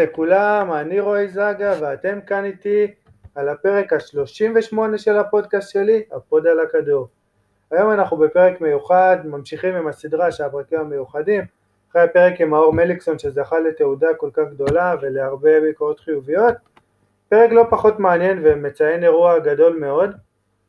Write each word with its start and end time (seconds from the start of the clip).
לכולם, 0.00 0.72
אני 0.72 1.00
רועי 1.00 1.28
זגה 1.28 1.74
ואתם 1.80 2.18
כאן 2.26 2.44
איתי 2.44 2.94
על 3.34 3.48
הפרק 3.48 3.92
ה-38 3.92 4.76
של 4.96 5.18
הפודקאסט 5.18 5.70
שלי, 5.70 6.02
הפוד 6.12 6.46
על 6.46 6.60
הכדור. 6.60 7.08
היום 7.70 7.92
אנחנו 7.92 8.16
בפרק 8.16 8.60
מיוחד, 8.60 9.16
ממשיכים 9.24 9.74
עם 9.74 9.88
הסדרה 9.88 10.32
של 10.32 10.44
הפרקים 10.44 10.80
המיוחדים, 10.80 11.44
אחרי 11.90 12.02
הפרק 12.02 12.40
עם 12.40 12.50
מאור 12.50 12.72
מליקסון 12.72 13.18
שזכה 13.18 13.58
לתעודה 13.58 14.14
כל 14.14 14.30
כך 14.32 14.42
גדולה 14.50 14.94
ולהרבה 15.00 15.60
ביקורות 15.60 16.00
חיוביות. 16.00 16.54
פרק 17.28 17.50
לא 17.50 17.64
פחות 17.70 17.98
מעניין 17.98 18.40
ומציין 18.44 19.04
אירוע 19.04 19.38
גדול 19.38 19.76
מאוד, 19.76 20.10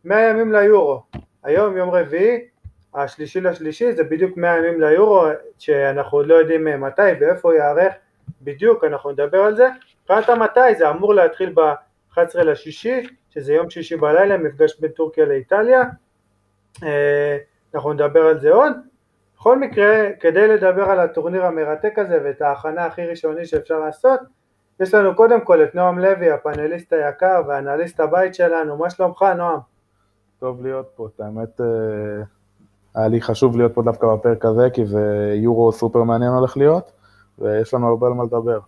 100 0.06 0.30
ימים 0.30 0.52
ליורו. 0.54 1.04
היום 1.44 1.78
יום 1.78 1.90
רביעי, 1.90 2.46
השלישי 2.96 3.42
לשלישי, 3.42 3.94
זה 3.94 4.04
בדיוק 4.04 4.38
100 4.38 4.58
ימים 4.58 4.82
ליורו, 4.82 5.26
שאנחנו 5.58 6.18
עוד 6.18 6.28
לא 6.28 6.36
יודעים 6.36 6.82
מתי 6.82 7.02
ואיפה 7.20 7.54
ייערך 7.54 7.94
בדיוק, 8.44 8.84
אנחנו 8.84 9.12
נדבר 9.12 9.42
על 9.42 9.56
זה. 9.56 9.70
מבחינת 10.04 10.30
המתי 10.30 10.76
זה 10.78 10.90
אמור 10.90 11.14
להתחיל 11.14 11.54
ב-11 11.56 12.20
לשישי, 12.36 13.08
שזה 13.30 13.54
יום 13.54 13.70
שישי 13.70 13.96
בלילה, 13.96 14.38
מפגש 14.38 14.80
בין 14.80 14.92
טורקיה 14.92 15.26
לאיטליה. 15.26 15.84
אה, 16.84 17.38
אנחנו 17.76 17.94
נדבר 17.94 18.22
על 18.22 18.40
זה 18.40 18.52
עוד. 18.52 18.74
בכל 19.36 19.60
מקרה, 19.60 20.10
כדי 20.20 20.48
לדבר 20.48 20.84
על 20.84 21.00
הטורניר 21.00 21.46
המרתק 21.46 22.00
הזה 22.00 22.20
ואת 22.24 22.42
ההכנה 22.42 22.86
הכי 22.86 23.06
ראשוני 23.06 23.46
שאפשר 23.46 23.80
לעשות, 23.80 24.20
יש 24.80 24.94
לנו 24.94 25.16
קודם 25.16 25.42
כל 25.42 25.64
את 25.64 25.76
נועם 25.76 26.00
לוי, 26.00 26.32
הפאנליסט 26.32 26.94
היקר 26.94 27.42
ואנליסט 27.48 28.00
הבית 28.00 28.36
שלנו, 28.36 28.78
מה 28.78 28.90
שלומך 28.90 29.26
נועם? 29.38 29.60
טוב 30.40 30.62
להיות 30.62 30.90
פה, 30.96 31.08
את 31.16 31.20
האמת 31.20 31.62
אה, 31.62 31.66
היה 32.96 33.08
לי 33.08 33.22
חשוב 33.22 33.58
להיות 33.58 33.74
פה 33.74 33.82
דווקא 33.82 34.08
בפרק 34.08 34.46
הזה, 34.46 34.70
כי 34.74 34.86
זה 34.86 35.34
יורו 35.36 35.72
סופר 35.72 36.04
מעניין 36.04 36.32
הולך 36.32 36.58
להיות, 36.58 36.92
ויש 37.42 37.74
לנו 37.74 37.88
הרבה 37.88 38.08
על 38.08 38.14
מה 38.14 38.24
לדבר. 38.24 38.60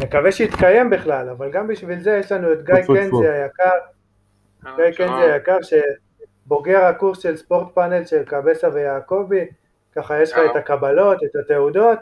מקווה 0.00 0.32
שיתקיים 0.32 0.90
בכלל, 0.90 1.28
אבל 1.28 1.50
גם 1.50 1.68
בשביל 1.68 2.00
זה 2.00 2.16
יש 2.20 2.32
לנו 2.32 2.52
את 2.52 2.64
גיא 2.64 2.74
קנזי 2.74 3.28
היקר, 3.28 3.78
גיא 4.76 4.90
קנזי 4.96 5.32
היקר 5.32 5.58
שבוגר 5.62 6.84
הקורס 6.84 7.18
של 7.18 7.36
ספורט 7.36 7.74
פאנל 7.74 8.04
של 8.04 8.24
קבסה 8.24 8.68
ויעקבי, 8.72 9.46
ככה 9.96 10.22
יש 10.22 10.32
לך 10.32 10.38
את 10.50 10.56
הקבלות, 10.56 11.18
את 11.24 11.36
התעודות, 11.36 11.98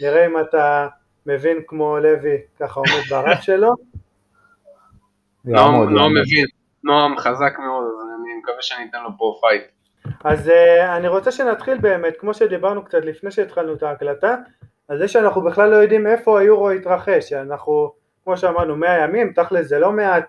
נראה 0.00 0.26
אם 0.26 0.40
אתה 0.40 0.88
מבין 1.26 1.62
כמו 1.66 1.98
לוי, 1.98 2.36
ככה 2.60 2.80
עומד 2.80 3.02
ברף 3.10 3.40
שלו. 3.40 3.74
נועם 5.44 6.12
מבין, 6.14 6.46
נועם 6.84 7.18
חזק 7.18 7.58
מאוד, 7.58 7.84
אז 7.84 8.06
אני 8.20 8.38
מקווה 8.38 8.62
שאני 8.62 8.86
אתן 8.90 9.02
לו 9.02 9.10
פה 9.18 9.40
fight. 9.40 9.62
אז 10.24 10.48
אה, 10.48 10.52
אני 10.96 11.08
רוצה 11.08 11.32
שנתחיל 11.32 11.78
באמת, 11.78 12.14
כמו 12.18 12.34
שדיברנו 12.34 12.84
קצת 12.84 13.04
לפני 13.04 13.30
שהתחלנו 13.30 13.74
את 13.74 13.82
ההקלטה, 13.82 14.36
על 14.90 14.98
זה 14.98 15.08
שאנחנו 15.08 15.42
בכלל 15.42 15.70
לא 15.70 15.76
יודעים 15.76 16.06
איפה 16.06 16.40
היורו 16.40 16.72
יתרחש, 16.72 17.28
שאנחנו, 17.28 17.92
כמו 18.24 18.36
שאמרנו, 18.36 18.76
100 18.76 19.04
ימים, 19.04 19.32
תכל'ס 19.32 19.66
זה 19.66 19.78
לא 19.78 19.92
מעט, 19.92 20.24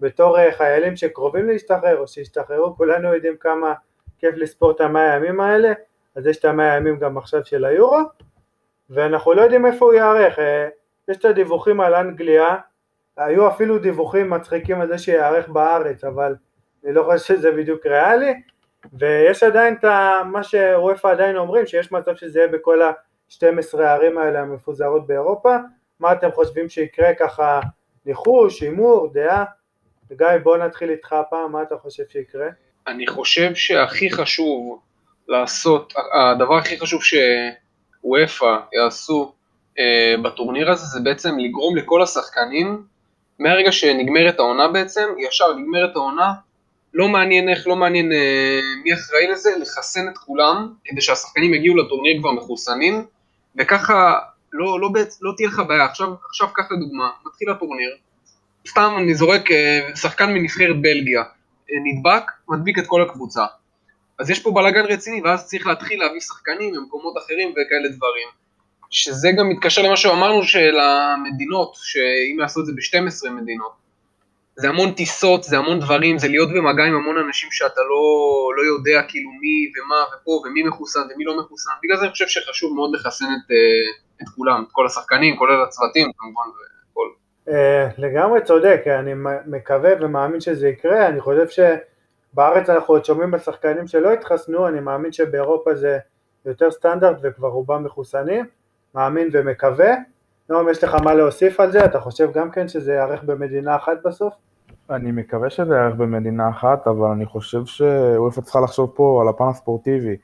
בתור 0.00 0.38
אה, 0.38 0.52
חיילים 0.52 0.96
שקרובים 0.96 1.48
להשתחרר 1.48 1.98
או 1.98 2.08
שהשתחררו, 2.08 2.76
כולנו 2.76 3.14
יודעים 3.14 3.36
כמה 3.36 3.74
כיף 4.18 4.34
לספור 4.36 4.70
את 4.70 4.80
המאה 4.80 5.12
הימים 5.12 5.40
האלה, 5.40 5.72
אז 6.14 6.26
יש 6.26 6.36
את 6.36 6.44
המאה 6.44 6.72
הימים 6.72 6.98
גם 6.98 7.18
עכשיו 7.18 7.44
של 7.44 7.64
היורו, 7.64 7.98
ואנחנו 8.90 9.32
לא 9.32 9.42
יודעים 9.42 9.66
איפה 9.66 9.84
הוא 9.84 9.94
ייערך, 9.94 10.38
אה, 10.38 10.42
יש 11.08 11.16
את 11.16 11.24
הדיווחים 11.24 11.80
על 11.80 11.94
אנגליה, 11.94 12.56
היו 13.16 13.48
אפילו 13.48 13.78
דיווחים 13.78 14.30
מצחיקים 14.30 14.80
על 14.80 14.88
זה 14.88 14.98
שיערך 14.98 15.48
בארץ, 15.48 16.04
אבל 16.04 16.34
אני 16.84 16.92
לא 16.92 17.02
חושב 17.02 17.18
שזה 17.18 17.52
בדיוק 17.52 17.86
ריאלי, 17.86 18.42
ויש 18.92 19.42
עדיין 19.42 19.74
את 19.74 19.84
מה 20.24 20.42
שוופא 20.42 21.08
עדיין 21.08 21.36
אומרים, 21.36 21.66
שיש 21.66 21.92
מצב 21.92 22.14
שזה 22.14 22.38
יהיה 22.38 22.48
בכל 22.48 22.82
ה-12 23.30 23.80
הערים 23.80 24.18
האלה 24.18 24.40
המפוזרות 24.40 25.06
באירופה, 25.06 25.56
מה 26.00 26.12
אתם 26.12 26.28
חושבים 26.32 26.68
שיקרה 26.68 27.14
ככה, 27.14 27.60
ניחוש, 28.06 28.62
הימור, 28.62 29.10
דעה? 29.12 29.44
גיא 30.12 30.26
בוא 30.42 30.56
נתחיל 30.56 30.90
איתך 30.90 31.12
הפעם, 31.12 31.52
מה 31.52 31.62
אתה 31.62 31.74
חושב 31.82 32.02
שיקרה? 32.08 32.46
אני 32.86 33.06
חושב 33.06 33.54
שהכי 33.54 34.10
חשוב 34.10 34.80
לעשות, 35.28 35.92
הדבר 36.14 36.54
הכי 36.54 36.78
חשוב 36.78 37.00
שוופא 37.02 38.56
יעשו 38.72 39.32
אה, 39.78 40.14
בטורניר 40.22 40.70
הזה 40.70 40.84
זה 40.84 41.00
בעצם 41.04 41.38
לגרום 41.38 41.76
לכל 41.76 42.02
השחקנים, 42.02 42.82
מהרגע 43.38 43.72
שנגמרת 43.72 44.38
העונה 44.38 44.68
בעצם, 44.68 45.08
ישר 45.18 45.54
נגמרת 45.54 45.96
העונה, 45.96 46.32
לא 46.94 47.08
מעניין 47.08 47.48
איך, 47.48 47.66
לא 47.66 47.76
מעניין 47.76 48.12
אה, 48.12 48.60
מי 48.84 48.94
אחראי 48.94 49.26
לזה, 49.32 49.50
לחסן 49.60 50.08
את 50.08 50.18
כולם, 50.18 50.72
כדי 50.84 51.00
שהשחקנים 51.00 51.54
יגיעו 51.54 51.76
לטורניר 51.76 52.18
כבר 52.20 52.32
מחוסנים, 52.32 53.04
וככה 53.58 54.18
לא, 54.52 54.80
לא, 54.80 54.88
בעצ... 54.88 55.18
לא 55.22 55.32
תהיה 55.36 55.48
לך 55.48 55.62
בעיה. 55.68 55.84
עכשיו, 55.84 56.08
עכשיו 56.28 56.48
קח 56.54 56.72
לדוגמה, 56.72 57.10
מתחיל 57.26 57.50
הטורניר, 57.50 57.96
סתם 58.68 58.94
אני 58.98 59.14
זורק 59.14 59.50
אה, 59.50 59.88
שחקן 59.96 60.32
מנבחרת 60.32 60.80
בלגיה, 60.80 61.20
אה, 61.20 61.76
נדבק, 61.84 62.30
מדביק 62.48 62.78
את 62.78 62.86
כל 62.86 63.02
הקבוצה. 63.02 63.44
אז 64.18 64.30
יש 64.30 64.42
פה 64.42 64.50
בלאגן 64.50 64.84
רציני, 64.84 65.20
ואז 65.24 65.46
צריך 65.46 65.66
להתחיל 65.66 66.00
להביא 66.00 66.20
שחקנים 66.20 66.74
ממקומות 66.74 67.14
אחרים 67.18 67.50
וכאלה 67.50 67.88
דברים. 67.88 68.28
שזה 68.90 69.28
גם 69.38 69.48
מתקשר 69.48 69.82
למה 69.82 69.96
שאמרנו 69.96 70.42
של 70.42 70.78
המדינות, 70.80 71.74
שאם 71.74 72.40
יעשו 72.40 72.60
את 72.60 72.66
זה 72.66 72.72
ב-12 72.72 73.30
מדינות, 73.30 73.72
זה 74.58 74.68
המון 74.68 74.92
טיסות, 74.92 75.42
זה 75.42 75.58
המון 75.58 75.80
דברים, 75.80 76.18
זה 76.18 76.28
להיות 76.28 76.48
במגע 76.48 76.84
עם 76.84 76.94
המון 76.94 77.18
אנשים 77.18 77.48
שאתה 77.52 77.80
לא, 77.80 78.50
לא 78.56 78.62
יודע 78.62 79.02
כאילו 79.08 79.30
מי 79.30 79.72
ומה 79.76 79.96
ופה 80.14 80.42
ומי 80.44 80.62
מחוסן 80.62 81.00
ומי 81.14 81.24
לא 81.24 81.38
מחוסן, 81.38 81.70
בגלל 81.82 81.96
זה 81.96 82.02
אני 82.02 82.10
חושב 82.10 82.26
שחשוב 82.26 82.74
מאוד 82.74 82.90
לחסן 82.94 83.24
את, 83.24 83.50
אה, 83.50 84.22
את 84.22 84.28
כולם, 84.36 84.64
את 84.66 84.72
כל 84.72 84.86
השחקנים, 84.86 85.36
כולל 85.36 85.62
הצוותים 85.62 86.10
כמובן 86.18 86.48
וכל. 86.90 87.08
אה, 87.48 87.88
לגמרי 87.98 88.40
צודק, 88.44 88.82
אני 88.86 89.12
מקווה 89.46 89.90
ומאמין 90.00 90.40
שזה 90.40 90.68
יקרה, 90.68 91.06
אני 91.08 91.20
חושב 91.20 91.46
שבארץ 91.48 92.70
אנחנו 92.70 92.94
עוד 92.94 93.04
שומעים 93.04 93.30
בשחקנים 93.30 93.86
שלא 93.86 94.12
התחסנו, 94.12 94.68
אני 94.68 94.80
מאמין 94.80 95.12
שבאירופה 95.12 95.74
זה 95.74 95.98
יותר 96.46 96.70
סטנדרט 96.70 97.16
וכבר 97.22 97.48
רובם 97.48 97.84
מחוסנים, 97.84 98.46
מאמין 98.94 99.28
ומקווה. 99.32 99.94
נועם, 100.50 100.68
יש 100.68 100.84
לך 100.84 100.94
מה 100.94 101.14
להוסיף 101.14 101.60
על 101.60 101.72
זה? 101.72 101.84
אתה 101.84 102.00
חושב 102.00 102.32
גם 102.32 102.50
כן 102.50 102.68
שזה 102.68 102.92
יארך 102.92 103.22
במדינה 103.22 103.76
אחת 103.76 103.96
בסוף? 104.04 104.34
אני 104.90 105.12
מקווה 105.12 105.50
שזה 105.50 105.74
יארך 105.74 105.94
במדינה 105.94 106.48
אחת, 106.48 106.86
אבל 106.86 107.08
אני 107.08 107.26
חושב 107.26 107.66
שוופא 107.66 108.40
צריכה 108.40 108.60
לחשוב 108.60 108.92
פה 108.94 109.18
על 109.22 109.28
הפן 109.28 109.48
הספורטיבי. 109.48 110.16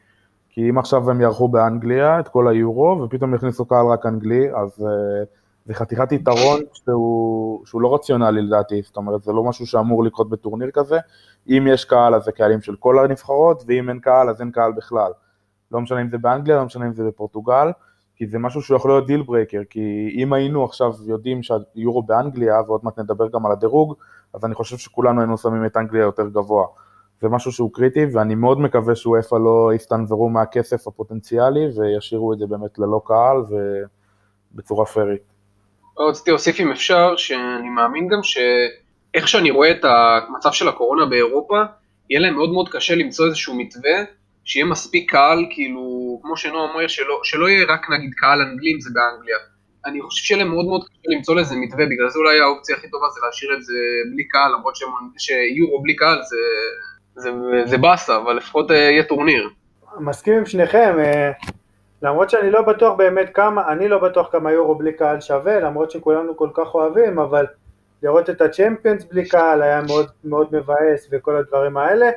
כי 0.50 0.71
אם 0.71 0.78
עכשיו 0.78 1.11
הם 1.11 1.21
יערכו 1.21 1.49
באנגליה 1.49 2.21
את 2.21 2.28
כל 2.28 2.49
היורו, 2.49 3.03
ופתאום 3.05 3.34
יכניסו 3.34 3.65
קהל 3.65 3.87
רק 3.87 4.06
אנגלי, 4.06 4.50
אז 4.55 4.81
uh, 4.81 5.27
זה 5.66 5.75
חתיכת 5.75 6.12
יתרון 6.12 6.61
שהוא, 6.72 7.66
שהוא 7.66 7.82
לא 7.82 7.94
רציונלי 7.94 8.43
לדעתי, 8.43 8.82
זאת 8.82 8.97
אומרת, 8.97 9.22
זה 9.22 9.32
לא 9.32 9.44
משהו 9.44 9.66
שאמור 9.66 10.05
לקרות 10.05 10.31
בטורניר 10.31 10.71
כזה. 10.71 10.99
אם 11.49 11.66
יש 11.71 11.84
קהל, 11.84 12.15
אז 12.15 12.22
זה 12.22 12.32
קהלים 12.32 12.61
של 12.61 12.77
כל 12.77 13.05
הנבחרות, 13.05 13.65
ואם 13.66 13.88
אין 13.88 14.00
קהל, 14.00 14.28
אז 14.28 14.41
אין 14.41 14.50
קהל 14.50 14.72
בכלל. 14.72 15.12
לא 15.72 15.81
משנה 15.81 16.00
אם 16.00 16.09
זה 16.09 16.19
באנגליה, 16.19 16.56
לא 16.56 16.65
משנה 16.65 16.87
אם 16.87 16.93
זה 16.93 17.05
בפורטוגל. 17.05 17.71
כי 18.17 18.27
זה 18.27 18.39
משהו 18.39 18.62
שיכול 18.62 18.91
להיות 18.91 19.06
deal 19.06 19.22
breaker, 19.22 19.60
כי 19.71 20.15
אם 20.17 20.33
היינו 20.33 20.65
עכשיו 20.65 20.93
יודעים 21.06 21.43
שהיורו 21.43 22.03
באנגליה, 22.03 22.61
ועוד 22.67 22.81
מעט 22.84 22.99
נדבר 22.99 23.28
גם 23.28 23.47
על 23.47 23.53
הדירוג, 23.53 23.95
אז 24.34 24.45
אני 24.45 24.55
חושב 24.55 24.77
שכולנו 24.77 25.21
היינו 25.21 25.39
שמים 25.39 25.67
את 25.67 25.77
אנגליה 25.77 26.03
יותר 26.03 26.28
גבוה. 26.28 26.67
זה 27.20 27.29
משהו 27.29 27.53
שהוא 27.53 27.73
קריטי, 27.73 28.06
ואני 28.12 28.35
מאוד 28.35 28.61
מקווה 28.61 28.97
שאופ"א 28.96 29.34
לא 29.35 29.70
יסתנוורו 29.75 30.29
מהכסף 30.29 30.87
הפוטנציאלי, 30.87 31.67
וישאירו 31.76 32.32
את 32.32 32.38
זה 32.38 32.47
באמת 32.47 32.79
ללא 32.79 33.00
קהל 33.05 33.37
ובצורה 34.55 34.87
פיירית. 34.87 35.23
רציתי 35.99 36.31
להוסיף 36.31 36.61
אם 36.61 36.70
אפשר, 36.70 37.17
שאני 37.17 37.69
מאמין 37.69 38.08
גם 38.08 38.23
שאיך 38.23 39.29
שאני 39.29 39.50
רואה 39.50 39.70
את 39.70 39.85
המצב 39.85 40.53
של 40.53 40.69
הקורונה 40.69 41.06
באירופה, 41.06 41.62
יהיה 42.11 42.20
להם 42.20 42.35
מאוד 42.35 42.53
מאוד 42.53 42.69
קשה 42.69 42.94
למצוא 42.94 43.26
איזשהו 43.26 43.55
מתווה 43.55 43.91
שיהיה 44.44 44.67
מספיק 44.67 45.11
קהל, 45.11 45.47
כאילו, 45.50 46.19
כמו 46.23 46.37
שנועה 46.37 46.73
אומר, 46.73 46.87
שלא, 46.87 47.21
שלא 47.25 47.49
יהיה 47.49 47.67
רק 47.69 47.91
נגיד 47.91 48.11
קהל 48.15 48.41
אנגלים 48.41 48.81
זה 48.81 48.91
באנגליה. 48.94 49.37
אני 49.87 50.03
חושב 50.03 50.25
שיהיה 50.25 50.44
מאוד 50.44 50.65
מאוד 50.65 50.85
קשה 50.85 51.17
למצוא 51.17 51.35
לזה 51.35 51.56
מתווה, 51.56 51.87
בגלל 51.87 52.09
זה 52.09 52.19
אולי 52.19 52.41
האופציה 52.41 52.77
הכי 52.77 52.91
טובה 52.91 53.06
זה 53.15 53.21
להשאיר 53.27 53.55
את 53.56 53.62
זה 53.62 53.75
בלי 54.12 54.29
קהל, 54.29 54.53
למרות 54.53 54.75
שיורו 55.19 55.83
בלי 55.83 55.97
קהל 55.97 56.19
זה, 56.23 56.37
זה, 57.15 57.31
זה 57.65 57.79
באסה, 57.79 58.17
אבל 58.17 58.37
לפחות 58.37 58.71
אה, 58.71 58.77
יהיה 58.77 59.03
טורניר. 59.03 59.49
מסכים 60.00 60.35
עם 60.35 60.47
שניכם, 60.47 60.97
אה, 60.99 61.31
למרות 62.03 62.31
שאני 62.31 62.50
לא 62.50 62.62
בטוח 62.62 62.97
באמת 62.97 63.31
כמה, 63.35 63.73
אני 63.73 63.89
לא 63.89 63.99
בטוח 63.99 64.33
כמה 64.33 64.53
יורו 64.53 64.75
בלי 64.75 64.93
קהל 64.93 65.21
שווה, 65.21 65.61
למרות 65.61 65.91
שכולנו 65.91 66.37
כל 66.37 66.49
כך 66.55 66.75
אוהבים, 66.75 67.19
אבל 67.19 67.47
לראות 68.03 68.31
את 68.31 68.41
הצ'מפיונס 68.41 69.05
בלי 69.05 69.29
קהל 69.29 69.62
היה 69.62 69.83
מאוד 69.83 70.06
מאוד 70.25 70.49
מבאס 70.53 71.09
וכל 71.12 71.37
הדברים 71.37 71.77
האלה. 71.77 72.11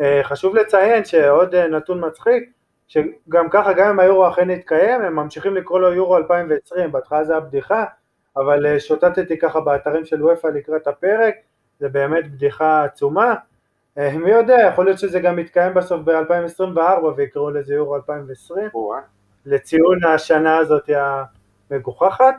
אה, 0.00 0.20
חשוב 0.22 0.56
לציין 0.56 1.04
שעוד 1.04 1.54
אה, 1.54 1.68
נתון 1.68 2.06
מצחיק, 2.06 2.50
שגם 2.88 3.48
ככה 3.50 3.72
גם 3.72 3.88
אם 3.88 4.00
היורו 4.00 4.28
אכן 4.28 4.50
יתקיים, 4.50 5.02
הם 5.02 5.16
ממשיכים 5.16 5.54
לקרוא 5.56 5.80
לו 5.80 5.92
יורו 5.92 6.16
2020, 6.16 6.92
בהתחלה 6.92 7.24
זה 7.24 7.32
היה 7.32 7.40
בדיחה, 7.40 7.84
אבל 8.36 8.66
אה, 8.66 8.80
שוטטתי 8.80 9.38
ככה 9.38 9.60
באתרים 9.60 10.04
של 10.04 10.24
וופא 10.24 10.46
לקראת 10.46 10.86
הפרק, 10.86 11.34
זה 11.80 11.88
באמת 11.88 12.30
בדיחה 12.32 12.84
עצומה, 12.84 13.34
מי 13.96 14.30
יודע, 14.30 14.56
יכול 14.68 14.84
להיות 14.84 14.98
שזה 14.98 15.20
גם 15.20 15.38
יתקיים 15.38 15.74
בסוף 15.74 16.00
ב-2024 16.04 17.04
ויקראו 17.16 17.50
לזה 17.50 17.74
יורו 17.74 17.96
2020, 17.96 18.68
לציון 19.46 20.04
השנה 20.04 20.56
הזאת 20.56 20.90
המגוחכת. 21.70 22.34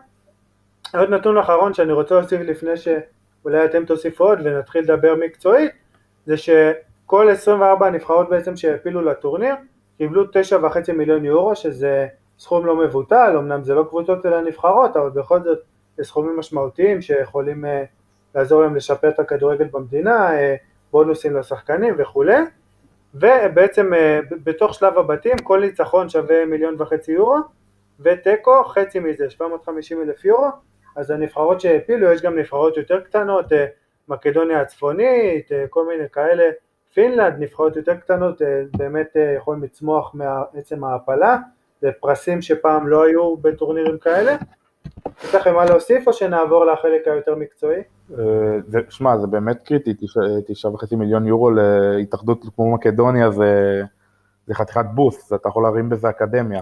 עוד 0.94 1.10
נתון 1.10 1.38
אחרון 1.38 1.74
שאני 1.74 1.94
רוצה 1.94 2.16
להוסיף 2.16 2.42
לפני 2.42 2.78
שאולי 2.78 3.66
אתם 3.66 3.86
תוסיפו 3.86 4.24
עוד 4.24 4.40
ונתחיל 4.44 4.82
לדבר 4.84 5.16
מקצועית, 5.16 5.72
זה 6.26 6.38
שכל 7.06 7.30
24 7.30 7.88
הנבחרות 7.88 8.30
בעצם 8.30 8.56
שהעפילו 8.56 9.02
לטורניר 9.02 9.56
קיבלו 9.98 10.24
9.5 10.24 10.92
מיליון 10.94 11.26
יורו, 11.26 11.56
שזה 11.56 12.08
סכום 12.40 12.66
לא 12.66 12.76
מבוטל, 12.76 13.36
אמנם 13.38 13.64
זה 13.64 13.76
לא 13.76 13.84
קבוצות 13.90 14.26
אלא 14.26 14.42
נבחרות, 14.42 14.98
אבל 14.98 15.10
בכל 15.10 15.44
זאת 15.44 15.60
זה 15.98 16.04
סכומים 16.04 16.38
משמעותיים 16.38 17.02
שיכולים 17.02 17.66
uh, 17.66 17.68
לעזור 18.36 18.62
להם 18.62 18.76
לשפר 18.76 19.10
את 19.10 19.20
הכדורגל 19.20 19.68
במדינה, 19.72 20.30
uh, 20.30 20.36
בונוסים 20.92 21.36
לשחקנים 21.36 21.96
וכולי, 21.98 22.38
ובעצם 23.14 23.92
uh, 23.94 24.36
בתוך 24.44 24.74
שלב 24.74 24.98
הבתים 24.98 25.38
כל 25.38 25.60
ניצחון 25.60 26.10
שווה 26.10 26.46
מיליון 26.46 26.76
וחצי 26.80 27.12
יורו, 27.12 27.38
ותיקו 28.00 28.64
חצי 28.64 29.00
מזה, 29.00 29.30
750 29.30 30.02
אלף 30.02 30.26
יורו, 30.26 30.48
אז 30.96 31.12
הנבחרות 31.12 31.62
שהעפילו, 31.62 32.12
יש 32.12 32.22
גם 32.22 32.40
נבחרות 32.40 32.78
יותר 32.78 33.02
קטנות, 33.02 33.52
uh, 33.52 33.56
מקדוניה 34.08 34.62
הצפונית, 34.62 35.52
כל 35.70 35.88
מיני 35.88 36.10
כאלה, 36.12 36.44
פינלנד, 36.96 37.34
נבחרות 37.40 37.76
יותר 37.76 37.96
קטנות, 37.96 38.42
uh, 38.42 38.46
באמת 38.78 39.08
uh, 39.16 39.38
יכולים 39.38 39.64
לצמוח 39.64 40.16
מעצם 40.54 40.84
ההעפלה, 40.84 41.38
זה 41.82 41.90
פרסים 42.00 42.42
שפעם 42.42 42.88
לא 42.88 43.06
היו 43.06 43.38
בטורנירים 43.38 43.98
כאלה. 43.98 44.36
יש 45.24 45.36
לכם 45.36 45.54
מה 45.54 45.66
להוסיף 45.66 46.08
או 46.08 46.14
שנעבור 46.14 46.66
לחלק 46.66 47.08
היותר 47.08 47.36
מקצועי? 47.36 47.82
אה, 48.20 48.80
שמע, 48.90 49.18
זה 49.18 49.28
באמת 49.28 49.58
קריטי, 49.66 49.94
תשעה 50.48 50.74
וחצי 50.74 50.96
מיליון 50.96 51.28
יורו 51.28 51.52
להתאחדות 51.52 52.46
כמו 52.56 52.74
מקדוניה 52.74 53.32
זה, 53.32 53.82
זה 54.48 54.54
חתיכת 54.54 54.86
בוסט, 54.94 55.34
אתה 55.34 55.50
יכול 55.50 55.64
להרים 55.64 55.90
בזה 55.90 56.10
אקדמיה. 56.10 56.62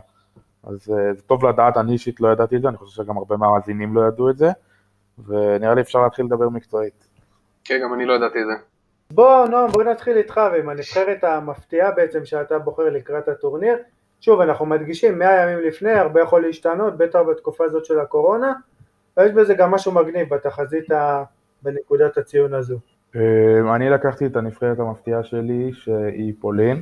אז 0.63 0.74
אה, 0.74 1.13
זה 1.13 1.21
טוב 1.21 1.45
לדעת, 1.45 1.77
אני 1.77 1.94
אישית 1.94 2.21
לא 2.21 2.27
ידעתי 2.27 2.56
את 2.56 2.62
זה, 2.62 2.68
אני 2.68 2.77
חושב 2.77 3.03
שגם 3.03 3.18
הרבה 3.18 3.38
מהמאזינים 3.38 3.95
לא 3.95 4.07
ידעו 4.07 4.29
את 4.29 4.38
זה, 4.38 4.51
ונראה 5.25 5.74
לי 5.74 5.81
אפשר 5.81 6.01
להתחיל 6.01 6.25
לדבר 6.25 6.50
מקצועית. 6.50 7.07
כן, 7.63 7.79
גם 7.83 7.94
אני 7.94 8.06
לא 8.06 8.13
ידעתי 8.13 8.39
את 8.41 8.45
זה. 8.47 8.73
בוא, 9.13 9.45
נועם, 9.45 9.71
בוא 9.71 9.83
נתחיל 9.83 10.18
איתך 10.18 10.42
ועם 10.54 10.69
הנבחרת 10.69 11.24
המפתיעה 11.24 11.92
בעצם 11.92 12.25
שאתה 12.25 12.60
בוחר 12.60 12.89
לקראת 12.89 13.27
הטורניר. 13.27 13.77
שוב, 14.21 14.42
אנחנו 14.42 14.65
מדגישים, 14.65 15.19
100 15.19 15.42
ימים 15.42 15.68
לפני, 15.68 15.92
הרבה 15.92 16.21
יכול 16.21 16.42
להשתנות, 16.42 16.98
בטח 16.98 17.19
בתקופה 17.19 17.65
הזאת 17.65 17.86
של 17.86 18.00
הקורונה, 18.00 18.54
ויש 19.18 19.31
בזה 19.31 19.54
גם 19.54 19.71
משהו 19.71 19.92
מגניב 19.92 20.33
בתחזית 20.33 20.92
ה... 20.92 21.24
בנקודת 21.63 22.18
הציון 22.18 22.54
הזו. 22.54 22.77
אה, 23.15 23.75
אני 23.75 23.89
לקחתי 23.89 24.25
את 24.25 24.36
הנבחרת 24.36 24.80
המפתיעה 24.80 25.24
שלי, 25.24 25.71
שהיא 25.74 26.33
פולין. 26.39 26.81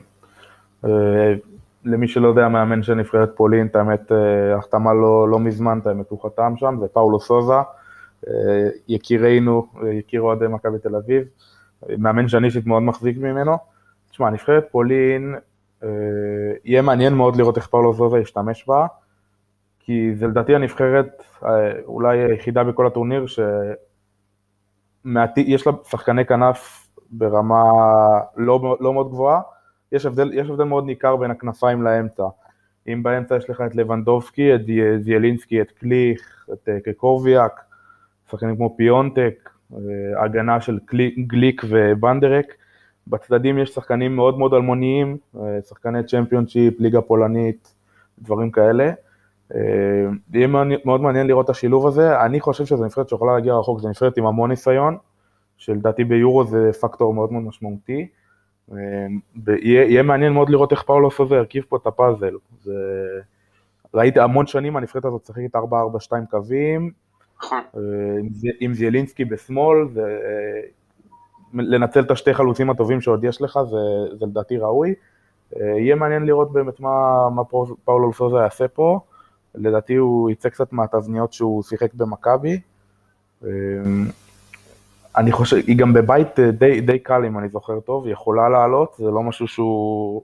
אה, 0.86 1.33
למי 1.86 2.07
שלא 2.07 2.28
יודע, 2.28 2.48
מאמן 2.48 2.83
של 2.83 2.94
נבחרת 2.94 3.30
פולין, 3.36 3.68
את 3.68 3.75
האמת, 3.75 4.12
אה, 4.12 4.57
החתמה 4.57 4.94
לא, 4.94 5.30
לא 5.30 5.39
מזמן, 5.39 5.80
את 5.81 5.88
האמת, 5.88 6.10
הוא 6.10 6.24
חתם 6.24 6.54
שם, 6.57 6.78
זה 6.80 6.88
פאולו 6.88 7.19
סוזה, 7.19 7.54
יקירנו, 8.88 9.68
יקיר 9.92 10.22
אוהדי 10.22 10.48
מכבי 10.48 10.80
תל 10.80 10.95
אביב, 10.95 11.24
מאמן 11.98 12.28
שאני 12.28 12.48
אישית 12.48 12.66
מאוד 12.66 12.83
מחזיק 12.83 13.18
ממנו. 13.18 13.57
תשמע, 14.10 14.30
נבחרת 14.30 14.68
פולין, 14.72 15.36
אה, 15.83 15.89
יהיה 16.63 16.81
מעניין 16.81 17.13
מאוד 17.13 17.36
לראות 17.36 17.57
איך 17.57 17.69
זוזה 17.94 18.19
ישתמש 18.19 18.66
בה, 18.68 18.88
כי 19.80 20.16
זה 20.16 20.28
לדעתי 20.28 20.56
הנבחרת 20.56 21.24
אה, 21.45 21.72
אולי 21.86 22.19
היחידה 22.19 22.63
בכל 22.63 22.88
הטורניר 22.88 23.25
שיש 23.28 23.78
לה 25.68 25.74
שחקני 25.89 26.25
כנף 26.25 26.88
ברמה 27.12 27.63
לא, 28.38 28.78
לא 28.80 28.94
מאוד 28.94 29.10
גבוהה, 29.10 29.42
יש 29.92 30.06
הבדל, 30.06 30.33
יש 30.33 30.50
הבדל 30.50 30.63
מאוד 30.63 30.86
ניכר 30.86 31.16
בין 31.16 31.31
הכנפיים 31.31 31.83
לאמצע. 31.83 32.24
אם 32.88 33.04
באמצע 33.04 33.36
יש 33.36 33.50
לך 33.50 33.62
את 33.62 33.75
לבנדובסקי, 33.75 34.56
את 34.56 34.62
זיילינסקי, 35.00 35.62
את 35.62 35.72
קליך, 35.72 36.50
את 36.54 36.69
אה, 36.69 36.80
קריחוביאק, 36.80 37.62
שחקנים 38.31 38.56
כמו 38.56 38.74
פיונטק, 38.78 39.50
הגנה 40.18 40.62
של 40.62 40.79
גליק 41.27 41.62
ובנדרק, 41.69 42.45
בצדדים 43.07 43.57
יש 43.57 43.69
שחקנים 43.69 44.15
מאוד 44.15 44.38
מאוד 44.38 44.53
אלמוניים, 44.53 45.18
אה, 45.39 45.62
שחקני 45.62 46.03
צ'מפיונשיפ, 46.03 46.79
ליגה 46.79 47.01
פולנית, 47.01 47.75
דברים 48.19 48.51
כאלה. 48.51 48.91
אה, 49.56 49.59
יהיה 50.33 50.47
מאוד 50.85 51.01
מעניין 51.01 51.27
לראות 51.27 51.45
את 51.45 51.50
השילוב 51.50 51.88
הזה, 51.88 52.21
אני 52.21 52.39
חושב 52.39 52.65
שזו 52.65 52.85
נבחרת 52.85 53.09
שיכולה 53.09 53.33
להגיע 53.33 53.53
רחוק, 53.53 53.79
זו 53.79 53.89
נבחרת 53.89 54.18
עם 54.18 54.25
המון 54.25 54.50
ניסיון, 54.50 54.97
שלדעתי 55.57 56.03
ביורו 56.03 56.45
זה 56.45 56.73
פקטור 56.81 57.13
מאוד 57.13 57.31
מאוד 57.31 57.44
משמעותי. 57.44 58.07
אה, 58.71 58.77
יהיה, 59.62 60.03
מעניין 60.03 60.33
מאוד 60.33 60.50
לראות 60.50 60.71
איך 60.71 60.83
פאולו 60.83 61.12
סוזה 61.12 61.35
הרכיב 61.38 61.63
פה 61.69 61.77
את 61.77 61.88
הפאזל. 61.88 62.33
זה... 62.62 62.73
ראיתי 63.94 64.19
המון 64.19 64.47
שנים 64.47 64.77
הנבחרת 64.77 65.06
הזאת 65.06 65.21
משחקת 65.23 65.56
4-4-2 65.56 65.59
קווים, 66.29 66.91
נכון. 67.44 67.62
עם 68.60 68.74
זיילינסקי 68.74 69.26
בשמאל, 69.26 69.88
זה 69.94 70.20
לנצל 71.54 72.00
את 72.00 72.12
השתי 72.12 72.34
חלוצים 72.34 72.70
הטובים 72.70 73.02
שעוד 73.02 73.24
יש 73.24 73.42
לך, 73.42 73.60
זה, 73.70 74.16
זה 74.20 74.26
לדעתי 74.26 74.58
ראוי. 74.58 74.94
אה, 75.56 75.80
יהיה 75.80 75.96
מעניין 75.96 76.26
לראות 76.26 76.54
באמת 76.54 76.80
מה, 76.80 77.30
מה 77.30 77.42
פאולו 77.86 78.10
לסוזה 78.10 78.38
יעשה 78.38 78.68
פה. 78.68 79.00
לדעתי 79.56 79.96
הוא 79.96 80.30
יצא 80.30 80.50
קצת 80.50 80.74
מהתבניות 80.74 81.34
שהוא 81.34 81.64
שיחק 81.64 81.94
במכבי. 81.94 82.60
אה, 83.44 83.50
אני 85.18 85.32
חושב, 85.32 85.58
היא 85.68 85.78
גם 85.78 85.94
בבית 85.94 86.40
אה, 86.40 86.52
די, 86.52 86.82
די 86.82 87.00
קל 87.00 87.26
אם 87.26 87.38
אני 87.38 87.50
זוכר 87.50 87.80
טוב, 87.80 88.06
היא 88.06 88.14
יכולה 88.14 88.50
לעלות, 88.50 88.96
זה 88.98 89.12
לא 89.12 89.24
משהו 89.24 89.48
שהוא... 89.48 90.22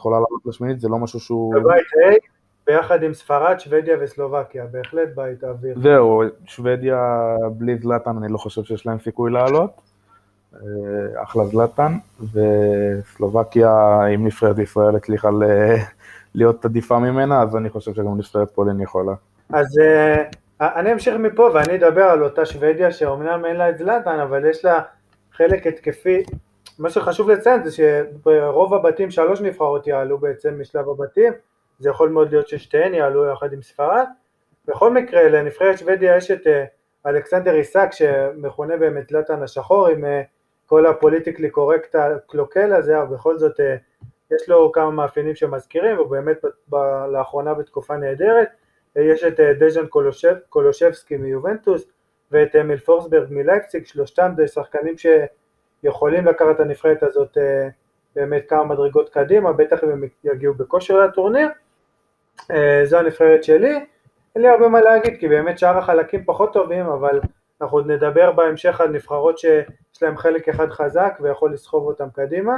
יכולה 0.00 0.16
לעלות 0.16 0.46
לשמינית, 0.46 0.80
זה 0.80 0.88
לא 0.88 0.98
משהו 0.98 1.20
שהוא... 1.20 1.54
בבית 1.54 1.86
A, 1.86 2.29
ביחד 2.70 3.02
עם 3.02 3.14
ספרד, 3.14 3.60
שוודיה 3.60 3.96
וסלובקיה, 4.00 4.64
בהחלט 4.70 5.08
בית 5.14 5.44
האוויר. 5.44 5.74
זהו, 5.82 6.22
שוודיה 6.46 7.36
בלי 7.52 7.78
זלטן, 7.78 8.16
אני 8.16 8.32
לא 8.32 8.38
חושב 8.38 8.62
שיש 8.62 8.86
להם 8.86 8.98
סיכוי 8.98 9.30
לעלות. 9.30 9.70
אה, 10.54 11.22
אחלה 11.22 11.44
זלטן, 11.44 11.92
וסלובקיה, 12.32 14.00
אם 14.14 14.26
נבחרת 14.26 14.58
ישראל 14.58 14.96
הצליחה 14.96 15.28
להיות 16.34 16.64
עדיפה 16.64 16.98
ממנה, 16.98 17.42
אז 17.42 17.56
אני 17.56 17.70
חושב 17.70 17.94
שגם 17.94 18.18
נבחרת 18.18 18.50
פולין 18.50 18.80
יכולה. 18.80 19.12
אז 19.52 19.78
אה, 19.78 20.22
אני 20.60 20.92
אמשיך 20.92 21.14
מפה 21.14 21.50
ואני 21.54 21.76
אדבר 21.76 22.04
על 22.04 22.24
אותה 22.24 22.46
שוודיה 22.46 22.92
שאומנם 22.92 23.44
אין 23.44 23.56
לה 23.56 23.70
את 23.70 23.78
זלטן, 23.78 24.18
אבל 24.18 24.50
יש 24.50 24.64
לה 24.64 24.80
חלק 25.32 25.66
התקפי. 25.66 26.22
מה 26.78 26.90
שחשוב 26.90 27.30
לציין 27.30 27.64
זה 27.64 27.70
שברוב 27.72 28.74
הבתים 28.74 29.10
שלוש 29.10 29.40
נבחרות 29.40 29.86
יעלו 29.86 30.18
בעצם 30.18 30.60
משלב 30.60 30.88
הבתים, 30.88 31.32
זה 31.80 31.90
יכול 31.90 32.08
מאוד 32.08 32.30
להיות 32.30 32.48
ששתיהן 32.48 32.94
יעלו 32.94 33.26
יחד 33.26 33.52
עם 33.52 33.62
ספרד. 33.62 34.06
בכל 34.66 34.90
מקרה 34.90 35.28
לנבחרת 35.28 35.78
שוודיה 35.78 36.16
יש 36.16 36.30
את 36.30 36.46
אה, 36.46 36.64
אלכסנדר 37.06 37.54
עיסק 37.54 37.88
שמכונה 37.92 38.76
באמת 38.76 39.08
זלטן 39.08 39.42
השחור 39.42 39.88
עם 39.88 40.04
כל 40.70 40.86
ה 40.86 40.91
politically 40.91 41.50
correct 41.50 41.94
הקלוקל 41.94 42.72
הזה, 42.72 43.02
אבל 43.02 43.14
בכל 43.14 43.38
זאת 43.38 43.60
אה, 43.60 43.76
יש 44.30 44.48
לו 44.48 44.72
כמה 44.72 44.90
מאפיינים 44.90 45.34
שמזכירים, 45.34 45.96
הוא 45.96 46.06
באמת 46.06 46.36
לאחרונה 47.12 47.54
בתקופה 47.54 47.96
נהדרת. 47.96 48.48
אה, 48.96 49.02
יש 49.02 49.24
את 49.24 49.40
אה, 49.40 49.52
דיאן 49.54 49.86
קולוסב, 49.86 50.36
קולוסבסקי 50.48 51.16
מיובנטוס 51.16 51.86
ואת 52.30 52.56
אמיל 52.56 52.78
פורסברג 52.78 53.26
מלייפציג, 53.30 53.86
שלושתם 53.86 54.32
זה 54.36 54.48
שחקנים 54.48 54.94
שיכולים 54.98 56.26
לקחת 56.26 56.54
את 56.54 56.60
הנבחרת 56.60 57.02
הזאת 57.02 57.38
באמת 58.16 58.42
כמה 58.48 58.64
מדרגות 58.64 59.08
קדימה, 59.08 59.52
בטח 59.52 59.84
אם 59.84 59.88
הם 59.88 60.04
יגיעו 60.24 60.54
בכושר 60.54 60.98
לטורניר. 61.04 61.48
זו 62.84 62.98
הנבחרת 62.98 63.44
שלי. 63.44 63.74
אין 64.34 64.42
לי 64.42 64.48
הרבה 64.48 64.68
מה 64.68 64.80
להגיד, 64.80 65.16
כי 65.20 65.28
באמת 65.28 65.58
שאר 65.58 65.78
החלקים 65.78 66.24
פחות 66.24 66.52
טובים, 66.52 66.86
אבל 66.86 67.20
אנחנו 67.60 67.78
עוד 67.78 67.90
נדבר 67.90 68.32
בהמשך 68.32 68.80
על 68.80 68.88
נבחרות 68.88 69.38
שיש 69.38 70.02
להם 70.02 70.16
חלק 70.16 70.48
אחד 70.48 70.70
חזק 70.70 71.18
ויכול 71.20 71.52
לסחוב 71.52 71.86
אותם 71.86 72.10
קדימה. 72.14 72.52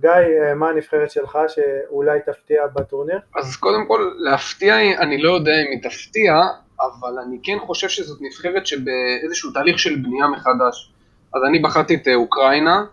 גיא, 0.00 0.10
אה, 0.10 0.54
מה 0.54 0.68
הנבחרת 0.68 1.10
שלך 1.10 1.38
שאולי 1.48 2.20
תפתיע 2.26 2.66
בטורניר? 2.66 3.18
אז 3.36 3.56
קודם 3.56 3.86
כל, 3.88 4.10
להפתיע, 4.18 4.98
אני 4.98 5.22
לא 5.22 5.34
יודע 5.34 5.52
אם 5.52 5.70
היא 5.70 5.90
תפתיע, 5.90 6.34
אבל 6.80 7.18
אני 7.26 7.38
כן 7.42 7.58
חושב 7.58 7.88
שזאת 7.88 8.18
נבחרת 8.20 8.66
שבאיזשהו 8.66 9.50
תהליך 9.52 9.78
של 9.78 9.96
בנייה 9.96 10.26
מחדש. 10.28 10.92
אז 11.34 11.40
אני 11.48 11.58
בחרתי 11.58 11.94
את 11.94 12.08
אה, 12.08 12.14
אוקראינה, 12.14 12.84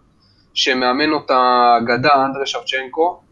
שמאמן 0.53 1.11
אותה 1.11 1.77
גדה, 1.85 2.25
אנדרי 2.25 2.45
שבצ'נקו. 2.45 3.22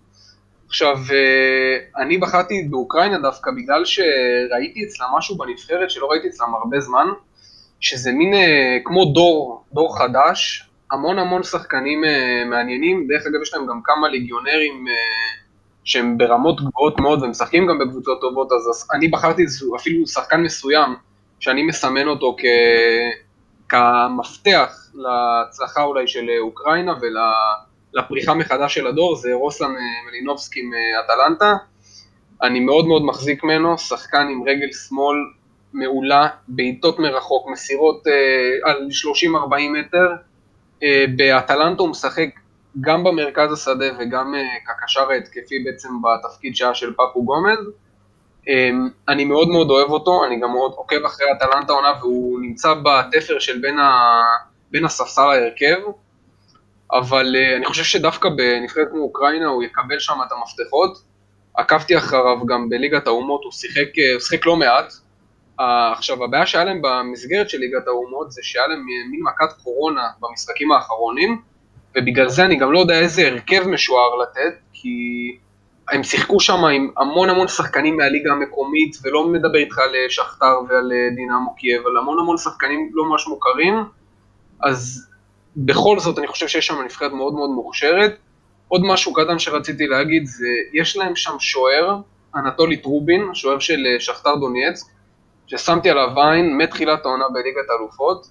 עכשיו, 0.72 0.98
אה, 1.12 2.04
אני 2.04 2.18
בחרתי 2.18 2.68
באוקראינה 2.70 3.20
דווקא 3.20 3.52
בגלל 3.52 3.86
שראיתי 3.86 4.84
אצלה 4.84 5.06
משהו 5.18 5.38
בנבחרת 5.38 5.92
שלא 5.92 6.06
ראיתי 6.12 6.28
אצלם 6.28 6.56
הרבה 6.56 6.80
זמן, 6.80 7.08
שזה 7.80 8.12
מין 8.12 8.34
אה, 8.34 8.78
כמו 8.84 9.06
דור, 9.06 9.64
דור 9.74 9.98
חדש, 9.98 10.70
המון 10.92 11.20
המון 11.20 11.44
שחקנים 11.44 12.04
אה, 12.04 12.44
מעניינים, 12.46 13.08
דרך 13.08 13.22
אגב 13.28 13.42
יש 13.42 13.54
להם 13.54 13.68
גם 13.68 13.82
כמה 13.84 14.10
ליגיונרים 14.10 14.86
שהם 15.84 16.18
ברמות 16.18 16.62
גבוהות 16.62 17.00
מאוד 17.00 17.24
ומשחקים 17.24 17.68
גם 17.68 17.80
בקבוצות 17.80 18.22
טובות, 18.22 18.52
אז 18.52 18.88
אני 18.94 19.08
בחרתי 19.08 19.44
אפילו 19.76 20.08
שחקן 20.08 20.42
מסוים 20.42 20.96
שאני 21.40 21.64
מסמן 21.64 22.08
אותו 22.08 22.36
כ... 22.40 22.44
כמפתח 23.70 24.74
להצלחה 24.94 25.84
אולי 25.84 26.08
של 26.08 26.30
אוקראינה 26.40 26.94
ולפריחה 27.94 28.34
מחדש 28.34 28.74
של 28.74 28.88
הדור, 28.88 29.16
זה 29.16 29.34
רוסלן 29.34 29.72
מלינובסקי 30.08 30.62
מאטלנטה. 30.62 31.54
אני 32.42 32.60
מאוד 32.60 32.86
מאוד 32.86 33.06
מחזיק 33.06 33.44
ממנו, 33.44 33.78
שחקן 33.78 34.28
עם 34.32 34.44
רגל 34.48 34.72
שמאל 34.72 35.16
מעולה, 35.74 36.28
בעיטות 36.48 37.00
מרחוק, 37.00 37.50
מסירות 37.52 38.08
אה, 38.08 38.72
על 38.72 38.88
30-40 39.28 39.80
מטר. 39.80 40.08
אה, 40.84 41.06
באטלנטו 41.18 41.84
הוא 41.84 41.90
משחק 41.90 42.30
גם 42.82 43.04
במרכז 43.04 43.54
השדה 43.54 43.86
וגם 44.00 44.36
אה, 44.36 44.42
כקשר 44.66 45.12
ההתקפי 45.12 45.64
בעצם 45.66 45.90
בתפקיד 46.02 46.56
שהיה 46.56 46.74
של 46.74 46.94
פפו 46.94 47.24
גומז. 47.24 47.60
אה, 48.50 48.70
אני 49.10 49.26
מאוד 49.26 49.48
מאוד 49.48 49.70
אוהב 49.70 49.90
אותו, 49.90 50.26
אני 50.26 50.40
גם 50.40 50.52
מאוד 50.52 50.72
עוקב 50.76 51.06
אחרי 51.06 51.26
אטלנטה 51.32 51.74
עונה 51.74 51.94
והוא 52.00 52.40
נמצא 52.42 52.74
בתפר 52.74 53.40
של 53.40 53.60
בין, 53.62 53.80
ה... 53.80 54.12
בין 54.72 54.86
הספסל 54.86 55.26
להרכב. 55.26 55.78
אבל 56.94 57.36
uh, 57.36 57.58
אני 57.58 57.66
חושב 57.66 57.84
שדווקא 57.84 58.30
בנבחרת 58.30 58.88
כמו 58.92 59.02
אוקראינה 59.02 59.48
הוא 59.48 59.64
יקבל 59.64 60.00
שם 60.00 60.14
את 60.28 60.32
המפתחות. 60.32 60.98
עקבתי 61.58 61.98
אחריו 61.98 62.46
גם 62.46 62.70
בליגת 62.70 63.08
האומות, 63.08 63.42
הוא 63.44 63.52
שיחק, 63.52 63.88
uh, 63.96 64.14
הוא 64.14 64.20
שיחק 64.20 64.46
לא 64.46 64.56
מעט. 64.56 64.94
Uh, 65.60 65.64
עכשיו, 65.92 66.24
הבעיה 66.24 66.46
שהיה 66.46 66.66
להם 66.66 66.82
במסגרת 66.82 67.50
של 67.50 67.58
ליגת 67.58 67.88
האומות 67.88 68.32
זה 68.32 68.42
שהיה 68.44 68.68
להם 68.68 68.86
מין 69.12 69.22
מכת 69.24 69.62
קורונה 69.64 70.08
במשחקים 70.22 70.72
האחרונים, 70.72 71.42
ובגלל 71.98 72.30
זה 72.30 72.46
אני 72.46 72.56
גם 72.56 72.72
לא 72.72 72.80
יודע 72.80 73.00
איזה 73.00 73.28
הרכב 73.28 73.68
משוער 73.68 74.16
לתת, 74.16 74.60
כי 74.74 74.98
הם 75.92 76.04
שיחקו 76.04 76.40
שם 76.40 76.66
עם 76.66 76.92
המון 76.98 77.30
המון 77.30 77.48
שחקנים 77.48 77.98
מהליגה 77.98 78.32
המקומית, 78.32 78.98
ולא 79.04 79.28
מדבר 79.28 79.58
איתך 79.58 79.80
על 79.80 79.96
שכתר 80.10 80.60
ועל 80.70 80.92
דינמו 81.16 81.56
קייב, 81.56 81.88
על 81.88 81.98
המון 81.98 82.20
המון 82.20 82.38
שחקנים 82.38 82.90
לא 82.94 83.06
ממש 83.06 83.28
מוכרים, 83.28 83.84
אז 84.64 85.11
בכל 85.56 86.00
זאת 86.00 86.20
אני 86.20 86.28
חושב 86.28 86.48
שיש 86.48 86.68
שם 86.68 86.82
נבחרת 86.86 87.12
מאוד 87.12 87.34
מאוד 87.34 87.50
מוכשרת. 87.50 88.18
עוד 88.68 88.82
משהו 88.84 89.14
קטן 89.14 89.40
שרציתי 89.40 89.88
להגיד 89.88 90.26
זה, 90.26 90.48
יש 90.74 90.98
להם 90.98 91.16
שם 91.16 91.40
שוער, 91.40 91.98
אנטולי 92.36 92.78
טרובין, 92.78 93.22
שוער 93.34 93.60
של 93.60 93.80
אה, 93.88 94.00
שכתר 94.00 94.36
דונייצק, 94.36 94.86
ששמתי 95.48 95.90
עליו 95.90 96.20
עין 96.20 96.58
מתחילת 96.58 97.06
העונה 97.06 97.26
בליגת 97.34 97.70
האלופות. 97.70 98.28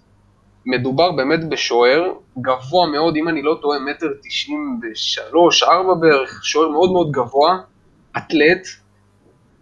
מדובר 0.66 1.12
באמת 1.12 1.48
בשוער 1.48 2.12
גבוה 2.38 2.86
מאוד, 2.86 3.16
אם 3.16 3.28
אני 3.28 3.42
לא 3.42 3.58
טועה, 3.62 3.78
מטר 3.78 4.06
תשעים 4.22 4.80
ושלוש, 4.82 5.62
ארבע 5.62 5.94
בערך, 5.94 6.40
שוער 6.44 6.68
מאוד 6.68 6.92
מאוד 6.92 7.10
גבוה, 7.10 7.58
אתלט. 8.16 8.66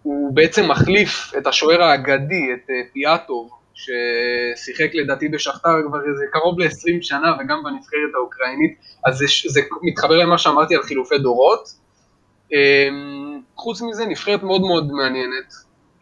הוא 0.03 0.33
בעצם 0.33 0.71
מחליף 0.71 1.31
את 1.37 1.47
השוער 1.47 1.81
האגדי, 1.81 2.53
את 2.53 2.69
אה, 2.69 2.75
פיאטוב, 2.93 3.49
ששיחק 3.79 4.89
לדעתי 4.93 5.27
בשכתר 5.27 5.75
כבר 5.87 5.99
איזה 6.09 6.25
קרוב 6.31 6.59
ל-20 6.59 7.01
שנה 7.01 7.33
וגם 7.39 7.63
בנבחרת 7.63 8.13
האוקראינית, 8.15 8.77
אז 9.05 9.17
זה, 9.17 9.25
זה 9.47 9.61
מתחבר 9.81 10.17
למה 10.17 10.37
שאמרתי 10.37 10.75
על 10.75 10.83
חילופי 10.83 11.17
דורות. 11.17 11.69
אמ, 12.51 13.41
חוץ 13.55 13.81
מזה, 13.81 14.05
נבחרת 14.05 14.43
מאוד 14.43 14.61
מאוד 14.61 14.91
מעניינת. 14.91 15.53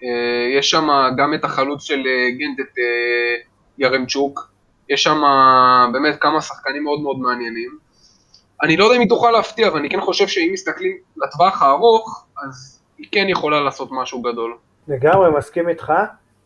אה, 0.03 0.57
יש 0.57 0.69
שם 0.69 0.87
גם 1.17 1.33
את 1.33 1.43
החלוץ 1.43 1.83
של 1.83 2.03
אה, 2.07 2.31
גנט, 2.37 2.59
את 2.59 2.77
אה, 2.77 3.35
ירמצ'וק, 3.77 4.51
יש 4.89 5.03
שם 5.03 5.21
באמת 5.93 6.15
כמה 6.19 6.41
שחקנים 6.41 6.83
מאוד 6.83 7.01
מאוד 7.01 7.19
מעניינים. 7.19 7.77
אני 8.63 8.77
לא 8.77 8.83
יודע 8.83 8.95
אם 8.95 9.01
היא 9.01 9.09
תוכל 9.09 9.31
להפתיע, 9.31 9.67
אבל 9.67 9.79
אני 9.79 9.89
כן 9.89 10.01
חושב 10.01 10.27
שאם 10.27 10.49
מסתכלים 10.53 10.97
לטווח 11.17 11.61
הארוך, 11.61 12.25
אז 12.43 12.81
היא 12.97 13.07
כן 13.11 13.25
יכולה 13.29 13.61
לעשות 13.61 13.89
משהו 13.91 14.21
גדול. 14.21 14.57
לגמרי, 14.87 15.29
מסכים 15.37 15.69
איתך. 15.69 15.93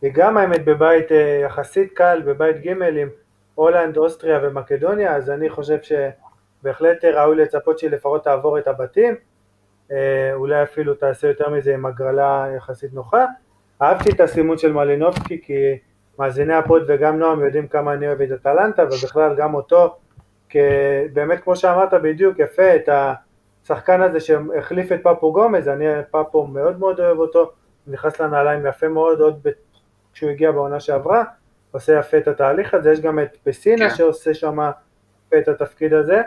וגם 0.03 0.37
האמת 0.37 0.65
בבית 0.65 1.11
אה, 1.11 1.41
יחסית 1.45 1.93
קל, 1.93 2.21
בבית 2.25 2.61
ג' 2.61 2.69
עם 2.83 3.09
הולנד, 3.55 3.97
אוסטריה 3.97 4.39
ומקדוניה, 4.43 5.15
אז 5.15 5.29
אני 5.29 5.49
חושב 5.49 5.77
שבהחלט 5.81 7.05
ראוי 7.05 7.35
לצפות 7.35 7.79
שהיא 7.79 7.91
לפחות 7.91 8.23
תעבור 8.23 8.57
את 8.59 8.67
הבתים, 8.67 9.15
אה, 9.91 10.33
אולי 10.33 10.63
אפילו 10.63 10.93
תעשה 10.93 11.27
יותר 11.27 11.49
מזה 11.49 11.73
עם 11.73 11.85
הגרלה 11.85 12.47
יחסית 12.57 12.93
נוחה. 12.93 13.25
אהבתי 13.81 14.09
את 14.11 14.19
הסימון 14.19 14.57
של 14.57 14.73
מלינובסקי 14.73 15.41
כי 15.41 15.77
מאזיני 16.19 16.53
הפוד 16.53 16.83
וגם 16.87 17.19
נועם 17.19 17.45
יודעים 17.45 17.67
כמה 17.67 17.93
אני 17.93 18.07
אוהב 18.07 18.21
את 18.21 18.31
אטלנטה 18.31 18.83
ובכלל 18.83 19.35
גם 19.35 19.53
אותו, 19.53 19.95
באמת 21.13 21.43
כמו 21.43 21.55
שאמרת 21.55 21.93
בדיוק 21.93 22.39
יפה, 22.39 22.75
את 22.75 22.89
השחקן 23.63 24.01
הזה 24.01 24.19
שהחליף 24.19 24.91
את 24.91 24.99
פפו 25.03 25.33
גומז, 25.33 25.67
אני 25.67 25.85
פפו 26.11 26.47
מאוד 26.47 26.79
מאוד 26.79 26.99
אוהב 26.99 27.17
אותו, 27.17 27.51
נכנס 27.87 28.21
לנעליים 28.21 28.65
יפה 28.65 28.87
מאוד, 28.87 29.19
עוד 29.19 29.47
כשהוא 30.13 30.29
הגיע 30.29 30.51
בעונה 30.51 30.79
שעברה, 30.79 31.23
עושה 31.71 31.99
יפה 31.99 32.17
את 32.17 32.27
התהליך 32.27 32.73
הזה, 32.73 32.91
יש 32.91 32.99
גם 32.99 33.19
את 33.19 33.37
פסינה 33.43 33.89
כן. 33.89 33.95
שעושה 33.95 34.33
שם 34.33 34.59
את 35.37 35.47
התפקיד 35.47 35.93
הזה, 35.93 36.21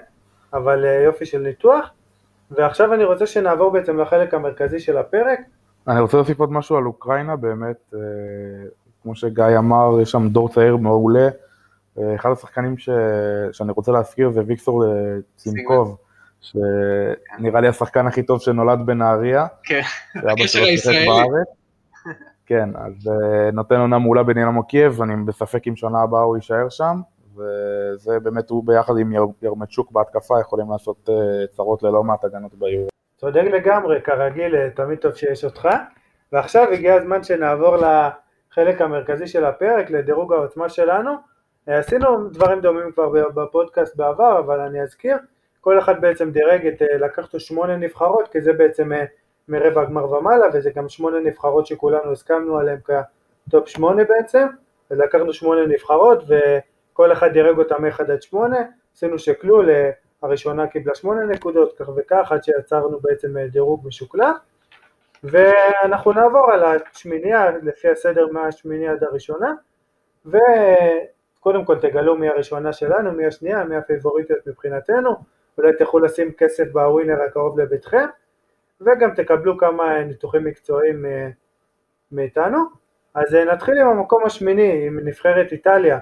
אבל 0.52 0.84
אה, 0.84 1.02
יופי 1.02 1.26
של 1.26 1.38
ניתוח. 1.38 1.90
ועכשיו 2.50 2.94
אני 2.94 3.04
רוצה 3.04 3.26
שנעבור 3.26 3.70
בעצם 3.70 4.00
לחלק 4.00 4.34
המרכזי 4.34 4.80
של 4.80 4.98
הפרק. 4.98 5.40
אני 5.88 6.00
רוצה 6.00 6.16
להוסיף 6.16 6.40
עוד 6.40 6.52
משהו 6.52 6.76
על 6.76 6.86
אוקראינה, 6.86 7.36
באמת, 7.36 7.76
אה, 7.94 7.98
כמו 9.02 9.14
שגיא 9.14 9.58
אמר, 9.58 10.00
יש 10.02 10.10
שם 10.10 10.28
דור 10.28 10.48
צעיר 10.48 10.76
מעולה. 10.76 11.28
אה, 11.98 12.14
אחד 12.14 12.30
השחקנים 12.30 12.78
ש... 12.78 12.88
שאני 13.52 13.72
רוצה 13.72 13.92
להזכיר 13.92 14.30
זה 14.30 14.40
ויקסור 14.46 14.84
צימקוב, 15.36 15.96
שנראה 16.40 17.60
לי 17.60 17.68
השחקן 17.68 18.06
הכי 18.06 18.22
טוב 18.22 18.40
שנולד 18.40 18.78
בנהריה. 18.86 19.46
כן, 19.62 19.80
הקשר 20.14 20.62
הישראלי. 20.62 21.06
כן, 22.46 22.68
אז 22.74 23.06
uh, 23.06 23.52
נותן 23.52 23.80
עונה 23.80 23.98
מעולה 23.98 24.22
בדינמו 24.22 24.66
קייב, 24.66 25.02
אני 25.02 25.24
בספק 25.26 25.68
אם 25.68 25.76
שנה 25.76 26.02
הבאה 26.02 26.20
הוא 26.20 26.36
יישאר 26.36 26.68
שם, 26.68 27.00
וזה 27.36 28.20
באמת 28.20 28.50
הוא 28.50 28.66
ביחד 28.66 28.94
עם 28.98 29.12
ירמצ'וק 29.42 29.92
בהתקפה 29.92 30.40
יכולים 30.40 30.70
לעשות 30.70 31.08
uh, 31.08 31.56
צרות 31.56 31.82
ללא 31.82 32.04
מעט 32.04 32.24
הגנות 32.24 32.54
ביורו. 32.54 32.88
צודק 33.16 33.44
לגמרי, 33.52 34.00
כרגיל, 34.00 34.56
אה, 34.56 34.70
תמיד 34.70 34.98
טוב 34.98 35.14
שיש 35.14 35.44
אותך. 35.44 35.68
ועכשיו 36.32 36.72
הגיע 36.72 36.94
הזמן 36.94 37.22
שנעבור 37.22 37.76
לחלק 37.76 38.80
המרכזי 38.80 39.26
של 39.26 39.44
הפרק, 39.44 39.90
לדירוג 39.90 40.32
העוצמה 40.32 40.68
שלנו. 40.68 41.10
עשינו 41.66 42.28
דברים 42.28 42.60
דומים 42.60 42.92
כבר 42.92 43.28
בפודקאסט 43.34 43.96
בעבר, 43.96 44.38
אבל 44.38 44.60
אני 44.60 44.82
אזכיר, 44.82 45.16
כל 45.60 45.78
אחד 45.78 46.00
בעצם 46.00 46.30
דירג 46.30 46.66
את, 46.66 46.82
לקחנו 47.00 47.40
שמונה 47.40 47.76
נבחרות, 47.76 48.28
כי 48.28 48.40
זה 48.40 48.52
בעצם 48.52 48.90
מרבע 49.48 49.82
הגמר 49.82 50.12
ומעלה, 50.12 50.46
וזה 50.52 50.70
גם 50.70 50.88
שמונה 50.88 51.20
נבחרות 51.20 51.66
שכולנו 51.66 52.12
הסכמנו 52.12 52.58
עליהן 52.58 52.78
כטופ 53.48 53.68
שמונה 53.68 54.04
בעצם, 54.04 54.46
ולקחנו 54.90 55.32
שמונה 55.32 55.66
נבחרות 55.66 56.24
וכל 56.28 57.12
אחד 57.12 57.32
דירג 57.32 57.58
אותם 57.58 57.84
מ-1 57.84 58.02
עד 58.12 58.22
8, 58.22 58.58
עשינו 58.94 59.18
שקלו, 59.18 59.62
הראשונה 60.22 60.66
קיבלה 60.66 60.94
שמונה 60.94 61.24
נקודות, 61.24 61.78
כך 61.78 61.88
וכך, 61.96 62.32
עד 62.32 62.44
שיצרנו 62.44 63.00
בעצם 63.00 63.38
דירוג 63.38 63.86
משוקלח, 63.86 64.36
ואנחנו 65.24 66.12
נעבור 66.12 66.52
על 66.52 66.62
השמינייה 66.92 67.50
לפי 67.62 67.88
הסדר 67.88 68.26
מהשמינייה 68.32 68.92
עד 68.92 69.04
הראשונה, 69.04 69.54
וקודם 70.26 71.64
כל 71.64 71.78
תגלו 71.78 72.16
מי 72.16 72.28
הראשונה 72.28 72.72
שלנו, 72.72 73.12
מי 73.12 73.26
השנייה, 73.26 73.64
מי 73.64 73.76
הפיבוריטיות 73.76 74.46
מבחינתנו, 74.46 75.10
אולי 75.58 75.72
תלכו 75.72 75.98
לשים 75.98 76.32
כסף 76.32 76.64
בווינר 76.72 77.22
הקרוב 77.22 77.60
לביתכם, 77.60 78.06
וגם 78.86 79.14
תקבלו 79.14 79.58
כמה 79.58 80.02
ניתוחים 80.02 80.44
מקצועיים 80.44 81.06
אה, 81.06 81.28
מאיתנו. 82.12 82.58
אז 83.14 83.34
אה, 83.34 83.44
נתחיל 83.44 83.78
עם 83.80 83.88
המקום 83.88 84.26
השמיני, 84.26 84.86
עם 84.86 84.98
נבחרת 85.04 85.52
איטליה, 85.52 85.98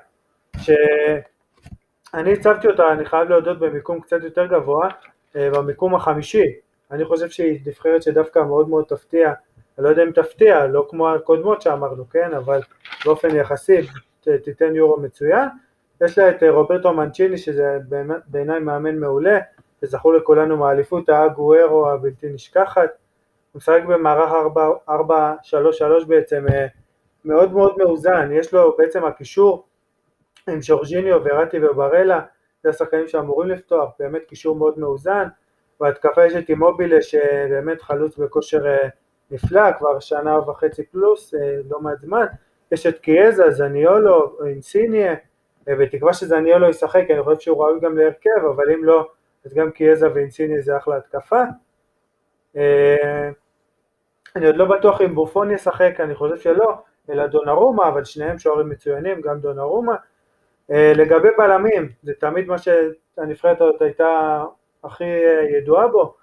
שאני 0.56 2.32
הצבתי 2.32 2.66
אותה, 2.66 2.92
אני 2.92 3.04
חייב 3.04 3.28
להודות, 3.28 3.58
במיקום 3.58 4.00
קצת 4.00 4.22
יותר 4.22 4.46
גבוה, 4.46 4.88
אה, 5.36 5.50
במיקום 5.50 5.94
החמישי. 5.94 6.46
אני 6.90 7.04
חושב 7.04 7.28
שהיא 7.28 7.60
נבחרת 7.66 8.02
שדווקא 8.02 8.38
מאוד 8.38 8.68
מאוד 8.68 8.84
תפתיע, 8.88 9.32
אני 9.78 9.84
לא 9.84 9.88
יודע 9.88 10.02
אם 10.02 10.10
תפתיע, 10.10 10.66
לא 10.66 10.86
כמו 10.90 11.10
הקודמות 11.10 11.62
שאמרנו, 11.62 12.08
כן, 12.10 12.34
אבל 12.34 12.60
באופן 13.04 13.36
יחסי 13.36 13.80
תיתן 14.44 14.74
יורו 14.76 15.00
מצוין. 15.00 15.48
יש 16.00 16.18
לה 16.18 16.30
את 16.30 16.42
רוברטו 16.42 16.92
מנצ'יני 16.92 17.38
שזה 17.38 17.78
בעיניי 18.26 18.60
מאמן 18.60 18.98
מעולה, 18.98 19.38
וזכו 19.82 20.12
לכולנו 20.12 20.56
מאליפות 20.56 21.08
האגוארו 21.08 21.90
הבלתי 21.90 22.28
נשכחת, 22.28 22.90
הוא 23.52 23.58
משחק 23.58 23.82
במערך 23.88 24.32
4-3-3 24.88 24.92
בעצם 26.08 26.44
אה, 26.52 26.66
מאוד 27.24 27.52
מאוד 27.52 27.78
מאוזן, 27.78 28.32
יש 28.32 28.54
לו 28.54 28.76
בעצם 28.78 29.04
הקישור 29.04 29.66
עם 30.48 30.62
ז'ורג'יניו 30.62 31.20
וראטי 31.24 31.64
וברלה, 31.64 32.20
זה 32.62 32.70
השחקנים 32.70 33.08
שאמורים 33.08 33.48
לפתוח, 33.48 33.90
באמת 33.98 34.22
קישור 34.28 34.56
מאוד 34.56 34.78
מאוזן, 34.78 35.28
בהתקפה 35.80 36.26
יש 36.26 36.34
את 36.34 36.48
אימובילה 36.48 37.02
שבאמת 37.02 37.82
חלוץ 37.82 38.16
בכושר 38.16 38.66
אה, 38.66 38.88
נפלא, 39.30 39.72
כבר 39.78 40.00
שנה 40.00 40.38
וחצי 40.38 40.86
פלוס, 40.86 41.34
אה, 41.34 41.56
לא 41.70 41.80
מעט 41.80 42.00
זמן, 42.00 42.26
יש 42.72 42.86
את 42.86 42.98
קיאזה, 42.98 43.50
זניולו, 43.50 44.36
אינסיניה, 44.46 45.14
בתקווה 45.66 46.12
שזניולו 46.12 46.68
ישחק, 46.68 47.04
אני 47.10 47.22
חושב 47.22 47.40
שהוא 47.40 47.64
ראוי 47.64 47.80
גם 47.80 47.98
להרכב, 47.98 48.44
אבל 48.56 48.70
אם 48.70 48.84
לא, 48.84 49.08
אז 49.44 49.54
גם 49.54 49.70
קיאזה 49.70 50.12
ואינסיני 50.14 50.62
זה 50.62 50.76
אחלה 50.76 50.96
התקפה. 50.96 51.42
אה, 52.56 53.30
אני 54.36 54.46
עוד 54.46 54.56
לא 54.56 54.64
בטוח 54.64 55.00
אם 55.00 55.14
בופון 55.14 55.50
ישחק, 55.50 56.00
אני 56.00 56.14
חושב 56.14 56.36
שלא, 56.36 56.82
אלא 57.10 57.26
דונרומה, 57.26 57.88
אבל 57.88 58.04
שניהם 58.04 58.38
שוערים 58.38 58.68
מצוינים, 58.68 59.20
גם 59.20 59.40
דונרומה. 59.40 59.96
אה, 60.70 60.92
לגבי 60.96 61.28
בלמים, 61.38 61.88
זה 62.02 62.12
תמיד 62.14 62.48
מה 62.48 62.56
שהנבחרת 62.58 63.60
הזאת 63.60 63.82
הייתה 63.82 64.42
הכי 64.84 65.04
אה, 65.04 65.58
ידועה 65.58 65.88
בו, 65.88 66.14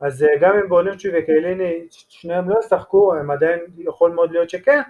אז 0.00 0.26
גם 0.40 0.58
אם 0.58 0.68
בונוצ'י 0.68 1.08
וקייליני, 1.14 1.86
שניהם 1.90 2.50
לא 2.50 2.58
ישחקו, 2.58 3.14
הם 3.14 3.30
עדיין 3.30 3.60
יכול 3.78 4.10
מאוד 4.10 4.32
להיות 4.32 4.50
שכן, 4.50 4.80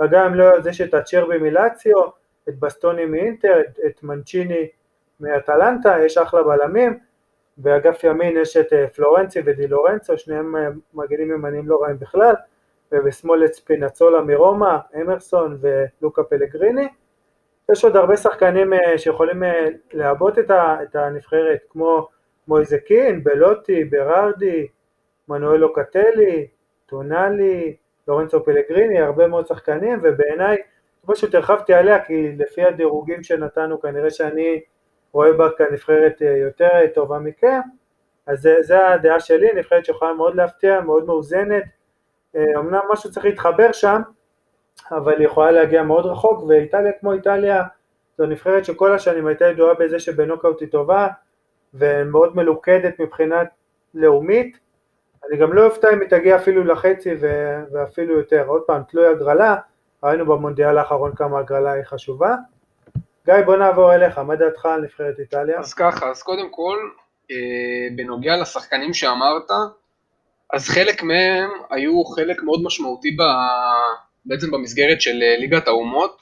וגם 0.00 0.26
אם 0.26 0.34
לא, 0.34 0.56
אז 0.56 0.66
יש 0.66 0.80
את 0.80 0.94
הצ'רבי 0.94 1.38
מלאציו, 1.38 2.02
את 2.48 2.58
בסטוני 2.58 3.04
מאינטר, 3.04 3.60
את, 3.60 3.78
את 3.86 4.02
מנצ'יני 4.02 4.68
מאטלנטה, 5.20 5.96
יש 6.04 6.18
אחלה 6.18 6.42
בלמים, 6.42 6.98
באגף 7.56 8.04
ימין 8.04 8.36
יש 8.36 8.56
את 8.56 8.72
אה, 8.72 8.88
פלורנצי 8.88 9.40
ודי 9.44 9.66
לורנצו, 9.66 10.18
שניהם 10.18 10.56
אה, 10.56 10.68
מגנים 10.94 11.30
ימניים 11.30 11.68
לא 11.68 11.82
רעים 11.82 11.98
בכלל, 11.98 12.34
ובשמאל 12.92 13.44
את 13.44 13.54
ספינצולה 13.54 14.22
מרומא, 14.22 14.76
אמרסון 15.02 15.58
ולוקה 15.60 16.22
פלגריני. 16.22 16.88
יש 17.72 17.84
עוד 17.84 17.96
הרבה 17.96 18.16
שחקנים 18.16 18.72
אה, 18.72 18.98
שיכולים 18.98 19.42
לעבות 19.92 20.38
את 20.38 20.96
הנבחרת, 20.96 21.58
כמו 21.68 22.08
מויזקין, 22.48 23.24
בלוטי, 23.24 23.84
ברארדי, 23.84 24.66
מנואלו 25.28 25.72
קטלי, 25.72 26.46
טונאלי, 26.86 27.76
לורנצו 28.08 28.44
פלגריני, 28.44 28.98
הרבה 28.98 29.26
מאוד 29.26 29.46
שחקנים, 29.46 30.00
ובעיניי 30.02 30.56
פשוט 31.06 31.34
הרחבתי 31.34 31.74
עליה 31.74 32.04
כי 32.04 32.32
לפי 32.38 32.62
הדירוגים 32.62 33.22
שנתנו 33.22 33.80
כנראה 33.80 34.10
שאני 34.10 34.60
רואה 35.14 35.32
בה 35.32 35.48
כנבחרת 35.58 36.22
אה, 36.22 36.36
יותר 36.36 36.68
אה, 36.72 36.88
טובה 36.94 37.18
מכם, 37.18 37.60
אז 38.26 38.40
זה, 38.40 38.56
זה 38.60 38.88
הדעה 38.88 39.20
שלי, 39.20 39.52
נבחרת 39.52 39.84
שיכולה 39.84 40.12
מאוד 40.12 40.34
להפתיע, 40.34 40.80
מאוד 40.80 41.06
מאוזנת, 41.06 41.64
אה, 42.36 42.44
אמנם 42.56 42.80
משהו 42.92 43.10
צריך 43.10 43.26
להתחבר 43.26 43.72
שם, 43.72 44.00
אבל 44.90 45.18
היא 45.18 45.26
יכולה 45.26 45.50
להגיע 45.50 45.82
מאוד 45.82 46.06
רחוק, 46.06 46.42
ואיטליה 46.42 46.92
כמו 47.00 47.12
איטליה 47.12 47.62
זו 48.18 48.26
נבחרת 48.26 48.64
שכל 48.64 48.92
השנים 48.92 49.26
הייתה 49.26 49.44
ידועה 49.44 49.74
בזה 49.74 49.98
שבנוקאוט 49.98 50.60
היא 50.60 50.68
טובה, 50.68 51.08
ומאוד 51.74 52.36
מלוכדת 52.36 53.00
מבחינת 53.00 53.48
לאומית, 53.94 54.58
אני 55.28 55.36
גם 55.36 55.52
לא 55.52 55.66
אופתע 55.66 55.92
אם 55.92 56.00
היא 56.00 56.08
תגיע 56.08 56.36
אפילו 56.36 56.64
לחצי 56.64 57.14
ואפילו 57.72 58.18
יותר, 58.18 58.44
עוד 58.46 58.62
פעם, 58.66 58.82
תלוי 58.88 59.06
הגרלה, 59.06 59.56
ראינו 60.02 60.26
במונדיאל 60.26 60.78
האחרון 60.78 61.14
כמה 61.14 61.38
הגרלה 61.38 61.72
היא 61.72 61.84
חשובה. 61.84 62.34
גיא, 63.26 63.34
בוא 63.44 63.56
נעבור 63.56 63.94
אליך, 63.94 64.18
מה 64.18 64.36
דעתך 64.36 64.66
על 64.66 64.80
נבחרת 64.80 65.18
איטליה? 65.18 65.58
אז 65.58 65.74
ככה, 65.74 66.10
אז 66.10 66.22
קודם 66.22 66.50
כל, 66.50 66.78
אה, 67.30 67.96
בנוגע 67.96 68.36
לשחקנים 68.36 68.94
שאמרת, 68.94 69.50
אז 70.52 70.68
חלק 70.68 71.02
מהם 71.02 71.50
היו 71.70 72.04
חלק 72.04 72.42
מאוד 72.42 72.60
משמעותי 72.64 73.10
ב, 73.10 73.22
בעצם 74.26 74.50
במסגרת 74.50 75.00
של 75.00 75.22
אה, 75.22 75.36
ליגת 75.38 75.68
האומות, 75.68 76.18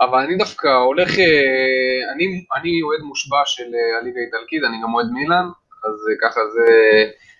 אבל 0.00 0.18
אני 0.18 0.36
דווקא 0.36 0.68
הולך, 0.68 1.18
אה, 1.18 2.12
אני, 2.12 2.24
אני 2.56 2.82
אוהד 2.82 3.00
מושבע 3.00 3.42
של 3.44 3.70
הליגה 4.00 4.20
האיטלקית, 4.20 4.62
אני 4.64 4.76
גם 4.82 4.94
אוהד 4.94 5.06
מילאן, 5.12 5.46
אז 5.84 6.06
ככה 6.22 6.40
זה 6.54 6.66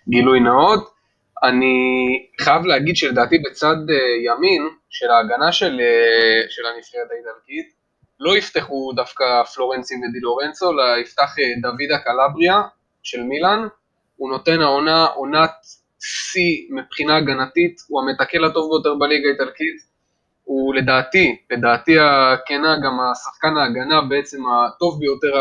גילוי 0.09 0.39
נאות. 0.39 0.89
אני 1.43 1.75
חייב 2.41 2.65
להגיד 2.65 2.95
שלדעתי 2.95 3.37
בצד 3.37 3.75
ימין 4.25 4.69
של 4.89 5.11
ההגנה 5.11 5.51
של, 5.51 5.81
של 6.49 6.65
הנבחרת 6.65 7.11
האיטלקית, 7.11 7.78
לא 8.19 8.37
יפתחו 8.37 8.91
דווקא 8.95 9.43
פלורנסי 9.43 9.95
ודי 9.95 10.19
לורנצו, 10.19 10.71
אלא 10.71 10.97
יפתח 11.01 11.35
דוידה 11.61 11.97
קלבריה 11.99 12.61
של 13.03 13.23
מילאן, 13.23 13.67
הוא 14.15 14.29
נותן 14.29 14.61
העונה 14.61 15.05
עונת 15.05 15.51
שיא 15.99 16.67
מבחינה 16.69 17.17
הגנתית, 17.17 17.81
הוא 17.87 18.01
המתקל 18.01 18.45
הטוב 18.45 18.71
ביותר 18.71 18.95
בליגה 18.95 19.29
האיטלקית, 19.29 19.89
הוא 20.43 20.75
לדעתי, 20.75 21.37
לדעתי 21.51 21.99
הכנה, 21.99 22.75
גם 22.83 22.99
השחקן 22.99 23.57
ההגנה 23.57 24.01
בעצם 24.01 24.37
הטוב 24.47 24.99
ביותר 24.99 25.33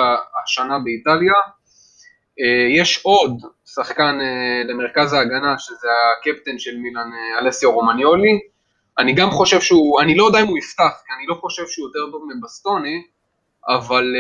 השנה 0.44 0.78
באיטליה. 0.78 1.32
אה, 2.40 2.80
יש 2.80 3.00
עוד 3.04 3.40
שחקן 3.74 4.18
אה, 4.20 4.62
למרכז 4.68 5.12
ההגנה, 5.12 5.58
שזה 5.58 5.88
הקפטן 6.12 6.58
של 6.58 6.76
מילאן, 6.76 7.10
אה, 7.12 7.38
אלסיו 7.38 7.72
רומניולי. 7.72 8.38
אני 8.98 9.12
גם 9.12 9.30
חושב 9.30 9.60
שהוא, 9.60 10.00
אני 10.00 10.14
לא 10.14 10.24
יודע 10.24 10.40
אם 10.40 10.46
הוא 10.46 10.58
יפתח, 10.58 11.02
כי 11.06 11.12
אני 11.18 11.26
לא 11.26 11.34
חושב 11.34 11.62
שהוא 11.66 11.88
יותר 11.88 12.10
טוב 12.12 12.22
מבסטוני, 12.36 13.02
אבל 13.68 14.14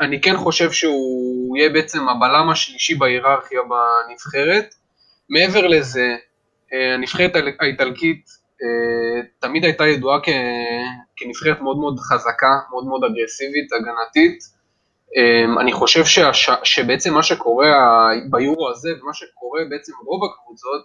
אני 0.00 0.20
כן 0.20 0.36
חושב 0.36 0.72
שהוא 0.72 1.56
יהיה 1.56 1.68
בעצם 1.68 2.08
הבלם 2.08 2.50
השלישי 2.50 2.94
בהיררכיה 2.94 3.60
בנבחרת. 3.62 4.74
מעבר 5.28 5.66
לזה, 5.66 6.16
הנבחרת 6.72 7.32
האיטלקית 7.60 8.28
אה, 8.62 9.22
תמיד 9.38 9.64
הייתה 9.64 9.86
ידועה 9.86 10.18
כנבחרת 11.16 11.60
מאוד 11.60 11.76
מאוד 11.76 11.98
חזקה, 11.98 12.58
מאוד 12.70 12.86
מאוד 12.86 13.04
אגרסיבית, 13.04 13.72
הגנתית. 13.72 14.38
אה, 15.16 15.60
אני 15.60 15.72
חושב 15.72 16.04
שהש... 16.04 16.50
שבעצם 16.62 17.14
מה 17.14 17.22
שקורה 17.22 17.66
ביורו 18.30 18.70
הזה, 18.70 18.90
ומה 19.02 19.14
שקורה 19.14 19.60
בעצם 19.70 19.92
ברוב 20.04 20.20
הקבוצות, 20.24 20.84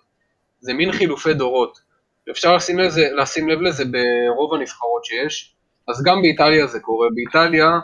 זה 0.59 0.73
מין 0.73 0.91
חילופי 0.91 1.33
דורות. 1.33 1.88
אפשר 2.31 2.55
לשים, 2.55 2.79
לזה, 2.79 3.09
לשים 3.15 3.49
לב 3.49 3.61
לזה 3.61 3.83
ברוב 3.85 4.53
הנבחרות 4.53 5.05
שיש, 5.05 5.55
אז 5.87 6.03
גם 6.03 6.21
באיטליה 6.21 6.67
זה 6.67 6.79
קורה. 6.79 7.07
באיטליה 7.15 7.79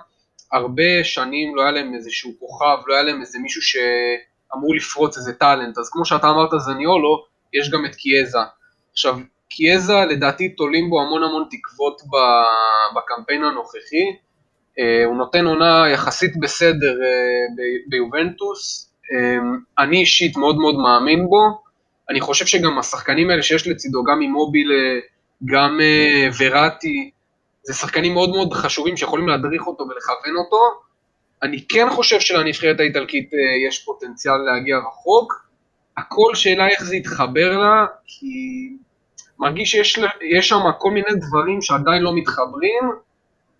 הרבה 0.51 1.03
שנים 1.03 1.55
לא 1.55 1.61
היה 1.61 1.71
להם 1.71 1.93
איזשהו 1.93 2.31
כוכב, 2.39 2.77
לא 2.87 2.93
היה 2.93 3.03
להם 3.03 3.21
איזה 3.21 3.39
מישהו 3.39 3.61
שאמור 3.61 4.75
לפרוץ 4.75 5.17
איזה 5.17 5.33
טאלנט, 5.33 5.77
אז 5.77 5.89
כמו 5.89 6.05
שאתה 6.05 6.29
אמרת 6.29 6.49
זניולו, 6.57 7.25
יש 7.53 7.69
גם 7.69 7.85
את 7.85 7.95
קיאזה. 7.95 8.39
עכשיו, 8.91 9.17
קיאזה 9.49 10.05
לדעתי 10.09 10.49
תולים 10.49 10.89
בו 10.89 11.01
המון 11.01 11.23
המון 11.23 11.43
תקוות 11.51 12.01
בקמפיין 12.95 13.43
הנוכחי, 13.43 14.05
אה, 14.79 15.05
הוא 15.05 15.15
נותן 15.15 15.45
עונה 15.45 15.89
יחסית 15.93 16.39
בסדר 16.39 17.01
אה, 17.03 17.65
ביובנטוס, 17.87 18.91
אה, 19.13 19.37
אני 19.83 19.97
אישית 19.97 20.37
מאוד 20.37 20.57
מאוד 20.57 20.75
מאמין 20.75 21.27
בו, 21.29 21.64
אני 22.09 22.21
חושב 22.21 22.45
שגם 22.45 22.79
השחקנים 22.79 23.29
האלה 23.29 23.43
שיש 23.43 23.67
לצידו, 23.67 24.03
גם 24.03 24.19
ממוביל, 24.19 24.71
גם 25.45 25.79
וראטי, 26.37 27.11
זה 27.63 27.73
שחקנים 27.73 28.13
מאוד 28.13 28.29
מאוד 28.29 28.53
חשובים 28.53 28.97
שיכולים 28.97 29.27
להדריך 29.27 29.67
אותו 29.67 29.83
ולכוון 29.83 30.35
אותו. 30.37 30.59
אני 31.43 31.65
כן 31.69 31.87
חושב 31.89 32.19
שלנבחרת 32.19 32.79
האיטלקית 32.79 33.29
יש 33.67 33.85
פוטנציאל 33.85 34.37
להגיע 34.37 34.77
רחוק, 34.77 35.45
הכל 35.97 36.35
שאלה 36.35 36.67
איך 36.67 36.83
זה 36.83 36.95
יתחבר 36.95 37.57
לה, 37.57 37.85
כי 38.05 38.69
מרגיש 39.39 39.71
שיש 39.71 40.49
שם 40.49 40.59
כל 40.79 40.91
מיני 40.91 41.15
דברים 41.27 41.61
שעדיין 41.61 42.01
לא 42.01 42.15
מתחברים, 42.15 42.83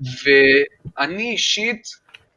ואני 0.02 1.32
אישית 1.32 1.88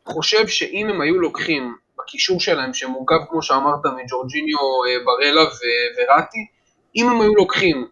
חושב 0.04 0.46
שאם 0.48 0.88
הם 0.88 1.00
היו 1.00 1.20
לוקחים 1.20 1.74
בקישור 2.08 2.40
שלהם, 2.40 2.74
שמורכב 2.74 3.18
כמו 3.28 3.42
שאמרת 3.42 3.86
מג'ורג'יניו, 3.86 4.58
אה, 4.58 5.04
ברלה 5.04 5.50
וראטי, 5.96 6.46
אם 6.96 7.08
הם 7.08 7.20
היו 7.20 7.34
לוקחים 7.34 7.86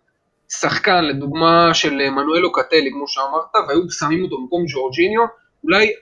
שחקן, 0.48 1.04
לדוגמה 1.04 1.74
של 1.74 2.10
מנואלו 2.10 2.52
קטלי, 2.52 2.90
כמו 2.92 3.08
שאמרת, 3.08 3.68
והיו 3.68 3.90
שמים 3.90 4.24
אותו 4.24 4.40
במקום 4.40 4.64
ג'ורג'יניו, 4.68 5.22
אולי, 5.64 5.92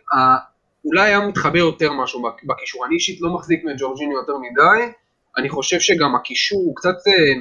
אולי 0.85 1.01
היה 1.01 1.21
מתחבר 1.21 1.59
יותר 1.59 1.93
משהו 1.93 2.23
בקישור. 2.45 2.87
אני 2.87 2.95
אישית 2.95 3.21
לא 3.21 3.35
מחזיק 3.35 3.65
מג'ורג'יניו 3.65 4.17
יותר 4.17 4.33
מדי, 4.37 4.93
אני 5.37 5.49
חושב 5.49 5.81
שגם 5.81 6.15
הקישור 6.15 6.59
הוא 6.59 6.77
קצת 6.77 6.97
אה, 7.07 7.41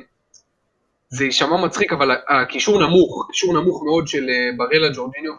זה 1.09 1.25
יישמע 1.25 1.65
מצחיק, 1.65 1.93
אבל 1.93 2.11
הקישור 2.29 2.87
נמוך, 2.87 3.27
קישור 3.31 3.61
נמוך 3.61 3.83
מאוד 3.85 4.07
של 4.07 4.29
אה, 4.29 4.49
ברלה, 4.57 4.89
ג'ורדיניו 4.95 5.31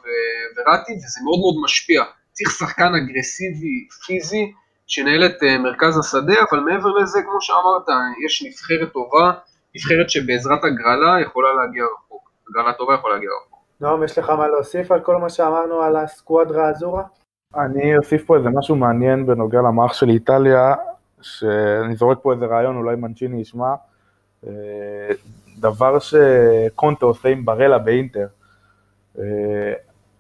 וראטי, 0.57 0.92
וזה 0.92 1.20
מאוד 1.25 1.38
מאוד 1.38 1.55
משפיע. 1.64 2.03
צריך 2.33 2.51
שחקן 2.51 2.92
אגרסיבי, 2.94 3.88
פיזי, 4.07 4.53
שינהל 4.87 5.27
את 5.27 5.42
אה, 5.42 5.59
מרכז 5.59 5.99
השדה, 5.99 6.35
אבל 6.51 6.61
מעבר 6.61 6.88
לזה, 6.88 7.23
כמו 7.23 7.40
שאמרת, 7.40 8.01
יש 8.27 8.44
נבחרת 8.47 8.92
טובה, 8.92 9.33
נבחרת 9.75 10.11
שבעזרת 10.11 10.64
הגרלה 10.64 11.20
יכולה 11.20 11.49
להגיע 11.53 11.85
רחוק. 11.85 12.31
הגרלה 12.49 12.73
טובה 12.73 12.94
יכולה 12.94 13.14
להגיע 13.14 13.31
רחוק. 13.47 13.64
נועם, 13.81 14.05
יש 14.05 14.18
לך 14.18 14.31
מה 14.31 14.49
להוסיף 14.49 14.92
על 14.92 15.01
כל 15.01 15.16
מה 15.16 15.29
שאמרנו 15.29 15.83
על 15.83 15.97
הסקואדרה 15.97 16.68
הזורה? 16.68 17.03
אני 17.57 17.97
אוסיף 17.97 18.25
פה 18.27 18.37
איזה 18.37 18.49
משהו 18.49 18.77
מעניין 18.77 19.27
בנוגע 19.27 19.59
למערך 19.59 19.94
של 19.94 20.09
איטליה, 20.09 20.75
שאני 21.23 21.97
זורק 21.97 22.18
פה 22.23 22.33
איזה 22.33 22.47
רעיון, 22.47 22.77
אולי 22.77 22.97
מנצ'יני 22.97 23.40
ישמע. 23.40 23.75
אה, 24.47 24.53
דבר 25.59 25.99
שקונטה 25.99 27.07
עושה 27.07 27.29
עם 27.29 27.44
ברלה 27.44 27.79
באינטר. 27.79 28.27
אה, 29.18 29.73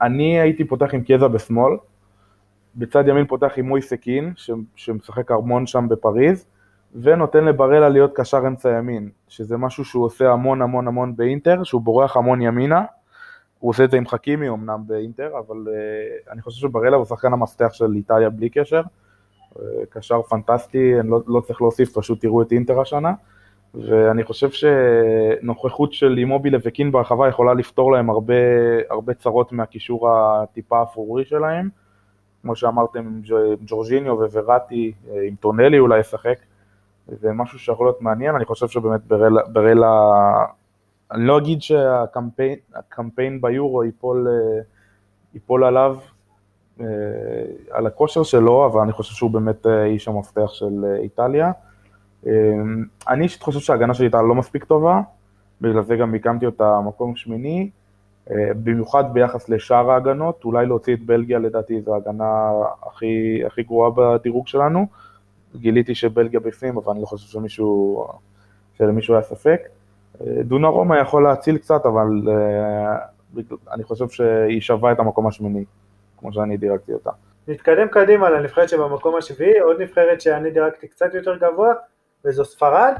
אני 0.02 0.40
הייתי 0.40 0.64
פותח 0.64 0.94
עם 0.94 1.02
קיאזה 1.02 1.28
בשמאל, 1.28 1.72
בצד 2.76 3.08
ימין 3.08 3.26
פותח 3.26 3.52
עם 3.56 3.68
מוי 3.68 3.82
סכין, 3.82 4.32
שמשחק 4.76 5.30
המון 5.30 5.66
שם 5.66 5.86
בפריז, 5.88 6.46
ונותן 7.02 7.44
לברלה 7.44 7.88
להיות 7.88 8.12
קשר 8.14 8.38
אמצע 8.46 8.78
ימין, 8.78 9.10
שזה 9.28 9.56
משהו 9.56 9.84
שהוא 9.84 10.04
עושה 10.04 10.32
המון 10.32 10.62
המון 10.62 10.88
המון 10.88 11.16
באינטר, 11.16 11.62
שהוא 11.64 11.82
בורח 11.82 12.16
המון 12.16 12.42
ימינה. 12.42 12.84
הוא 13.58 13.70
עושה 13.70 13.84
את 13.84 13.90
זה 13.90 13.96
עם 13.96 14.06
חכימי 14.06 14.48
אמנם 14.48 14.82
באינטר, 14.86 15.30
אבל 15.38 15.56
uh, 15.66 16.32
אני 16.32 16.42
חושב 16.42 16.68
שברלה 16.68 16.96
הוא 16.96 17.04
שחקן 17.04 17.32
המפתח 17.32 17.72
של 17.72 17.92
איטליה 17.94 18.30
בלי 18.30 18.48
קשר. 18.48 18.82
Uh, 19.54 19.58
קשר 19.90 20.22
פנטסטי, 20.22 21.00
אני 21.00 21.10
לא, 21.10 21.20
לא 21.26 21.40
צריך 21.40 21.62
להוסיף, 21.62 21.98
פשוט 21.98 22.20
תראו 22.20 22.42
את 22.42 22.52
אינטר 22.52 22.80
השנה. 22.80 23.12
ואני 23.74 24.24
חושב 24.24 24.50
שנוכחות 24.50 25.92
של 25.92 26.18
אימובילה 26.18 26.58
וקין 26.64 26.92
ברחבה 26.92 27.28
יכולה 27.28 27.54
לפתור 27.54 27.92
להם 27.92 28.10
הרבה, 28.10 28.34
הרבה 28.90 29.14
צרות 29.14 29.52
מהקישור 29.52 30.10
הטיפה 30.10 30.82
אפרורי 30.82 31.24
שלהם. 31.24 31.68
כמו 32.44 32.56
שאמרתם, 32.56 32.98
עם 32.98 33.20
ג'ורג'יניו 33.66 34.18
ווראטי, 34.18 34.92
עם 35.28 35.34
טונלי 35.40 35.78
אולי 35.78 36.00
ישחק. 36.00 36.38
זה 37.06 37.32
משהו 37.32 37.58
שיכול 37.58 37.86
להיות 37.86 38.02
מעניין, 38.02 38.34
אני 38.34 38.44
חושב 38.44 38.68
שבאמת 38.68 39.00
ברלה, 39.06 39.42
ברלה 39.52 39.90
אני 41.12 41.26
לא 41.26 41.38
אגיד 41.38 41.62
שהקמפיין 41.62 43.40
ביורו 43.40 43.84
ייפול, 43.84 44.28
אה, 44.28 44.60
ייפול 45.34 45.64
עליו, 45.64 45.96
אה, 46.80 46.86
על 47.70 47.86
הכושר 47.86 48.22
שלו, 48.22 48.66
אבל 48.66 48.80
אני 48.80 48.92
חושב 48.92 49.14
שהוא 49.14 49.30
באמת 49.30 49.66
איש 49.66 50.08
המפתח 50.08 50.50
של 50.52 50.84
איטליה. 51.02 51.52
אני 53.08 53.24
אישית 53.24 53.42
חושב 53.42 53.60
שההגנה 53.60 53.94
של 53.94 54.04
איטליה 54.04 54.22
לא 54.22 54.34
מספיק 54.34 54.64
טובה, 54.64 55.00
בגלל 55.60 55.82
זה 55.82 55.96
גם 55.96 56.14
הקמתי 56.14 56.46
אותה 56.46 56.80
מקום 56.80 57.16
שמיני, 57.16 57.70
במיוחד 58.30 59.04
ביחס 59.12 59.48
לשאר 59.48 59.90
ההגנות, 59.90 60.44
אולי 60.44 60.66
להוציא 60.66 60.94
את 60.94 61.00
בלגיה 61.00 61.38
לדעתי 61.38 61.80
זו 61.80 61.94
ההגנה 61.94 62.50
הכי, 62.86 63.42
הכי 63.46 63.62
גרועה 63.62 63.90
בדירוג 63.90 64.48
שלנו. 64.48 64.86
גיליתי 65.56 65.94
שבלגיה 65.94 66.40
בפנים, 66.40 66.76
אבל 66.76 66.92
אני 66.92 67.00
לא 67.00 67.06
חושב 67.06 67.28
שמישהו, 67.28 68.06
שלמישהו 68.78 69.14
היה 69.14 69.22
ספק. 69.22 69.60
דונה 70.20 70.68
רומא 70.68 70.94
יכול 70.94 71.24
להציל 71.24 71.58
קצת, 71.58 71.86
אבל 71.86 72.06
uh, 72.24 73.54
אני 73.72 73.84
חושב 73.84 74.08
שהיא 74.08 74.60
שווה 74.60 74.92
את 74.92 74.98
המקום 74.98 75.26
השמיני, 75.26 75.64
כמו 76.18 76.32
שאני 76.32 76.56
דירקתי 76.56 76.92
אותה. 76.92 77.10
נתקדם 77.48 77.88
קדימה 77.88 78.30
לנבחרת 78.30 78.68
שבמקום 78.68 79.16
השביעי, 79.16 79.58
עוד 79.58 79.80
נבחרת 79.80 80.20
שאני 80.20 80.50
דירקתי 80.50 80.88
קצת 80.88 81.14
יותר 81.14 81.36
גבוה, 81.36 81.72
וזו 82.24 82.44
ספרד. 82.44 82.94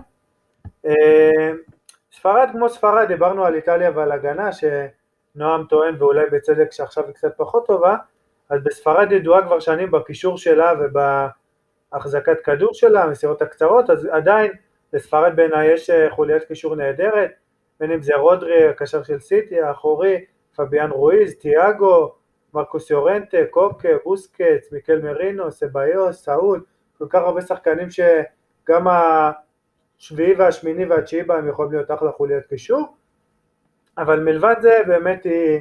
ספרד 2.13 2.49
כמו 2.53 2.69
ספרד, 2.69 3.09
דיברנו 3.09 3.45
על 3.45 3.55
איטליה 3.55 3.91
ועל 3.95 4.13
הגנה, 4.13 4.51
שנועם 5.35 5.64
טוען 5.64 5.94
ואולי 5.99 6.27
בצדק 6.33 6.73
שעכשיו 6.73 7.07
היא 7.07 7.14
קצת 7.14 7.35
פחות 7.37 7.66
טובה, 7.66 7.97
אז 8.51 8.64
בספרד 8.64 9.12
ידועה 9.12 9.47
כבר 9.47 9.61
שנים 9.61 9.90
בקישור 9.90 10.38
שלה 10.38 10.73
ובהחזקת 10.81 12.40
כדור 12.44 12.75
שלה, 12.75 13.03
המסירות 13.03 13.42
הקצרות, 13.42 13.90
אז 13.90 14.05
עדיין 14.05 14.53
לספרד 14.92 15.37
בעיניי 15.37 15.73
יש 15.73 15.90
אה, 15.90 16.11
חוליית 16.11 16.44
קישור 16.44 16.77
נהדרת, 16.77 17.31
בין 17.81 17.90
אם 17.90 18.03
זה 18.03 18.16
רודרי, 18.16 18.68
הקשר 18.68 19.03
של 19.03 19.18
סיטי, 19.18 19.61
האחורי, 19.61 20.25
פביאן 20.57 20.90
רואיז, 20.90 21.35
תיאגו, 21.35 22.14
מרקוס 22.55 22.90
יורנטה, 22.90 23.37
קוקה, 23.51 23.88
בוסקץ, 24.05 24.73
מיקל 24.73 25.03
מרינו, 25.03 25.53
סביוס, 25.53 26.25
סאול, 26.25 26.64
כל 26.99 27.07
כך 27.11 27.23
הרבה 27.23 27.40
שחקנים 27.40 27.88
שגם 27.90 28.87
השביעי 28.88 30.35
והשמיני 30.35 30.85
והתשיעי 30.85 31.23
בהם 31.23 31.49
יכולים 31.49 31.73
להיות 31.73 31.90
אחלה 31.90 32.12
חוליית 32.12 32.47
קישור, 32.47 32.97
אבל 33.98 34.20
מלבד 34.20 34.54
זה 34.61 34.78
באמת 34.87 35.24
היא 35.24 35.61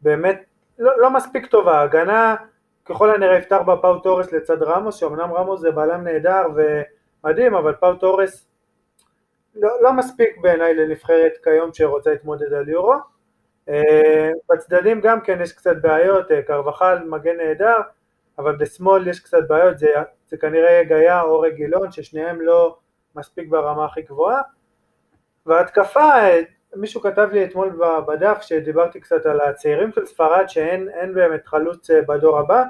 באמת 0.00 0.44
לא, 0.78 1.00
לא 1.00 1.10
מספיק 1.10 1.46
טובה, 1.46 1.82
הגנה 1.82 2.36
ככל 2.84 3.14
הנראה 3.14 3.38
יפתח 3.38 3.60
בה 3.66 3.76
פאו 3.76 3.98
תורס 3.98 4.32
לצד 4.32 4.62
רמוס, 4.62 4.96
שאומנם 4.96 5.32
רמוס 5.32 5.60
זה 5.60 5.70
בלם 5.70 6.04
נהדר 6.04 6.46
ומדהים, 6.54 7.54
אבל 7.54 7.74
פאו 7.74 7.94
תורס 7.94 8.48
לא, 9.54 9.82
לא 9.82 9.92
מספיק 9.92 10.38
בעיניי 10.40 10.74
לנבחרת 10.74 11.32
כיום 11.44 11.70
שרוצה 11.72 12.10
להתמודד 12.10 12.52
על 12.52 12.68
יורו. 12.68 12.94
אה, 13.68 14.30
בצדדים 14.50 15.00
גם 15.00 15.20
כן 15.20 15.38
יש 15.42 15.52
קצת 15.52 15.76
בעיות, 15.80 16.30
אה, 16.32 16.42
קרבחל 16.42 16.98
מגן 17.04 17.36
נהדר, 17.36 17.76
אבל 18.38 18.56
בשמאל 18.56 19.08
יש 19.08 19.20
קצת 19.20 19.48
בעיות, 19.48 19.78
זה, 19.78 19.88
זה 20.28 20.36
כנראה 20.36 20.84
גאיה 20.84 21.22
או 21.22 21.40
רגילון, 21.40 21.92
ששניהם 21.92 22.40
לא 22.40 22.78
מספיק 23.14 23.48
ברמה 23.48 23.84
הכי 23.84 24.02
גבוהה. 24.02 24.42
והתקפה, 25.46 26.00
אה, 26.00 26.40
מישהו 26.74 27.00
כתב 27.00 27.28
לי 27.32 27.44
אתמול 27.44 27.78
בדף 28.08 28.38
שדיברתי 28.40 29.00
קצת 29.00 29.26
על 29.26 29.40
הצעירים 29.40 29.92
של 29.92 30.06
ספרד 30.06 30.48
שאין 30.48 31.14
באמת 31.14 31.46
חלוץ 31.46 31.90
בדור 32.08 32.38
הבא, 32.38 32.64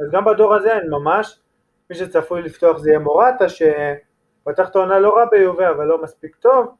אז 0.00 0.10
גם 0.10 0.24
בדור 0.24 0.54
הזה 0.54 0.72
אין 0.72 0.90
ממש, 0.90 1.40
מי 1.90 1.96
שצפוי 1.96 2.42
לפתוח 2.42 2.78
זה 2.78 2.90
יהיה 2.90 2.98
מורטה 2.98 3.48
שפתח 3.48 4.68
את 4.70 4.76
העונה 4.76 4.98
לא 4.98 5.16
רע 5.16 5.24
ביובה 5.30 5.70
אבל 5.70 5.86
לא 5.86 6.02
מספיק 6.02 6.36
טוב, 6.36 6.74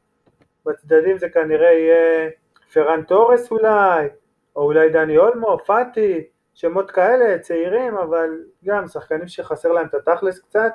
בצדדים 0.66 1.18
זה 1.18 1.28
כנראה 1.28 1.72
יהיה 1.72 2.30
פרן 2.72 3.02
תורס 3.02 3.50
אולי, 3.50 4.08
או 4.56 4.62
אולי 4.62 4.90
דני 4.90 5.18
אולמו, 5.18 5.58
פאטי, 5.66 6.24
שמות 6.54 6.90
כאלה, 6.90 7.38
צעירים, 7.38 7.96
אבל 7.96 8.30
גם 8.64 8.88
שחקנים 8.88 9.28
שחסר 9.28 9.72
להם 9.72 9.86
את 9.86 9.94
התכלס 9.94 10.38
קצת. 10.38 10.72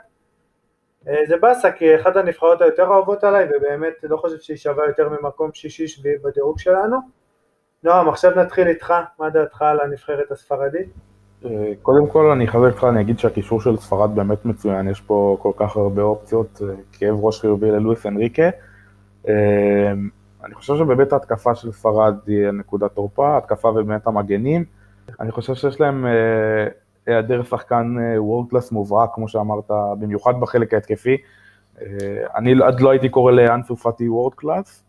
אה, 1.09 1.25
זה 1.27 1.37
באסה 1.37 1.71
כי 1.71 1.95
אחת 1.95 2.15
הנבחרות 2.15 2.61
היותר 2.61 2.87
אוהבות 2.87 3.23
עליי 3.23 3.45
ובאמת 3.45 3.93
לא 4.03 4.17
חושב 4.17 4.37
שהיא 4.39 4.57
שווה 4.57 4.85
יותר 4.87 5.09
ממקום 5.09 5.49
שישי 5.53 5.87
שביעי 5.87 6.17
בדירוג 6.17 6.59
שלנו. 6.59 6.97
נועם, 7.83 8.09
עכשיו 8.09 8.31
נתחיל 8.35 8.67
איתך, 8.67 8.93
מה 9.19 9.29
דעתך 9.29 9.61
על 9.61 9.79
הנבחרת 9.79 10.31
הספרדית? 10.31 10.89
אה, 11.45 11.73
קודם 11.81 12.07
כל 12.07 12.31
אני 12.31 12.45
אחזק 12.45 12.73
אותך, 12.73 12.83
אני 12.83 13.01
אגיד 13.01 13.19
שהקישור 13.19 13.61
של 13.61 13.77
ספרד 13.77 14.15
באמת 14.15 14.45
מצוין, 14.45 14.89
יש 14.89 15.01
פה 15.01 15.37
כל 15.41 15.51
כך 15.57 15.77
הרבה 15.77 16.01
אופציות, 16.01 16.61
אה, 16.61 16.75
כאב 16.91 17.15
ראש 17.21 17.41
חיובי 17.41 17.71
ללואיס 17.71 18.05
אנריקה. 18.05 18.49
אני 20.43 20.53
חושב 20.53 20.75
שבאמת 20.75 21.13
ההתקפה 21.13 21.55
של 21.55 21.71
ספרד 21.71 22.15
היא 22.27 22.47
נקודת 22.47 22.91
תורפה, 22.91 23.37
התקפה 23.37 23.67
ובאמת 23.67 24.07
המגנים. 24.07 24.65
אני 25.19 25.31
חושב 25.31 25.53
שיש 25.53 25.81
להם 25.81 26.05
היעדר 27.07 27.43
שחקן 27.43 27.95
world 28.17 28.49
class 28.49 28.71
מובהק, 28.71 29.09
כמו 29.13 29.27
שאמרת, 29.27 29.71
במיוחד 29.99 30.39
בחלק 30.39 30.73
ההתקפי. 30.73 31.17
אה, 31.81 31.87
אני 32.35 32.53
עוד 32.63 32.79
לא 32.79 32.89
הייתי 32.89 33.09
קורא 33.09 33.31
לאנסו 33.31 33.75
פאטי 33.75 34.09
world 34.09 34.33
class. 34.33 34.83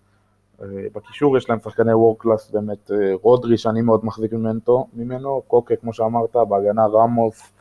בקישור 0.95 1.37
יש 1.37 1.51
להם 1.51 1.59
שחקני 1.61 1.93
world 1.93 2.17
class 2.19 2.51
באמת, 2.51 2.91
אה, 2.91 3.13
רודרי 3.23 3.59
שאני 3.59 3.83
מאוד 3.83 4.05
מחזיק 4.05 4.33
ממנו, 4.33 4.87
ממנו, 4.95 5.43
קוקה 5.47 5.77
כמו 5.77 5.93
שאמרת, 5.93 6.37
בהגנה 6.49 6.87
רמוס, 6.87 7.53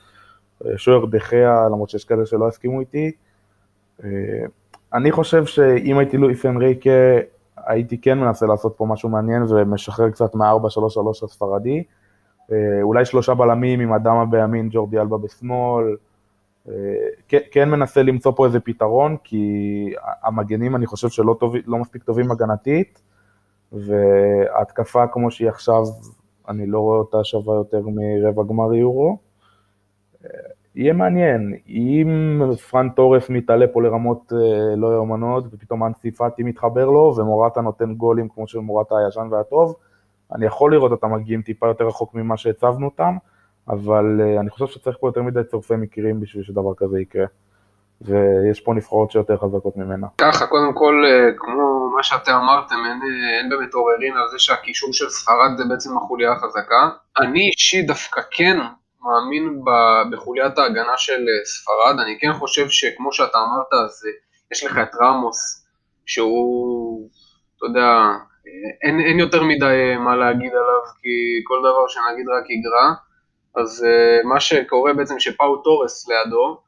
שוער 0.75 1.05
דחיה, 1.05 1.65
למרות 1.65 1.89
שיש 1.89 2.05
כאלה 2.05 2.25
שלא 2.25 2.47
הסכימו 2.47 2.79
איתי. 2.79 3.11
אני 4.93 5.11
חושב 5.11 5.45
שאם 5.45 5.97
הייתי 5.97 6.17
לואיס 6.17 6.45
אנריקה, 6.45 6.89
הייתי 7.57 7.97
כן 7.97 8.19
מנסה 8.19 8.45
לעשות 8.45 8.73
פה 8.77 8.85
משהו 8.85 9.09
מעניין 9.09 9.43
ומשחרר 9.49 10.09
קצת 10.09 10.35
מה-4-3-3 10.35 10.55
הספרדי. 11.23 11.83
אה, 12.51 12.81
אולי 12.81 13.05
שלושה 13.05 13.33
בלמים 13.33 13.79
עם 13.79 13.93
אדמה 13.93 14.25
בימין, 14.25 14.69
ג'ורדי 14.71 14.99
אלבה 14.99 15.17
בשמאל. 15.17 15.95
אה, 16.69 16.73
כן, 17.51 17.69
מנסה 17.69 18.03
למצוא 18.03 18.31
פה 18.35 18.45
איזה 18.45 18.59
פתרון, 18.59 19.17
כי 19.23 19.93
המגנים 20.23 20.75
אני 20.75 20.85
חושב 20.85 21.09
שלא 21.09 21.35
טוב, 21.39 21.55
לא 21.65 21.77
מספיק 21.77 22.03
טובים 22.03 22.31
הגנתית, 22.31 23.01
וההתקפה 23.71 25.07
כמו 25.07 25.31
שהיא 25.31 25.49
עכשיו, 25.49 25.83
אני 26.49 26.67
לא 26.67 26.79
רואה 26.79 26.97
אותה 26.97 27.23
שווה 27.23 27.55
יותר 27.55 27.81
מרבע 27.85 28.43
גמר 28.43 28.73
יורו. 28.73 29.17
אה, 30.25 30.29
יהיה 30.75 30.93
מעניין, 30.93 31.53
אם 31.67 32.41
פרן 32.69 32.89
טורף 32.89 33.29
מתעלה 33.29 33.65
פה 33.67 33.81
לרמות 33.81 34.33
לא 34.77 34.93
יאומנות, 34.93 35.45
ופתאום 35.51 35.83
אנסי 35.83 36.11
פאטי 36.11 36.43
מתחבר 36.43 36.85
לו, 36.85 37.15
ומורטה 37.17 37.61
נותן 37.61 37.93
גולים 37.93 38.29
כמו 38.29 38.47
של 38.47 38.59
מורטה 38.59 38.95
הישן 38.97 39.27
והטוב, 39.31 39.75
אני 40.35 40.45
יכול 40.45 40.73
לראות 40.73 40.91
אותם 40.91 41.13
מגיעים 41.13 41.41
טיפה 41.41 41.67
יותר 41.67 41.87
רחוק 41.87 42.13
ממה 42.13 42.37
שהצבנו 42.37 42.85
אותם, 42.85 43.17
אבל 43.69 44.21
uh, 44.21 44.39
אני 44.39 44.49
חושב 44.49 44.67
שצריך 44.67 44.97
פה 44.99 45.07
יותר 45.07 45.21
מדי 45.21 45.43
צורפי 45.43 45.75
מקרים 45.75 46.19
בשביל 46.19 46.43
שדבר 46.43 46.73
כזה 46.77 46.99
יקרה. 46.99 47.25
ויש 48.01 48.59
פה 48.59 48.73
נבחרות 48.73 49.11
שיותר 49.11 49.37
חזקות 49.37 49.77
ממנה. 49.77 50.07
ככה, 50.17 50.47
קודם 50.47 50.73
כל, 50.73 51.03
אה, 51.07 51.31
כמו 51.37 51.89
מה 51.95 52.03
שאתם 52.03 52.31
אמרתם, 52.31 52.75
אין, 52.75 52.99
אה, 53.03 53.39
אין 53.39 53.49
באמת 53.49 53.73
עוררין 53.73 54.17
על 54.17 54.29
זה 54.31 54.39
שהקישור 54.39 54.93
של 54.93 55.09
ספרד 55.09 55.57
זה 55.57 55.63
בעצם 55.69 55.97
החוליה 55.97 56.31
החזקה. 56.31 56.89
אני 57.19 57.51
אישית 57.57 57.87
דווקא 57.87 58.21
כן 58.31 58.57
מאמין 59.01 59.61
בחוליית 60.11 60.57
ההגנה 60.57 60.97
של 60.97 61.25
ספרד, 61.45 61.99
אני 61.99 62.17
כן 62.19 62.33
חושב 62.33 62.69
שכמו 62.69 63.13
שאתה 63.13 63.37
אמרת, 63.37 63.85
אז 63.85 64.03
יש 64.51 64.63
לך 64.63 64.77
את 64.77 64.95
רמוס, 65.01 65.65
שהוא, 66.05 67.09
אתה 67.57 67.65
יודע, 67.65 67.89
אין, 68.83 68.99
אין 68.99 69.19
יותר 69.19 69.43
מדי 69.43 69.65
אה, 69.65 69.99
מה 69.99 70.15
להגיד 70.15 70.51
עליו, 70.51 70.83
כי 71.01 71.43
כל 71.43 71.59
דבר 71.59 71.87
שנגיד 71.87 72.25
רק 72.29 72.49
יגרע. 72.49 72.93
אז 73.55 73.85
uh, 73.85 74.27
מה 74.27 74.39
שקורה 74.39 74.93
בעצם 74.93 75.19
שפאו 75.19 75.57
תורס 75.57 76.07
לידו, 76.09 76.61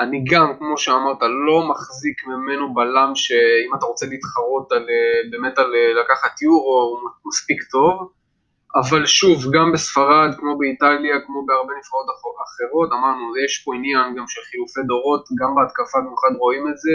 אני 0.00 0.24
גם, 0.30 0.52
כמו 0.58 0.78
שאמרת, 0.78 1.22
לא 1.22 1.68
מחזיק 1.70 2.26
ממנו 2.26 2.74
בלם 2.74 3.12
שאם 3.14 3.74
אתה 3.78 3.86
רוצה 3.86 4.06
להתחרות 4.06 4.72
על, 4.72 4.86
אה, 4.90 5.30
באמת 5.30 5.58
על 5.58 5.72
לקחת 6.00 6.42
יורו, 6.42 6.80
הוא 6.82 7.10
מספיק 7.26 7.62
טוב. 7.62 8.12
אבל 8.80 9.06
שוב, 9.06 9.38
גם 9.52 9.72
בספרד, 9.72 10.30
כמו 10.38 10.58
באיטליה, 10.58 11.20
כמו 11.26 11.46
בהרבה 11.46 11.72
נבחרות 11.78 12.06
אחרות, 12.44 12.92
אמרנו, 12.92 13.36
יש 13.44 13.62
פה 13.64 13.74
עניין 13.74 14.14
גם 14.16 14.24
של 14.28 14.40
חילופי 14.50 14.80
דורות, 14.86 15.24
גם 15.40 15.54
בהתקפה 15.54 15.98
במיוחד 15.98 16.32
רואים 16.38 16.68
את 16.68 16.78
זה, 16.78 16.94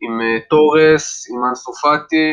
עם 0.00 0.20
תורס, 0.50 1.30
עם 1.30 1.44
אנסופטי, 1.44 2.28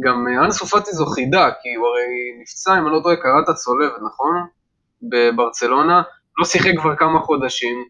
גם 0.00 0.26
אה, 0.28 0.44
אנס 0.44 0.62
פאטי 0.62 0.92
זו 0.92 1.06
חידה, 1.06 1.50
כי 1.62 1.74
הוא 1.74 1.86
הרי 1.86 2.40
נפצע, 2.42 2.78
אם 2.78 2.86
אני 2.86 2.94
לא 2.94 3.00
טועה, 3.02 3.16
קראת 3.16 3.48
הצולבת, 3.48 3.92
נכון? 4.06 4.46
בברצלונה, 5.02 6.02
לא 6.38 6.44
שיחק 6.44 6.72
כבר 6.80 6.96
כמה 6.96 7.20
חודשים, 7.20 7.84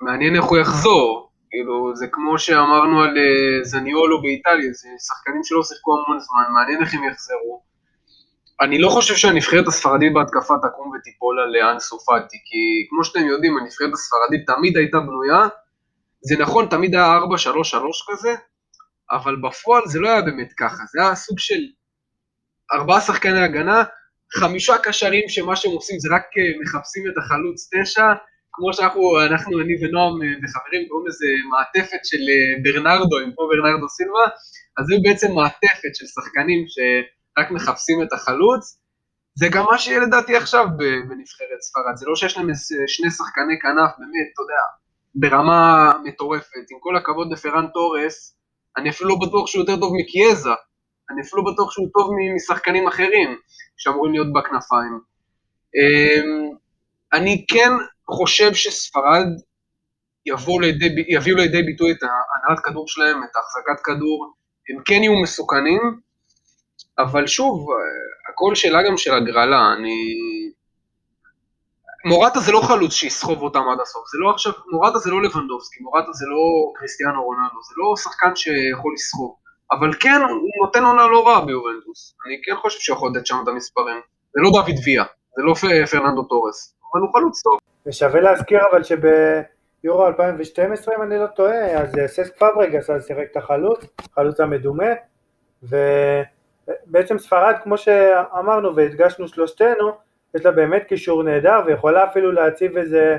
מעניין 0.00 0.36
איך 0.36 0.44
הוא 0.44 0.58
יחזור. 0.58 1.30
כאילו, 1.50 1.96
זה 1.96 2.06
כמו 2.12 2.38
שאמרנו 2.38 3.00
על 3.02 3.16
uh, 3.16 3.64
זניולו 3.64 4.22
באיטליה, 4.22 4.72
זה 4.72 4.88
שחקנים 5.06 5.44
שלא 5.44 5.62
שיחקו 5.62 5.92
המון 5.92 6.20
זמן, 6.20 6.42
מעניין 6.54 6.82
איך 6.82 6.94
הם 6.94 7.04
יחזרו. 7.04 7.62
אני 8.60 8.78
לא 8.78 8.88
חושב 8.88 9.14
שהנבחרת 9.14 9.66
הספרדית 9.68 10.12
בהתקפה 10.14 10.54
תקום 10.62 10.92
ותיפול 10.94 11.40
על 11.40 11.56
אה, 11.56 11.72
אנסו 11.72 11.98
פאטי, 11.98 12.36
כי 12.44 12.86
כמו 12.90 13.04
שאתם 13.04 13.26
יודעים, 13.26 13.58
הנבחרת 13.58 13.92
הספרדית 13.92 14.46
תמיד 14.46 14.76
הייתה 14.76 14.98
בנויה, 15.00 15.48
זה 16.20 16.36
נכון, 16.38 16.66
תמיד 16.66 16.94
היה 16.94 17.18
4-3-3 17.18 17.22
כזה, 18.08 18.34
אבל 19.12 19.36
בפועל 19.36 19.82
זה 19.86 20.00
לא 20.00 20.08
היה 20.08 20.22
באמת 20.22 20.52
ככה, 20.52 20.82
זה 20.92 21.02
היה 21.02 21.14
סוג 21.14 21.38
של 21.38 21.60
ארבעה 22.72 23.00
שחקני 23.00 23.40
הגנה, 23.40 23.84
חמישה 24.34 24.78
קשרים 24.78 25.28
שמה 25.28 25.56
שהם 25.56 25.72
עושים 25.72 25.98
זה 25.98 26.08
רק 26.14 26.22
אה, 26.38 26.60
מחפשים 26.62 27.02
את 27.08 27.18
החלוץ 27.18 27.70
תשע, 27.72 28.06
כמו 28.52 28.72
שאנחנו, 28.74 29.20
אנחנו, 29.26 29.60
אני 29.60 29.74
ונועם 29.80 30.22
אה, 30.22 30.28
וחברים 30.42 30.88
קוראים 30.88 31.06
לזה 31.06 31.26
מעטפת 31.50 32.02
של 32.04 32.22
אה, 32.30 32.62
ברנרדו, 32.62 33.18
עם 33.18 33.32
פה 33.32 33.42
ברנרדו 33.50 33.88
סילבה, 33.88 34.24
אז 34.78 34.84
זה 34.86 34.94
בעצם 35.02 35.32
מעטפת 35.32 35.92
של 35.94 36.06
שחקנים 36.06 36.64
שרק 36.68 37.50
מחפשים 37.50 38.02
את 38.02 38.12
החלוץ. 38.12 38.78
זה 39.34 39.46
גם 39.52 39.64
מה 39.70 39.78
שיהיה 39.78 40.00
לדעתי 40.00 40.36
עכשיו 40.36 40.66
בנבחרת 41.08 41.60
ספרד, 41.60 41.96
זה 41.96 42.06
לא 42.08 42.16
שיש 42.16 42.36
להם 42.36 42.48
שני 42.86 43.10
שחקני 43.10 43.58
כנף, 43.62 43.90
באמת, 43.98 44.28
אתה 44.32 44.42
יודע, 44.42 44.62
ברמה 45.14 45.92
מטורפת. 46.04 46.66
עם 46.70 46.78
כל 46.80 46.96
הכבוד 46.96 47.32
לפרן 47.32 47.66
תורס, 47.74 48.39
אני 48.76 48.90
אפילו 48.90 49.10
לא 49.10 49.16
בטוח 49.26 49.46
שהוא 49.46 49.62
יותר 49.62 49.80
טוב 49.80 49.92
מקיאזה, 49.96 50.50
אני 51.10 51.22
אפילו 51.22 51.44
לא 51.44 51.52
בטוח 51.52 51.72
שהוא 51.72 51.88
טוב 51.94 52.10
משחקנים 52.36 52.88
אחרים 52.88 53.36
שאמורים 53.76 54.12
להיות 54.12 54.32
בכנפיים. 54.32 55.00
אמ, 55.76 56.50
אני 57.12 57.44
כן 57.48 57.70
חושב 58.06 58.54
שספרד 58.54 59.26
לידי, 60.60 60.88
יביאו 61.08 61.36
לידי 61.36 61.62
ביטוי 61.62 61.92
את 61.92 61.98
הנהלת 62.02 62.64
כדור 62.64 62.88
שלהם, 62.88 63.16
את 63.24 63.36
החזקת 63.36 63.84
כדור, 63.84 64.32
הם 64.68 64.82
כן 64.84 65.02
יהיו 65.02 65.22
מסוכנים, 65.22 66.00
אבל 66.98 67.26
שוב, 67.26 67.66
הכל 68.32 68.54
שאלה 68.54 68.82
גם 68.82 68.96
של 68.96 69.14
הגרלה, 69.14 69.72
אני... 69.72 70.14
מורטה 72.04 72.40
זה 72.40 72.52
לא 72.52 72.60
חלוץ 72.60 72.92
שיסחוב 72.92 73.42
אותם 73.42 73.62
עד 73.72 73.80
הסוף, 73.80 74.02
זה 74.12 74.18
לא 74.18 74.30
עכשיו, 74.30 74.52
מורטה 74.72 74.98
זה 74.98 75.10
לא 75.10 75.22
לבנדובסקי, 75.22 75.82
מורטה 75.82 76.12
זה 76.12 76.26
לא 76.26 76.72
קריסטיאנו 76.74 77.24
רונלדו, 77.24 77.62
זה 77.68 77.74
לא 77.76 77.96
שחקן 77.96 78.36
שיכול 78.36 78.92
לסחוב, 78.94 79.34
אבל 79.72 79.90
כן, 80.00 80.20
הוא 80.30 80.66
נותן 80.66 80.84
עונה 80.84 81.06
לא 81.06 81.28
רעה 81.28 81.44
ביובנטוס, 81.44 82.14
אני 82.26 82.40
כן 82.44 82.56
חושב 82.56 82.80
שהוא 82.80 82.96
יכול 82.96 83.10
לתת 83.14 83.26
שם 83.26 83.36
את 83.42 83.48
המספרים, 83.48 84.00
זה 84.34 84.40
לא 84.42 84.50
דוד 84.50 84.76
ויה, 84.84 85.04
זה 85.36 85.42
לא 85.42 85.54
פרננדו 85.90 86.22
טורס, 86.22 86.74
אבל 86.92 87.02
הוא 87.02 87.12
חלוץ 87.12 87.42
טוב. 87.42 87.58
ושווה 87.86 88.20
להזכיר 88.20 88.60
אבל 88.72 88.82
שביורו 88.82 90.06
2012, 90.06 90.94
אם 90.96 91.02
אני 91.02 91.18
לא 91.18 91.26
טועה, 91.26 91.82
אז 91.82 91.92
ססק 92.06 92.38
פאברגס 92.38 92.90
אז 92.90 93.06
שיחק 93.06 93.26
את 93.32 93.36
החלוץ, 93.36 93.84
חלוץ 94.14 94.40
המדומה, 94.40 94.90
ובעצם 95.62 97.18
ספרד, 97.18 97.54
כמו 97.62 97.78
שאמרנו 97.78 98.76
והדגשנו 98.76 99.28
שלושתנו, 99.28 100.09
יש 100.34 100.44
לה 100.44 100.50
באמת 100.50 100.84
קישור 100.88 101.22
נהדר, 101.22 101.60
ויכולה 101.66 102.04
אפילו 102.04 102.32
להציב 102.32 102.76
איזה 102.76 103.16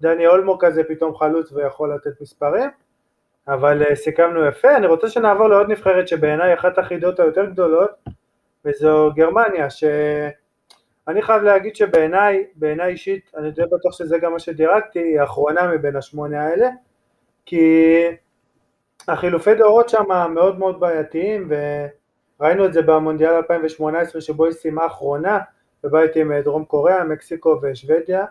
דני 0.00 0.26
אולמו 0.26 0.58
כזה 0.58 0.84
פתאום 0.84 1.14
חלוץ 1.14 1.52
ויכול 1.52 1.94
לתת 1.94 2.20
מספרים, 2.20 2.70
אבל 3.48 3.82
אה, 3.82 3.96
סיכמנו 3.96 4.46
יפה. 4.46 4.76
אני 4.76 4.86
רוצה 4.86 5.08
שנעבור 5.08 5.48
לעוד 5.48 5.70
נבחרת 5.70 6.08
שבעיניי 6.08 6.54
אחת 6.54 6.78
החידות 6.78 7.20
היותר 7.20 7.44
גדולות, 7.44 7.90
וזו 8.64 9.10
גרמניה, 9.14 9.70
ש... 9.70 9.84
אני 11.08 11.22
חייב 11.22 11.42
להגיד 11.42 11.76
שבעיניי, 11.76 12.46
בעיניי 12.54 12.92
אישית, 12.92 13.30
אני 13.36 13.50
די 13.50 13.62
בטוח 13.62 13.92
שזה 13.92 14.18
גם 14.18 14.32
מה 14.32 14.38
שדירקתי, 14.38 14.98
היא 14.98 15.20
האחרונה 15.20 15.70
מבין 15.70 15.96
השמונה 15.96 16.46
האלה, 16.46 16.68
כי 17.46 18.04
החילופי 19.08 19.54
דורות 19.54 19.88
שם 19.88 20.32
מאוד 20.34 20.58
מאוד 20.58 20.80
בעייתיים, 20.80 21.50
וראינו 22.40 22.66
את 22.66 22.72
זה 22.72 22.82
במונדיאל 22.82 23.32
2018 23.32 24.20
שבו 24.20 24.44
היא 24.44 24.52
סיימה 24.52 24.86
אחרונה, 24.86 25.38
בבית 25.84 26.16
עם 26.16 26.32
אה, 26.32 26.42
דרום 26.42 26.64
קוריאה, 26.64 27.04
מקסיקו 27.04 27.58
ושוודיה, 27.62 28.24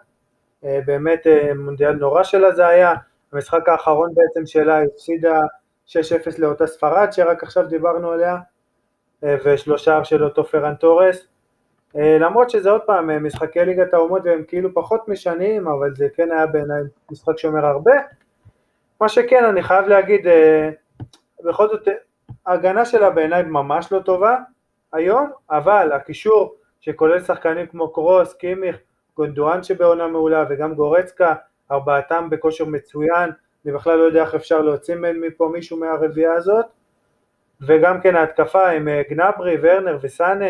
אה, 0.63 0.79
באמת 0.85 1.27
אה, 1.27 1.53
מונדיאל 1.53 1.93
נורא 1.93 2.23
שלה 2.23 2.51
זה 2.51 2.67
היה, 2.67 2.93
המשחק 3.33 3.69
האחרון 3.69 4.13
בעצם 4.13 4.45
שלה 4.45 4.81
הפסידה 4.81 5.39
6-0 5.87 5.91
לאותה 6.37 6.67
ספרד 6.67 7.07
שרק 7.11 7.43
עכשיו 7.43 7.67
דיברנו 7.67 8.11
עליה, 8.11 8.37
ושלושה 9.23 10.03
של 10.03 10.23
אותו 10.23 10.43
פרן 10.43 10.75
תורס, 10.75 11.27
למרות 11.95 12.49
שזה 12.49 12.69
עוד 12.69 12.81
פעם 12.81 13.25
משחקי 13.25 13.65
ליגת 13.65 13.93
האומות 13.93 14.21
והם 14.25 14.43
כאילו 14.47 14.73
פחות 14.73 15.07
משנים, 15.07 15.67
אבל 15.67 15.95
זה 15.95 16.07
כן 16.15 16.31
היה 16.31 16.45
בעיניי 16.45 16.81
משחק 17.11 17.37
שאומר 17.37 17.65
הרבה. 17.65 17.91
מה 19.01 19.09
שכן, 19.09 19.45
אני 19.45 19.63
חייב 19.63 19.85
להגיד, 19.85 20.27
בכל 21.43 21.67
זאת, 21.67 21.87
ההגנה 22.45 22.85
שלה 22.85 23.09
בעיניי 23.09 23.43
ממש 23.43 23.91
לא 23.91 23.99
טובה 23.99 24.37
היום, 24.93 25.31
אבל 25.49 25.91
הקישור 25.91 26.55
שכולל 26.81 27.19
שחקנים 27.19 27.67
כמו 27.67 27.93
קרוס, 27.93 28.33
קימיך, 28.33 28.77
גונדואן 29.15 29.63
שבעונה 29.63 30.07
מעולה 30.07 30.45
וגם 30.49 30.73
גורצקה, 30.73 31.33
ארבעתם 31.71 32.29
בכושר 32.29 32.65
מצוין, 32.65 33.31
אני 33.65 33.73
בכלל 33.73 33.97
לא 33.97 34.03
יודע 34.03 34.21
איך 34.21 34.35
אפשר 34.35 34.61
להוציא 34.61 34.95
מפה 34.95 35.49
מישהו 35.53 35.77
מהרביעייה 35.77 36.33
הזאת, 36.33 36.65
וגם 37.61 38.01
כן 38.01 38.15
ההתקפה 38.15 38.69
עם 38.69 38.87
גנברי, 39.09 39.57
ורנר 39.61 39.97
וסאנה, 40.01 40.49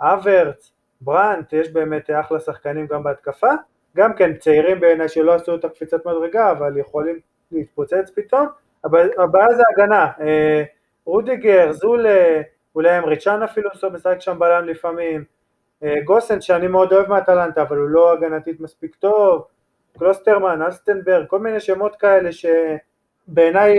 אברץ, 0.00 0.72
ברנט, 1.00 1.52
יש 1.52 1.72
באמת 1.72 2.10
אחלה 2.10 2.40
שחקנים 2.40 2.86
גם 2.86 3.02
בהתקפה, 3.02 3.50
גם 3.96 4.14
כן 4.14 4.36
צעירים 4.36 4.80
בעיניי 4.80 5.08
שלא 5.08 5.34
עשו 5.34 5.54
את 5.54 5.64
הקפיצת 5.64 6.06
מדרגה, 6.06 6.50
אבל 6.50 6.76
יכולים 6.76 7.18
להתפוצץ 7.52 8.10
פתאום, 8.14 8.46
אבל 8.84 9.10
הבעיה 9.18 9.54
זה 9.54 9.62
הגנה, 9.72 10.10
אה, 10.20 10.62
רודיגר, 11.04 11.72
זולה, 11.72 12.42
אולי 12.74 12.98
אמריצ'אן 12.98 13.42
אפילו 13.42 13.70
משחק 13.92 14.20
שם 14.20 14.38
בלם 14.38 14.64
לפעמים, 14.64 15.20
אה, 15.20 15.24
גוסנס 16.04 16.40
שאני 16.40 16.68
מאוד 16.68 16.92
אוהב 16.92 17.08
מאטלנטה, 17.08 17.62
אבל 17.62 17.76
הוא 17.76 17.88
לא 17.88 18.12
הגנתית 18.12 18.60
מספיק 18.60 18.94
טוב, 18.94 19.44
קלוסטרמן, 19.98 20.62
הלסטנברג, 20.62 21.26
כל 21.26 21.38
מיני 21.38 21.60
שמות 21.60 21.96
כאלה 21.96 22.30
שבעיניי, 22.32 23.78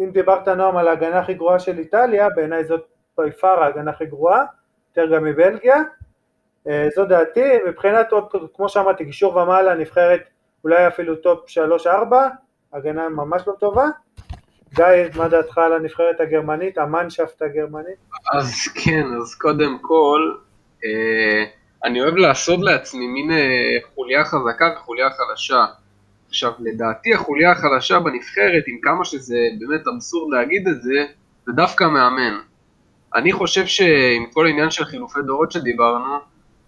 אם 0.00 0.10
דיברת 0.10 0.48
נועם 0.48 0.76
על 0.76 0.88
ההגנה 0.88 1.18
הכי 1.18 1.34
גרועה 1.34 1.58
של 1.58 1.78
איטליה, 1.78 2.28
בעיניי 2.30 2.64
זאת 2.64 2.84
by 3.18 3.36
far 3.36 3.62
ההגנה 3.62 3.90
הכי 3.90 4.06
גרועה, 4.06 4.44
יותר 4.88 5.16
גם 5.16 5.24
מבלגיה, 5.24 5.82
אה, 6.68 6.88
זו 6.96 7.04
דעתי, 7.04 7.58
מבחינת 7.68 8.12
עוד, 8.12 8.28
כמו 8.54 8.68
שאמרתי, 8.68 9.04
קישור 9.04 9.36
ומעלה, 9.36 9.74
נבחרת 9.74 10.20
אולי 10.64 10.88
אפילו 10.88 11.16
top 11.16 11.48
3-4, 11.48 11.88
הגנה 12.72 13.08
ממש 13.08 13.42
לא 13.46 13.52
טובה. 13.52 13.86
גיא, 14.74 14.86
מה 15.16 15.28
דעתך 15.28 15.58
על 15.58 15.72
הנבחרת 15.72 16.20
הגרמנית, 16.20 16.78
ה 16.78 16.84
Mannschaft 16.84 17.42
הגרמנית? 17.42 17.96
אז 18.32 18.52
כן, 18.84 19.04
אז 19.22 19.34
קודם 19.34 19.78
כל, 19.80 20.34
אה, 20.36 20.43
אני 21.84 22.00
אוהב 22.00 22.16
לעשות 22.16 22.60
לעצמי 22.62 23.06
מין 23.06 23.30
אה, 23.30 23.78
חוליה 23.94 24.24
חזקה 24.24 24.74
וחוליה 24.76 25.08
חלשה. 25.10 25.64
עכשיו, 26.28 26.52
לדעתי 26.58 27.14
החוליה 27.14 27.52
החלשה 27.52 28.00
בנבחרת, 28.00 28.64
עם 28.66 28.78
כמה 28.82 29.04
שזה 29.04 29.38
באמת 29.58 29.88
אבסורד 29.94 30.32
להגיד 30.32 30.68
את 30.68 30.82
זה, 30.82 31.04
זה 31.46 31.52
דווקא 31.52 31.84
מאמן. 31.84 32.38
אני 33.14 33.32
חושב 33.32 33.66
שעם 33.66 34.26
כל 34.32 34.46
העניין 34.46 34.70
של 34.70 34.84
חילופי 34.84 35.20
דורות 35.26 35.52
שדיברנו, 35.52 36.18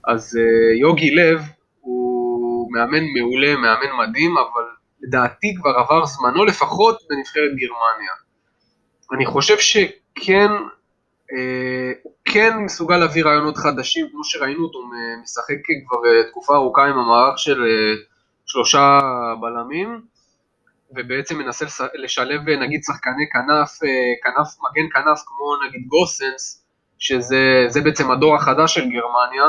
אז 0.04 0.38
uh, 0.38 0.80
יוגי 0.80 1.10
לב 1.10 1.40
הוא 1.80 2.72
מאמן 2.72 3.04
מעולה, 3.18 3.56
מאמן 3.56 4.08
מדהים, 4.08 4.34
אבל 4.38 4.62
לדעתי 5.02 5.54
כבר 5.56 5.70
עבר 5.70 6.06
זמנו 6.06 6.44
לפחות 6.44 6.98
בנבחרת 7.10 7.50
גרמניה. 7.56 8.12
אני 9.12 9.26
חושב 9.26 9.58
שכן, 9.58 10.50
כן 12.24 12.56
מסוגל 12.56 12.96
להביא 12.96 13.24
רעיונות 13.24 13.56
חדשים, 13.56 14.08
כמו 14.12 14.24
שראינו 14.24 14.64
אותו 14.64 14.78
משחק 15.22 15.54
כבר 15.88 15.98
uh, 15.98 16.30
תקופה 16.30 16.54
ארוכה 16.54 16.84
עם 16.84 16.98
המערך 16.98 17.38
של 17.38 17.62
uh, 17.62 17.98
שלושה 18.46 19.00
בלמים, 19.40 20.00
ובעצם 20.90 21.38
מנסה 21.38 21.64
לשלב 21.94 22.48
נגיד 22.48 22.80
שחקני 22.82 23.24
כנף, 23.32 23.78
כנף, 24.22 24.48
מגן 24.62 24.88
כנף 24.92 25.22
כמו 25.26 25.66
נגיד 25.68 25.86
גוסנס, 25.86 26.66
שזה 26.98 27.80
בעצם 27.84 28.10
הדור 28.10 28.34
החדש 28.34 28.74
של 28.74 28.80
גרמניה, 28.90 29.44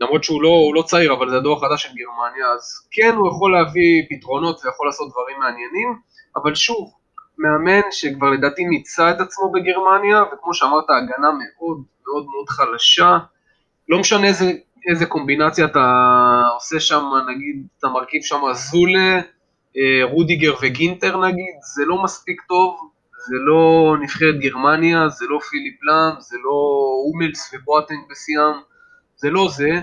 למרות 0.00 0.24
שהוא 0.24 0.42
לא, 0.42 0.70
לא 0.74 0.82
צעיר, 0.82 1.12
אבל 1.12 1.30
זה 1.30 1.36
הדור 1.36 1.56
החדש 1.56 1.82
של 1.82 1.88
גרמניה, 1.94 2.46
אז 2.54 2.88
כן, 2.90 3.14
הוא 3.16 3.28
יכול 3.28 3.52
להביא 3.52 4.02
פתרונות 4.10 4.64
ויכול 4.64 4.86
לעשות 4.86 5.10
דברים 5.10 5.38
מעניינים, 5.38 5.98
אבל 6.36 6.54
שוב, 6.54 6.92
מאמן 7.38 7.80
שכבר 7.90 8.30
לדעתי 8.30 8.64
מיצה 8.64 9.10
את 9.10 9.20
עצמו 9.20 9.52
בגרמניה, 9.52 10.22
וכמו 10.22 10.54
שאמרת, 10.54 10.84
הגנה 10.90 11.30
מאוד 11.32 11.82
מאוד 12.06 12.26
מאוד 12.26 12.48
חלשה, 12.48 13.18
לא 13.88 13.98
משנה 13.98 14.26
איזה, 14.26 14.52
איזה 14.90 15.06
קומבינציה 15.06 15.64
אתה 15.64 16.42
עושה 16.54 16.80
שם, 16.80 17.04
נגיד, 17.28 17.66
אתה 17.78 17.88
מרכיב 17.88 18.22
שם 18.22 18.40
זולה, 18.52 19.20
אה, 19.76 20.00
רודיגר 20.02 20.54
וגינטר 20.62 21.16
נגיד, 21.20 21.54
זה 21.74 21.84
לא 21.86 22.02
מספיק 22.02 22.42
טוב, 22.48 22.90
זה 23.28 23.36
לא 23.36 23.94
נבחרת 24.00 24.38
גרמניה, 24.38 25.08
זה 25.08 25.26
לא 25.28 25.38
פיליפ 25.50 25.82
לאם, 25.82 26.20
זה 26.20 26.36
לא 26.44 26.82
אומלס 27.06 27.54
ובואטנג 27.54 27.98
בשיאם, 28.10 28.60
זה 29.16 29.30
לא 29.30 29.48
זה. 29.48 29.80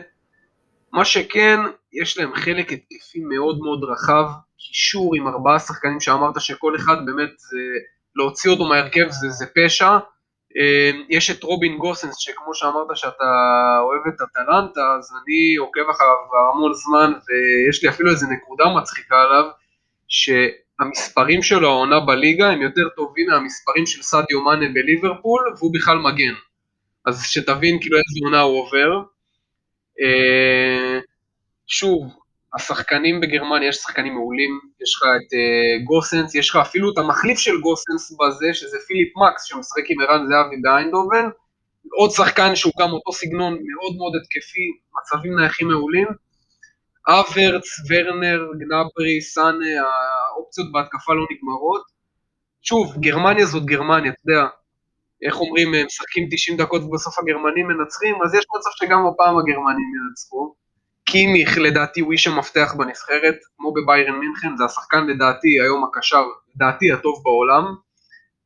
מה 0.91 1.05
שכן, 1.05 1.59
יש 1.93 2.17
להם 2.17 2.35
חלק 2.35 2.71
התקפי 2.71 3.19
מאוד 3.19 3.59
מאוד 3.59 3.83
רחב, 3.83 4.25
קישור 4.73 5.15
עם 5.15 5.27
ארבעה 5.27 5.59
שחקנים 5.59 5.99
שאמרת 5.99 6.41
שכל 6.41 6.75
אחד 6.75 7.05
באמת 7.05 7.29
זה, 7.37 7.57
להוציא 8.15 8.51
אותו 8.51 8.65
מהרכב 8.65 9.09
זה, 9.09 9.29
זה 9.29 9.45
פשע. 9.55 9.97
אה, 10.57 10.91
יש 11.09 11.31
את 11.31 11.43
רובין 11.43 11.77
גוסנס, 11.77 12.15
שכמו 12.17 12.53
שאמרת 12.53 12.87
שאתה 12.95 13.23
אוהב 13.79 14.01
את 14.07 14.21
אטלנטה, 14.21 14.81
אז 14.97 15.11
אני 15.23 15.55
עוקב 15.55 15.89
אחריו 15.91 16.15
כבר 16.29 16.37
המון 16.53 16.73
זמן, 16.73 17.13
ויש 17.27 17.83
לי 17.83 17.89
אפילו 17.89 18.11
איזה 18.11 18.27
נקודה 18.27 18.65
מצחיקה 18.77 19.15
עליו, 19.21 19.45
שהמספרים 20.07 21.41
שלו 21.41 21.67
העונה 21.69 21.99
בליגה 21.99 22.49
הם 22.49 22.61
יותר 22.61 22.89
טובים 22.95 23.27
מהמספרים 23.29 23.85
של 23.85 24.01
סעדיו 24.01 24.41
מאנה 24.41 24.65
בליברפול, 24.73 25.53
והוא 25.57 25.73
בכלל 25.73 25.97
מגן. 25.97 26.33
אז 27.05 27.23
שתבין 27.23 27.79
כאילו 27.81 27.97
איזה 27.97 28.19
עונה 28.25 28.41
הוא 28.41 28.59
עובר. 28.59 29.03
אה, 30.01 30.99
שוב, 31.67 32.22
השחקנים 32.55 33.21
בגרמניה, 33.21 33.69
יש 33.69 33.75
שחקנים 33.75 34.13
מעולים, 34.13 34.59
יש 34.81 34.95
לך 34.95 35.01
את 35.03 35.33
uh, 35.33 35.85
גוסנס, 35.85 36.35
יש 36.35 36.49
לך 36.49 36.55
אפילו 36.55 36.93
את 36.93 36.97
המחליף 36.97 37.37
של 37.37 37.61
גוסנס 37.61 38.11
בזה, 38.11 38.53
שזה 38.53 38.77
פיליפ 38.87 39.13
מקס, 39.17 39.43
שמשחק 39.45 39.83
עם 39.89 40.01
ערן 40.01 40.27
זהבי 40.27 40.55
באיינדובן, 40.61 41.25
עוד 41.97 42.11
שחקן 42.11 42.55
שהוא 42.55 42.73
גם 42.79 42.89
אותו 42.91 43.11
סגנון 43.13 43.53
מאוד 43.53 43.95
מאוד 43.97 44.13
התקפי, 44.15 44.67
מצבים 44.97 45.39
נייחים 45.39 45.67
מעולים. 45.67 46.07
אברץ, 47.07 47.65
ורנר, 47.89 48.41
גנברי, 48.59 49.21
סאנה, 49.21 49.81
האופציות 50.35 50.71
בהתקפה 50.71 51.13
לא 51.13 51.25
נגמרות. 51.31 51.83
שוב, 52.61 52.93
גרמניה 52.99 53.45
זאת 53.45 53.65
גרמניה, 53.65 54.11
אתה 54.11 54.31
יודע, 54.31 54.47
איך 55.25 55.35
אומרים, 55.39 55.71
משחקים 55.85 56.27
90 56.31 56.57
דקות 56.57 56.81
ובסוף 56.83 57.19
הגרמנים 57.19 57.67
מנצחים, 57.67 58.15
אז 58.23 58.35
יש 58.35 58.45
מצב 58.57 58.69
שגם 58.75 58.99
הפעם 59.07 59.37
הגרמנים 59.37 59.89
ינצחו. 59.95 60.55
קימיך 61.05 61.57
לדעתי 61.57 61.99
הוא 61.99 62.11
איש 62.11 62.27
המפתח 62.27 62.73
בנבחרת, 62.77 63.35
כמו 63.57 63.73
בביירן 63.73 64.19
מינכן, 64.19 64.57
זה 64.57 64.65
השחקן 64.65 65.07
לדעתי 65.07 65.61
היום 65.61 65.83
הקשר, 65.83 66.23
לדעתי 66.55 66.91
הטוב 66.91 67.23
בעולם. 67.23 67.75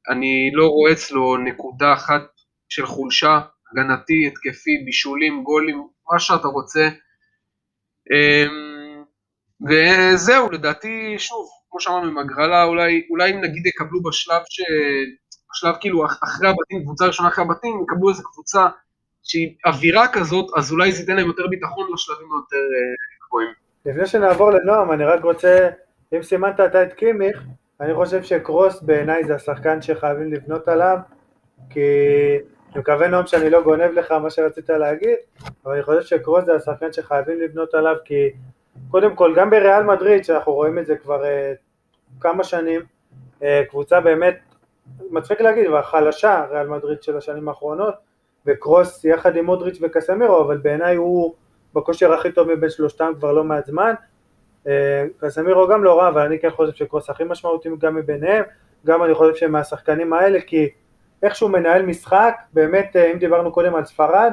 אני 0.09 0.51
לא 0.53 0.67
רואה 0.67 0.91
אצלו 0.91 1.37
נקודה 1.37 1.93
אחת 1.93 2.21
של 2.69 2.85
חולשה, 2.85 3.39
הגנתי, 3.71 4.27
התקפי, 4.27 4.77
בישולים, 4.85 5.43
גולים, 5.43 5.87
מה 6.11 6.19
שאתה 6.19 6.47
רוצה. 6.47 6.89
אמ, 8.11 9.03
וזהו, 9.69 10.51
לדעתי, 10.51 11.15
שוב, 11.17 11.49
כמו 11.69 11.79
שאמרנו 11.79 12.07
עם 12.07 12.17
הגרלה, 12.17 12.63
אולי, 12.63 13.07
אולי 13.09 13.33
אם 13.33 13.41
נגיד 13.41 13.65
יקבלו 13.65 14.03
בשלב 14.03 14.41
ש... 14.49 14.61
בשלב 15.51 15.75
כאילו 15.79 16.05
אחרי 16.05 16.49
הבתים, 16.49 16.83
קבוצה 16.83 17.05
ראשונה 17.05 17.29
אחרי 17.29 17.43
הבתים, 17.43 17.83
יקבלו 17.83 18.09
איזה 18.09 18.23
קבוצה 18.23 18.67
שהיא 19.27 19.55
אווירה 19.65 20.07
כזאת, 20.07 20.51
אז 20.57 20.71
אולי 20.71 20.91
זה 20.91 21.01
ייתן 21.01 21.15
להם 21.15 21.27
יותר 21.27 21.47
ביטחון 21.47 21.87
לשלבים 21.93 22.27
היותר 22.33 22.57
אה, 22.57 23.27
גבוהים. 23.27 23.49
לפני 23.85 24.05
שנעבור 24.05 24.51
לנועם, 24.51 24.91
אני 24.91 25.05
רק 25.05 25.23
רוצה, 25.23 25.69
אם 26.13 26.23
סימנת 26.23 26.59
אתה 26.59 26.83
את 26.83 26.93
קימיך, 26.93 27.43
אני 27.81 27.93
חושב 27.93 28.23
שקרוס 28.23 28.81
בעיניי 28.81 29.23
זה 29.23 29.35
השחקן 29.35 29.81
שחייבים 29.81 30.33
לבנות 30.33 30.67
עליו, 30.67 30.97
כי 31.69 31.79
אני 32.71 32.79
מקווה 32.79 33.07
נועם 33.07 33.27
שאני 33.27 33.49
לא 33.49 33.61
גונב 33.61 33.91
לך 33.91 34.11
מה 34.11 34.29
שרצית 34.29 34.69
להגיד, 34.69 35.15
אבל 35.65 35.73
אני 35.73 35.83
חושב 35.83 36.01
שקרוס 36.01 36.45
זה 36.45 36.55
השחקן 36.55 36.93
שחייבים 36.93 37.41
לבנות 37.41 37.73
עליו, 37.73 37.95
כי 38.05 38.29
קודם 38.91 39.15
כל 39.15 39.33
גם 39.35 39.49
בריאל 39.49 39.83
מדריד, 39.83 40.25
שאנחנו 40.25 40.53
רואים 40.53 40.79
את 40.79 40.85
זה 40.85 40.95
כבר 40.95 41.23
uh, 41.23 41.27
כמה 42.21 42.43
שנים, 42.43 42.81
uh, 43.39 43.43
קבוצה 43.69 44.01
באמת, 44.01 44.39
מצחיק 45.11 45.41
להגיד, 45.41 45.67
והחלשה, 45.67 46.45
ריאל 46.49 46.67
מדריד 46.67 47.03
של 47.03 47.17
השנים 47.17 47.49
האחרונות, 47.49 47.95
וקרוס 48.47 49.05
יחד 49.05 49.35
עם 49.35 49.45
מודריץ' 49.45 49.77
וקסמירו, 49.81 50.41
אבל 50.41 50.57
בעיניי 50.57 50.95
הוא 50.95 51.33
בכושר 51.75 52.13
הכי 52.13 52.31
טוב 52.31 52.53
מבין 52.53 52.69
שלושתם 52.69 53.11
כבר 53.19 53.31
לא 53.31 53.43
מעט 53.43 53.65
זמן. 53.65 53.93
אה, 54.67 55.05
קסמירו 55.19 55.67
גם 55.67 55.83
לא 55.83 55.99
רע, 55.99 56.09
אבל 56.09 56.21
אני 56.21 56.39
כן 56.39 56.49
חושב 56.49 56.73
שקרוס 56.73 57.09
הכי 57.09 57.23
משמעותי 57.23 57.69
גם 57.79 57.95
מביניהם, 57.95 58.43
גם 58.85 59.03
אני 59.03 59.13
חושב 59.13 59.35
שהם 59.35 59.51
מהשחקנים 59.51 60.13
האלה, 60.13 60.41
כי 60.41 60.69
איך 61.23 61.35
שהוא 61.35 61.49
מנהל 61.49 61.81
משחק, 61.81 62.35
באמת, 62.53 62.95
אה, 62.95 63.11
אם 63.11 63.17
דיברנו 63.17 63.51
קודם 63.51 63.75
על 63.75 63.85
ספרד, 63.85 64.31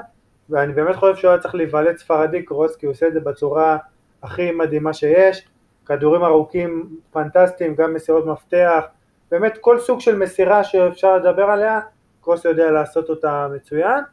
ואני 0.51 0.73
באמת 0.73 0.97
חושב 0.97 1.17
שהוא 1.17 1.31
היה 1.31 1.41
צריך 1.41 1.55
להיוולד 1.55 1.97
ספרדי 1.97 2.43
קרוס, 2.43 2.77
כי 2.77 2.87
הוא 2.87 2.93
עושה 2.93 3.07
את 3.07 3.13
זה 3.13 3.21
בצורה 3.21 3.77
הכי 4.23 4.51
מדהימה 4.51 4.93
שיש, 4.93 5.49
כדורים 5.87 6.25
ארוכים 6.25 6.97
פנטסטיים, 7.13 7.75
גם 7.75 7.95
מסירות 7.95 8.27
מפתח, 8.27 8.85
באמת 9.31 9.59
כל 9.61 9.79
סוג 9.79 10.01
של 10.01 10.17
מסירה 10.17 10.65
שאפשר 10.65 11.17
לדבר 11.17 11.45
עליה, 11.45 11.81
קרוס 12.25 12.45
יודע 12.45 12.71
לעשות 12.71 13.11
אותה 13.11 13.49
מצוין, 13.55 14.05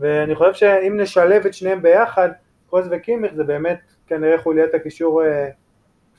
ואני 0.00 0.34
חושב 0.34 0.52
שאם 0.52 1.00
נשלב 1.00 1.46
את 1.46 1.54
שניהם 1.54 1.82
ביחד, 1.82 2.28
קרוס 2.68 2.86
וקימיך 2.90 3.34
זה 3.34 3.44
באמת 3.44 3.80
כנראה 4.06 4.38
חוליית 4.38 4.74
הקישור 4.74 5.24
אה, 5.24 5.48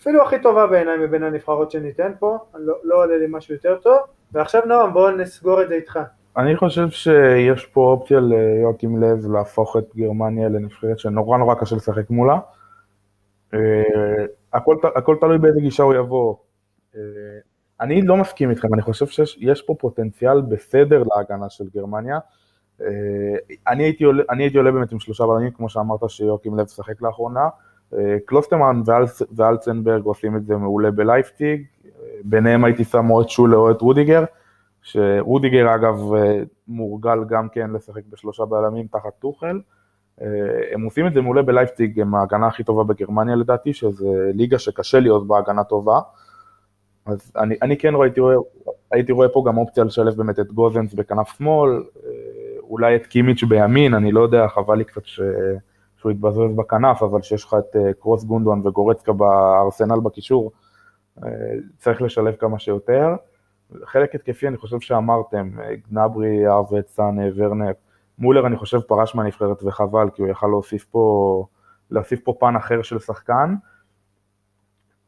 אפילו 0.01 0.23
הכי 0.23 0.41
טובה 0.41 0.67
בעיניי 0.67 0.97
מבין 0.97 1.23
הנבחרות 1.23 1.71
שניתן 1.71 2.12
פה, 2.19 2.38
לא, 2.55 2.75
לא 2.84 3.03
עולה 3.03 3.17
לי 3.17 3.25
משהו 3.29 3.53
יותר 3.53 3.77
טוב, 3.77 3.99
ועכשיו 4.31 4.62
נועם 4.65 4.93
בואו 4.93 5.12
נסגור 5.12 5.62
את 5.62 5.69
זה 5.69 5.75
איתך. 5.75 5.99
אני 6.38 6.55
חושב 6.55 6.89
שיש 6.89 7.65
פה 7.65 7.81
אופציה 7.81 8.19
ליואקים 8.19 9.03
לב 9.03 9.31
להפוך 9.31 9.77
את 9.77 9.95
גרמניה 9.95 10.49
לנבחרת 10.49 10.99
שנורא 10.99 11.38
נורא 11.38 11.55
קשה 11.55 11.75
לשחק 11.75 12.10
מולה. 12.10 12.39
אה, 13.53 13.60
הכל, 14.53 14.75
הכל 14.95 15.15
תלוי 15.19 15.38
באיזה 15.38 15.60
גישה 15.60 15.84
הוא 15.84 15.93
יבוא. 15.93 16.36
אני 17.82 18.02
לא 18.02 18.17
מסכים 18.17 18.50
איתכם, 18.50 18.74
אני 18.74 18.82
חושב 18.82 19.08
שיש 19.08 19.62
פה 19.62 19.76
פוטנציאל 19.80 20.41
בסדר 20.41 21.04
להגנה 21.15 21.50
של 21.50 21.65
גרמניה. 21.76 22.20
אה, 22.82 22.88
אני 23.67 23.84
הייתי 23.84 24.04
עולה, 24.04 24.24
אני 24.30 24.44
הייתי 24.44 24.58
עולה 24.58 24.72
באמת 24.72 24.91
עם 24.91 25.00
שלושה 25.00 25.26
בלמים, 25.26 25.52
כמו 25.52 25.70
שאמרת 25.70 26.10
שיוקים 26.10 26.58
לב 26.58 26.67
שחק 26.67 27.02
לאחרונה. 27.02 27.50
אה, 27.94 28.17
קלוסטמן 28.26 28.82
ואלצנברג 29.36 30.04
עושים 30.04 30.36
את 30.36 30.46
זה 30.46 30.56
מעולה 30.56 30.91
בלייפציג, 30.91 31.63
אה, 31.86 31.91
ביניהם 32.24 32.63
הייתי 32.63 32.84
שם 32.84 33.10
או 33.10 33.22
את 33.22 33.30
שולה 33.30 33.58
או 33.58 33.72
את 33.72 33.82
רודיגר, 33.82 34.24
שרודיגר 34.82 35.76
אגב 35.76 35.96
מורגל 36.67 37.24
גם 37.30 37.50
כן 37.50 37.72
לשחק 37.72 38.02
בשלושה 38.10 38.46
בלמים 38.46 38.88
תחת 38.88 39.13
טוחל. 39.20 39.62
הם 40.72 40.84
עושים 40.86 41.08
את 41.08 41.13
זה 41.13 41.22
מעולה 41.22 41.41
בלייפציג, 41.41 42.00
הם 42.00 42.15
ההגנה 42.15 42.48
הכי 42.48 42.63
טובה 42.63 42.84
בגרמניה 42.84 43.36
לדעתי, 43.36 43.74
שזה 43.74 44.32
ליגה 44.34 44.60
שקשה 44.60 45.00
להיות 45.00 45.28
בה 45.28 45.38
הגנה 45.38 45.63
טובה. 45.63 46.00
אז 47.05 47.31
אני, 47.35 47.55
אני 47.61 47.77
כן 47.77 47.93
הייתי 48.01 48.19
רואה, 48.19 48.35
הייתי 48.91 49.11
רואה 49.11 49.29
פה 49.29 49.43
גם 49.47 49.57
אופציה 49.57 49.83
לשלב 49.83 50.13
באמת 50.13 50.39
את 50.39 50.51
גוזנס 50.51 50.93
בכנף 50.93 51.37
שמאל, 51.37 51.83
אה, 52.05 52.11
אולי 52.59 52.95
את 52.95 53.05
קימיץ' 53.05 53.43
בימין, 53.43 53.93
אני 53.93 54.11
לא 54.11 54.21
יודע, 54.21 54.47
חבל 54.47 54.77
לי 54.77 54.83
קצת 54.83 55.05
ש... 55.05 55.21
שהוא 55.97 56.11
יתבזבז 56.11 56.55
בכנף, 56.55 57.03
אבל 57.03 57.21
שיש 57.21 57.43
לך 57.43 57.55
את 57.59 57.75
אה, 57.75 57.93
קרוס 57.93 58.23
גונדואן 58.23 58.67
וגורצקה 58.67 59.13
בארסנל 59.13 59.99
בקישור, 59.99 60.51
אה, 61.23 61.29
צריך 61.77 62.01
לשלב 62.01 62.35
כמה 62.35 62.59
שיותר. 62.59 63.15
חלק 63.85 64.15
התקפי 64.15 64.47
אני 64.47 64.57
חושב 64.57 64.79
שאמרתם, 64.79 65.49
גנברי, 65.91 66.47
ארוות, 66.47 66.87
סאנה, 66.87 67.23
ורנר, 67.35 67.71
מולר 68.19 68.47
אני 68.47 68.57
חושב 68.57 68.79
פרש 68.79 69.15
מהנבחרת 69.15 69.63
וחבל, 69.63 70.09
כי 70.15 70.21
הוא 70.21 70.29
יכל 70.29 70.47
להוסיף 70.47 70.85
פה, 70.85 71.45
להוסיף 71.91 72.19
פה 72.23 72.33
פן 72.39 72.55
אחר 72.55 72.81
של 72.81 72.99
שחקן. 72.99 73.55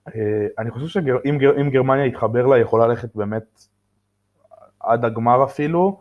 אה, 0.08 0.48
אני 0.60 0.72
חושב 0.72 0.88
שאם 0.88 1.38
גר, 1.38 1.52
גרמניה 1.70 2.06
יתחבר 2.06 2.46
לה, 2.46 2.56
היא 2.56 2.64
יכולה 2.64 2.88
ללכת 2.88 3.16
באמת 3.16 3.68
עד 4.80 5.06
הגמר 5.06 5.44
אפילו, 5.44 6.00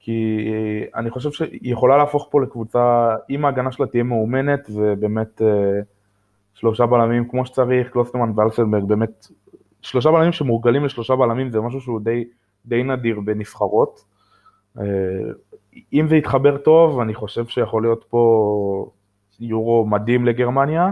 כי 0.00 0.48
אה, 0.52 1.00
אני 1.00 1.10
חושב 1.10 1.30
שהיא 1.30 1.72
יכולה 1.72 1.96
להפוך 1.96 2.28
פה 2.30 2.42
לקבוצה, 2.42 3.14
אם 3.30 3.44
ההגנה 3.44 3.72
שלה 3.72 3.86
תהיה 3.86 4.02
מאומנת 4.02 4.70
ובאמת 4.74 5.42
אה, 5.42 5.80
שלושה 6.54 6.86
בלמים 6.86 7.28
כמו 7.28 7.46
שצריך, 7.46 7.90
קלוסטמן 7.90 8.32
ואלסנברג, 8.36 8.84
באמת 8.84 9.26
שלושה 9.82 10.10
בלמים 10.10 10.32
שמורגלים 10.32 10.84
לשלושה 10.84 11.16
בלמים 11.16 11.50
זה 11.50 11.60
משהו 11.60 11.80
שהוא 11.80 12.00
די, 12.00 12.24
די 12.66 12.82
נדיר 12.82 13.20
בנבחרות. 13.20 14.04
אם 15.92 16.06
זה 16.08 16.16
יתחבר 16.16 16.56
טוב, 16.56 17.00
אני 17.00 17.14
חושב 17.14 17.46
שיכול 17.46 17.82
להיות 17.82 18.04
פה 18.08 18.90
יורו 19.40 19.86
מדהים 19.86 20.26
לגרמניה. 20.26 20.90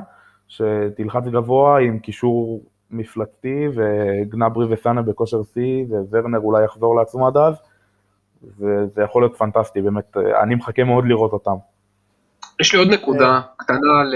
שתלחץ 0.51 1.25
גבוה 1.25 1.81
עם 1.81 1.99
קישור 1.99 2.63
מפלצתי 2.91 3.67
וגנברי 3.75 4.67
וסאנה 4.71 5.03
בכושר 5.03 5.43
שיא 5.43 5.85
וורנר 6.11 6.39
אולי 6.39 6.65
יחזור 6.65 6.97
לעצמו 6.97 7.27
עד 7.27 7.37
אז 7.37 7.55
וזה 8.59 9.03
יכול 9.03 9.23
להיות 9.23 9.37
פנטסטי, 9.37 9.81
באמת, 9.81 10.17
אני 10.43 10.55
מחכה 10.55 10.85
מאוד 10.85 11.05
לראות 11.07 11.33
אותם. 11.33 11.55
יש 12.61 12.73
לי 12.73 12.79
עוד 12.79 12.89
נקודה 12.89 13.41
קטנה 13.57 14.01
על, 14.01 14.15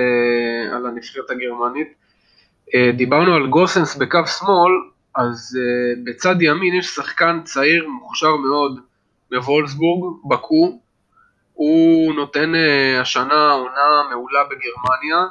על 0.73 0.87
הנבחרת 0.87 1.31
הגרמנית. 1.31 1.89
אה, 2.75 2.91
דיברנו 2.97 3.35
על 3.35 3.47
גוסנס 3.47 3.97
בקו 3.97 4.27
שמאל, 4.27 4.73
אז 5.17 5.59
אה, 5.61 6.03
בצד 6.05 6.43
ימין 6.43 6.75
יש 6.75 6.87
שחקן 6.87 7.41
צעיר 7.45 7.89
מוכשר 7.89 8.37
מאוד 8.37 8.81
בוולסבורג, 9.31 10.17
בקו, 10.29 10.79
הוא 11.55 12.15
נותן 12.15 12.55
אה, 12.55 13.01
השנה 13.01 13.53
עונה 13.53 14.03
מעולה 14.11 14.41
בגרמניה, 14.45 15.27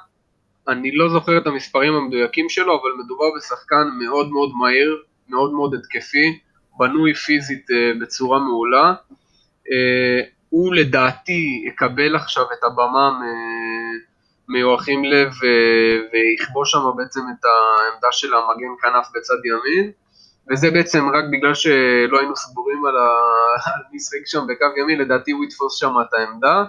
אני 0.68 0.96
לא 0.96 1.10
זוכר 1.10 1.38
את 1.38 1.48
המספרים 1.48 1.94
המדויקים 1.94 2.50
שלו, 2.50 2.82
אבל 2.82 3.04
מדובר 3.04 3.26
בשחקן 3.38 3.88
מאוד 4.00 4.32
מאוד 4.32 4.50
מהיר, 4.62 5.04
מאוד 5.30 5.54
מאוד 5.54 5.74
התקפי, 5.74 6.40
בנוי 6.78 7.14
פיזית 7.14 7.66
uh, 7.70 8.02
בצורה 8.02 8.40
מעולה. 8.40 8.94
Uh, 9.68 10.26
הוא 10.50 10.76
לדעתי 10.76 11.64
יקבל 11.68 12.16
עכשיו 12.16 12.44
את 12.44 12.64
הבמה 12.64 13.20
מיואכים 14.48 15.06
לב 15.06 15.32
uh, 15.32 15.44
ויכבוש 16.14 16.72
שם 16.72 16.80
בעצם 16.98 17.20
את 17.20 17.46
העמדה 17.46 18.08
של 18.12 18.34
המגן 18.34 18.74
כנף 18.82 19.08
בצד 19.16 19.46
ימין. 19.46 19.92
וזה 20.52 20.72
בעצם 20.72 21.10
רק 21.10 21.24
בגלל 21.32 21.54
שלא 21.54 22.20
היינו 22.20 22.36
סגורים 22.36 22.86
על, 22.86 22.98
ה... 22.98 23.08
על 23.76 23.82
מי 23.92 23.98
ישחק 23.98 24.26
שם 24.26 24.40
בקו 24.48 24.66
ימין, 24.82 25.00
לדעתי 25.00 25.32
הוא 25.32 25.46
יתפוס 25.46 25.80
שם 25.80 25.94
את 26.02 26.14
העמדה. 26.14 26.64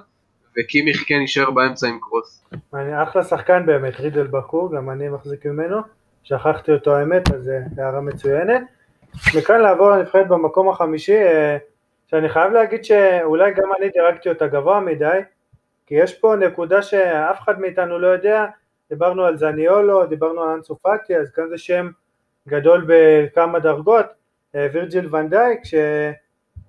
וקימיך 0.59 1.05
כן 1.07 1.15
יישאר 1.15 1.51
באמצע 1.51 1.89
עם 1.89 1.99
קרוס. 2.01 2.45
אני 2.75 3.03
אחלה 3.03 3.25
שחקן 3.25 3.67
באמת, 3.67 4.01
רידל 4.01 4.27
בקו, 4.27 4.69
גם 4.69 4.91
אני 4.91 5.09
מחזיק 5.09 5.47
ממנו, 5.47 5.77
שכחתי 6.23 6.73
אותו 6.73 6.97
האמת, 6.97 7.33
אז 7.35 7.45
זו 7.45 7.51
אה, 7.51 7.85
הערה 7.85 8.01
מצוינת. 8.01 8.63
מכאן 9.39 9.61
לעבור 9.61 9.91
לנבחרת 9.91 10.29
במקום 10.29 10.69
החמישי, 10.69 11.17
אה, 11.17 11.57
שאני 12.07 12.29
חייב 12.29 12.53
להגיד 12.53 12.85
שאולי 12.85 13.53
גם 13.53 13.73
אני 13.79 13.89
דירגתי 13.89 14.29
אותה 14.29 14.47
גבוה 14.47 14.81
מדי, 14.81 15.21
כי 15.87 15.95
יש 15.95 16.15
פה 16.15 16.37
נקודה 16.37 16.83
שאף 16.83 17.41
אחד 17.41 17.61
מאיתנו 17.61 17.99
לא 17.99 18.07
יודע, 18.07 18.47
דיברנו 18.91 19.25
על 19.25 19.37
זניולו, 19.37 20.07
דיברנו 20.07 20.43
על 20.43 20.49
אנסופטי, 20.49 21.17
אז 21.17 21.31
כאן 21.31 21.49
זה 21.49 21.59
שם 21.59 21.91
גדול 22.49 22.87
בכמה 22.89 23.59
דרגות, 23.59 24.07
אה, 24.55 24.67
וירג'יל 24.73 25.15
ונדייק, 25.15 25.61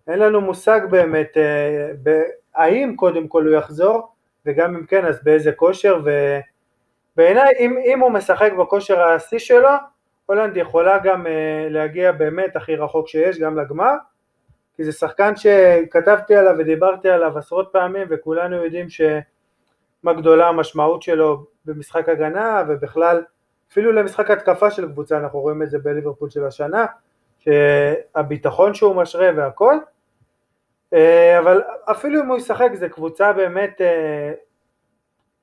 שאין 0.05 0.19
לנו 0.19 0.41
מושג 0.41 0.79
באמת 0.89 1.37
אה, 1.37 2.23
האם 2.55 2.95
קודם 2.95 3.27
כל 3.27 3.47
הוא 3.47 3.55
יחזור, 3.55 4.07
וגם 4.45 4.75
אם 4.75 4.85
כן 4.85 5.05
אז 5.05 5.23
באיזה 5.23 5.51
כושר, 5.51 5.99
ובעיניי 7.15 7.53
אם, 7.59 7.77
אם 7.85 7.99
הוא 7.99 8.11
משחק 8.11 8.51
בכושר 8.59 9.01
השיא 9.01 9.39
שלו, 9.39 9.69
הולנד 10.25 10.57
יכולה 10.57 10.99
גם 11.03 11.27
אה, 11.27 11.67
להגיע 11.69 12.11
באמת 12.11 12.55
הכי 12.55 12.75
רחוק 12.75 13.07
שיש, 13.07 13.39
גם 13.39 13.59
לגמר, 13.59 13.93
כי 14.75 14.83
זה 14.83 14.91
שחקן 14.91 15.33
שכתבתי 15.35 16.35
עליו 16.35 16.55
ודיברתי 16.57 17.09
עליו 17.09 17.37
עשרות 17.37 17.69
פעמים 17.71 18.07
וכולנו 18.09 18.55
יודעים 18.55 18.89
שמה 18.89 20.13
גדולה 20.17 20.47
המשמעות 20.47 21.03
שלו 21.03 21.45
במשחק 21.65 22.09
הגנה 22.09 22.63
ובכלל 22.67 23.23
אפילו 23.71 23.91
למשחק 23.91 24.31
התקפה 24.31 24.71
של 24.71 24.87
קבוצה 24.91 25.17
אנחנו 25.17 25.39
רואים 25.39 25.63
את 25.63 25.69
זה 25.69 25.79
בליברפול 25.79 26.29
של 26.29 26.45
השנה 26.45 26.85
שהביטחון 27.39 28.73
שהוא 28.73 28.95
משרה 28.95 29.29
והכל 29.35 29.75
אבל 31.39 31.61
אפילו 31.85 32.21
אם 32.21 32.27
הוא 32.27 32.37
ישחק 32.37 32.69
זה 32.73 32.89
קבוצה 32.89 33.33
באמת 33.33 33.81
אה, 33.81 34.31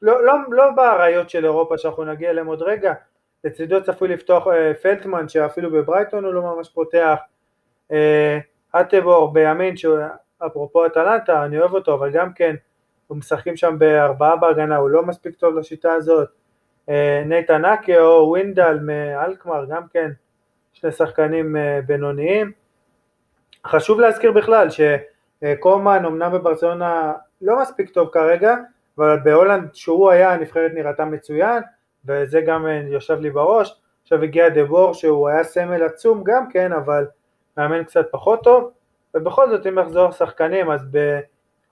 לא, 0.02 0.24
לא, 0.24 0.34
לא 0.48 0.70
באריות 0.70 1.30
של 1.30 1.44
אירופה 1.44 1.78
שאנחנו 1.78 2.04
נגיע 2.04 2.30
אליהם 2.30 2.46
עוד 2.46 2.62
רגע. 2.62 2.94
לצידו 3.44 3.82
צפוי 3.82 4.08
לפתוח 4.08 4.46
אה, 4.46 4.74
פלטמן 4.74 5.28
שאפילו 5.28 5.70
בברייטון 5.70 6.24
הוא 6.24 6.34
לא 6.34 6.42
ממש 6.42 6.68
פותח. 6.68 7.18
אטבור 8.72 9.32
בימין 9.32 9.76
שאפרופו 9.76 10.86
אטלנטה 10.86 11.44
אני 11.44 11.58
אוהב 11.58 11.74
אותו 11.74 11.94
אבל 11.94 12.10
גם 12.10 12.32
כן 12.32 12.54
הוא 13.06 13.18
משחקים 13.18 13.56
שם 13.56 13.78
בארבעה 13.78 14.36
בהגנה 14.36 14.76
הוא 14.76 14.90
לא 14.90 15.02
מספיק 15.02 15.34
טוב 15.34 15.58
לשיטה 15.58 15.92
הזאת. 15.92 16.28
נייתן 17.26 17.64
אקה 17.64 18.00
או 18.00 18.28
ווינדל 18.28 18.78
מאלקמר 18.82 19.64
גם 19.64 19.82
כן 19.92 20.10
שני 20.72 20.92
שחקנים 20.92 21.56
בינוניים. 21.86 22.52
חשוב 23.66 24.00
להזכיר 24.00 24.32
בכלל 24.32 24.70
שקומן 25.42 26.04
אמנם 26.04 26.32
בברצלונה 26.32 27.12
לא 27.40 27.62
מספיק 27.62 27.90
טוב 27.90 28.08
כרגע 28.12 28.56
אבל 28.98 29.18
בהולנד 29.24 29.74
שהוא 29.74 30.10
היה 30.10 30.32
הנבחרת 30.32 30.70
נראתה 30.74 31.04
מצוין 31.04 31.62
וזה 32.06 32.40
גם 32.40 32.66
יושב 32.86 33.20
לי 33.20 33.30
בראש. 33.30 33.80
עכשיו 34.02 34.22
הגיע 34.22 34.48
דבור 34.48 34.94
שהוא 34.94 35.28
היה 35.28 35.44
סמל 35.44 35.82
עצום 35.82 36.22
גם 36.24 36.48
כן 36.50 36.72
אבל 36.72 37.06
מאמן 37.56 37.84
קצת 37.84 38.06
פחות 38.10 38.44
טוב, 38.44 38.70
ובכל 39.14 39.50
זאת 39.50 39.66
אם 39.66 39.78
יחזור 39.78 40.10
שחקנים 40.10 40.70
אז 40.70 40.80
ב... 40.90 41.20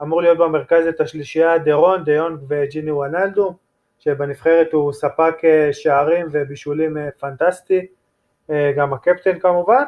אמור 0.02 0.22
להיות 0.22 0.38
במרכז 0.38 0.86
את 0.86 1.00
השלישייה 1.00 1.58
דרון, 1.58 2.04
דיון 2.04 2.38
וג'יני 2.48 2.90
וונלדו, 2.90 3.54
שבנבחרת 3.98 4.72
הוא 4.72 4.92
ספק 4.92 5.34
אה, 5.44 5.68
שערים 5.72 6.26
ובישולים 6.30 6.98
אה, 6.98 7.08
פנטסטי, 7.18 7.86
אה, 8.50 8.72
גם 8.76 8.92
הקפטן 8.92 9.38
כמובן, 9.38 9.82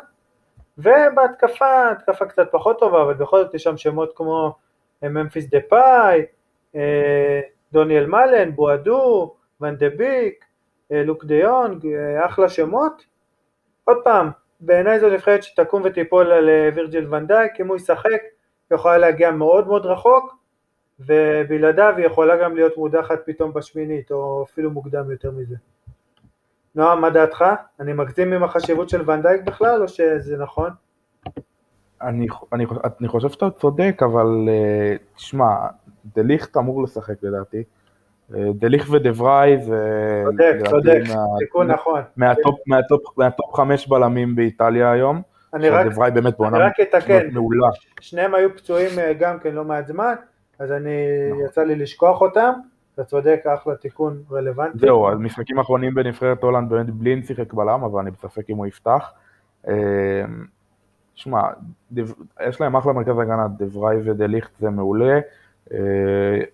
ובהתקפה, 0.79 1.91
התקפה 1.91 2.27
קצת 2.27 2.49
פחות 2.51 2.79
טובה, 2.79 3.03
אבל 3.03 3.15
בכל 3.15 3.45
זאת 3.45 3.55
יש 3.55 3.63
שם 3.63 3.77
שמות 3.77 4.13
כמו 4.17 4.55
ממפיס 5.03 5.47
דפאי, 5.51 6.23
דוניאל 7.73 8.07
מלן, 8.07 8.51
בואדו, 8.55 9.35
ון 9.61 9.77
דה 9.77 9.89
ביק, 9.91 10.45
לוק 10.91 11.25
דה 11.25 11.35
יונג, 11.35 11.87
אחלה 12.27 12.49
שמות. 12.49 13.05
עוד 13.85 13.97
פעם, 14.05 14.31
בעיניי 14.61 15.01
זו 15.01 15.11
נבחרת 15.11 15.43
שתקום 15.43 15.83
ותיפול 15.85 16.33
על 16.33 16.49
אה, 16.49 16.69
וירג'יל 16.75 17.15
ואן 17.15 17.32
דייק, 17.32 17.61
אם 17.61 17.69
הוא 17.69 17.77
ישחק 17.77 18.11
היא 18.71 18.77
יכולה 18.77 18.99
להגיע 18.99 19.31
מאוד 19.31 19.67
מאוד 19.67 19.87
רחוק 19.87 20.37
ובלעדיו 21.01 21.95
היא 21.97 22.07
יכולה 22.07 22.37
גם 22.37 22.55
להיות 22.55 22.77
מודחת 22.77 23.19
פתאום 23.27 23.53
בשמינית 23.53 24.11
או 24.11 24.43
אפילו 24.43 24.71
מוקדם 24.71 25.11
יותר 25.11 25.31
מזה. 25.31 25.57
נועם, 26.75 27.01
מה 27.01 27.11
דעתך? 27.11 27.45
אני 27.81 27.93
מגזים 27.93 28.33
עם 28.33 28.45
החשיבות 28.45 28.89
של 28.89 29.11
ונדייק 29.11 29.43
בכלל 29.43 29.83
או 29.83 29.89
שזה 29.89 30.37
נכון? 30.37 30.71
אני, 32.03 32.27
אני, 32.53 32.67
אני 33.01 33.09
חושב 33.09 33.29
שאתה 33.29 33.51
צודק, 33.51 34.01
אבל 34.05 34.49
אה, 34.49 34.97
תשמע, 35.17 35.47
דליכט 36.15 36.57
אמור 36.57 36.83
לשחק 36.83 37.15
לדעתי. 37.23 37.63
דליך 38.55 38.89
ודברי 38.91 39.57
זה... 39.61 40.23
צודק, 40.25 40.57
צודק, 40.71 41.01
תיקון 41.39 41.71
נכון. 41.71 42.03
מהטופ 43.17 43.57
חמש 43.57 43.89
בלמים 43.89 44.37
באיטליה 44.37 44.93
היום. 44.93 45.23
אני 45.55 45.69
רק, 45.69 45.87
דברי 45.87 46.11
באמת 46.11 46.39
בעונה 46.39 46.69
מעולה. 47.33 47.69
שניהם 48.01 48.35
היו 48.35 48.57
פצועים 48.57 48.99
אה, 48.99 49.13
גם 49.13 49.39
כן 49.39 49.55
לא 49.55 49.65
מעט 49.65 49.87
זמן, 49.87 50.15
אז 50.59 50.73
אני, 50.73 50.91
נכון. 51.31 51.45
יצא 51.45 51.63
לי 51.63 51.77
לשכוח 51.77 52.21
אותם, 52.21 52.53
אתה 52.95 53.05
צודק, 53.05 53.41
אחלה 53.47 53.77
תיקון 53.77 54.23
רלוונטי. 54.31 54.79
זהו, 54.79 55.09
אז 55.09 55.19
משחקים 55.19 55.59
אחרונים 55.59 55.95
בנבחרת 55.95 56.43
הולנד 56.43 56.71
באמת 56.71 56.91
בלין 56.91 57.23
שיחק 57.23 57.53
בלם, 57.53 57.85
אבל 57.85 58.01
אני 58.01 58.11
בספק 58.11 58.51
אם 58.51 58.57
הוא 58.57 58.67
יפתח. 58.67 59.13
אה, 59.69 60.25
שמע, 61.15 61.43
יש 62.49 62.61
להם 62.61 62.77
אחלה 62.77 62.93
מרכז 62.93 63.19
הגנה, 63.19 63.47
דברי 63.59 64.11
ודליכט 64.11 64.51
זה 64.59 64.71
מעולה. 64.71 65.21
אה, 65.73 65.79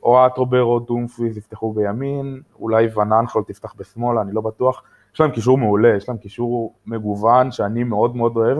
או 0.02 0.26
אטרובר 0.26 0.62
או 0.62 0.78
דומפריז 0.78 1.36
יפתחו 1.36 1.72
בימין, 1.72 2.40
אולי 2.58 2.86
וננחול 2.94 3.42
תפתח 3.46 3.74
בשמאל, 3.76 4.18
אני 4.18 4.32
לא 4.32 4.40
בטוח. 4.40 4.82
יש 5.14 5.20
להם 5.20 5.30
קישור 5.30 5.58
מעולה, 5.58 5.96
יש 5.96 6.08
להם 6.08 6.18
קישור 6.18 6.74
מגוון 6.86 7.50
שאני 7.50 7.84
מאוד 7.84 8.16
מאוד 8.16 8.36
אוהב. 8.36 8.58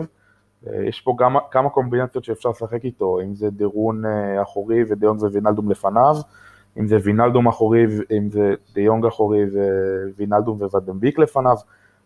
אה, 0.67 0.83
יש 0.85 1.01
פה 1.01 1.15
גם 1.19 1.35
כמה 1.51 1.69
קומבינציות 1.69 2.23
שאפשר 2.23 2.49
לשחק 2.49 2.85
איתו, 2.85 3.19
אם 3.21 3.35
זה 3.35 3.49
דירון 3.49 4.03
אחורי 4.41 4.83
ודיונג 4.89 5.21
ווינלדום 5.21 5.71
לפניו, 5.71 6.15
אם 6.77 6.87
זה 6.87 6.97
וינלדום 7.03 7.47
אחורי, 7.47 7.85
אם 8.17 8.29
זה 8.29 8.53
דיונג 8.73 9.05
אחורי 9.05 9.43
ווינלדום 10.17 10.57
וודמביק 10.61 11.19
לפניו, 11.19 11.55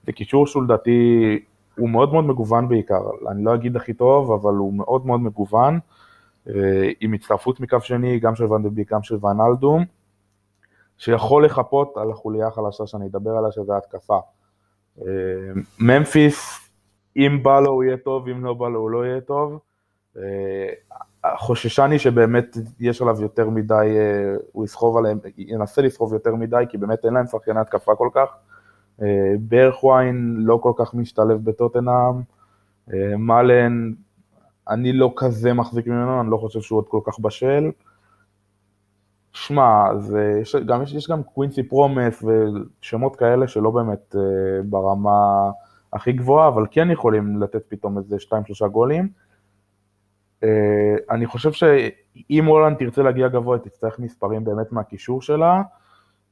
זה 0.06 0.12
קישור 0.12 0.48
שהוא 0.48 0.64
לדעתי, 0.64 1.40
הוא 1.78 1.90
מאוד 1.90 2.14
מאוד 2.14 2.26
מגוון 2.26 2.68
בעיקר, 2.68 3.02
אני 3.32 3.44
לא 3.44 3.56
אגיד 3.56 3.76
הכי 3.76 3.94
טוב, 3.94 4.32
אבל 4.32 4.54
הוא 4.54 4.74
מאוד 4.74 5.06
מאוד 5.06 5.20
מגוון. 5.20 5.80
אה, 6.50 6.90
עם 7.00 7.14
הצטרפות 7.14 7.60
מקו 7.60 7.82
שני, 7.82 8.20
גם 8.20 8.36
של 8.36 8.54
ונדביק, 8.54 8.94
גם 8.94 9.04
של 9.04 9.26
ונלדום, 9.26 9.86
שיכול 10.98 11.46
לחפות 11.46 11.98
על 11.98 12.12
החוליה 12.12 12.48
החלשה 12.48 12.88
שאני 12.88 13.08
אדבר 13.08 13.32
עליה, 13.32 13.52
שזה 13.52 13.78
התקפה. 13.78 14.20
אה, 15.02 15.06
ממפיס, 15.80 16.60
אם 17.18 17.40
בא 17.44 17.60
לו 17.60 17.72
הוא 17.72 17.84
יהיה 17.84 17.98
טוב, 17.98 18.28
אם 18.28 18.46
לא 18.46 18.54
בא 18.54 18.70
לו 18.70 18.80
הוא 18.80 18.90
לא 18.90 19.06
יהיה 19.06 19.22
טוב. 19.22 19.60
אה, 21.26 21.38
חוששני 21.38 22.00
שבאמת 22.00 22.58
יש 22.80 23.02
עליו 23.02 23.22
יותר 23.22 23.50
מדי, 23.50 23.98
הוא 24.52 24.66
יסחוב 24.66 24.98
עליהם, 24.98 25.20
ינסה 25.38 25.82
לסחוב 25.82 26.14
יותר 26.14 26.36
מדי, 26.36 26.64
כי 26.70 26.78
באמת 26.78 27.06
אין 27.06 27.14
להם 27.14 27.28
שחקני 27.28 27.60
התקפה 27.60 27.96
כל 27.96 28.10
כך. 28.14 28.30
ברחוויין 29.40 30.36
לא 30.38 30.60
כל 30.64 30.72
כך 30.78 30.94
משתלב 30.94 31.44
בטוטנאם. 31.44 32.22
מאלן 33.18 33.92
אני 34.70 34.94
לא 34.94 35.14
כזה 35.16 35.54
מחזיק 35.54 35.88
ממנו, 35.88 36.22
אני 36.22 36.32
לא 36.32 36.38
חושב 36.38 36.62
שהוא 36.62 36.78
עוד 36.78 36.88
כל 36.88 37.00
כך 37.04 37.20
בשל. 37.20 37.72
שמע, 39.34 39.84
יש, 40.42 40.56
יש, 40.84 40.94
יש 40.94 41.10
גם 41.10 41.24
קווינסי 41.24 41.64
פרומס 41.64 42.24
ושמות 42.24 43.16
כאלה 43.16 43.48
שלא 43.48 43.72
באמת 43.72 44.16
ברמה 44.66 45.52
הכי 45.94 46.12
גבוהה, 46.12 46.48
אבל 46.48 46.66
כן 46.72 46.92
יכולים 46.92 47.42
לתת 47.42 47.64
פתאום 47.68 47.98
איזה 47.98 48.16
2-3 48.64 48.68
גולים. 48.68 49.10
Uh, 50.44 50.46
אני 51.10 51.26
חושב 51.26 51.52
שאם 51.52 52.46
הולנד 52.46 52.78
תרצה 52.78 53.04
להגיע 53.04 53.28
גבוה, 53.28 53.58
היא 53.58 53.64
תצטרך 53.64 54.00
מספרים 54.00 54.44
באמת 54.44 54.72
מהקישור 54.72 55.22
שלה, 55.22 55.62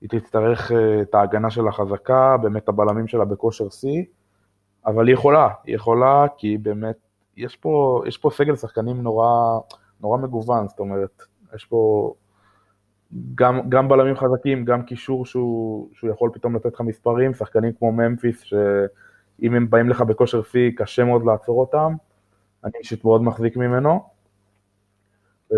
היא 0.02 0.10
תצטרך 0.10 0.72
uh, 0.72 0.74
את 1.02 1.16
ההגנה 1.16 1.50
שלה 1.50 1.72
חזקה, 1.72 2.38
באמת 2.38 2.70
הבלמים 2.70 3.08
שלה 3.08 3.26
בכושר 3.26 3.70
שיא, 3.70 4.04
אבל 4.86 5.08
היא 5.08 5.14
יכולה, 5.14 5.50
היא 5.64 5.76
יכולה 5.76 6.26
כי 6.38 6.58
באמת 6.58 6.96
יש 7.38 7.56
פה, 7.56 8.02
יש 8.08 8.18
פה 8.18 8.30
סגל 8.34 8.56
שחקנים 8.56 9.02
נורא, 9.02 9.60
נורא 10.02 10.18
מגוון, 10.18 10.68
זאת 10.68 10.80
אומרת, 10.80 11.22
יש 11.56 11.66
פה 11.66 12.14
גם, 13.36 13.70
גם 13.70 13.88
בלמים 13.88 14.16
חזקים, 14.16 14.66
גם 14.66 14.84
קישור 14.84 15.26
שהוא, 15.26 15.90
שהוא 15.94 16.10
יכול 16.10 16.30
פתאום 16.34 16.56
לתת 16.56 16.74
לך 16.74 16.82
מספרים, 16.82 17.34
שחקנים 17.34 17.74
כמו 17.74 17.92
ממפיס, 17.92 18.42
שאם 18.42 19.54
הם 19.54 19.70
באים 19.70 19.90
לך 19.90 20.02
בכושר 20.02 20.44
שיא, 20.44 20.72
קשה 20.76 21.04
מאוד 21.04 21.26
לעצור 21.26 21.60
אותם, 21.60 21.94
אני 22.64 22.74
אישית 22.80 23.06
מאוד 23.06 23.24
מחזיק 23.24 23.58
ממנו. 23.58 24.04
אה, 25.54 25.58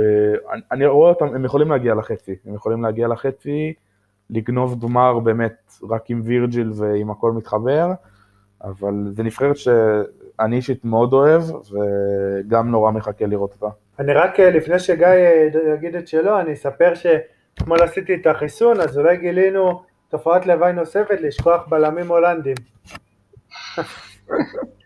אני, 0.72 0.86
רואה 0.86 1.10
אותם, 1.10 1.26
הם 1.26 1.46
יכולים 1.46 1.72
להגיע 1.72 1.96
לחצי, 1.96 2.36
הם 2.46 2.56
יכולים 2.56 2.84
להגיע 2.84 3.08
לחצי, 3.08 3.74
לגנוב 4.30 4.82
גמר 4.82 5.20
באמת 5.20 5.74
רק 5.90 6.10
עם 6.10 6.22
וירג'יל 6.24 6.72
ועם 6.76 7.12
הכל 7.12 7.32
מתחבר, 7.32 7.92
אבל 8.64 8.94
זה 9.12 9.24
נבחרת 9.24 9.58
שאני 9.58 10.56
אישית 10.56 10.86
מאוד 10.86 11.14
אוהב, 11.14 11.42
וגם 11.72 12.72
נורא 12.72 12.92
מחכה 12.92 13.26
לראות 13.26 13.54
אותה. 13.54 13.76
אני 14.00 14.14
רק, 14.14 14.40
אה, 14.40 14.50
לפני 14.50 14.80
שגיא 14.80 15.08
אה, 15.08 15.48
יגיד 15.76 15.96
את 15.96 16.08
שלו, 16.08 16.40
אני 16.40 16.54
אספר 16.54 16.94
שאתמול 16.96 17.82
עשיתי 17.82 18.16
את 18.16 18.28
החיסון, 18.28 18.82
אז 18.82 18.98
אולי 18.98 19.18
גילינו 19.18 19.84
תופעת 20.10 20.46
לוואי 20.46 20.74
נוספת, 20.74 21.22
לשכוח 21.22 21.68
בלמים 21.68 22.08
הולנדים. 22.08 22.56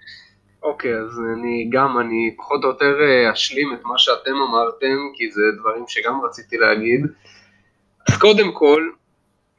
אוקיי, 0.68 0.98
אז 0.98 1.20
אני 1.34 1.70
גם, 1.72 2.00
אני 2.00 2.36
פחות 2.38 2.64
או 2.64 2.70
יותר 2.70 3.02
אה, 3.02 3.34
אשלים 3.34 3.74
את 3.74 3.84
מה 3.84 3.98
שאתם 3.98 4.36
אמרתם, 4.50 4.98
כי 5.16 5.32
זה 5.32 5.42
דברים 5.60 5.84
שגם 5.88 6.22
רציתי 6.26 6.58
להגיד. 6.58 7.02
אז 8.08 8.18
קודם 8.18 8.52
כל, 8.52 8.90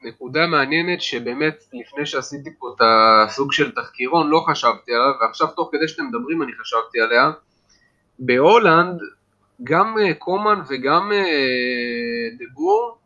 נקודה 0.03 0.47
מעניינת 0.47 1.01
שבאמת 1.01 1.63
לפני 1.73 2.05
שעשיתי 2.05 2.49
פה 2.59 2.73
את 2.75 2.81
הסוג 2.81 3.51
של 3.51 3.71
תחקירון 3.71 4.29
לא 4.29 4.45
חשבתי 4.49 4.91
עליו, 4.93 5.13
ועכשיו 5.21 5.47
תוך 5.47 5.69
כדי 5.71 5.87
שאתם 5.87 6.03
מדברים 6.07 6.43
אני 6.43 6.51
חשבתי 6.61 6.99
עליה. 7.01 7.31
בהולנד 8.19 8.99
גם 9.63 9.97
אה, 9.99 10.13
קומן 10.13 10.61
וגם 10.69 11.11
אה, 11.11 12.29
דבור 12.39 12.97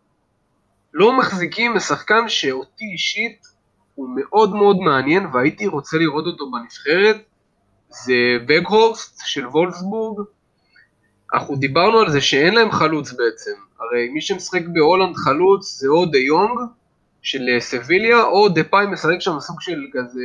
לא 0.93 1.17
מחזיקים 1.17 1.73
משחקן 1.73 2.29
שאותי 2.29 2.85
אישית 2.93 3.47
הוא 3.95 4.09
מאוד 4.15 4.55
מאוד 4.55 4.77
מעניין 4.77 5.25
והייתי 5.33 5.67
רוצה 5.67 5.97
לראות 5.97 6.25
אותו 6.25 6.51
בנבחרת, 6.51 7.32
זה 7.93 8.13
וגהורסט 8.45 9.21
של 9.25 9.47
וולפסבורג. 9.47 10.25
אנחנו 11.33 11.55
דיברנו 11.55 11.99
על 11.99 12.09
זה 12.09 12.21
שאין 12.21 12.53
להם 12.53 12.71
חלוץ 12.71 13.11
בעצם, 13.11 13.51
הרי 13.79 14.09
מי 14.09 14.21
שמשחק 14.21 14.61
בהולנד 14.73 15.15
חלוץ 15.15 15.79
זה 15.79 15.87
או 15.87 16.05
דה 16.05 16.17
יונג 16.17 16.59
של 17.21 17.49
אה, 17.49 17.59
סביליה, 17.59 18.23
או 18.23 18.49
דה 18.49 18.63
פאי 18.63 18.85
משחק 18.87 19.19
שם 19.19 19.39
סוג 19.39 19.61
של 19.61 19.79
כזה, 19.93 20.23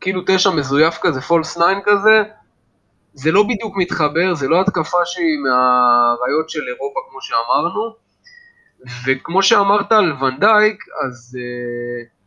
כאילו 0.00 0.22
תשע 0.26 0.50
מזויף 0.50 0.98
כזה, 1.02 1.20
false 1.20 1.58
nine 1.58 1.78
כזה, 1.84 2.22
זה 3.14 3.32
לא 3.32 3.42
בדיוק 3.42 3.76
מתחבר, 3.76 4.34
זה 4.34 4.48
לא 4.48 4.60
התקפה 4.60 4.98
שהיא 5.04 5.38
מהראיות 5.38 6.50
של 6.50 6.60
אירופה 6.68 7.00
כמו 7.10 7.18
שאמרנו, 7.22 7.94
וכמו 9.06 9.42
שאמרת 9.42 9.92
על 9.92 10.12
ונדייק, 10.12 10.84
אז 11.04 11.38
uh, 11.38 12.19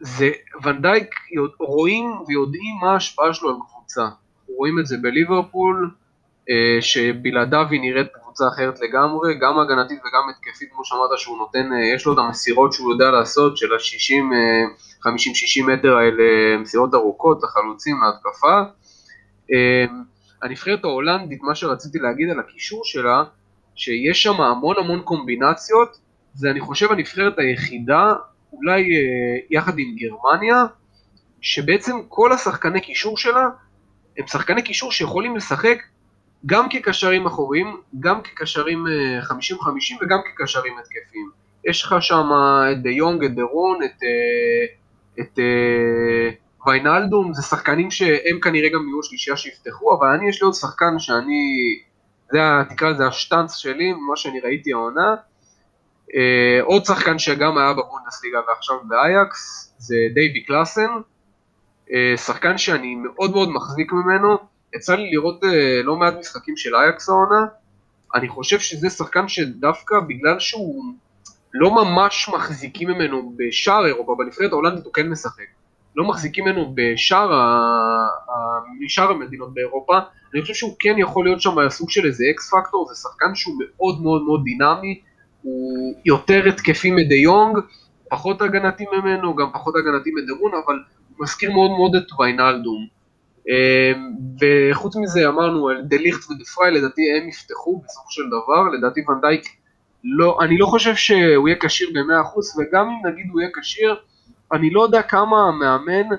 זה, 0.00 0.30
ונדייק 0.64 1.14
רואים 1.60 2.04
ויודעים 2.26 2.76
מה 2.80 2.92
ההשפעה 2.92 3.34
שלו 3.34 3.48
על 3.48 3.56
קבוצה. 3.68 4.08
רואים 4.56 4.78
את 4.78 4.86
זה 4.86 4.96
בליברפול, 5.00 5.90
uh, 6.40 6.52
שבלעדיו 6.80 7.66
היא 7.70 7.80
נראית 7.80 8.06
קבוצה 8.22 8.48
אחרת 8.48 8.80
לגמרי, 8.80 9.38
גם 9.40 9.58
הגנתית 9.58 9.98
וגם 10.00 10.22
התקפית, 10.30 10.68
כמו 10.72 10.84
שאמרת 10.84 11.18
שהוא 11.18 11.38
נותן, 11.38 11.72
uh, 11.72 11.96
יש 11.96 12.06
לו 12.06 12.12
את 12.12 12.18
המסירות 12.18 12.72
שהוא 12.72 12.92
יודע 12.92 13.10
לעשות, 13.10 13.56
של 13.56 13.72
ה-60, 13.72 14.34
50-60 15.06 15.66
מטר 15.66 15.96
האלה, 15.96 16.58
מסירות 16.58 16.94
ארוכות, 16.94 17.44
החלוצים 17.44 17.96
להתקפה. 18.02 18.62
אמ, 19.52 20.02
הנבחרת 20.42 20.84
ההולנדית, 20.84 21.42
מה 21.42 21.54
שרציתי 21.54 21.98
להגיד 21.98 22.30
על 22.30 22.40
הקישור 22.40 22.84
שלה, 22.84 23.24
שיש 23.74 24.22
שם 24.22 24.40
המון 24.40 24.76
המון 24.78 25.02
קומבינציות, 25.02 25.98
זה 26.34 26.50
אני 26.50 26.60
חושב 26.60 26.92
הנבחרת 26.92 27.38
היחידה, 27.38 28.14
אולי 28.52 28.82
אה, 28.82 29.40
יחד 29.50 29.78
עם 29.78 29.96
גרמניה, 29.96 30.64
שבעצם 31.40 31.96
כל 32.08 32.32
השחקני 32.32 32.80
קישור 32.80 33.16
שלה 33.16 33.48
הם 34.18 34.26
שחקני 34.26 34.62
קישור 34.62 34.92
שיכולים 34.92 35.36
לשחק 35.36 35.78
גם 36.46 36.68
כקשרים 36.68 37.26
אחוריים, 37.26 37.76
גם 38.00 38.22
כקשרים 38.22 38.84
50-50 39.30 39.30
אה, 39.30 39.96
וגם 40.02 40.18
כקשרים 40.24 40.72
התקפיים. 40.78 41.30
יש 41.64 41.84
לך 41.84 41.94
שם 42.00 42.26
את 42.72 42.82
דה 42.82 42.90
יונג, 42.90 43.24
את 43.24 43.34
דה 43.34 43.42
רון, 43.42 43.82
את, 43.82 44.02
אה, 44.02 44.64
את, 45.20 45.38
ויינלדום 46.66 47.34
זה 47.34 47.42
שחקנים 47.42 47.90
שהם 47.90 48.40
כנראה 48.42 48.68
גם 48.68 48.88
יהיו 48.88 49.00
השלישייה 49.00 49.36
שיפתחו, 49.36 49.94
אבל 49.98 50.08
אני 50.08 50.28
יש 50.28 50.42
לי 50.42 50.44
עוד 50.44 50.54
שחקן 50.54 50.98
שאני, 50.98 51.78
זה 52.32 52.38
תקרא 52.68 52.90
לזה 52.90 53.06
השטאנץ 53.06 53.56
שלי, 53.56 53.92
ממה 53.92 54.16
שאני 54.16 54.40
ראיתי 54.40 54.72
העונה. 54.72 55.14
אה, 56.14 56.62
עוד 56.62 56.84
שחקן 56.84 57.18
שגם 57.18 57.58
היה 57.58 57.72
בבונדסליגה 57.72 58.38
ועכשיו 58.48 58.76
באייקס, 58.88 59.72
זה 59.78 59.96
דייבי 60.14 60.44
קלאסן, 60.44 60.90
אה, 61.92 62.16
שחקן 62.16 62.58
שאני 62.58 62.94
מאוד 62.94 63.30
מאוד 63.30 63.48
מחזיק 63.50 63.92
ממנו, 63.92 64.38
יצא 64.76 64.94
לי 64.94 65.10
לראות 65.10 65.44
אה, 65.44 65.82
לא 65.84 65.96
מעט 65.96 66.14
משחקים 66.18 66.56
של 66.56 66.76
אייקס 66.76 67.08
העונה, 67.08 67.46
אני 68.14 68.28
חושב 68.28 68.58
שזה 68.58 68.90
שחקן 68.90 69.28
שדווקא 69.28 69.94
בגלל 70.08 70.38
שהוא 70.38 70.84
לא 71.54 71.74
ממש 71.74 72.28
מחזיקים 72.34 72.88
ממנו 72.88 73.32
בשאר 73.36 73.86
אירופה, 73.86 74.16
בנבחרת 74.18 74.52
ההולנדית 74.52 74.84
הוא 74.84 74.92
כן 74.92 75.08
משחק. 75.08 75.46
לא 75.96 76.04
מחזיקים 76.04 76.44
ממנו 76.44 76.74
בשאר, 76.74 77.30
בשאר 78.84 79.10
המדינות 79.10 79.54
באירופה, 79.54 79.98
אני 80.34 80.42
חושב 80.42 80.54
שהוא 80.54 80.76
כן 80.78 80.94
יכול 80.98 81.24
להיות 81.24 81.40
שם 81.40 81.68
סוג 81.68 81.90
של 81.90 82.06
איזה 82.06 82.24
אקס 82.30 82.50
פקטור, 82.50 82.86
זה 82.88 82.94
שחקן 82.94 83.34
שהוא 83.34 83.54
מאוד 83.58 84.02
מאוד 84.02 84.22
מאוד 84.22 84.40
דינמי, 84.44 85.00
הוא 85.42 85.94
יותר 86.04 86.48
התקפי 86.48 86.90
מדי 86.90 87.14
יונג, 87.14 87.58
פחות 88.10 88.42
הגנתי 88.42 88.84
ממנו, 88.92 89.36
גם 89.36 89.46
פחות 89.52 89.74
הגנתי 89.76 90.10
מדרון, 90.10 90.52
אבל 90.66 90.74
הוא 90.74 91.24
מזכיר 91.24 91.52
מאוד 91.52 91.70
מאוד 91.70 91.94
את 91.94 92.20
ויינלדום. 92.20 92.86
אמ, 93.48 94.12
וחוץ 94.40 94.96
מזה 94.96 95.28
אמרנו 95.28 95.68
על 95.68 95.82
דליכט 95.82 96.30
ודפריי, 96.30 96.70
לדעתי 96.70 97.02
הם 97.16 97.28
יפתחו 97.28 97.82
בסופו 97.84 98.10
של 98.10 98.22
דבר, 98.26 98.68
לדעתי 98.78 99.00
ונדייק, 99.08 99.42
לא, 100.04 100.38
אני 100.40 100.58
לא 100.58 100.66
חושב 100.66 100.94
שהוא 100.94 101.48
יהיה 101.48 101.58
כשיר 101.60 101.90
ב-100% 101.94 102.38
וגם 102.58 102.88
אם 102.88 103.12
נגיד 103.12 103.26
הוא 103.32 103.40
יהיה 103.40 103.50
כשיר, 103.60 103.96
אני 104.52 104.70
לא 104.70 104.82
יודע 104.82 105.02
כמה 105.02 105.48
המאמן, 105.48 106.14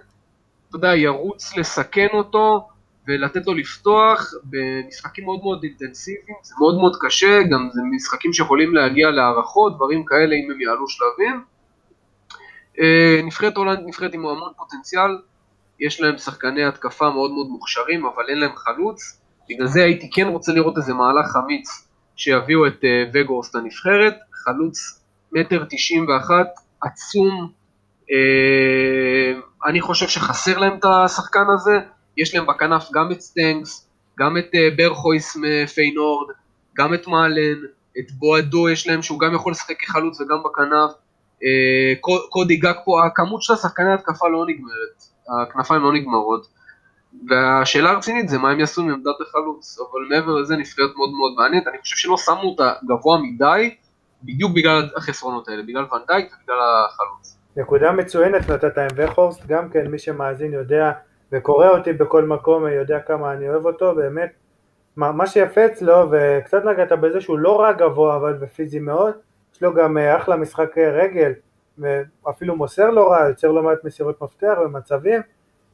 אתה 0.69 0.75
יודע, 0.77 0.95
ירוץ 0.95 1.57
לסכן 1.57 2.07
אותו 2.13 2.67
ולתת 3.07 3.47
לו 3.47 3.53
לפתוח 3.53 4.33
במשחקים 4.43 5.25
מאוד 5.25 5.39
מאוד 5.43 5.63
אינטנסיביים, 5.63 6.35
זה 6.43 6.55
מאוד 6.59 6.75
מאוד 6.75 6.95
קשה, 7.01 7.43
גם 7.51 7.69
זה 7.73 7.81
משחקים 7.95 8.33
שיכולים 8.33 8.75
להגיע 8.75 9.11
להערכות, 9.11 9.75
דברים 9.75 10.05
כאלה 10.05 10.35
אם 10.35 10.51
הם 10.51 10.61
יעלו 10.61 10.85
שלבים. 10.87 11.43
אה, 12.79 13.21
נבחרת 13.23 13.57
הולנד 13.57 13.79
נבחרת 13.85 14.13
עם 14.13 14.25
המון 14.25 14.51
פוטנציאל, 14.57 15.17
יש 15.79 16.01
להם 16.01 16.17
שחקני 16.17 16.65
התקפה 16.65 17.09
מאוד 17.09 17.31
מאוד 17.31 17.47
מוכשרים, 17.47 18.05
אבל 18.05 18.23
אין 18.29 18.39
להם 18.39 18.55
חלוץ, 18.55 19.21
בגלל 19.49 19.67
זה 19.67 19.83
הייתי 19.83 20.09
כן 20.13 20.27
רוצה 20.27 20.51
לראות 20.51 20.77
איזה 20.77 20.93
מהלך 20.93 21.37
אמיץ 21.45 21.87
שיביאו 22.15 22.67
את 22.67 22.83
אה, 22.83 23.03
וגורסט 23.13 23.55
הנבחרת, 23.55 24.15
חלוץ 24.33 25.03
מטר 25.31 25.65
תשעים 25.69 26.07
ואחת, 26.07 26.47
עצום, 26.81 27.51
אה, 28.11 29.39
אני 29.69 29.81
חושב 29.81 30.07
שחסר 30.07 30.57
להם 30.57 30.77
את 30.77 30.85
השחקן 30.85 31.45
הזה, 31.53 31.79
יש 32.21 32.35
להם 32.35 32.45
בכנף 32.47 32.89
גם 32.93 33.11
את 33.11 33.21
סטנקס, 33.21 33.89
גם 34.19 34.37
את 34.37 34.55
אה, 34.55 34.69
ברחהויס 34.77 35.37
מפיינורד, 35.41 36.27
גם 36.77 36.93
את 36.93 37.07
מאלן, 37.07 37.59
את 37.99 38.11
בואדו 38.11 38.69
יש 38.69 38.87
להם 38.87 39.01
שהוא 39.01 39.19
גם 39.19 39.35
יכול 39.35 39.51
לשחק 39.51 39.79
כחלוץ 39.79 40.21
וגם 40.21 40.37
בכנף, 40.43 40.91
אה, 41.43 41.93
קודי 42.29 42.57
גאקפו, 42.57 43.05
הכמות 43.05 43.41
של 43.41 43.53
השחקני 43.53 43.93
התקפה 43.93 44.27
לא 44.27 44.45
נגמרת, 44.47 45.03
הכנפיים 45.41 45.81
לא 45.81 45.93
נגמרות, 45.93 46.47
והשאלה 47.29 47.89
הרצינית 47.89 48.29
זה 48.29 48.37
מה 48.37 48.51
הם 48.51 48.59
יעשו 48.59 48.81
עם 48.81 48.89
עמדת 48.89 49.21
החלוץ, 49.21 49.77
אבל 49.79 49.99
מעבר 50.09 50.35
לזה 50.35 50.55
נבחרת 50.55 50.89
מאוד 50.95 51.09
מאוד 51.11 51.31
מעניינת, 51.37 51.67
אני 51.67 51.77
חושב 51.81 51.95
שלא 51.95 52.17
שמו 52.17 52.43
אותה 52.43 52.73
גבוה 52.85 53.17
מדי, 53.21 53.75
בדיוק 54.23 54.51
בגלל 54.55 54.89
החסרונות 54.95 55.47
האלה, 55.47 55.63
בגלל 55.63 55.85
ונדייק 55.93 56.33
ובגלל 56.33 56.57
החלוץ. 56.87 57.37
נקודה 57.57 57.91
מצוינת 57.91 58.49
נתת 58.49 58.77
עם 58.77 58.87
וכורסט, 58.95 59.45
גם 59.47 59.69
כן 59.69 59.87
מי 59.87 59.99
שמאזין 59.99 60.53
יודע 60.53 60.91
וקורא 61.31 61.67
אותי 61.67 61.93
בכל 61.93 62.23
מקום 62.23 62.67
יודע 62.67 62.99
כמה 62.99 63.33
אני 63.33 63.49
אוהב 63.49 63.65
אותו, 63.65 63.95
באמת 63.95 64.29
מה, 64.95 65.11
מה 65.11 65.27
שיפה 65.27 65.65
אצלו, 65.65 66.07
וקצת 66.11 66.65
נגעת 66.65 66.91
בזה 66.91 67.21
שהוא 67.21 67.39
לא 67.39 67.55
רק 67.55 67.77
גבוה 67.77 68.15
אבל 68.15 68.37
ופיזי 68.39 68.79
מאוד, 68.79 69.13
יש 69.55 69.61
לו 69.61 69.73
גם 69.73 69.97
אה, 69.97 70.17
אחלה 70.17 70.35
משחק 70.35 70.77
רגל, 70.77 71.31
ואפילו 71.77 72.55
מוסר 72.55 72.89
לא 72.89 73.11
רע, 73.11 73.27
יוצר 73.29 73.51
לא 73.51 73.63
מעט 73.63 73.83
מסירות 73.83 74.21
מפתח 74.21 74.57
ומצבים, 74.65 75.21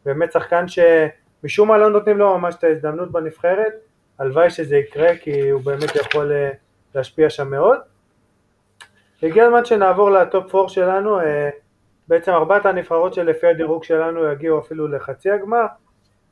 באמת 0.05 0.31
שחקן 0.31 0.65
שמשום 0.67 1.67
מה 1.67 1.77
לא 1.77 1.89
נותנים 1.89 2.17
לו 2.17 2.37
ממש 2.37 2.55
את 2.55 2.63
ההזדמנות 2.63 3.11
בנבחרת, 3.11 3.73
הלוואי 4.19 4.49
שזה 4.49 4.77
יקרה 4.77 5.15
כי 5.15 5.49
הוא 5.49 5.61
באמת 5.61 5.95
יכול 5.95 6.31
אה, 6.31 6.51
להשפיע 6.95 7.29
שם 7.29 7.49
מאוד. 7.49 7.77
הגיע 9.23 9.45
הזמן 9.45 9.65
שנעבור 9.65 10.11
לטופ 10.11 10.55
4 10.55 10.69
שלנו, 10.69 11.19
אה, 11.19 11.49
בעצם 12.07 12.31
ארבעת 12.31 12.65
הנבחרות 12.65 13.13
שלפי 13.13 13.47
הדירוג 13.47 13.83
שלנו 13.83 14.31
יגיעו 14.31 14.59
אפילו 14.59 14.87
לחצי 14.87 15.31
הגמר. 15.31 15.65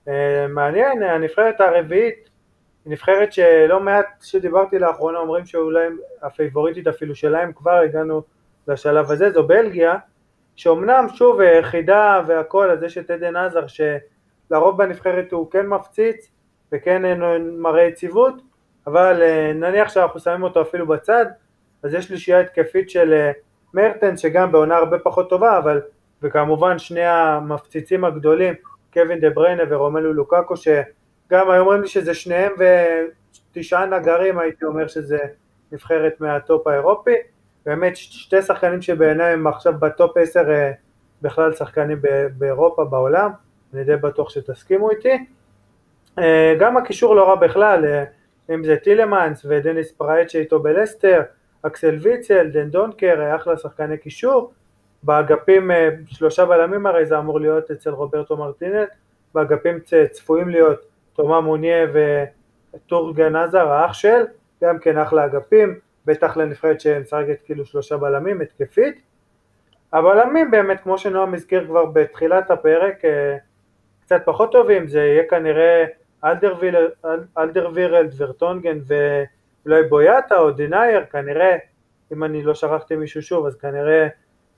אה, 0.07 0.47
מעניין, 0.49 1.03
הנבחרת 1.03 1.61
הרביעית 1.61 2.29
נבחרת 2.85 3.33
שלא 3.33 3.79
מעט 3.79 4.05
שדיברתי 4.21 4.79
לאחרונה 4.79 5.17
אומרים 5.17 5.45
שאולי 5.45 5.87
הפייבוריטית 6.21 6.87
אפילו 6.87 7.15
שלהם 7.15 7.53
כבר 7.53 7.71
הגענו 7.71 8.21
לשלב 8.67 9.11
הזה, 9.11 9.31
זו 9.31 9.47
בלגיה, 9.47 9.95
שאומנם 10.55 11.05
שוב 11.15 11.39
חידה 11.61 12.21
והכל, 12.27 12.71
אז 12.71 12.83
יש 12.83 12.97
את 12.97 13.11
עדן 13.11 13.35
עזר 13.35 13.65
שלרוב 13.67 14.77
בנבחרת 14.77 15.31
הוא 15.31 15.51
כן 15.51 15.67
מפציץ 15.67 16.31
וכן 16.71 17.01
מראה 17.57 17.83
יציבות, 17.83 18.33
אבל 18.87 19.21
אה, 19.21 19.51
נניח 19.53 19.89
שאנחנו 19.89 20.19
שמים 20.19 20.43
אותו 20.43 20.61
אפילו 20.61 20.87
בצד, 20.87 21.25
אז 21.83 21.93
יש 21.93 22.11
שלישייה 22.11 22.39
התקפית 22.39 22.89
של 22.89 23.13
אה, 23.13 23.31
מרטנס 23.73 24.19
שגם 24.19 24.51
בעונה 24.51 24.75
הרבה 24.75 24.99
פחות 24.99 25.29
טובה, 25.29 25.57
אבל 25.57 25.81
וכמובן 26.21 26.79
שני 26.79 27.05
המפציצים 27.05 28.05
הגדולים, 28.05 28.53
קווין 28.93 29.19
דה 29.19 29.29
בריינה 29.29 29.63
ורומלו 29.69 30.13
לוקקו, 30.13 30.57
שגם 30.57 31.51
היו 31.51 31.61
אומרים 31.61 31.81
לי 31.81 31.87
שזה 31.87 32.13
שניהם 32.13 32.51
ותשעה 33.51 33.85
נגרים, 33.85 34.39
הייתי 34.39 34.65
אומר 34.65 34.87
שזה 34.87 35.19
נבחרת 35.71 36.21
מהטופ 36.21 36.67
האירופי, 36.67 37.15
באמת 37.65 37.95
שתי 37.95 38.41
שחקנים 38.41 38.81
שבעיניי 38.81 39.33
הם 39.33 39.47
עכשיו 39.47 39.73
בטופ 39.79 40.17
עשר 40.17 40.51
אה, 40.51 40.71
בכלל 41.21 41.53
שחקנים 41.53 42.01
באירופה, 42.37 42.85
בעולם, 42.85 43.31
אני 43.73 43.83
די 43.83 43.95
בטוח 43.95 44.29
שתסכימו 44.29 44.91
איתי. 44.91 45.25
אה, 46.19 46.55
גם 46.59 46.77
הקישור 46.77 47.15
לא 47.15 47.29
רע 47.29 47.35
בכלל, 47.35 47.85
אה, 47.85 48.03
אם 48.55 48.63
זה 48.63 48.75
טילמנס 48.77 49.45
ודניס 49.49 49.91
פראט 49.91 50.29
שאיתו 50.29 50.59
בלסטר, 50.59 51.21
אקסל 51.63 51.95
ויצל, 52.01 52.49
דנדונקר, 52.49 53.35
אחלה 53.35 53.57
שחקני 53.57 53.97
קישור. 53.97 54.53
באגפים 55.03 55.71
שלושה 56.07 56.45
בלמים 56.45 56.85
הרי 56.85 57.05
זה 57.05 57.19
אמור 57.19 57.39
להיות 57.39 57.71
אצל 57.71 57.89
רוברטו 57.89 58.37
מרטינס, 58.37 58.89
באגפים 59.33 59.79
צפויים 60.11 60.49
להיות 60.49 60.79
תומא 61.13 61.39
מונייה 61.39 61.87
וטורגן 61.93 63.35
הזאר 63.35 63.67
האח 63.67 63.93
של, 63.93 64.23
גם 64.63 64.79
כן 64.79 64.97
אחלה 64.97 65.25
אגפים, 65.25 65.79
בטח 66.05 66.37
לנבחרת 66.37 66.81
שמשחקת 66.81 67.37
כאילו 67.45 67.65
שלושה 67.65 67.97
בלמים 67.97 68.41
התקפית. 68.41 69.01
הבלמים 69.93 70.51
באמת, 70.51 70.79
כמו 70.83 70.97
שנועם 70.97 71.33
הזכיר 71.33 71.65
כבר 71.67 71.85
בתחילת 71.85 72.51
הפרק, 72.51 73.05
אה, 73.05 73.37
קצת 74.01 74.21
פחות 74.25 74.51
טובים, 74.51 74.87
זה 74.87 74.99
יהיה 74.99 75.23
כנראה 75.29 75.85
אלדרווירלד, 77.37 78.13
ורטונגן 78.17 78.79
ואולי 79.65 79.83
בויאטה 79.83 80.37
או 80.37 80.51
דנייר, 80.51 81.05
כנראה, 81.05 81.57
אם 82.13 82.23
אני 82.23 82.43
לא 82.43 82.53
שכחתי 82.53 82.95
מישהו 82.95 83.21
שוב, 83.21 83.45
אז 83.45 83.55
כנראה 83.55 84.07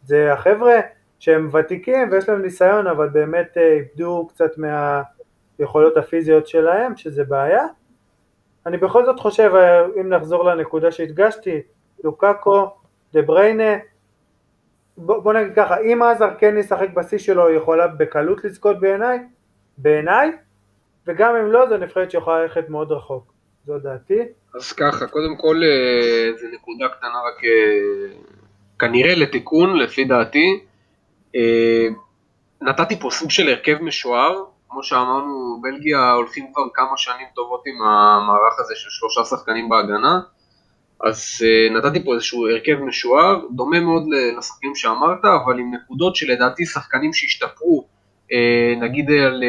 זה 0.04 0.34
החבר'ה 0.34 0.80
שהם 1.20 1.50
ותיקים 1.54 2.12
ויש 2.12 2.30
להם 2.30 2.42
ניסיון, 2.42 2.88
אבל 2.88 3.10
באמת 3.10 3.58
אה, 3.58 3.74
איבדו 3.74 4.28
קצת 4.28 4.52
מהיכולות 4.58 5.98
הפיזיות 5.98 6.48
שלהם, 6.48 6.98
שזה 6.98 7.24
בעיה. 7.24 7.66
אני 8.66 8.78
בכל 8.78 9.06
זאת 9.06 9.20
חושב, 9.20 9.52
אה, 9.56 9.86
אם 10.02 10.10
נחזור 10.10 10.44
לנקודה 10.44 10.92
שהדגשתי, 10.92 11.62
לוקאקו, 12.04 12.70
דה 13.14 13.22
בריינה, 13.22 13.74
בוא, 14.98 15.20
בוא 15.20 15.34
נגיד 15.34 15.56
ככה, 15.56 15.80
אם 15.80 16.02
עזר 16.02 16.30
כן 16.38 16.58
ישחק 16.58 16.90
בשיא 16.94 17.18
שלו, 17.18 17.48
היא 17.48 17.58
יכולה 17.58 17.88
בקלות 17.88 18.44
לזכות 18.44 18.80
בעיניי, 18.80 19.20
בעיניי, 19.78 20.32
וגם 21.08 21.36
אם 21.36 21.52
לא, 21.52 21.70
זו 21.70 21.78
נבחרת 21.78 22.12
שיכולה 22.12 22.42
ללכת 22.42 22.70
מאוד 22.70 22.92
רחוק, 22.92 23.34
זו 23.66 23.80
דעתי. 23.80 24.20
אז 24.56 24.74
ככה, 24.74 25.08
קודם 25.08 25.36
כל, 25.38 25.62
אה, 25.64 26.32
זו 26.38 26.48
נקודה 26.54 26.88
קטנה 26.88 27.20
רק 27.28 27.44
אה, 27.44 28.18
כנראה 28.80 29.16
לתיקון, 29.16 29.78
לפי 29.78 30.06
דעתי. 30.06 30.60
נתתי 32.62 33.00
פה 33.00 33.10
סוג 33.12 33.32
של 33.32 33.50
הרכב 33.50 33.82
משוער, 33.82 34.44
כמו 34.70 34.84
שאמרנו, 34.84 35.60
בלגיה 35.62 36.12
הולכים 36.12 36.54
כבר 36.54 36.64
כמה 36.74 36.98
שנים 36.98 37.28
טובות 37.36 37.64
עם 37.68 37.82
המערך 37.82 38.60
הזה 38.60 38.74
של 38.76 38.90
שלושה 38.90 39.24
שחקנים 39.24 39.70
בהגנה, 39.70 40.20
אז 41.04 41.46
נתתי 41.72 42.04
פה 42.04 42.14
איזשהו 42.14 42.48
הרכב 42.48 42.76
משוער, 42.82 43.40
דומה 43.52 43.80
מאוד 43.80 44.04
לשחקנים 44.38 44.76
שאמרת, 44.76 45.26
אבל 45.26 45.60
עם 45.60 45.74
נקודות 45.74 46.16
שלדעתי 46.16 46.66
שחקנים 46.66 47.14
שהשתפרו, 47.14 47.88
נגיד 48.80 49.12
על, 49.12 49.44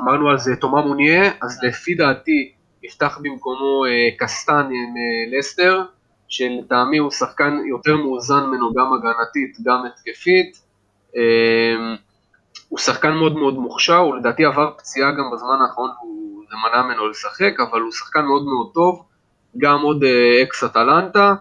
אמרנו 0.00 0.28
על 0.28 0.38
זה 0.38 0.56
תומא 0.56 0.80
מוניה, 0.80 1.30
אז 1.42 1.58
לפי 1.62 1.94
דעתי 1.94 2.55
יפתח 2.86 3.18
במקומו 3.22 3.84
uh, 3.84 4.18
קסטן 4.18 4.66
עם 4.70 4.94
uh, 4.94 5.38
לסטר, 5.38 5.82
שלטעמי 6.28 6.98
הוא 6.98 7.10
שחקן 7.10 7.58
יותר 7.68 7.96
מאוזן 7.96 8.46
ממנו 8.46 8.72
גם 8.72 8.92
הגנתית, 8.92 9.56
גם 9.62 9.82
התקפית. 9.86 10.60
Uh, 11.10 11.16
הוא 12.68 12.78
שחקן 12.78 13.12
מאוד 13.12 13.36
מאוד 13.36 13.54
מוכשר, 13.54 13.96
הוא 13.96 14.16
לדעתי 14.16 14.44
עבר 14.44 14.70
פציעה 14.78 15.10
גם 15.10 15.30
בזמן 15.32 15.58
האחרון, 15.62 15.90
זה 16.50 16.56
מנע 16.56 16.82
ממנו 16.82 17.08
לשחק, 17.08 17.60
אבל 17.70 17.80
הוא 17.80 17.92
שחקן 17.92 18.24
מאוד 18.24 18.44
מאוד 18.44 18.70
טוב, 18.74 19.06
גם 19.58 19.82
עוד 19.82 20.04
אה, 20.04 20.42
אקס 20.42 20.64
אטלנטה, 20.64 21.34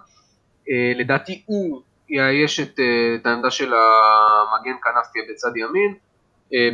אה, 0.69 0.91
לדעתי 0.95 1.43
הוא 1.45 1.81
יאייש 2.09 2.59
את, 2.59 2.79
אה, 2.79 3.15
את 3.15 3.25
העמדה 3.25 3.51
של 3.51 3.73
המגן 3.73 4.75
כנף 4.83 5.07
תהיה 5.13 5.23
בצד 5.29 5.57
ימין, 5.57 5.93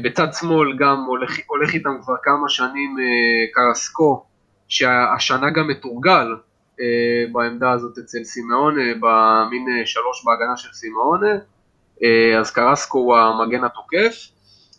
בצד 0.04 0.28
שמאל 0.40 0.78
גם 0.78 1.04
הולך, 1.08 1.38
הולך 1.48 1.74
איתם 1.74 1.90
כבר 2.02 2.14
כמה 2.24 2.50
שנים 2.50 2.96
קרסקו, 3.54 4.26
שהשנה 4.72 5.50
גם 5.50 5.68
מתורגל 5.68 6.28
בעמדה 7.32 7.72
הזאת 7.72 7.98
אצל 7.98 8.24
סימאונה, 8.24 8.82
במין 9.00 9.86
שלוש 9.86 10.26
בהגנה 10.26 10.58
של 10.58 10.74
סימאונה, 10.74 11.36
אז 12.40 12.52
קרסקו 12.52 13.00
הוא 13.00 13.18
המגן 13.18 13.64
התוקף. 13.64 14.32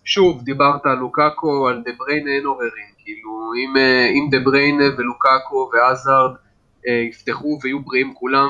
שוב, 0.05 0.43
דיברת 0.43 0.87
על 0.87 0.99
לוקאקו, 0.99 1.69
על 1.69 1.83
דה 1.85 1.91
בריינה 1.99 2.31
אין 2.31 2.47
עוררין, 2.47 2.93
כאילו 2.99 3.53
אם, 3.57 3.77
אה, 3.77 4.07
אם 4.09 4.29
דה 4.31 4.39
בריינה 4.45 4.85
ולוקאקו 4.99 5.71
ועזארד 5.73 6.31
אה, 6.89 6.93
יפתחו 6.93 7.59
ויהיו 7.63 7.83
בריאים 7.83 8.15
כולם, 8.15 8.49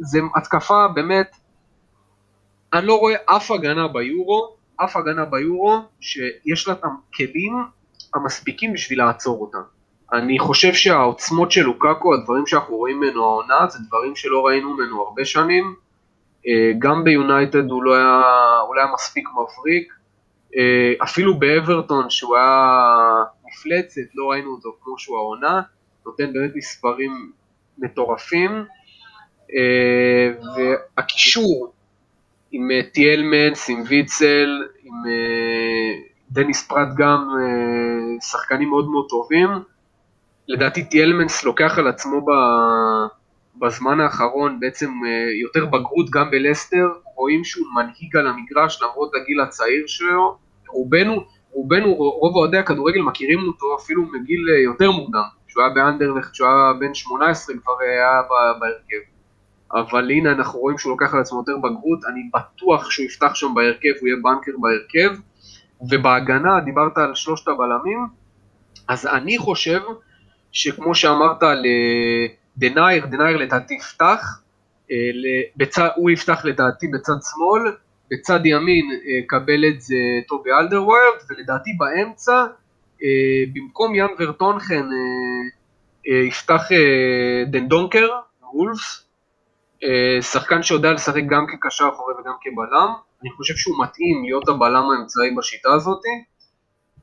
וזה 0.00 0.18
התקפה 0.36 0.88
באמת, 0.94 1.36
אני 2.72 2.86
לא 2.86 2.98
רואה 2.98 3.14
אף 3.26 3.50
הגנה 3.50 3.88
ביורו, 3.88 4.56
אף 4.76 4.96
הגנה 4.96 5.24
ביורו 5.24 5.82
שיש 6.00 6.68
לה 6.68 6.74
את 6.74 6.84
הכלים 6.84 7.52
המספיקים 8.14 8.72
בשביל 8.72 8.98
לעצור 8.98 9.40
אותה. 9.40 9.75
אני 10.12 10.38
חושב 10.38 10.74
שהעוצמות 10.74 11.52
של 11.52 11.62
לוקאקו, 11.62 12.14
הדברים 12.14 12.46
שאנחנו 12.46 12.76
רואים 12.76 13.00
ממנו 13.00 13.24
העונה, 13.24 13.66
זה 13.68 13.78
דברים 13.88 14.16
שלא 14.16 14.46
ראינו 14.46 14.74
ממנו 14.74 15.02
הרבה 15.02 15.24
שנים. 15.24 15.74
אה, 16.46 16.72
גם 16.78 17.04
ביונייטד 17.04 17.70
הוא 17.70 17.82
לא 17.82 17.94
היה, 17.94 18.20
הוא 18.66 18.76
לא 18.76 18.80
היה 18.80 18.90
מספיק 18.94 19.28
מבריק, 19.28 19.92
אה, 20.56 20.92
אפילו 21.02 21.38
באברטון 21.38 22.10
שהוא 22.10 22.36
היה 22.36 22.84
מפלצת, 23.46 24.14
לא 24.14 24.30
ראינו 24.30 24.50
אותו 24.50 24.76
כמו 24.82 24.98
שהוא 24.98 25.16
העונה, 25.16 25.62
נותן 26.06 26.32
באמת 26.32 26.50
מספרים 26.54 27.32
מטורפים, 27.78 28.64
אה, 29.54 30.30
והקישור 30.56 31.72
עם 32.52 32.68
טיאלמנס, 32.92 33.70
עם 33.70 33.82
ויצל, 33.88 34.62
עם 34.84 34.94
דניס 36.30 36.68
פרט 36.68 36.88
גם, 36.96 37.28
שחקנים 38.20 38.68
מאוד 38.68 38.90
מאוד 38.90 39.06
טובים. 39.08 39.48
לדעתי 40.48 40.84
טיאלמנס 40.84 41.44
לוקח 41.44 41.78
על 41.78 41.88
עצמו 41.88 42.26
בזמן 43.56 44.00
האחרון 44.00 44.60
בעצם 44.60 44.90
יותר 45.42 45.66
בגרות 45.66 46.10
גם 46.10 46.30
בלסטר, 46.30 46.86
רואים 47.14 47.44
שהוא 47.44 47.66
מנהיג 47.74 48.16
על 48.16 48.26
המגרש 48.26 48.82
למרות 48.82 49.10
הגיל 49.14 49.40
הצעיר 49.40 49.86
שלו, 49.86 50.38
רובנו, 50.68 51.24
רובנו, 51.52 51.94
רוב 51.94 52.36
אוהדי 52.36 52.58
הכדורגל 52.58 53.00
מכירים 53.00 53.38
אותו 53.46 53.66
אפילו 53.80 54.02
מגיל 54.02 54.46
אה, 54.50 54.62
יותר 54.62 54.90
מוקדם, 54.90 55.22
כשהוא 55.48 55.62
היה 55.62 55.74
באנדרלכט, 55.74 56.30
כשהוא 56.32 56.48
היה 56.48 56.72
בן 56.80 56.94
18 56.94 57.56
כבר 57.62 57.72
היה 57.80 58.22
בהרכב. 58.60 59.06
אבל 59.72 60.10
הנה 60.10 60.32
אנחנו 60.32 60.60
רואים 60.60 60.78
שהוא 60.78 60.90
לוקח 60.90 61.14
על 61.14 61.20
עצמו 61.20 61.38
יותר 61.38 61.56
בגרות, 61.56 62.04
אני 62.04 62.20
בטוח 62.34 62.90
שהוא 62.90 63.06
יפתח 63.06 63.34
שם 63.34 63.54
בהרכב, 63.54 63.88
הוא 64.00 64.08
יהיה 64.08 64.16
בנקר 64.22 64.52
בהרכב, 64.60 65.20
ובהגנה, 65.90 66.60
דיברת 66.60 66.98
על 66.98 67.14
שלושת 67.14 67.48
הבלמים, 67.48 68.06
אז 68.88 69.06
אני 69.06 69.38
חושב 69.38 69.80
שכמו 70.56 70.94
שאמרת 70.94 71.42
לדנייר, 71.42 73.06
דנייר 73.06 73.36
לדעתי 73.36 73.74
יפתח, 73.74 74.40
אה, 74.90 74.96
בצד, 75.56 75.88
הוא 75.96 76.10
יפתח 76.10 76.44
לדעתי 76.44 76.86
בצד 76.88 77.12
שמאל, 77.32 77.76
בצד 78.10 78.46
ימין 78.46 78.90
אה, 78.92 79.20
קבל 79.26 79.64
את 79.68 79.80
זה 79.80 79.96
טובי 80.28 80.50
אלדרווירלד, 80.52 81.18
ולדעתי 81.30 81.70
באמצע, 81.78 82.44
אה, 83.02 83.44
במקום 83.52 83.94
יאן 83.94 84.08
ורטונכן 84.18 84.84
יפתח 86.28 86.62
דנדונקר, 87.46 88.08
וולפס, 88.52 89.02
שחקן 90.20 90.62
שיודע 90.62 90.92
לשחק 90.92 91.22
גם 91.28 91.46
כקשר 91.46 91.88
אחורי 91.94 92.14
וגם 92.14 92.32
כבלם, 92.40 92.92
אני 93.22 93.30
חושב 93.30 93.54
שהוא 93.54 93.82
מתאים 93.82 94.24
להיות 94.24 94.48
הבלם 94.48 94.84
האמצעי 94.90 95.34
בשיטה 95.38 95.72
הזאת, 95.72 96.00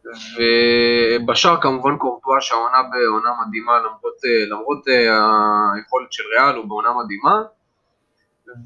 ובשאר 0.06 1.62
כמובן 1.62 1.98
קורטואה 1.98 2.42
שהעונה 2.42 2.78
בעונה 2.92 3.30
מדהימה 3.48 3.78
למרות, 3.80 4.18
למרות 4.52 4.84
היכולת 5.76 6.14
של 6.14 6.24
ריאל 6.36 6.56
הוא 6.56 6.66
בעונה 6.66 6.90
מדהימה, 7.04 7.42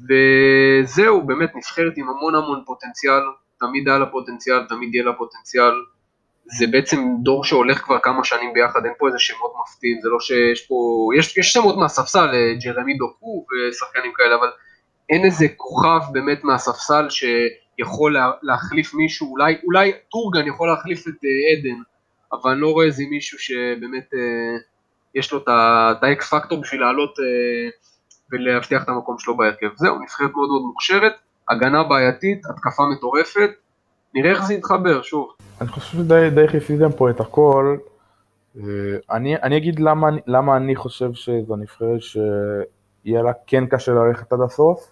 וזהו, 0.08 1.26
באמת 1.26 1.50
נבחרת 1.56 1.92
עם 1.96 2.08
המון 2.08 2.34
המון 2.34 2.62
פוטנציאל, 2.66 3.22
תמיד 3.60 3.88
היה 3.88 3.98
לה 3.98 4.06
פוטנציאל, 4.06 4.66
תמיד 4.68 4.94
יהיה 4.94 5.04
לה 5.04 5.12
פוטנציאל. 5.12 5.72
זה 6.58 6.66
בעצם 6.66 6.98
דור 7.22 7.44
שהולך 7.44 7.78
כבר 7.78 7.98
כמה 7.98 8.24
שנים 8.24 8.52
ביחד, 8.52 8.84
אין 8.84 8.94
פה 8.98 9.06
איזה 9.06 9.18
שמות 9.18 9.52
מפתיעים, 9.62 10.00
זה 10.02 10.08
לא 10.08 10.20
שיש 10.20 10.66
פה, 10.66 11.08
יש, 11.18 11.36
יש 11.36 11.52
שמות 11.52 11.76
מהספסל, 11.76 12.28
אה, 12.34 12.54
ג'רמי 12.64 12.94
דוקו 12.94 13.46
ושחקנים 13.50 14.12
כאלה, 14.16 14.34
אבל 14.34 14.48
אין 15.10 15.24
איזה 15.24 15.46
כוכב 15.56 16.00
באמת 16.12 16.44
מהספסל 16.44 17.10
שיכול 17.78 18.14
לה, 18.14 18.30
להחליף 18.42 18.94
מישהו, 18.94 19.30
אולי, 19.30 19.56
אולי 19.64 19.92
טורגן 20.10 20.46
יכול 20.46 20.68
להחליף 20.68 21.08
את 21.08 21.12
uh, 21.12 21.58
עדן, 21.58 21.80
אבל 22.32 22.50
אני 22.50 22.60
לא 22.60 22.72
רואה 22.72 22.86
איזה 22.86 23.04
מישהו 23.10 23.38
שבאמת 23.38 24.12
uh, 24.12 24.62
יש 25.14 25.32
לו 25.32 25.38
את 25.38 26.02
האקס 26.04 26.34
פקטור 26.34 26.60
בשביל 26.60 26.80
לעלות 26.80 27.14
uh, 27.18 28.32
ולהבטיח 28.32 28.82
את 28.82 28.88
המקום 28.88 29.18
שלו 29.18 29.36
בהרכב. 29.36 29.68
זהו, 29.76 29.98
נבחרת 30.02 30.30
מאוד 30.30 30.48
מאוד 30.48 30.62
מוכשרת, 30.62 31.12
הגנה 31.48 31.82
בעייתית, 31.82 32.46
התקפה 32.46 32.82
מטורפת, 32.92 33.50
נראה 34.14 34.30
איך 34.30 34.44
זה 34.44 34.54
יתחבר, 34.54 35.02
שוב. 35.02 35.32
אני 35.60 35.68
חושב 35.68 35.98
שדי 35.98 36.48
חיסיתם 36.48 36.92
פה 36.92 37.10
את 37.10 37.20
הכל. 37.20 37.76
אה, 38.56 38.62
אני, 39.10 39.36
אני 39.36 39.56
אגיד 39.56 39.80
למה, 39.80 40.08
למה 40.26 40.56
אני 40.56 40.76
חושב 40.76 41.12
שזו 41.12 41.56
נבחרת 41.56 42.00
שיהיה 42.00 43.22
לה 43.22 43.32
כן 43.46 43.66
קשה 43.66 43.92
ללכת 43.92 44.32
עד 44.32 44.40
הסוף. 44.40 44.90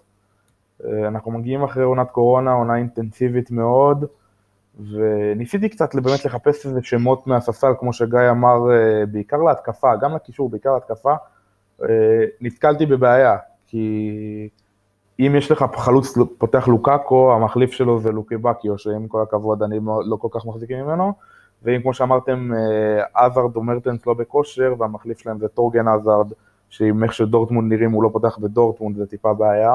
אה, 0.85 1.07
אנחנו 1.07 1.31
מגיעים 1.31 1.63
אחרי 1.63 1.83
עונת 1.83 2.11
קורונה, 2.11 2.51
עונה 2.51 2.75
אינטנסיבית 2.75 3.51
מאוד, 3.51 4.05
וניסיתי 4.91 5.69
קצת 5.69 5.95
באמת 5.95 6.25
לחפש 6.25 6.65
איזה 6.65 6.79
שמות 6.83 7.27
מהספסל, 7.27 7.71
כמו 7.79 7.93
שגיא 7.93 8.29
אמר, 8.31 8.71
אה, 8.71 9.05
בעיקר 9.05 9.37
להתקפה, 9.37 9.95
גם 9.95 10.15
לקישור, 10.15 10.49
בעיקר 10.49 10.73
להתקפה, 10.73 11.13
אה, 11.83 11.87
נתקלתי 12.41 12.85
בבעיה, 12.85 13.37
כי 13.67 14.49
אם 15.19 15.33
יש 15.37 15.51
לך 15.51 15.65
חלוץ 15.75 16.17
פותח 16.37 16.67
לוקאקו, 16.67 17.33
המחליף 17.33 17.71
שלו 17.71 17.99
זה 17.99 18.11
לוקי 18.11 18.37
בקיו, 18.37 18.77
שעם 18.77 19.07
כל 19.07 19.21
הכבוד 19.21 19.63
אני 19.63 19.79
לא 20.05 20.15
כל 20.15 20.27
כך 20.31 20.45
מחזיק 20.45 20.71
ממנו, 20.71 21.13
ואם 21.63 21.81
כמו 21.81 21.93
שאמרתם, 21.93 22.51
עזארד 23.13 23.55
או 23.55 23.63
מרטנס 23.63 24.07
לא 24.07 24.13
בכושר, 24.13 24.73
והמחליף 24.77 25.17
שלהם 25.17 25.39
זה 25.39 25.47
טורגן 25.47 25.87
עזארד, 25.87 26.31
שעם 26.69 27.03
איך 27.03 27.13
שדורטמונד 27.13 27.73
נראים 27.73 27.91
הוא 27.91 28.03
לא 28.03 28.09
פותח 28.13 28.37
בדורטמונד, 28.37 28.97
זה 28.97 29.05
טיפה 29.05 29.33
בעיה. 29.33 29.73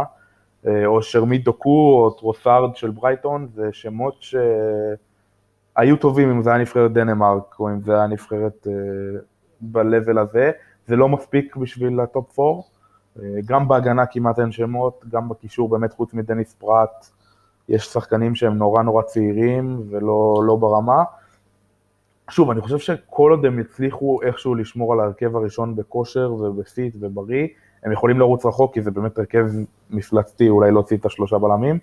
אה, 0.66 0.86
או 0.86 1.02
ז'רמי 1.02 1.38
דוקו 1.38 2.02
או 2.04 2.10
טרוסארד 2.10 2.76
של 2.76 2.90
ברייטון, 2.90 3.48
זה 3.54 3.68
שמות 3.72 4.16
שהיו 4.20 5.96
טובים 6.00 6.30
אם 6.30 6.42
זה 6.42 6.50
היה 6.50 6.58
נבחרת 6.58 6.92
דנמרק 6.92 7.60
או 7.60 7.68
אם 7.68 7.80
זה 7.80 7.94
היה 7.94 8.06
נבחרת 8.06 8.66
ב-level 9.60 10.20
הזה, 10.20 10.50
זה 10.86 10.96
לא 10.96 11.08
מספיק 11.08 11.56
בשביל 11.56 12.00
הטופ 12.00 12.38
4, 12.40 12.60
אה, 13.18 13.40
גם 13.44 13.68
בהגנה 13.68 14.06
כמעט 14.06 14.38
אין 14.38 14.52
שמות, 14.52 15.04
גם 15.08 15.28
בקישור 15.28 15.68
באמת 15.68 15.92
חוץ 15.92 16.14
מדניס 16.14 16.54
פראט, 16.54 17.10
יש 17.68 17.84
שחקנים 17.84 18.34
שהם 18.34 18.58
נורא 18.58 18.82
נורא 18.82 19.02
צעירים 19.02 19.82
ולא 19.90 20.42
לא 20.46 20.56
ברמה. 20.56 21.04
שוב, 22.30 22.50
אני 22.50 22.60
חושב 22.60 22.78
שכל 22.78 23.30
עוד 23.30 23.46
הם 23.46 23.58
יצליחו 23.58 24.22
איכשהו 24.22 24.54
לשמור 24.54 24.92
על 24.92 25.00
ההרכב 25.00 25.36
הראשון 25.36 25.76
בכושר 25.76 26.32
ובפיט 26.32 26.96
ובריא, 27.00 27.48
הם 27.82 27.92
יכולים 27.92 28.18
לרוץ 28.18 28.46
רחוק, 28.46 28.74
כי 28.74 28.82
זה 28.82 28.90
באמת 28.90 29.18
הרכב 29.18 29.46
מפלצתי, 29.90 30.48
אולי 30.48 30.70
להוציא 30.70 30.96
את 30.96 31.06
השלושה 31.06 31.38
בלמים, 31.38 31.78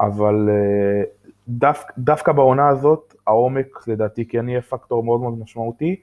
אבל 0.00 0.48
אה, 0.50 1.02
דווקא, 1.48 1.94
דווקא 1.98 2.32
בעונה 2.32 2.68
הזאת, 2.68 3.14
העומק 3.26 3.88
לדעתי 3.88 4.28
כן 4.28 4.48
יהיה 4.48 4.62
פקטור 4.62 5.04
מאוד 5.04 5.20
מאוד 5.20 5.38
משמעותי, 5.38 5.96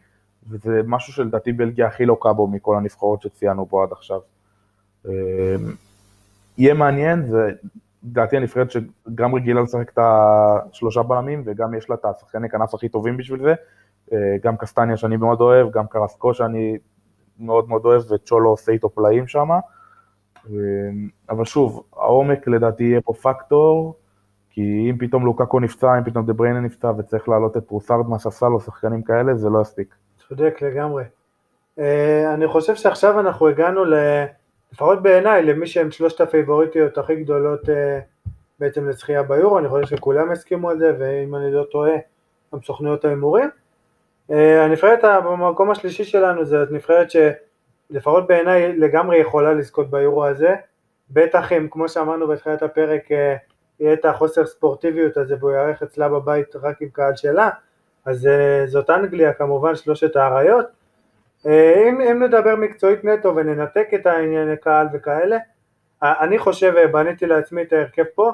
וזה 0.50 0.82
משהו 0.86 1.14
שלדעתי 1.14 1.52
בלגיה 1.52 1.88
הכי 1.88 2.06
לוקה 2.06 2.34
בו 2.34 2.48
מכל 2.48 2.78
הנבחרות 2.78 3.22
שציינו 3.22 3.70
פה 3.70 3.84
עד 3.84 3.92
עכשיו. 3.92 4.20
אה, 5.08 5.56
יהיה 6.58 6.74
מעניין, 6.74 7.26
זה 7.26 7.50
לדעתי 8.04 8.38
הנבחרת 8.38 8.72
שגם 8.72 9.36
רגילה 9.36 9.62
לשחק 9.62 9.90
את 9.90 10.00
השלושה 10.02 11.04
בלמים, 11.04 11.44
וגם 11.46 11.74
יש 11.74 11.90
לה 11.90 11.96
את 11.96 12.06
השחקני 12.06 12.50
כנף 12.50 12.74
הכי 12.74 12.90
טובים 12.90 13.18
בשביל 13.18 13.42
זה, 13.42 13.54
אה, 14.14 14.18
גם 14.44 14.58
קסטניה 14.58 14.98
שאני 14.98 15.18
מאוד 15.18 15.42
אוהב, 15.42 15.72
גם 15.72 15.88
קרסקו 15.88 16.34
שאני 16.34 16.78
מאוד 17.40 17.70
מאוד 17.70 17.86
אוהב, 17.86 18.02
וצ'ולו 18.12 18.50
עושה 18.50 18.72
איתו 18.72 18.90
פלאים 18.90 19.28
שם. 19.28 19.50
אמ, 20.50 21.10
אבל 21.30 21.46
שוב, 21.46 21.84
העומק 21.94 22.48
לדעתי 22.48 22.84
יהיה 22.84 23.02
פה 23.02 23.14
פקטור, 23.14 23.96
כי 24.50 24.88
אם 24.90 24.98
פתאום 25.00 25.26
לוקקו 25.26 25.60
נפצע, 25.60 25.98
אם 25.98 26.04
פתאום 26.04 26.26
דה 26.26 26.34
בריינה 26.34 26.60
נפצע 26.60 26.92
וצריך 26.98 27.30
להעלות 27.30 27.58
את 27.58 27.64
טרוסארד 27.68 28.10
מהספסל 28.10 28.46
או 28.46 28.60
שחקנים 28.60 29.04
כאלה, 29.04 29.36
זה 29.36 29.50
לא 29.50 29.62
יספיק. 29.62 29.96
צודק 30.30 30.62
לגמרי. 30.62 31.04
אה, 31.80 32.34
אני 32.34 32.48
חושב 32.48 32.76
שעכשיו 32.76 33.20
אנחנו 33.20 33.48
הגענו, 33.48 33.84
לפחות 34.72 35.04
בעיניי, 35.04 35.44
למי 35.44 35.68
שהם 35.68 35.92
שלושת 35.92 36.22
הפייבוריטיות 36.22 36.98
הכי 36.98 37.16
גדולות 37.16 37.70
אה, 37.70 38.00
בעצם 38.60 38.90
לזכייה 38.90 39.24
ביורו, 39.24 39.60
אני 39.60 39.70
חושב 39.70 39.96
שכולם 39.96 40.32
הסכימו 40.32 40.70
על 40.70 40.80
זה, 40.80 40.96
ואם 41.00 41.36
אני 41.36 41.52
לא 41.52 41.64
טועה, 41.72 41.96
גם 42.54 42.62
סוכנויות 42.62 43.06
ההימורים. 43.06 43.50
אה, 44.32 44.66
הנבחרת 44.66 45.04
במקום 45.04 45.72
השלישי 45.72 46.04
שלנו 46.04 46.46
זאת 46.46 46.72
נבחרת 46.72 47.08
שלפחות 47.12 48.28
בעיניי 48.28 48.78
לגמרי 48.78 49.18
יכולה 49.18 49.54
לזכות 49.54 49.92
ביורו 49.92 50.26
הזה, 50.26 50.56
בטח 51.10 51.52
אם 51.52 51.68
כמו 51.72 51.90
שאמרנו 51.90 52.28
בתחילת 52.28 52.62
הפרק 52.62 53.12
אה, 53.12 53.36
יהיה 53.80 53.94
את 53.94 54.06
החוסר 54.06 54.46
ספורטיביות 54.46 55.18
הזה 55.18 55.36
והוא 55.40 55.52
יארך 55.52 55.84
אצלה 55.84 56.10
בבית 56.10 56.56
רק 56.56 56.82
עם 56.82 56.90
קהל 56.90 57.16
שלה, 57.16 57.50
אז 58.06 58.28
אה, 58.28 58.64
זאת 58.68 58.90
אנגליה 58.90 59.34
כמובן 59.34 59.76
שלושת 59.76 60.16
האריות. 60.16 60.66
אם, 61.46 62.02
אם 62.02 62.24
נדבר 62.24 62.56
מקצועית 62.56 63.04
נטו 63.04 63.36
וננתק 63.36 63.88
את 63.96 64.06
הענייני 64.06 64.58
קהל 64.58 64.88
וכאלה, 64.94 65.38
אני 66.04 66.40
חושב, 66.40 66.74
בניתי 66.92 67.26
לעצמי 67.26 67.62
את 67.62 67.74
ההרכב 67.74 68.04
פה, 68.16 68.32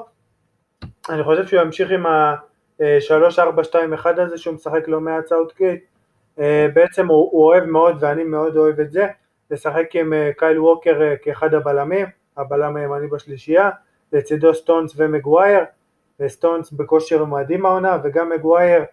אני 1.08 1.24
חושב 1.24 1.46
שהוא 1.46 1.60
ימשיך 1.60 1.90
עם 1.90 2.06
ה... 2.06 2.34
3-4-2-1 2.80 2.82
הזה 4.20 4.38
שהוא 4.38 4.54
משחק 4.54 4.88
לא 4.88 5.00
מעט 5.00 5.26
סאוטגייט, 5.26 5.84
אה, 6.38 6.66
בעצם 6.74 7.06
הוא, 7.06 7.28
הוא 7.32 7.44
אוהב 7.44 7.64
מאוד 7.64 7.96
ואני 8.00 8.24
מאוד 8.24 8.56
אוהב 8.56 8.80
את 8.80 8.90
זה, 8.90 9.06
לשחק 9.50 9.96
עם 9.96 10.12
אה, 10.12 10.30
קייל 10.36 10.60
ווקר 10.60 11.02
אה, 11.02 11.16
כאחד 11.16 11.54
הבלמים, 11.54 12.06
הבלם 12.36 12.76
הימני 12.76 13.06
בשלישייה, 13.06 13.70
לצידו 14.12 14.54
סטונס 14.54 14.92
ומגווייר, 14.96 15.64
סטונס 16.26 16.72
בכושר 16.72 17.24
מדהים 17.24 17.66
העונה 17.66 17.98
וגם 18.04 18.28
מגווייר 18.28 18.84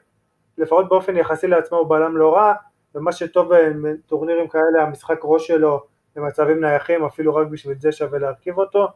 לפחות 0.58 0.90
באופן 0.90 1.18
יחסי 1.18 1.48
לעצמו 1.48 1.78
הוא 1.78 1.90
בלם 1.90 2.18
לא 2.18 2.36
רע 2.36 2.54
ומה 2.96 3.12
שטוב 3.12 3.52
בטורנירים 3.84 4.48
כאלה 4.48 4.84
המשחק 4.84 5.20
ראש 5.24 5.48
שלו 5.48 5.84
במצבים 6.16 6.62
נייחים 6.62 7.06
אפילו 7.06 7.36
רק 7.36 7.48
בשביל 7.48 7.78
זה 7.80 7.92
שווה 7.92 8.20
להרכיב 8.20 8.58
אותו. 8.58 8.88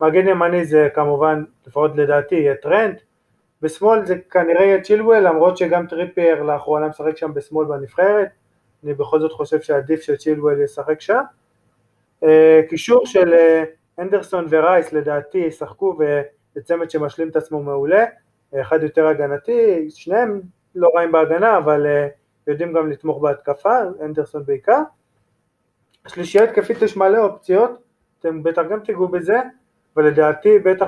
מגן 0.00 0.28
ימני 0.28 0.64
זה 0.64 0.88
כמובן 0.94 1.44
לפחות 1.66 1.96
לדעתי 1.96 2.34
יהיה 2.34 2.54
טרנט 2.54 2.96
בשמאל 3.62 4.06
זה 4.06 4.18
כנראה 4.30 4.64
יהיה 4.64 4.80
צ'ילואל, 4.80 5.28
למרות 5.28 5.56
שגם 5.56 5.86
טריפייר 5.86 6.42
לאחרונה 6.42 6.88
משחק 6.88 7.16
שם 7.16 7.34
בשמאל 7.34 7.66
בנבחרת, 7.66 8.28
אני 8.84 8.94
בכל 8.94 9.20
זאת 9.20 9.32
חושב 9.32 9.60
שעדיף 9.60 10.00
שצ'ילואל 10.00 10.60
ישחק 10.60 11.00
שם. 11.00 11.22
אה, 12.24 12.60
קישור 12.68 13.06
של 13.06 13.34
אה, 13.34 13.64
אנדרסון 13.98 14.46
ורייס 14.50 14.92
לדעתי 14.92 15.38
ישחקו 15.38 15.98
בצמד 16.56 16.90
שמשלים 16.90 17.28
את 17.28 17.36
עצמו 17.36 17.62
מעולה, 17.62 18.04
אחד 18.60 18.82
יותר 18.82 19.06
הגנתי, 19.06 19.90
שניהם 19.90 20.40
לא 20.74 20.88
רעים 20.96 21.12
בהגנה 21.12 21.58
אבל 21.58 21.86
אה, 21.86 22.08
יודעים 22.46 22.72
גם 22.72 22.90
לתמוך 22.90 23.22
בהתקפה, 23.22 23.78
אנדרסון 24.04 24.44
בעיקר. 24.44 24.82
שלישייה 26.06 26.44
התקפית 26.44 26.82
יש 26.82 26.96
מלא 26.96 27.18
אופציות, 27.18 27.70
אתם 28.20 28.42
בטח 28.42 28.62
גם 28.70 28.80
תיגעו 28.80 29.08
בזה, 29.08 29.38
ולדעתי 29.96 30.58
בטח 30.58 30.86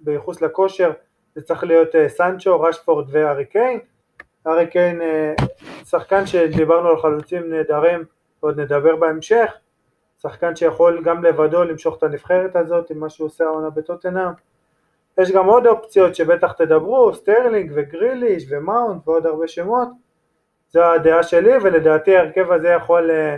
ביחוס 0.00 0.42
לכושר 0.42 0.92
זה 1.34 1.42
צריך 1.42 1.64
להיות 1.64 1.94
אה, 1.94 2.08
סנצ'ו, 2.08 2.60
רשפורד 2.60 3.06
וארי 3.10 3.44
קיין. 3.44 3.80
ארי 4.46 4.66
קיין 4.66 5.00
אה, 5.00 5.34
שחקן 5.84 6.26
שדיברנו 6.26 6.88
על 6.88 7.00
חלוצים 7.00 7.50
נהדרים 7.50 8.04
ועוד 8.42 8.60
נדבר 8.60 8.96
בהמשך, 8.96 9.52
שחקן 10.22 10.56
שיכול 10.56 11.02
גם 11.04 11.24
לבדו 11.24 11.64
למשוך 11.64 11.98
את 11.98 12.02
הנבחרת 12.02 12.56
הזאת 12.56 12.90
עם 12.90 12.98
מה 12.98 13.10
שהוא 13.10 13.26
עושה 13.26 13.44
העונה 13.44 13.70
בטוטנאם. 13.70 14.32
יש 15.18 15.30
גם 15.30 15.46
עוד 15.46 15.66
אופציות 15.66 16.14
שבטח 16.14 16.52
תדברו, 16.52 17.14
סטרלינג 17.14 17.72
וגריליש 17.74 18.44
ומאונט 18.50 19.08
ועוד 19.08 19.26
הרבה 19.26 19.48
שמות. 19.48 19.88
זו 20.68 20.82
הדעה 20.82 21.22
שלי 21.22 21.52
ולדעתי 21.62 22.16
ההרכב 22.16 22.52
הזה 22.52 22.68
יכול 22.68 23.10
אה, 23.10 23.36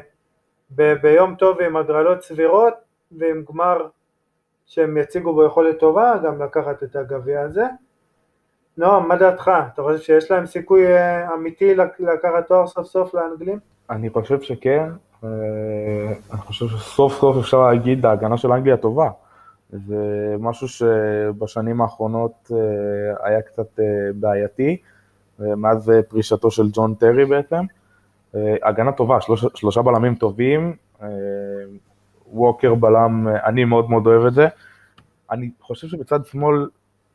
ב- 0.70 0.92
ביום 0.92 1.34
טוב 1.34 1.60
עם 1.60 1.76
הגרלות 1.76 2.22
סבירות 2.22 2.74
ועם 3.18 3.44
גמר 3.48 3.86
שהם 4.66 4.96
יציגו 4.96 5.34
בו 5.34 5.44
יכולת 5.44 5.78
טובה 5.78 6.14
גם 6.24 6.42
לקחת 6.42 6.82
את 6.82 6.96
הגביע 6.96 7.40
הזה. 7.40 7.64
נועם, 8.76 9.08
מה 9.08 9.16
דעתך? 9.16 9.50
אתה 9.74 9.82
חושב 9.82 9.98
שיש 9.98 10.30
להם 10.30 10.46
סיכוי 10.46 10.86
אה, 10.86 11.34
אמיתי 11.34 11.74
לקחת 11.74 12.48
תואר 12.48 12.66
סוף 12.66 12.86
סוף 12.86 13.14
לאנגלים? 13.14 13.58
אני 13.90 14.10
חושב 14.10 14.40
שכן, 14.40 14.88
אה, 15.24 15.28
אני 16.32 16.40
חושב 16.40 16.66
שסוף 16.68 17.14
סוף 17.20 17.36
אפשר 17.36 17.66
להגיד 17.66 18.06
ההגנה 18.06 18.36
של 18.36 18.52
אנגליה 18.52 18.76
טובה. 18.76 19.10
זה 19.70 20.34
משהו 20.38 20.68
שבשנים 20.68 21.80
האחרונות 21.80 22.50
אה, 22.52 23.26
היה 23.28 23.42
קצת 23.42 23.80
בעייתי, 24.14 24.76
מאז 25.38 25.92
פרישתו 26.08 26.50
של 26.50 26.68
ג'ון 26.72 26.94
טרי 26.94 27.24
בעצם. 27.24 27.64
הגנה 28.62 28.92
טובה, 28.92 29.20
שלוש, 29.20 29.44
שלושה 29.54 29.82
בלמים 29.82 30.14
טובים, 30.14 30.76
ווקר 32.32 32.74
בלם, 32.74 33.28
אני 33.44 33.64
מאוד 33.64 33.90
מאוד 33.90 34.06
אוהב 34.06 34.26
את 34.26 34.34
זה. 34.34 34.46
אני 35.30 35.50
חושב 35.60 35.88
שבצד 35.88 36.26
שמאל 36.26 36.68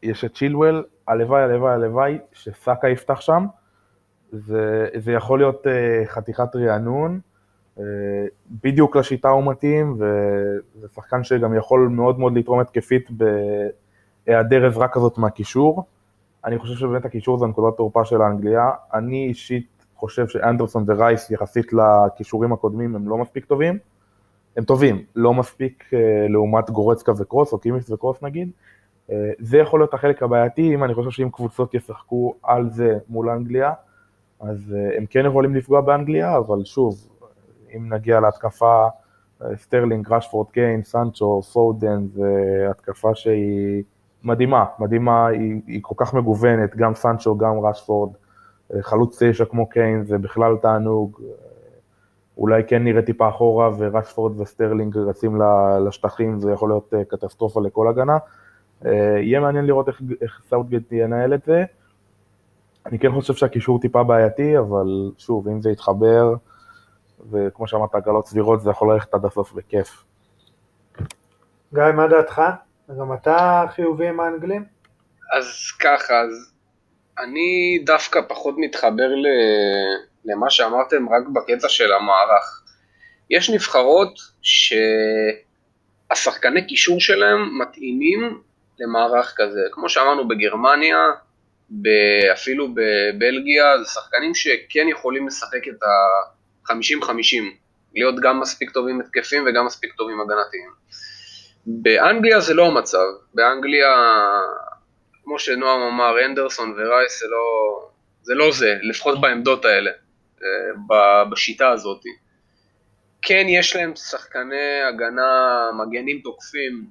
יש 0.03 0.25
את 0.25 0.35
צ'ילואל, 0.35 0.83
הלוואי, 1.09 1.43
הלוואי, 1.43 1.73
הלוואי 1.73 2.17
שסאקה 2.31 2.89
יפתח 2.89 3.21
שם, 3.21 3.45
זה, 4.31 4.87
זה 4.97 5.11
יכול 5.11 5.39
להיות 5.39 5.65
uh, 5.65 5.69
חתיכת 6.07 6.55
רענון, 6.55 7.19
uh, 7.77 7.81
בדיוק 8.63 8.95
לשיטה 8.95 9.29
הוא 9.29 9.51
מתאים, 9.51 9.93
וזה 9.93 10.87
שחקן 10.95 11.23
שגם 11.23 11.55
יכול 11.55 11.87
מאוד 11.91 12.19
מאוד 12.19 12.37
לתרום 12.37 12.59
התקפית 12.59 13.09
בהיעדר 14.25 14.65
עזרה 14.65 14.87
כזאת 14.87 15.17
מהקישור. 15.17 15.83
אני 16.45 16.57
חושב 16.57 16.75
שבאמת 16.75 17.05
הקישור 17.05 17.37
זה 17.37 17.45
נקודת 17.45 17.77
תורפה 17.77 18.05
של 18.05 18.21
האנגליה. 18.21 18.69
אני 18.93 19.27
אישית 19.27 19.85
חושב 19.95 20.27
שאנדרסון 20.27 20.83
ורייס 20.87 21.31
יחסית 21.31 21.73
לכישורים 21.73 22.53
הקודמים 22.53 22.95
הם 22.95 23.09
לא 23.09 23.17
מספיק 23.17 23.45
טובים. 23.45 23.77
הם 24.57 24.63
טובים, 24.63 25.03
לא 25.15 25.33
מספיק 25.33 25.83
uh, 25.83 25.95
לעומת 26.31 26.69
גורצקה 26.69 27.11
וקרוס, 27.17 27.53
או 27.53 27.59
קימיס 27.59 27.91
וקרוס 27.91 28.21
נגיד, 28.21 28.49
זה 29.39 29.57
יכול 29.57 29.79
להיות 29.79 29.93
החלק 29.93 30.23
הבעייתי, 30.23 30.73
אם 30.73 30.83
אני 30.83 30.93
חושב 30.93 31.09
שאם 31.09 31.29
קבוצות 31.29 31.73
ישחקו 31.73 32.35
על 32.43 32.69
זה 32.69 32.97
מול 33.09 33.29
אנגליה, 33.29 33.73
אז 34.39 34.75
אה, 34.77 34.97
הם 34.97 35.05
כן 35.05 35.25
יכולים 35.25 35.55
לפגוע 35.55 35.81
באנגליה, 35.81 36.37
אבל 36.37 36.63
שוב, 36.63 36.95
אם 37.75 37.93
נגיע 37.93 38.19
להתקפה, 38.19 38.87
אה, 39.41 39.57
סטרלינג, 39.57 40.11
ראשפורד, 40.11 40.49
קיין, 40.49 40.83
סנצ'ו, 40.83 41.41
פודן, 41.41 42.07
זה 42.07 42.65
התקפה 42.69 43.15
שהיא 43.15 43.83
מדהימה, 44.23 44.65
מדהימה, 44.79 45.27
היא, 45.27 45.61
היא 45.67 45.79
כל 45.81 45.95
כך 45.97 46.13
מגוונת, 46.13 46.75
גם 46.75 46.95
סנצ'ו, 46.95 47.37
גם 47.37 47.59
רשפורד, 47.65 48.11
אה, 48.73 48.81
חלוץ 48.81 49.23
תשע 49.23 49.45
כמו 49.45 49.69
קיין, 49.69 50.03
זה 50.03 50.17
בכלל 50.17 50.57
תענוג. 50.57 51.21
אולי 52.37 52.63
קיין 52.67 52.83
נראה 52.83 53.01
טיפה 53.01 53.29
אחורה 53.29 53.69
ורשפורד 53.77 54.39
וסטרלינג 54.39 54.97
רצים 54.97 55.41
לשטחים, 55.87 56.39
זה 56.39 56.51
יכול 56.51 56.69
להיות 56.69 56.93
קטסטרופה 57.07 57.61
לכל 57.61 57.87
הגנה. 57.87 58.17
יהיה 58.85 59.39
מעניין 59.39 59.65
לראות 59.65 59.87
איך, 59.87 60.01
איך 60.21 60.41
סאוטגייט 60.49 60.91
ינהל 60.91 61.33
את 61.33 61.43
זה. 61.45 61.63
אני 62.85 62.99
כן 62.99 63.11
חושב 63.11 63.33
שהקישור 63.33 63.79
טיפה 63.81 64.03
בעייתי, 64.03 64.57
אבל 64.57 65.11
שוב, 65.17 65.47
אם 65.47 65.61
זה 65.61 65.69
יתחבר, 65.69 66.33
וכמו 67.31 67.67
שאמרת, 67.67 67.95
הגרלות 67.95 68.27
סבירות, 68.27 68.61
זה 68.61 68.69
יכול 68.69 68.93
ללכת 68.93 69.13
עד 69.13 69.25
הסוף 69.25 69.53
בכיף. 69.53 70.03
גיא, 71.73 71.83
מה 71.95 72.07
דעתך? 72.07 72.41
גם 72.99 73.13
אתה 73.13 73.65
חיובי 73.75 74.07
עם 74.07 74.19
האנגלים? 74.19 74.65
אז 75.37 75.45
ככה, 75.79 76.13
אז 76.21 76.53
אני 77.23 77.81
דווקא 77.85 78.19
פחות 78.27 78.55
מתחבר 78.57 79.15
ל... 79.15 79.27
למה 80.25 80.49
שאמרתם 80.49 81.09
רק 81.09 81.27
בקטע 81.33 81.69
של 81.69 81.93
המערך. 81.93 82.63
יש 83.29 83.49
נבחרות 83.49 84.19
שהשחקני 86.11 86.67
קישור 86.67 86.99
שלהם 86.99 87.61
מתאימים 87.61 88.41
למערך 88.79 89.33
כזה. 89.37 89.61
כמו 89.71 89.89
שאמרנו 89.89 90.27
בגרמניה, 90.27 90.97
אפילו 92.33 92.67
בבלגיה, 92.67 93.77
זה 93.83 93.85
שחקנים 93.85 94.35
שכן 94.35 94.87
יכולים 94.87 95.27
לשחק 95.27 95.67
את 95.67 95.83
ה-50-50, 95.83 97.43
להיות 97.93 98.15
גם 98.19 98.39
מספיק 98.39 98.71
טובים 98.71 99.01
התקפים 99.01 99.43
וגם 99.47 99.65
מספיק 99.65 99.93
טובים 99.93 100.21
הגנתיים. 100.21 100.69
באנגליה 101.65 102.39
זה 102.39 102.53
לא 102.53 102.65
המצב, 102.65 103.05
באנגליה, 103.33 103.87
כמו 105.23 105.39
שנועם 105.39 105.81
אמר, 105.81 106.25
אנדרסון 106.25 106.75
ורייס 106.77 107.19
זה 107.19 107.25
לא 107.27 107.89
זה, 108.21 108.33
לא 108.33 108.51
זה 108.51 108.75
לפחות 108.81 109.21
בעמדות 109.21 109.65
האלה, 109.65 109.91
אה, 110.43 111.25
בשיטה 111.31 111.69
הזאת. 111.69 112.01
כן 113.21 113.45
יש 113.49 113.75
להם 113.75 113.95
שחקני 113.95 114.81
הגנה, 114.89 115.69
מגנים 115.73 116.21
תוקפים, 116.23 116.85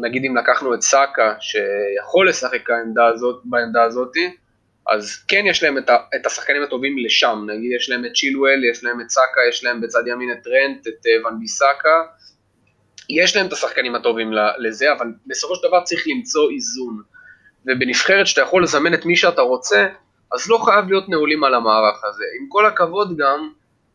נגיד 0.00 0.24
אם 0.24 0.36
לקחנו 0.36 0.74
את 0.74 0.82
סאקה, 0.82 1.34
שיכול 1.40 2.28
לשחק 2.28 2.70
העמדה 2.70 3.06
הזאת, 3.06 3.40
בעמדה 3.44 3.82
הזאת, 3.82 4.12
אז 4.88 5.16
כן 5.28 5.42
יש 5.46 5.62
להם 5.62 5.78
את, 5.78 5.90
ה, 5.90 5.96
את 6.16 6.26
השחקנים 6.26 6.62
הטובים 6.62 6.98
לשם, 6.98 7.46
נגיד 7.46 7.72
יש 7.76 7.90
להם 7.90 8.04
את 8.04 8.12
צ'ילואל, 8.14 8.64
יש 8.64 8.84
להם 8.84 9.00
את 9.00 9.10
סאקה, 9.10 9.40
יש 9.48 9.64
להם 9.64 9.80
בצד 9.80 10.06
ימין 10.06 10.32
את 10.32 10.42
טרנט, 10.42 10.86
את 10.86 11.06
אה, 11.06 11.26
ון 11.26 11.40
ביסאקה, 11.40 12.02
יש 13.10 13.36
להם 13.36 13.46
את 13.46 13.52
השחקנים 13.52 13.94
הטובים 13.94 14.30
לזה, 14.58 14.92
אבל 14.92 15.06
בסופו 15.26 15.54
של 15.54 15.68
דבר 15.68 15.84
צריך 15.84 16.04
למצוא 16.06 16.50
איזון. 16.50 17.02
ובנבחרת 17.66 18.26
שאתה 18.26 18.40
יכול 18.40 18.62
לזמן 18.62 18.94
את 18.94 19.04
מי 19.04 19.16
שאתה 19.16 19.42
רוצה, 19.42 19.88
אז 20.32 20.48
לא 20.48 20.58
חייב 20.64 20.88
להיות 20.88 21.08
נעולים 21.08 21.44
על 21.44 21.54
המערך 21.54 22.04
הזה. 22.04 22.24
עם 22.40 22.48
כל 22.48 22.66
הכבוד 22.66 23.16
גם, 23.16 23.52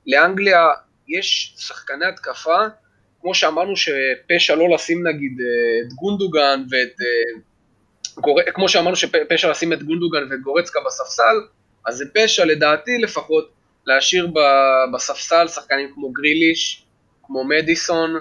לאנגליה 0.07 0.67
יש 1.07 1.55
שחקני 1.57 2.05
התקפה, 2.05 2.57
כמו 3.21 3.35
שאמרנו 3.35 3.73
שפשע 3.77 4.55
לא 4.55 4.69
לשים 4.69 5.07
נגיד 5.07 5.31
אה, 5.41 5.87
את 5.87 5.93
גונדוגן 5.93 6.63
ואת... 6.69 6.95
אה. 7.01 8.51
כמו 8.53 8.69
שאמרנו 8.69 8.95
שפשע 8.95 9.49
לשים 9.49 9.73
את 9.73 9.83
גונדוגן 9.83 10.31
ואת 10.31 10.41
גורצקה 10.41 10.79
בספסל, 10.85 11.35
אז 11.85 11.95
זה 11.95 12.05
פשע 12.13 12.45
לדעתי 12.45 12.97
לפחות 12.97 13.51
להשאיר 13.85 14.27
בספסל 14.93 15.47
שחקנים 15.47 15.91
כמו 15.93 16.11
גריליש, 16.11 16.85
כמו 17.23 17.43
מדיסון, 17.43 18.15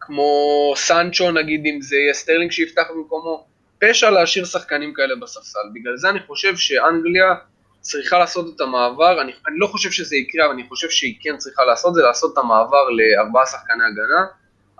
כמו 0.00 0.72
סנצ'ו 0.76 1.30
נגיד 1.30 1.66
אם 1.66 1.80
זה 1.82 1.96
יהיה 1.96 2.14
סטרלינג 2.14 2.50
שיפתח 2.50 2.82
במקומו, 2.94 3.46
פשע 3.78 4.10
להשאיר 4.10 4.44
שחקנים 4.44 4.94
כאלה 4.94 5.14
בספסל. 5.16 5.58
בגלל 5.74 5.96
זה 5.96 6.08
אני 6.08 6.20
חושב 6.26 6.56
שאנגליה 6.56 7.34
צריכה 7.82 8.18
לעשות 8.18 8.56
את 8.56 8.60
המעבר, 8.60 9.22
אני, 9.22 9.32
אני 9.48 9.58
לא 9.58 9.66
חושב 9.66 9.90
שזה 9.90 10.16
יקרה, 10.16 10.46
אבל 10.46 10.54
אני 10.54 10.68
חושב 10.68 10.90
שהיא 10.90 11.14
כן 11.20 11.36
צריכה 11.36 11.64
לעשות 11.64 11.94
זה, 11.94 12.02
לעשות 12.02 12.32
את 12.32 12.38
המעבר 12.38 12.88
לארבעה 12.90 13.46
שחקני 13.46 13.84
הגנה. 13.84 14.26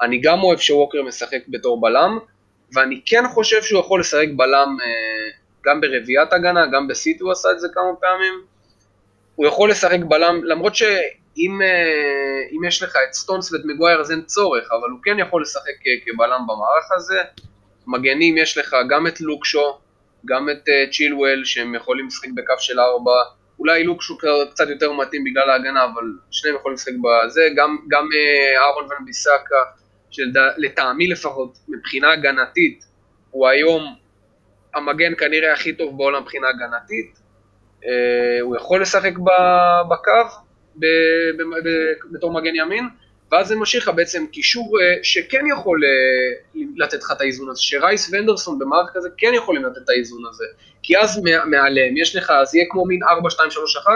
אני 0.02 0.20
גם 0.20 0.42
אוהב 0.42 0.58
שווקר 0.58 1.02
משחק 1.02 1.40
בתור 1.48 1.80
בלם, 1.80 2.18
ואני 2.74 3.00
כן 3.06 3.24
חושב 3.28 3.62
שהוא 3.62 3.80
יכול 3.80 4.00
לשחק 4.00 4.28
בלם 4.36 4.76
אה, 4.82 5.30
גם 5.64 5.80
ברביעיית 5.80 6.32
הגנה, 6.32 6.66
גם 6.66 6.88
בסיטי 6.88 7.22
הוא 7.22 7.32
עשה 7.32 7.50
את 7.50 7.60
זה 7.60 7.68
כמה 7.74 7.96
פעמים. 8.00 8.34
הוא 9.34 9.46
יכול 9.46 9.70
לשחק 9.70 10.00
בלם, 10.08 10.44
למרות 10.44 10.74
ש... 10.74 10.82
אם, 11.36 11.62
אה, 11.62 12.68
יש 12.68 12.82
לך 12.82 12.96
את 13.08 13.14
סטונס 13.14 13.52
ואת 13.52 13.60
מגווייר 13.64 14.00
אז 14.00 14.10
אין 14.10 14.22
צורך, 14.22 14.68
אבל 14.70 14.90
הוא 14.90 14.98
כן 15.02 15.18
יכול 15.18 15.42
לשחק 15.42 15.72
כבלם 16.04 16.40
במערך 16.46 16.92
הזה. 16.96 17.22
מגנים 17.86 18.38
יש 18.38 18.58
לך 18.58 18.76
גם 18.90 19.06
את 19.06 19.20
לוקשו, 19.20 19.78
גם 20.26 20.50
את 20.50 20.68
צ'ילואל 20.92 21.44
שהם 21.44 21.74
יכולים 21.74 22.06
לשחק 22.06 22.28
בקו 22.34 22.54
של 22.58 22.80
ארבע, 22.80 23.12
אולי 23.58 23.84
לוקשו 23.84 24.18
קצת 24.50 24.68
יותר 24.68 24.92
מתאים 24.92 25.24
בגלל 25.24 25.50
ההגנה, 25.50 25.84
אבל 25.84 26.04
שניהם 26.30 26.56
יכולים 26.56 26.74
לשחק 26.74 26.92
בזה, 26.92 27.48
גם, 27.56 27.76
גם 27.88 28.04
uh, 28.04 28.58
אהרון 28.58 28.84
ון 28.84 29.04
ביסאקה, 29.04 29.62
שלטעמי 30.10 31.08
לפחות, 31.08 31.58
מבחינה 31.68 32.12
הגנתית, 32.12 32.84
הוא 33.30 33.48
היום 33.48 33.96
המגן 34.74 35.14
כנראה 35.18 35.52
הכי 35.52 35.72
טוב 35.72 35.98
בעולם 35.98 36.22
מבחינה 36.22 36.48
הגנתית, 36.48 37.18
uh, 37.82 37.86
הוא 38.40 38.56
יכול 38.56 38.82
לשחק 38.82 39.12
בקו, 39.90 40.40
בתור 42.12 42.32
מגן 42.32 42.54
ימין, 42.54 42.88
ואז 43.32 43.46
זה 43.48 43.56
משאיר 43.56 43.82
לך 43.82 43.90
בעצם 43.96 44.26
קישור 44.26 44.78
אה, 44.80 44.96
שכן 45.02 45.46
יכול 45.46 45.80
אה, 45.84 46.60
לתת 46.76 47.02
לך 47.02 47.12
את 47.12 47.20
האיזון 47.20 47.50
הזה, 47.50 47.62
שרייס 47.62 48.10
ואנדרסון 48.12 48.58
במערכת 48.58 48.92
כזה 48.94 49.08
כן 49.16 49.32
יכולים 49.34 49.64
לתת 49.64 49.76
את 49.84 49.88
האיזון 49.88 50.22
הזה, 50.30 50.44
כי 50.82 50.98
אז 50.98 51.20
מעליהם 51.46 51.96
יש 51.96 52.16
לך, 52.16 52.30
אז 52.30 52.54
יהיה 52.54 52.66
כמו 52.70 52.86
מין 52.86 53.00
4, 53.02 53.30
2, 53.30 53.50
3, 53.50 53.76
1, 53.76 53.92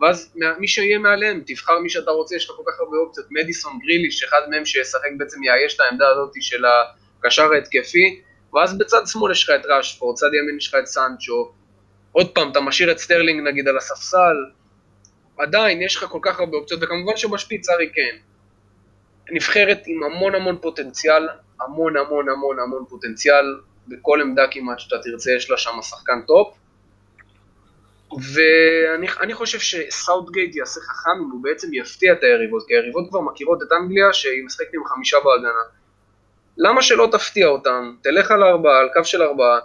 ואז 0.00 0.34
מי 0.58 0.68
שיהיה 0.68 0.98
מעליהם, 0.98 1.42
תבחר 1.46 1.78
מי 1.78 1.90
שאתה 1.90 2.10
רוצה, 2.10 2.36
יש 2.36 2.50
לך 2.50 2.56
כל 2.56 2.62
כך 2.66 2.80
הרבה 2.80 2.96
אופציות, 2.96 3.26
מדיסון, 3.30 3.78
גריליש, 3.82 4.24
אחד 4.24 4.40
מהם 4.50 4.64
שישחק 4.64 5.10
בעצם 5.18 5.44
יאייש 5.44 5.74
את 5.74 5.80
העמדה 5.80 6.08
הזאת 6.08 6.32
של 6.40 6.62
הקשר 7.18 7.52
ההתקפי, 7.52 8.20
ואז 8.54 8.78
בצד 8.78 9.02
שמאל 9.06 9.32
יש 9.32 9.44
לך 9.44 9.50
את 9.60 9.66
ראשפורד, 9.66 10.16
צד 10.16 10.26
ימין 10.26 10.56
יש 10.56 10.68
לך 10.68 10.74
את 10.82 10.86
סנצ'ו, 10.86 11.52
עוד 12.12 12.34
פעם, 12.34 12.50
אתה 12.50 12.60
משאיר 12.60 12.92
את 12.92 12.98
סטרלינג 12.98 13.48
נגיד 13.48 13.68
על 13.68 13.76
הספסל, 13.76 14.36
עדיין 15.38 15.82
יש 15.82 15.96
לך 15.96 16.04
כל 16.04 16.20
כך 16.22 16.40
הרבה 16.40 16.56
אופציות, 16.56 16.82
וכמובן 16.82 17.16
שבשפיץ 17.16 17.68
הארי 17.68 17.90
קיין. 17.94 18.31
נבחרת 19.30 19.82
עם 19.86 20.02
המון 20.02 20.34
המון 20.34 20.58
פוטנציאל, 20.58 21.28
המון 21.60 21.96
המון 21.96 22.28
המון 22.28 22.58
המון 22.58 22.84
פוטנציאל, 22.88 23.60
בכל 23.88 24.20
עמדה 24.20 24.42
כמעט 24.50 24.78
שאתה 24.78 24.96
תרצה 25.02 25.32
יש 25.32 25.50
לה 25.50 25.56
שם 25.56 25.82
שחקן 25.82 26.22
טופ. 26.26 26.54
ואני 28.34 29.34
חושב 29.34 29.58
שסאוטגייט 29.58 30.56
יעשה 30.56 30.80
חכם 30.80 31.10
אם 31.24 31.30
הוא 31.30 31.42
בעצם 31.42 31.74
יפתיע 31.74 32.12
את 32.12 32.22
היריבות, 32.22 32.66
כי 32.66 32.74
היריבות 32.74 33.08
כבר 33.08 33.20
מכירות 33.20 33.62
את 33.62 33.68
אנגליה 33.72 34.12
שהיא 34.12 34.44
משחקת 34.44 34.74
עם 34.74 34.84
חמישה 34.84 35.16
בהגנה. 35.24 35.62
למה 36.56 36.82
שלא 36.82 37.08
תפתיע 37.12 37.46
אותם? 37.46 37.94
תלך 38.02 38.30
על 38.30 38.42
ארבעה, 38.42 38.80
על 38.80 38.88
קו 38.94 39.04
של 39.04 39.22
ארבעה, 39.22 39.58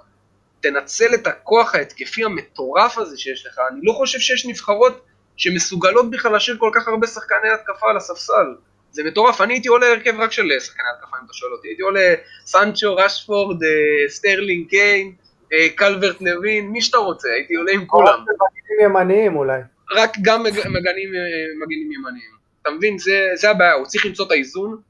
תנצל 0.62 1.14
את 1.14 1.28
הכוח 1.28 1.76
ההתקפי 1.76 2.24
המטורף 2.24 2.98
הזה 2.98 3.18
שיש 3.18 3.46
לך. 3.46 3.60
אני 3.72 3.80
לא 3.84 3.94
חושב 3.94 4.20
שיש 4.20 4.46
נבחרות 4.46 5.06
שמסוגלות 5.38 6.12
בכלל 6.12 6.32
להשאיר 6.32 6.58
כל 6.60 6.72
כך 6.74 6.88
הרבה 6.88 7.08
שחקני 7.08 7.50
התקפה 7.50 7.90
על 7.90 7.98
הספסל. 7.98 8.56
זה 8.98 9.04
מטורף, 9.04 9.42
אני 9.42 9.54
הייתי 9.54 9.68
עולה 9.68 9.88
הרכב 9.88 10.20
רק 10.20 10.32
של 10.32 10.60
שחקני 10.60 10.86
התקפה 10.96 11.18
אם 11.18 11.26
אתה 11.26 11.34
שואל 11.34 11.52
אותי, 11.52 11.68
הייתי 11.68 11.82
עולה 11.82 12.14
סנצ'ו, 12.46 12.96
רשפורד, 12.96 13.64
אה, 13.64 14.10
סטרלינג, 14.10 14.70
קיין, 14.70 15.16
אה, 15.54 15.70
קלברט 15.76 16.22
לווין, 16.22 16.68
מי 16.68 16.82
שאתה 16.82 16.98
רוצה, 16.98 17.30
הייתי 17.30 17.56
עולה 17.56 17.72
עם 17.72 17.86
כולם. 17.86 18.08
רק 18.08 18.20
מגנים 18.20 18.90
ימניים 18.90 19.36
אולי. 19.36 19.62
רק 19.96 20.14
גם 20.22 20.44
מגנים, 20.44 21.16
אה, 21.16 21.48
מגנים 21.62 21.92
ימניים. 21.92 22.32
אתה 22.62 22.70
מבין, 22.70 22.98
זה, 22.98 23.30
זה 23.34 23.50
הבעיה, 23.50 23.74
הוא 23.74 23.86
צריך 23.86 24.06
למצוא 24.06 24.26
את 24.26 24.32
האיזון, 24.32 24.82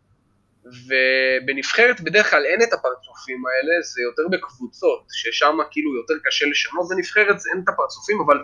ובנבחרת 0.65 2.01
בדרך 2.01 2.31
כלל 2.31 2.45
אין 2.45 2.61
את 2.61 2.73
הפרצופים 2.73 3.43
האלה, 3.45 3.81
זה 3.81 4.01
יותר 4.01 4.23
בקבוצות, 4.31 5.05
ששם 5.11 5.57
כאילו 5.71 5.95
יותר 5.95 6.13
קשה 6.23 6.45
לשנות, 6.45 6.87
בנבחרת 6.89 7.35
אין 7.53 7.61
את 7.63 7.69
הפרצופים, 7.69 8.17
אבל 8.25 8.37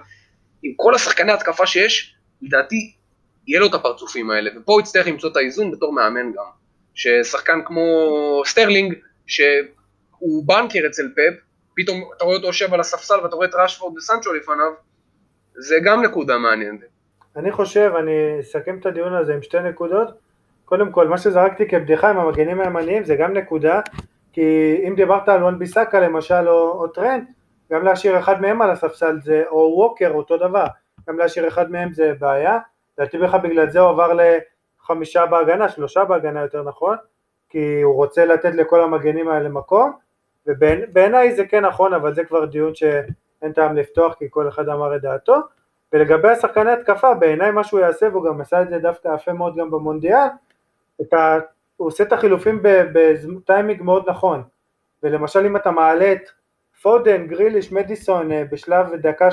עם 0.63 0.73
כל 0.75 0.95
השחקני 0.95 1.31
התקפה 1.31 1.67
שיש, 1.67 2.15
לדעתי 2.41 2.93
יהיה 3.47 3.59
לו 3.59 3.67
את 3.67 3.73
הפרצופים 3.73 4.31
האלה, 4.31 4.49
ופה 4.57 4.73
הוא 4.73 4.81
יצטרך 4.81 5.07
למצוא 5.07 5.31
את 5.31 5.37
האיזון 5.37 5.71
בתור 5.71 5.93
מאמן 5.93 6.31
גם. 6.31 6.43
ששחקן 6.93 7.59
כמו 7.65 7.81
סטרלינג, 8.45 8.93
שהוא 9.27 10.47
banker 10.47 10.79
אצל 10.87 11.09
פפ, 11.15 11.33
פתאום 11.75 12.03
אתה 12.17 12.23
רואה 12.23 12.35
אותו 12.35 12.47
יושב 12.47 12.73
על 12.73 12.79
הספסל 12.79 13.19
ואתה 13.23 13.35
רואה 13.35 13.47
את 13.47 13.55
ראשפורד 13.55 13.97
וסנצ'ו 13.97 14.33
לפניו, 14.33 14.71
זה 15.55 15.75
גם 15.83 16.01
נקודה 16.01 16.37
מעניינת. 16.37 16.79
אני 17.35 17.51
חושב, 17.51 17.91
אני 17.99 18.39
אסכם 18.39 18.77
את 18.79 18.85
הדיון 18.85 19.13
הזה 19.15 19.33
עם 19.33 19.41
שתי 19.41 19.59
נקודות. 19.59 20.07
קודם 20.65 20.91
כל, 20.91 21.07
מה 21.07 21.17
שזרקתי 21.17 21.67
כבדיחה 21.67 22.09
עם 22.09 22.19
המגנים 22.19 22.61
הימניים 22.61 23.03
זה 23.03 23.15
גם 23.15 23.33
נקודה, 23.33 23.81
כי 24.33 24.77
אם 24.87 24.95
דיברת 24.95 25.29
על 25.29 25.43
וואן 25.43 25.59
ביסאקה 25.59 25.99
למשל 25.99 26.47
או, 26.47 26.71
או 26.71 26.87
טרנד, 26.87 27.23
גם 27.71 27.85
להשאיר 27.85 28.19
אחד 28.19 28.41
מהם 28.41 28.61
על 28.61 28.71
הספסל 28.71 29.15
זה, 29.23 29.43
או 29.47 29.73
ווקר 29.77 30.11
אותו 30.11 30.37
דבר, 30.37 30.65
גם 31.09 31.17
להשאיר 31.17 31.47
אחד 31.47 31.71
מהם 31.71 31.93
זה 31.93 32.13
בעיה, 32.19 32.59
לדעתי 32.97 33.17
בכלל 33.17 33.39
בגלל 33.39 33.69
זה 33.69 33.79
הוא 33.79 33.89
עבר 33.89 34.11
לחמישה 34.13 35.25
בהגנה, 35.25 35.69
שלושה 35.69 36.05
בהגנה 36.05 36.41
יותר 36.41 36.63
נכון, 36.63 36.97
כי 37.49 37.81
הוא 37.81 37.95
רוצה 37.95 38.25
לתת 38.25 38.55
לכל 38.55 38.81
המגנים 38.81 39.27
האלה 39.29 39.49
מקום, 39.49 39.91
ובעיניי 40.47 41.35
זה 41.35 41.45
כן 41.45 41.65
נכון, 41.65 41.93
אבל 41.93 42.13
זה 42.13 42.25
כבר 42.25 42.45
דיון 42.45 42.75
שאין 42.75 43.51
טעם 43.55 43.75
לפתוח 43.75 44.13
כי 44.13 44.25
כל 44.29 44.47
אחד 44.47 44.69
אמר 44.69 44.95
את 44.95 45.01
דעתו. 45.01 45.35
ולגבי 45.93 46.29
השחקני 46.29 46.71
התקפה, 46.71 47.13
בעיניי 47.13 47.51
מה 47.51 47.63
שהוא 47.63 47.79
יעשה, 47.79 48.07
והוא 48.11 48.25
גם 48.25 48.41
עשה 48.41 48.61
את 48.61 48.69
זה 48.69 48.79
דווקא 48.79 49.09
יפה 49.15 49.33
מאוד 49.33 49.55
גם 49.55 49.71
במונדיאל, 49.71 50.27
ה... 51.13 51.37
הוא 51.77 51.87
עושה 51.87 52.03
את 52.03 52.13
החילופים 52.13 52.59
בטיימינג 52.63 53.81
מאוד 53.81 54.09
נכון. 54.09 54.43
ולמשל 55.03 55.45
אם 55.45 55.55
אתה 55.55 55.71
מעלה 55.71 56.11
את 56.11 56.29
פודן, 56.81 57.27
גריליש, 57.27 57.71
מדיסון 57.71 58.31
אה, 58.31 58.43
בשלב 58.51 58.95
דקה 58.95 59.29
60-70 59.29 59.31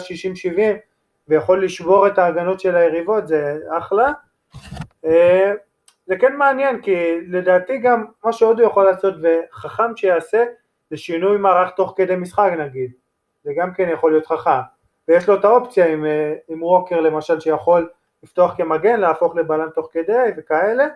ויכול 1.31 1.64
לשבור 1.64 2.07
את 2.07 2.18
ההגנות 2.18 2.61
של 2.61 2.76
היריבות, 2.76 3.28
זה 3.28 3.59
אחלה. 3.78 4.12
אה, 5.05 5.53
זה 6.07 6.16
כן 6.16 6.37
מעניין, 6.37 6.83
כי 6.83 7.20
לדעתי 7.28 7.78
גם 7.78 8.05
מה 8.24 8.33
שעוד 8.33 8.61
הוא 8.61 8.68
יכול 8.68 8.85
לעשות 8.85 9.14
וחכם 9.22 9.97
שיעשה, 9.97 10.45
זה 10.91 10.97
שינוי 10.97 11.39
מערך 11.39 11.70
תוך 11.70 11.95
כדי 11.97 12.16
משחק 12.16 12.51
נגיד. 12.59 12.93
זה 13.45 13.53
גם 13.57 13.74
כן 13.74 13.89
יכול 13.93 14.12
להיות 14.12 14.26
חכם. 14.26 14.61
ויש 15.09 15.28
לו 15.28 15.35
את 15.35 15.45
האופציה 15.45 15.87
עם, 15.87 16.05
אה, 16.05 16.35
עם 16.49 16.62
ווקר 16.62 17.01
למשל 17.01 17.41
שיכול 17.41 17.91
לפתוח 18.22 18.55
כמגן, 18.57 19.01
להפוך 19.01 19.37
לבלם 19.37 19.70
תוך 19.74 19.89
כדי 19.93 20.31
וכאלה. 20.37 20.87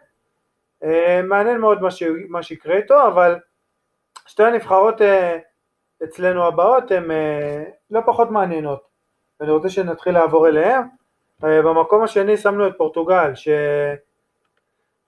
מעניין 1.24 1.58
מאוד 1.58 1.82
מה, 1.82 1.90
ש... 1.90 2.02
מה 2.28 2.42
שיקרה 2.42 2.76
איתו, 2.76 3.06
אבל 3.06 3.38
שתי 4.26 4.42
הנבחרות 4.42 5.00
אצלנו 6.04 6.46
הבאות 6.46 6.90
הן 6.90 7.10
לא 7.90 8.00
פחות 8.06 8.30
מעניינות. 8.30 8.93
ואני 9.40 9.52
רוצה 9.52 9.68
שנתחיל 9.68 10.14
לעבור 10.14 10.48
אליהם. 10.48 10.82
אה, 11.44 11.62
במקום 11.62 12.02
השני 12.02 12.36
שמנו 12.36 12.66
את 12.66 12.72
פורטוגל, 12.78 13.32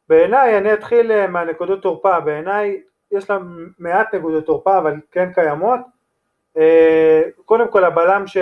שבעיניי, 0.06 0.58
אני 0.58 0.72
אתחיל 0.72 1.12
אה, 1.12 1.26
מהנקודות 1.26 1.82
תורפה, 1.82 2.20
בעיניי 2.20 2.80
יש 3.10 3.30
לה 3.30 3.38
מעט 3.78 4.14
נקודות 4.14 4.46
תורפה, 4.46 4.78
אבל 4.78 4.94
כן 5.10 5.32
קיימות. 5.32 5.80
אה, 6.56 7.22
קודם 7.44 7.68
כל 7.68 7.84
הבלם, 7.84 8.26
ש... 8.26 8.36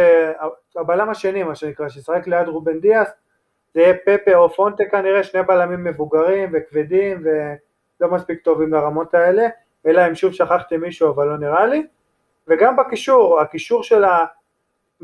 הבלם 0.77 1.11
השני, 1.11 1.43
מה 1.43 1.55
שנקרא, 1.55 1.89
שישחק 1.89 2.27
ליד 2.27 2.49
רובן 2.49 2.81
דיאס, 2.81 3.09
זה 3.75 3.81
יהיה 3.81 3.95
פפה 3.95 4.35
או 4.35 4.49
פונטה 4.51 4.85
כנראה, 4.85 5.23
שני 5.23 5.43
בלמים 5.43 5.85
מבוגרים 5.85 6.51
וכבדים 6.53 7.25
ולא 7.25 8.11
מספיק 8.11 8.41
טובים 8.41 8.73
לרמות 8.73 9.15
האלה, 9.15 9.47
אלא 9.87 10.07
אם 10.09 10.15
שוב 10.15 10.33
שכחתי 10.33 10.77
מישהו, 10.77 11.11
אבל 11.11 11.27
לא 11.27 11.39
נראה 11.39 11.67
לי. 11.67 11.87
וגם 12.49 12.77
בקישור, 12.77 13.41
הקישור 13.41 13.83
של 13.83 14.05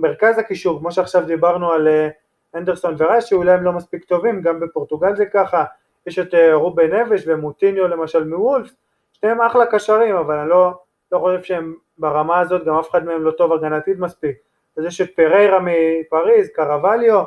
מרכז 0.00 0.38
הקישור, 0.38 0.78
כמו 0.78 0.92
שעכשיו 0.92 1.26
דיברנו 1.26 1.72
על 1.72 1.88
אה, 1.88 2.08
אנדרסון 2.54 2.94
ורייס, 2.98 3.24
שאולי 3.24 3.52
הם 3.52 3.64
לא 3.64 3.72
מספיק 3.72 4.04
טובים, 4.04 4.42
גם 4.42 4.60
בפורטוגל 4.60 5.16
זה 5.16 5.26
ככה, 5.26 5.64
יש 6.06 6.18
את 6.18 6.34
אה, 6.34 6.54
רובן 6.54 6.94
נבש 6.94 7.22
ומוטיניו 7.26 7.88
למשל 7.88 8.24
מוולף, 8.24 8.70
שניהם 9.12 9.40
אחלה 9.40 9.66
קשרים, 9.66 10.16
אבל 10.16 10.38
אני 10.38 10.48
לא, 10.48 10.74
לא 11.12 11.18
חושב 11.18 11.42
שהם 11.42 11.74
ברמה 11.98 12.40
הזאת, 12.40 12.64
גם 12.64 12.74
אף 12.74 12.90
אחד 12.90 13.04
מהם 13.04 13.22
לא 13.22 13.30
טוב 13.30 13.52
הגנתית 13.52 13.98
מספיק. 13.98 14.36
אז 14.76 14.84
יש 14.84 15.00
את 15.00 15.10
פריירה 15.16 15.58
מפריז, 15.62 16.48
קרווליו, 16.54 17.24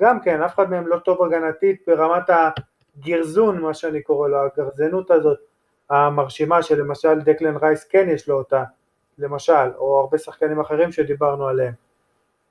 גם 0.00 0.20
כן, 0.20 0.42
אף 0.42 0.54
אחד 0.54 0.70
מהם 0.70 0.86
לא 0.86 0.98
טוב 0.98 1.22
הגנתית 1.22 1.82
ברמת 1.86 2.30
הגרזון, 2.30 3.60
מה 3.60 3.74
שאני 3.74 4.02
קורא 4.02 4.28
לו, 4.28 4.38
הגרזנות 4.38 5.10
הזאת 5.10 5.38
המרשימה, 5.90 6.62
שלמשל 6.62 7.20
דקלן 7.20 7.56
רייס 7.56 7.84
כן 7.84 8.08
יש 8.10 8.28
לו 8.28 8.38
אותה, 8.38 8.64
למשל, 9.18 9.70
או 9.76 10.00
הרבה 10.00 10.18
שחקנים 10.18 10.60
אחרים 10.60 10.92
שדיברנו 10.92 11.48
עליהם. 11.48 11.87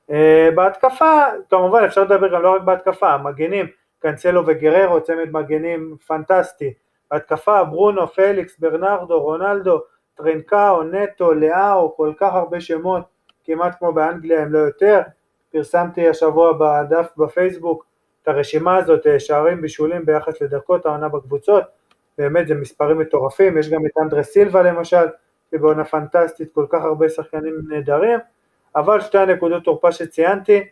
Uh, 0.10 0.14
בהתקפה, 0.56 1.24
כמובן 1.50 1.84
אפשר 1.84 2.04
לדבר 2.04 2.34
גם 2.34 2.42
לא 2.42 2.56
רק 2.56 2.62
בהתקפה, 2.62 3.18
מגנים, 3.18 3.66
קאנסלו 4.00 4.44
וגררו, 4.48 5.02
צמד 5.02 5.32
מגנים 5.32 5.96
פנטסטי, 6.08 6.74
בהתקפה 7.12 7.64
ברונו, 7.64 8.08
פליקס, 8.08 8.60
ברנרדו, 8.60 9.22
רונלדו, 9.22 9.82
טרנקאו, 10.16 10.84
נטו, 10.84 11.34
לאהו, 11.34 11.96
כל 11.96 12.14
כך 12.18 12.34
הרבה 12.34 12.62
שמות, 12.62 13.04
כמעט 13.44 13.78
כמו 13.80 13.94
באנגליה 13.94 14.44
אם 14.44 14.54
לא 14.54 14.60
יותר, 14.60 15.02
פרסמתי 15.52 16.10
השבוע 16.10 16.54
בדף 16.54 17.08
בפייסבוק 17.18 17.86
את 18.24 18.28
הרשימה 18.28 18.76
הזאת, 18.76 19.08
אה, 19.08 19.20
שערים 19.20 19.62
בישולים 19.62 20.06
ביחס 20.06 20.42
לדקות 20.42 20.86
העונה 20.86 21.10
בקבוצות, 21.10 21.64
באמת 22.18 22.48
זה 22.48 22.56
מספרים 22.56 23.00
מטורפים, 23.00 23.58
יש 23.58 23.70
גם 23.70 23.86
את 23.86 23.92
אנדרה 24.02 24.24
סילבה 24.24 24.62
למשל, 24.62 25.06
שבעונה 25.52 25.86
פנטסטית 25.86 26.54
כל 26.54 26.66
כך 26.70 26.84
הרבה 26.84 27.10
שחקנים 27.10 27.54
נהדרים, 27.68 28.20
אבל 28.78 29.02
שתי 29.02 29.18
הנקודות 29.18 29.64
תורפה 29.64 29.92
שציינתי, 29.92 30.64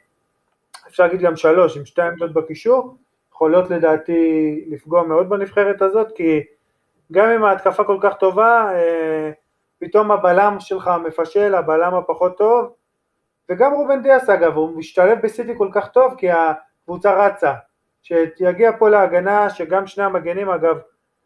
אפשר 0.87 1.03
להגיד 1.03 1.21
גם 1.21 1.35
שלוש, 1.35 1.77
עם 1.77 1.85
שתי 1.85 2.01
עמדות 2.01 2.33
בקישור, 2.33 2.97
יכולות 3.31 3.69
לדעתי 3.69 4.65
לפגוע 4.67 5.03
מאוד 5.03 5.29
בנבחרת 5.29 5.81
הזאת, 5.81 6.07
כי 6.15 6.43
גם 7.11 7.29
אם 7.29 7.43
ההתקפה 7.43 7.83
כל 7.83 7.97
כך 8.01 8.13
טובה, 8.17 8.71
אה, 8.73 9.31
פתאום 9.79 10.11
הבלם 10.11 10.55
שלך 10.59 10.91
מפשל, 11.07 11.55
הבלם 11.55 11.93
הפחות 11.93 12.37
טוב, 12.37 12.73
וגם 13.49 13.73
רובן 13.73 14.01
דיאס 14.01 14.29
אגב, 14.29 14.55
הוא 14.55 14.77
משתלב 14.77 15.19
בסיטי 15.23 15.53
כל 15.57 15.69
כך 15.71 15.87
טוב 15.87 16.15
כי 16.17 16.27
הקבוצה 16.31 17.25
רצה, 17.25 17.53
שיגיע 18.01 18.77
פה 18.77 18.89
להגנה, 18.89 19.49
שגם 19.49 19.87
שני 19.87 20.03
המגנים 20.03 20.49
אגב, 20.49 20.77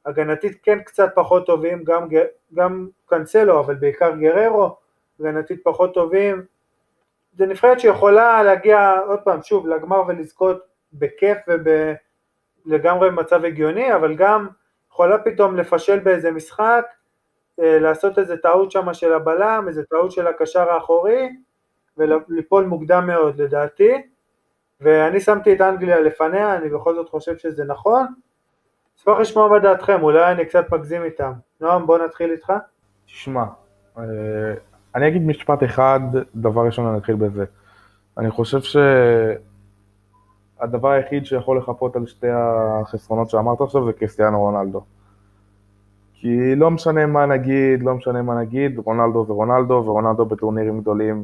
הגנתית 0.05 0.59
כן 0.63 0.79
קצת 0.79 1.09
פחות 1.15 1.45
טובים, 1.45 1.83
גם, 1.83 2.07
גם 2.53 2.87
קאנסלו, 3.05 3.59
אבל 3.59 3.75
בעיקר 3.75 4.15
גררו, 4.15 4.75
הגנתית 5.19 5.59
פחות 5.63 5.93
טובים, 5.93 6.45
זה 7.39 7.45
נבחרת 7.45 7.79
שיכולה 7.79 8.43
להגיע 8.43 8.99
עוד 9.07 9.19
פעם, 9.19 9.41
שוב, 9.43 9.67
לגמר 9.67 10.01
ולזכות 10.07 10.61
בכיף 10.93 11.37
ולגמרי 12.65 13.09
במצב 13.09 13.45
הגיוני, 13.45 13.95
אבל 13.95 14.15
גם 14.15 14.47
יכולה 14.91 15.17
פתאום 15.17 15.57
לפשל 15.57 15.99
באיזה 15.99 16.31
משחק, 16.31 16.85
אה, 17.59 17.79
לעשות 17.79 18.19
איזה 18.19 18.37
טעות 18.37 18.71
שם 18.71 18.93
של 18.93 19.13
הבלם, 19.13 19.65
איזה 19.67 19.83
טעות 19.83 20.11
של 20.11 20.27
הקשר 20.27 20.69
האחורי, 20.69 21.29
וליפול 21.97 22.65
מוקדם 22.65 23.07
מאוד 23.07 23.41
לדעתי, 23.41 24.01
ואני 24.81 25.19
שמתי 25.19 25.53
את 25.53 25.61
אנגליה 25.61 25.99
לפניה, 25.99 26.55
אני 26.55 26.69
בכל 26.69 26.95
זאת 26.95 27.09
חושב 27.09 27.37
שזה 27.37 27.63
נכון. 27.63 28.07
אשמח 28.99 29.19
לשמוע 29.19 29.47
מה 29.47 29.59
דעתכם, 29.59 30.03
אולי 30.03 30.31
אני 30.31 30.45
קצת 30.45 30.65
מגזים 30.71 31.03
איתם. 31.03 31.31
נועם, 31.61 31.85
בוא 31.85 31.97
נתחיל 31.97 32.31
איתך. 32.31 32.53
תשמע, 33.05 33.43
אה, 33.97 34.03
אני 34.95 35.07
אגיד 35.07 35.21
משפט 35.27 35.63
אחד, 35.63 35.99
דבר 36.35 36.65
ראשון 36.65 36.87
אני 36.87 36.97
אתחיל 36.97 37.15
בזה. 37.15 37.45
אני 38.17 38.31
חושב 38.31 38.81
שהדבר 40.59 40.89
היחיד 40.89 41.25
שיכול 41.25 41.57
לחפות 41.57 41.95
על 41.95 42.05
שתי 42.05 42.27
החסרונות 42.29 43.29
שאמרת 43.29 43.61
עכשיו 43.61 43.85
זה 43.85 43.93
קריסטיאנו 43.93 44.39
רונלדו. 44.39 44.81
כי 46.13 46.55
לא 46.55 46.71
משנה 46.71 47.05
מה 47.05 47.25
נגיד, 47.25 47.83
לא 47.83 47.95
משנה 47.95 48.21
מה 48.21 48.35
נגיד, 48.39 48.79
רונלדו 48.85 49.25
זה 49.25 49.33
רונלדו, 49.33 49.83
ורונלדו 49.85 50.25
בטורנירים 50.25 50.81
גדולים 50.81 51.23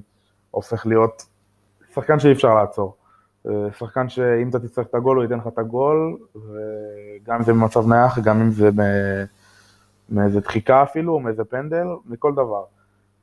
הופך 0.51 0.85
להיות 0.85 1.25
שחקן 1.93 2.19
שאי 2.19 2.31
אפשר 2.31 2.55
לעצור. 2.55 2.95
שחקן 3.77 4.09
שאם 4.09 4.49
אתה 4.49 4.59
תצטרך 4.59 4.87
את 4.87 4.95
הגול, 4.95 5.15
הוא 5.17 5.23
ייתן 5.23 5.37
לך 5.37 5.47
את 5.47 5.57
הגול, 5.59 6.17
וגם 6.35 7.35
אם 7.35 7.43
זה 7.43 7.53
במצב 7.53 7.87
נייח, 7.87 8.19
גם 8.19 8.41
אם 8.41 8.51
זה 8.51 8.69
מאיזה 10.09 10.39
דחיקה 10.39 10.83
אפילו, 10.83 11.19
מאיזה 11.19 11.45
פנדל, 11.45 11.87
מכל 12.05 12.33
דבר. 12.33 12.63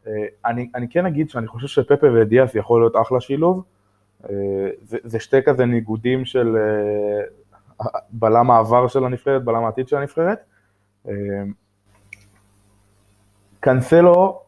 אה, 0.06 0.12
אני, 0.46 0.70
אני 0.74 0.88
כן 0.88 1.06
אגיד 1.06 1.30
שאני 1.30 1.46
חושב 1.46 1.66
שפפה 1.66 2.06
ודיאס 2.14 2.54
יכול 2.54 2.82
להיות 2.82 2.96
אחלה 2.96 3.20
שילוב. 3.20 3.64
אה, 4.30 4.68
זה, 4.82 4.98
זה 5.04 5.20
שתי 5.20 5.42
כזה 5.42 5.66
ניגודים 5.66 6.24
של 6.24 6.56
אה, 6.56 7.86
בלם 8.10 8.50
העבר 8.50 8.88
של 8.88 9.04
הנבחרת, 9.04 9.44
בלם 9.44 9.64
העתיד 9.64 9.88
של 9.88 9.96
הנבחרת. 9.96 10.38
קאנסלו 13.60 14.40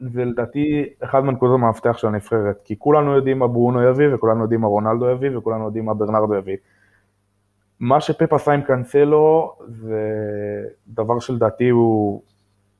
זה 0.00 0.24
לדעתי 0.24 0.86
אחד 1.04 1.20
מנקודות 1.20 1.60
המפתח 1.62 1.98
של 1.98 2.06
הנבחרת, 2.06 2.60
כי 2.64 2.78
כולנו 2.78 3.16
יודעים 3.16 3.38
מה 3.38 3.48
ברונו 3.48 3.82
יביא, 3.82 4.14
וכולנו 4.14 4.42
יודעים 4.42 4.60
מה 4.60 4.66
רונלדו 4.66 5.10
יביא, 5.10 5.36
וכולנו 5.36 5.64
יודעים 5.64 5.84
מה 5.84 5.94
ברנרדו 5.94 6.34
יביא. 6.34 6.56
מה 7.80 8.00
שפפ 8.00 8.32
עשה 8.32 8.52
עם 8.52 8.62
קאנסלו 8.62 9.56
זה 9.68 10.02
דבר 10.88 11.18
שלדעתי 11.18 11.68
הוא 11.68 12.22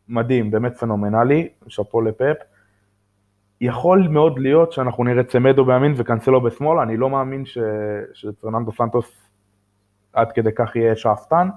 מדהים, 0.08 0.50
באמת 0.50 0.76
פנומנלי, 0.76 1.48
שאפו 1.68 2.00
לפפ. 2.00 2.36
יכול 3.60 4.08
מאוד 4.08 4.38
להיות 4.38 4.72
שאנחנו 4.72 5.04
נראה 5.04 5.24
צמדו 5.24 5.64
בימין 5.64 5.94
וקנסלו 5.96 6.40
בשמאל, 6.40 6.78
אני 6.78 6.96
לא 6.96 7.10
מאמין 7.10 7.44
ש... 7.44 7.58
שפרננדו 8.12 8.72
סנטוס 8.72 9.28
עד 10.12 10.32
כדי 10.32 10.50
כך 10.54 10.76
יהיה 10.76 10.96
שאפתן, 10.96 11.48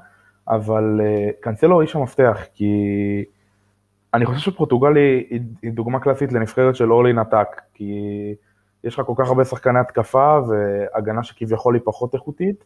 אבל 0.47 1.01
uh, 1.01 1.33
קנסלו 1.41 1.81
איש 1.81 1.95
המפתח, 1.95 2.37
כי 2.53 2.73
אני 4.13 4.25
חושב 4.25 4.51
שפורטוגל 4.51 4.95
היא, 4.95 5.39
היא 5.61 5.71
דוגמה 5.71 5.99
קלאסית 5.99 6.31
לנבחרת 6.31 6.75
של 6.75 6.91
אורלין 6.91 7.19
עתק, 7.19 7.61
כי 7.73 7.93
יש 8.83 8.99
לך 8.99 9.05
כל 9.05 9.13
כך 9.17 9.27
הרבה 9.27 9.45
שחקני 9.45 9.79
התקפה 9.79 10.39
והגנה 10.47 11.23
שכביכול 11.23 11.75
היא 11.75 11.81
פחות 11.85 12.13
איכותית, 12.13 12.63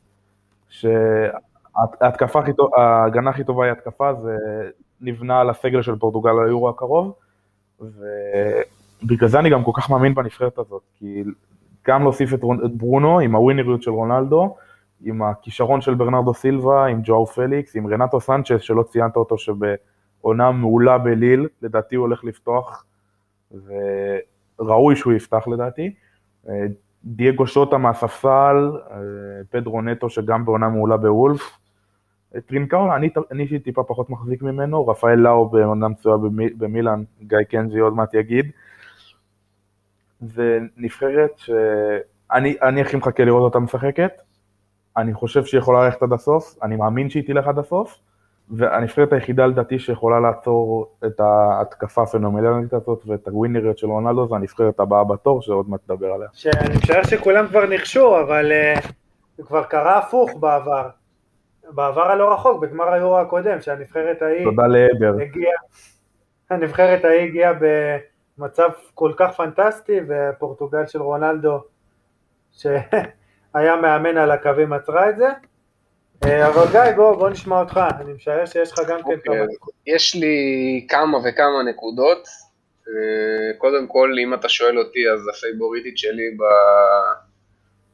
שההתקפה 0.69 2.39
הכי 2.39 2.53
טוב, 2.53 2.71
ההגנה 2.77 3.29
הכי 3.29 3.43
טובה 3.43 3.65
היא 3.65 3.71
התקפה, 3.71 4.13
זה 4.13 4.37
נבנה 5.01 5.39
על 5.39 5.49
הסגל 5.49 5.81
של 5.81 5.95
פורטוגל 5.95 6.31
ליורו 6.31 6.69
הקרוב, 6.69 7.13
ובגלל 7.79 9.29
זה 9.29 9.39
אני 9.39 9.49
גם 9.49 9.63
כל 9.63 9.71
כך 9.75 9.89
מאמין 9.89 10.15
בנבחרת 10.15 10.57
הזאת, 10.57 10.81
כי 10.95 11.23
גם 11.87 12.03
להוסיף 12.03 12.33
את, 12.33 12.39
את 12.65 12.71
ברונו 12.71 13.19
עם 13.19 13.35
הווינריות 13.35 13.83
של 13.83 13.91
רונלדו, 13.91 14.55
עם 15.03 15.21
הכישרון 15.21 15.81
של 15.81 15.93
ברנרדו 15.93 16.33
סילבה, 16.33 16.85
עם 16.85 17.01
ג'ואו 17.03 17.25
פליקס, 17.25 17.75
עם 17.75 17.87
רנטו 17.87 18.19
סנצ'ס, 18.21 18.61
שלא 18.61 18.83
ציינת 18.83 19.15
אותו, 19.15 19.35
עונה 20.21 20.51
מעולה 20.51 20.97
בליל, 20.97 21.47
לדעתי 21.61 21.95
הוא 21.95 22.05
הולך 22.05 22.23
לפתוח, 22.23 22.85
וראוי 24.59 24.95
שהוא 24.95 25.13
יפתח 25.13 25.47
לדעתי. 25.47 25.93
אה, 26.49 26.65
דיוגו 27.03 27.47
ז'וטה 27.47 27.77
מהספסל, 27.77 28.71
אה, 28.91 28.97
פדרו 29.49 29.81
נטו 29.81 30.09
שגם 30.09 30.45
בעונה 30.45 30.69
מעולה 30.69 30.97
בוולבס. 30.97 31.57
טרינקאול, 32.39 32.89
אני 33.31 33.43
אישית 33.43 33.63
טיפה 33.63 33.83
פחות 33.83 34.09
מחזיק 34.09 34.41
ממנו, 34.41 34.87
רפאל 34.87 35.15
לאו 35.15 35.49
בעונה 35.49 35.87
מצוינת 35.87 36.15
במילאן, 36.57 37.03
גיא 37.21 37.37
קנזי 37.49 37.79
עוד 37.79 37.93
מעט 37.93 38.13
יגיד. 38.13 38.51
זה 40.21 40.59
נבחרת 40.77 41.37
שאני 41.37 42.81
הכי 42.81 42.97
מחכה 42.97 43.23
לראות 43.23 43.41
אותה 43.41 43.59
משחקת, 43.59 44.11
אני 44.97 45.13
חושב 45.13 45.45
שהיא 45.45 45.59
יכולה 45.59 45.85
ללכת 45.85 46.03
עד 46.03 46.13
הסוף, 46.13 46.55
אני 46.63 46.75
מאמין 46.75 47.09
שהיא 47.09 47.23
תלך 47.27 47.47
עד 47.47 47.59
הסוף, 47.59 47.99
והנבחרת 48.49 49.13
היחידה 49.13 49.45
לדעתי 49.45 49.79
שיכולה 49.79 50.19
לעצור 50.19 50.91
את 51.05 51.19
ההתקפה 51.19 52.03
הפנומלנית 52.03 52.73
הזאת 52.73 53.03
ואת 53.05 53.27
הווינריות 53.27 53.77
של 53.77 53.87
רונלדו 53.87 54.27
זה 54.27 54.35
הנבחרת 54.35 54.79
הבאה 54.79 55.03
בתור 55.03 55.41
שעוד 55.41 55.69
מעט 55.69 55.79
נדבר 55.89 56.11
עליה. 56.11 56.27
שאני 56.33 56.75
משער 56.77 57.03
שכולם 57.03 57.47
כבר 57.47 57.65
ניחשו, 57.65 58.19
אבל 58.21 58.51
uh, 58.51 58.87
זה 59.37 59.43
כבר 59.43 59.63
קרה 59.63 59.97
הפוך 59.97 60.29
בעבר. 60.39 60.89
בעבר 61.71 62.11
הלא 62.11 62.33
רחוק, 62.33 62.61
בגמר 62.61 62.93
היורו 62.93 63.19
הקודם, 63.19 63.61
שהנבחרת 63.61 64.21
ההיא... 64.21 64.43
תודה 64.43 64.67
לאבר. 64.67 65.21
הגיעה, 65.21 65.53
הנבחרת 66.49 67.05
ההיא 67.05 67.21
הגיעה 67.21 67.53
במצב 68.37 68.69
כל 68.93 69.11
כך 69.17 69.35
פנטסטי, 69.35 69.99
ופורטוגל 70.07 70.87
של 70.87 71.01
רונלדו, 71.01 71.63
שהיה 72.51 73.75
מאמן 73.81 74.17
על 74.17 74.31
הקווים, 74.31 74.73
עצרה 74.73 75.09
את 75.09 75.17
זה. 75.17 75.27
אה, 76.25 76.47
אבל 76.47 76.71
גיא, 76.71 76.95
בוא, 76.95 77.15
בוא 77.15 77.29
נשמע 77.29 77.59
אותך, 77.59 77.79
אני 77.99 78.13
משער 78.13 78.45
שיש 78.45 78.71
לך 78.71 78.79
גם 78.79 79.03
כן 79.03 79.03
אוקיי, 79.03 79.17
כמה 79.23 79.35
נקודות. 79.35 79.75
יש 79.87 80.15
לי 80.15 80.85
כמה 80.89 81.17
וכמה 81.17 81.63
נקודות. 81.69 82.27
אה, 82.87 83.57
קודם 83.57 83.87
כל, 83.87 84.15
אם 84.23 84.33
אתה 84.33 84.49
שואל 84.49 84.79
אותי, 84.79 85.09
אז 85.09 85.27
הפייבוריטית 85.27 85.97
שלי 85.97 86.37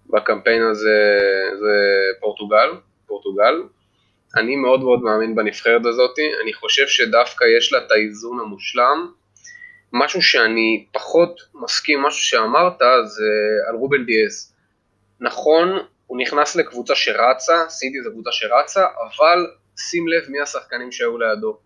בקמפיין 0.09 0.61
הזה 0.61 1.19
זה 1.59 1.75
פורטוגל, 2.19 2.69
פורטוגל. 3.07 3.63
אני 4.37 4.55
מאוד 4.55 4.79
מאוד 4.79 5.01
מאמין 5.01 5.35
בנבחרת 5.35 5.85
הזאת, 5.85 6.19
אני 6.43 6.53
חושב 6.53 6.87
שדווקא 6.87 7.45
יש 7.57 7.73
לה 7.73 7.79
את 7.85 7.91
האיזון 7.91 8.39
המושלם. 8.39 9.11
משהו 9.93 10.21
שאני 10.21 10.85
פחות 10.93 11.41
מסכים, 11.53 12.01
משהו 12.01 12.21
שאמרת, 12.21 12.79
זה 13.05 13.31
על 13.69 13.75
רובן 13.75 14.05
דיאז. 14.05 14.53
נכון, 15.19 15.67
הוא 16.07 16.17
נכנס 16.21 16.55
לקבוצה 16.55 16.95
שרצה, 16.95 17.69
סיטי 17.69 18.01
זו 18.03 18.11
קבוצה 18.11 18.31
שרצה, 18.31 18.85
אבל 18.85 19.47
שים 19.77 20.07
לב 20.07 20.29
מי 20.29 20.39
השחקנים 20.39 20.91
שהיו 20.91 21.17
לידו. 21.17 21.57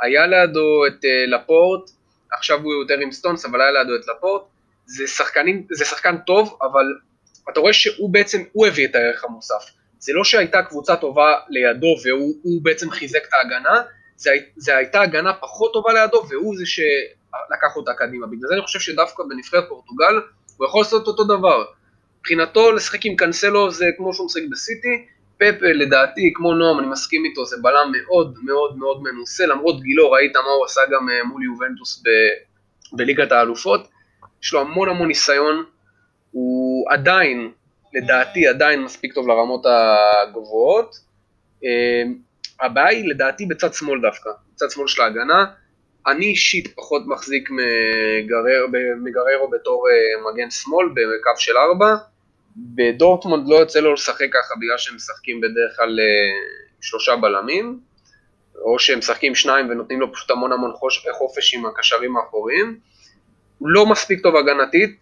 היה 0.00 0.26
לידו 0.26 0.86
את 0.86 1.04
uh, 1.04 1.30
לפורט, 1.30 1.90
עכשיו 2.32 2.62
הוא 2.62 2.74
יותר 2.74 2.98
עם 3.02 3.12
סטונס, 3.12 3.44
אבל 3.44 3.60
היה 3.60 3.70
לידו 3.70 3.96
את 3.96 4.08
לפורט. 4.08 4.42
זה, 4.86 5.06
שחקנים, 5.06 5.66
זה 5.70 5.84
שחקן 5.84 6.16
טוב, 6.26 6.58
אבל 6.62 6.86
אתה 7.52 7.60
רואה 7.60 7.72
שהוא 7.72 8.10
בעצם, 8.12 8.42
הוא 8.52 8.66
הביא 8.66 8.86
את 8.86 8.94
הערך 8.94 9.24
המוסף. 9.24 9.77
זה 9.98 10.12
לא 10.12 10.24
שהייתה 10.24 10.62
קבוצה 10.62 10.96
טובה 10.96 11.34
לידו 11.48 11.94
והוא 12.04 12.62
בעצם 12.62 12.90
חיזק 12.90 13.22
את 13.28 13.34
ההגנה, 13.34 13.82
זה, 14.16 14.30
זה 14.56 14.76
הייתה 14.76 15.00
הגנה 15.00 15.32
פחות 15.32 15.72
טובה 15.72 15.92
לידו 15.92 16.24
והוא 16.30 16.56
זה 16.56 16.66
שלקח 16.66 17.76
אותה 17.76 17.92
קדימה. 17.94 18.26
בגלל 18.26 18.48
זה 18.48 18.54
אני 18.54 18.62
חושב 18.62 18.80
שדווקא 18.80 19.22
בנבחרת 19.28 19.64
פורטוגל 19.68 20.14
הוא 20.56 20.66
יכול 20.66 20.80
לעשות 20.80 21.06
אותו 21.06 21.24
דבר. 21.24 21.64
מבחינתו 22.20 22.72
לשחק 22.72 23.06
עם 23.06 23.16
קאנסלו 23.16 23.70
זה 23.70 23.86
כמו 23.96 24.14
שהוא 24.14 24.26
משחק 24.26 24.42
בסיטי, 24.50 25.06
פפה 25.36 25.66
לדעתי, 25.66 26.32
כמו 26.34 26.54
נועם, 26.54 26.78
אני 26.78 26.86
מסכים 26.86 27.24
איתו, 27.24 27.44
זה 27.44 27.56
בלם 27.62 27.92
מאוד 27.92 28.34
מאוד 28.42 28.76
מאוד 28.78 29.02
מנוסה, 29.02 29.46
למרות 29.46 29.82
גילו, 29.82 30.10
ראית 30.10 30.36
מה 30.36 30.50
הוא 30.58 30.64
עשה 30.64 30.80
גם 30.90 31.08
אה, 31.08 31.24
מול 31.24 31.44
יובנטוס 31.44 32.02
ב- 32.06 32.96
בליגת 32.96 33.32
האלופות, 33.32 33.88
יש 34.42 34.52
לו 34.52 34.60
המון 34.60 34.88
המון 34.88 35.08
ניסיון, 35.08 35.64
הוא 36.30 36.90
עדיין, 36.90 37.52
לדעתי, 37.94 38.46
עדיין 38.46 38.82
מספיק 38.82 39.14
טוב 39.14 39.28
לרמות 39.28 39.66
הגבוהות. 39.66 40.96
אה, 41.64 42.02
הבעיה 42.60 42.88
היא 42.88 43.08
לדעתי 43.08 43.46
בצד 43.46 43.74
שמאל 43.74 44.00
דווקא, 44.00 44.30
בצד 44.54 44.70
שמאל 44.70 44.86
של 44.86 45.02
ההגנה. 45.02 45.44
אני 46.06 46.26
אישית 46.26 46.74
פחות 46.76 47.02
מחזיק 47.06 47.48
מגררו 49.04 49.50
בתור 49.50 49.86
אה, 49.88 50.32
מגן 50.32 50.50
שמאל 50.50 50.86
בקו 50.88 51.30
של 51.36 51.56
ארבע. 51.56 51.94
בדורטמונד 52.56 53.48
לא 53.48 53.56
יוצא 53.56 53.80
לו 53.80 53.92
לשחק 53.92 54.26
ככה 54.32 54.54
בגלל 54.60 54.78
שהם 54.78 54.96
משחקים 54.96 55.40
בדרך 55.40 55.76
כלל 55.76 56.00
אה, 56.00 56.04
שלושה 56.80 57.16
בלמים, 57.16 57.80
או 58.64 58.78
שהם 58.78 58.98
משחקים 58.98 59.34
שניים 59.34 59.70
ונותנים 59.70 60.00
לו 60.00 60.12
פשוט 60.12 60.30
המון 60.30 60.52
המון 60.52 60.72
חופש 61.12 61.54
עם 61.54 61.66
הקשרים 61.66 62.16
האחוריים. 62.16 62.78
הוא 63.58 63.68
לא 63.68 63.86
מספיק 63.86 64.22
טוב 64.22 64.36
הגנתית, 64.36 64.98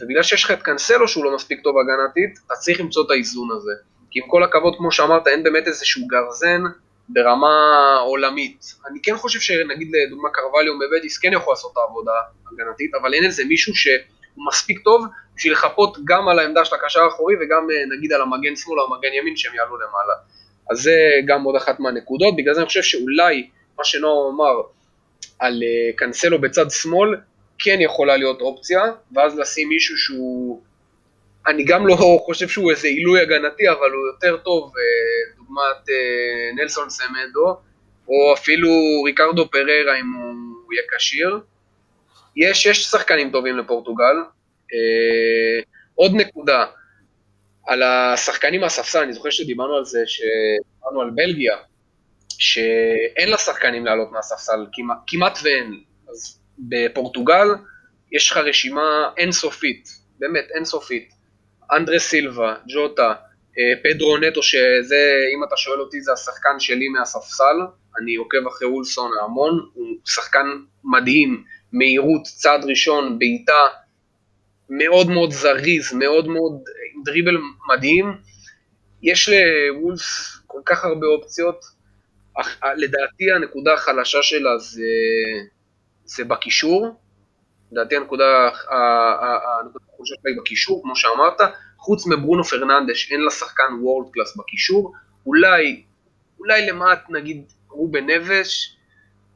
ובגלל 0.00 0.22
שיש 0.22 0.44
לך 0.44 0.50
את 0.50 0.62
קאנסלו 0.62 1.08
שהוא 1.08 1.24
לא 1.24 1.34
מספיק 1.34 1.60
טוב 1.60 1.76
הגנתית, 1.78 2.38
אתה 2.46 2.54
צריך 2.54 2.80
למצוא 2.80 3.04
את 3.06 3.10
האיזון 3.10 3.48
הזה. 3.56 3.72
כי 4.10 4.20
עם 4.20 4.30
כל 4.30 4.42
הכבוד, 4.42 4.74
כמו 4.78 4.92
שאמרת, 4.92 5.26
אין 5.26 5.42
באמת 5.42 5.66
איזשהו 5.66 6.06
גרזן 6.06 6.62
ברמה 7.08 7.96
עולמית. 8.00 8.74
אני 8.90 8.98
כן 9.02 9.16
חושב 9.16 9.40
שנגיד 9.40 9.88
לדוגמה 10.06 10.28
קרווליו 10.32 10.74
מבדיס 10.74 11.18
כן 11.18 11.32
יכול 11.32 11.52
לעשות 11.52 11.72
את 11.72 11.76
העבודה 11.76 12.12
הגנתית, 12.52 12.94
אבל 12.94 13.14
אין 13.14 13.24
איזה 13.24 13.44
מישהו 13.44 13.74
שהוא 13.74 14.46
מספיק 14.48 14.80
טוב 14.84 15.06
בשביל 15.36 15.52
לחפות 15.52 15.98
גם 16.04 16.28
על 16.28 16.38
העמדה 16.38 16.64
של 16.64 16.74
הקשר 16.74 17.00
האחורי 17.00 17.34
וגם 17.40 17.66
אה, 17.70 17.96
נגיד 17.96 18.12
על 18.12 18.22
המגן 18.22 18.56
שמאל 18.56 18.80
או 18.80 18.94
המגן 18.94 19.08
ימין 19.12 19.36
שהם 19.36 19.54
יעלו 19.54 19.76
למעלה. 19.76 20.14
אז 20.70 20.78
זה 20.78 20.96
גם 21.26 21.42
עוד 21.42 21.56
אחת 21.56 21.80
מהנקודות, 21.80 22.36
בגלל 22.36 22.54
זה 22.54 22.60
אני 22.60 22.66
חושב 22.66 22.82
שאולי 22.82 23.48
מה 23.78 23.84
שנועם 23.84 24.34
אמר 24.34 24.60
על 25.38 25.62
אה, 25.62 25.92
קנסלו 25.96 26.40
בצד 26.40 26.70
שמאל, 26.70 27.16
כן 27.58 27.78
יכולה 27.80 28.16
להיות 28.16 28.40
אופציה, 28.40 28.82
ואז 29.14 29.38
לשים 29.38 29.68
מישהו 29.68 29.98
שהוא... 29.98 30.62
אני 31.46 31.64
גם 31.64 31.86
לא 31.86 31.96
חושב 32.26 32.48
שהוא 32.48 32.70
איזה 32.70 32.88
עילוי 32.88 33.20
הגנתי, 33.20 33.68
אבל 33.68 33.90
הוא 33.90 34.06
יותר 34.12 34.36
טוב, 34.36 34.72
אה, 34.76 35.36
דוגמת 35.36 35.88
נלסון 36.56 36.90
סמדו, 36.90 37.56
או 38.08 38.34
אפילו 38.34 38.68
ריקרדו 39.06 39.50
פררה 39.50 40.00
אם 40.00 40.12
הוא 40.64 40.72
יהיה 40.72 40.82
כשיר. 40.96 41.40
יש, 42.36 42.66
יש 42.66 42.84
שחקנים 42.84 43.30
טובים 43.30 43.58
לפורטוגל, 43.58 44.16
אה, 44.74 45.62
עוד 45.94 46.12
נקודה, 46.14 46.64
על 47.66 47.82
השחקנים 47.82 48.60
מהספסל, 48.60 49.02
אני 49.02 49.12
זוכר 49.12 49.30
שדיברנו 49.30 49.76
על 49.76 49.84
זה, 49.84 50.02
שדיברנו 50.06 51.00
על 51.00 51.10
בלגיה, 51.14 51.56
שאין 52.38 53.28
לה 53.28 53.38
שחקנים 53.38 53.86
לעלות 53.86 54.12
מהספסל, 54.12 54.66
כמעט, 54.72 54.98
כמעט 55.06 55.38
ואין. 55.42 55.80
אז 56.08 56.40
בפורטוגל 56.58 57.46
יש 58.12 58.30
לך 58.30 58.36
רשימה 58.36 59.10
אינסופית, 59.16 59.88
באמת 60.18 60.44
אינסופית. 60.54 61.12
אנדרה 61.72 61.98
סילבה, 61.98 62.54
ג'וטה, 62.68 63.14
אה, 63.58 63.72
פדרו 63.82 64.16
נטו, 64.16 64.42
שזה, 64.42 65.24
אם 65.36 65.44
אתה 65.44 65.56
שואל 65.56 65.80
אותי, 65.80 66.00
זה 66.00 66.12
השחקן 66.12 66.60
שלי 66.60 66.88
מהספסל, 66.88 67.56
אני 68.00 68.16
עוקב 68.16 68.46
אחרי 68.46 68.68
אולסון 68.68 69.10
המון, 69.22 69.68
הוא 69.74 69.86
שחקן 70.04 70.46
מדהים, 70.84 71.44
מהירות, 71.72 72.22
צעד 72.22 72.64
ראשון, 72.64 73.18
בעיטה, 73.18 73.62
מאוד 74.70 75.10
מאוד 75.10 75.30
זריז, 75.30 75.92
מאוד 75.92 76.28
מאוד 76.28 76.62
דריבל 77.04 77.36
מדהים. 77.68 78.12
יש 79.02 79.28
לוולס 79.28 80.36
כל 80.46 80.60
כך 80.66 80.84
הרבה 80.84 81.06
אופציות, 81.06 81.64
אך 82.40 82.60
לדעתי 82.76 83.32
הנקודה 83.32 83.74
החלשה 83.74 84.22
שלה 84.22 84.58
זה, 84.58 84.82
זה 86.06 86.24
בקישור, 86.24 86.96
לדעתי 87.72 87.96
הנקודה, 87.96 88.48
החולשה 88.48 90.14
שלה 90.22 90.30
היא 90.32 90.40
בקישור, 90.40 90.82
כמו 90.82 90.96
שאמרת, 90.96 91.40
חוץ 91.78 92.06
מברונו 92.06 92.44
פרננדש 92.44 93.12
אין 93.12 93.20
לה 93.20 93.30
שחקן 93.30 93.72
world 93.82 94.12
class 94.12 94.36
בקישור, 94.36 94.92
אולי, 95.26 95.82
אולי 96.38 96.66
למעט 96.66 97.10
נגיד 97.10 97.52
רובן 97.70 98.10
נבס, 98.10 98.76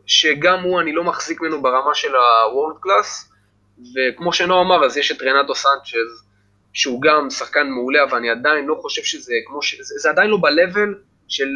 שגם 0.06 0.62
הוא 0.62 0.80
אני 0.80 0.92
לא 0.92 1.04
מחזיק 1.04 1.40
ממנו 1.40 1.62
ברמה 1.62 1.94
של 1.94 2.12
ה 2.14 2.24
world 2.24 2.76
class, 2.80 3.32
וכמו 3.78 4.32
שנועה 4.32 4.60
אמר, 4.60 4.84
אז 4.84 4.96
יש 4.96 5.12
את 5.12 5.22
רנטו 5.22 5.54
סנצ'ז, 5.54 6.24
שהוא 6.72 7.02
גם 7.02 7.30
שחקן 7.30 7.66
מעולה, 7.70 8.02
אבל 8.02 8.18
אני 8.18 8.30
עדיין 8.30 8.66
לא 8.66 8.74
חושב 8.82 9.02
שזה 9.02 9.34
כמו 9.46 9.62
ש... 9.62 9.80
זה, 9.80 10.10
עדיין 10.10 10.30
לא 10.30 10.36
ב-level 10.36 10.96
של 11.28 11.48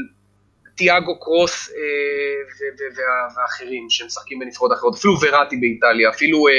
תיאגו 0.76 1.20
קרוס 1.20 1.70
אה, 1.70 1.74
ו- 1.76 2.96
וה- 2.96 3.42
ואחרים 3.42 3.86
שמשחקים 3.90 4.38
בנבחרות 4.38 4.72
אחרות, 4.72 4.94
אפילו 4.94 5.14
וראטי 5.20 5.56
באיטליה, 5.56 6.10
אפילו, 6.10 6.48
אה, 6.48 6.52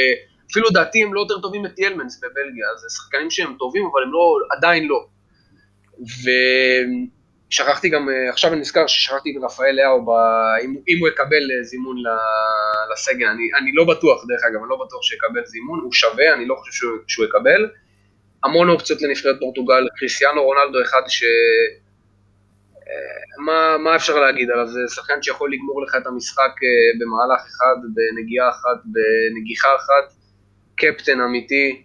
אפילו 0.52 0.70
דעתי 0.70 1.04
הם 1.04 1.14
לא 1.14 1.20
יותר 1.20 1.42
טובים 1.42 1.64
מטיילמנס 1.64 2.20
בבלגיה, 2.20 2.68
זה 2.78 2.88
שחקנים 2.90 3.32
שהם 3.32 3.56
טובים, 3.60 3.84
אבל 3.94 4.04
הם 4.04 4.12
לא, 4.12 4.38
עדיין 4.58 4.88
לא. 4.88 5.08
ו... 6.00 6.30
שכחתי 7.50 7.90
גם, 7.90 8.10
אה, 8.10 8.30
עכשיו 8.30 8.52
אני 8.54 8.60
נזכר 8.60 8.88
ששכחתי 8.88 9.36
את 9.38 9.44
רפאל 9.44 9.76
לאו, 9.76 10.16
אם, 10.64 10.76
אם 10.88 10.98
הוא 11.00 11.08
יקבל 11.08 11.52
אה, 11.52 11.64
זימון 11.64 11.98
לסגל, 12.94 13.28
אני, 13.28 13.44
אני 13.58 13.72
לא 13.74 13.84
בטוח 13.84 14.26
דרך 14.28 14.42
אגב, 14.50 14.60
אני 14.62 14.70
לא 14.70 14.86
בטוח 14.86 15.02
שיקבל 15.02 15.46
זימון, 15.46 15.80
הוא 15.80 15.94
שווה, 15.94 16.34
אני 16.34 16.46
לא 16.46 16.56
חושב 16.56 16.72
שהוא, 16.72 16.98
שהוא 17.08 17.26
יקבל. 17.26 17.70
המון 18.44 18.70
אופציות 18.70 19.02
לנבחרת 19.02 19.36
פורטוגל, 19.40 19.88
קריסיאנו 19.98 20.44
רונלדו 20.44 20.82
אחד 20.82 21.02
ש... 21.08 21.24
אה, 22.96 23.44
מה, 23.46 23.78
מה, 23.78 23.96
אפשר 23.96 24.20
להגיד 24.20 24.50
עליו? 24.52 24.68
זה 24.68 24.80
שחקן 24.96 25.22
שיכול 25.22 25.54
לגמור 25.54 25.84
לך 25.84 25.96
את 25.96 26.08
המשחק 26.08 26.42
uh, 26.42 27.00
במהלך 27.00 27.40
אחד, 27.40 27.76
בנגיעה 27.94 28.50
אחת, 28.50 28.84
בנגיחה 28.86 29.68
אחת, 29.76 30.14
קפטן 30.76 31.22
אמיתי, 31.22 31.84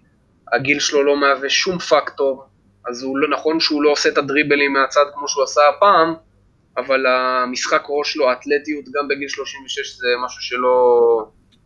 הגיל 0.53 0.81
שלו 0.81 1.03
לא 1.03 1.17
מהווה 1.21 1.51
שום 1.51 1.79
פקטור, 1.79 2.45
אז 2.89 3.03
הוא 3.03 3.19
לא 3.19 3.29
נכון 3.29 3.61
שהוא 3.61 3.83
לא 3.83 3.91
עושה 3.91 4.09
את 4.09 4.19
הדריבלים 4.19 4.73
מהצד 4.73 5.05
כמו 5.15 5.29
שהוא 5.29 5.45
עשה 5.45 5.61
הפעם, 5.69 6.15
אבל 6.77 7.07
המשחק 7.07 7.83
ראש 7.89 8.13
שלו, 8.13 8.31
האתלטיות 8.31 8.85
גם 8.85 9.09
בגיל 9.09 9.29
36 9.29 9.97
זה 9.97 10.07
משהו 10.25 10.43
שלא, 10.43 10.79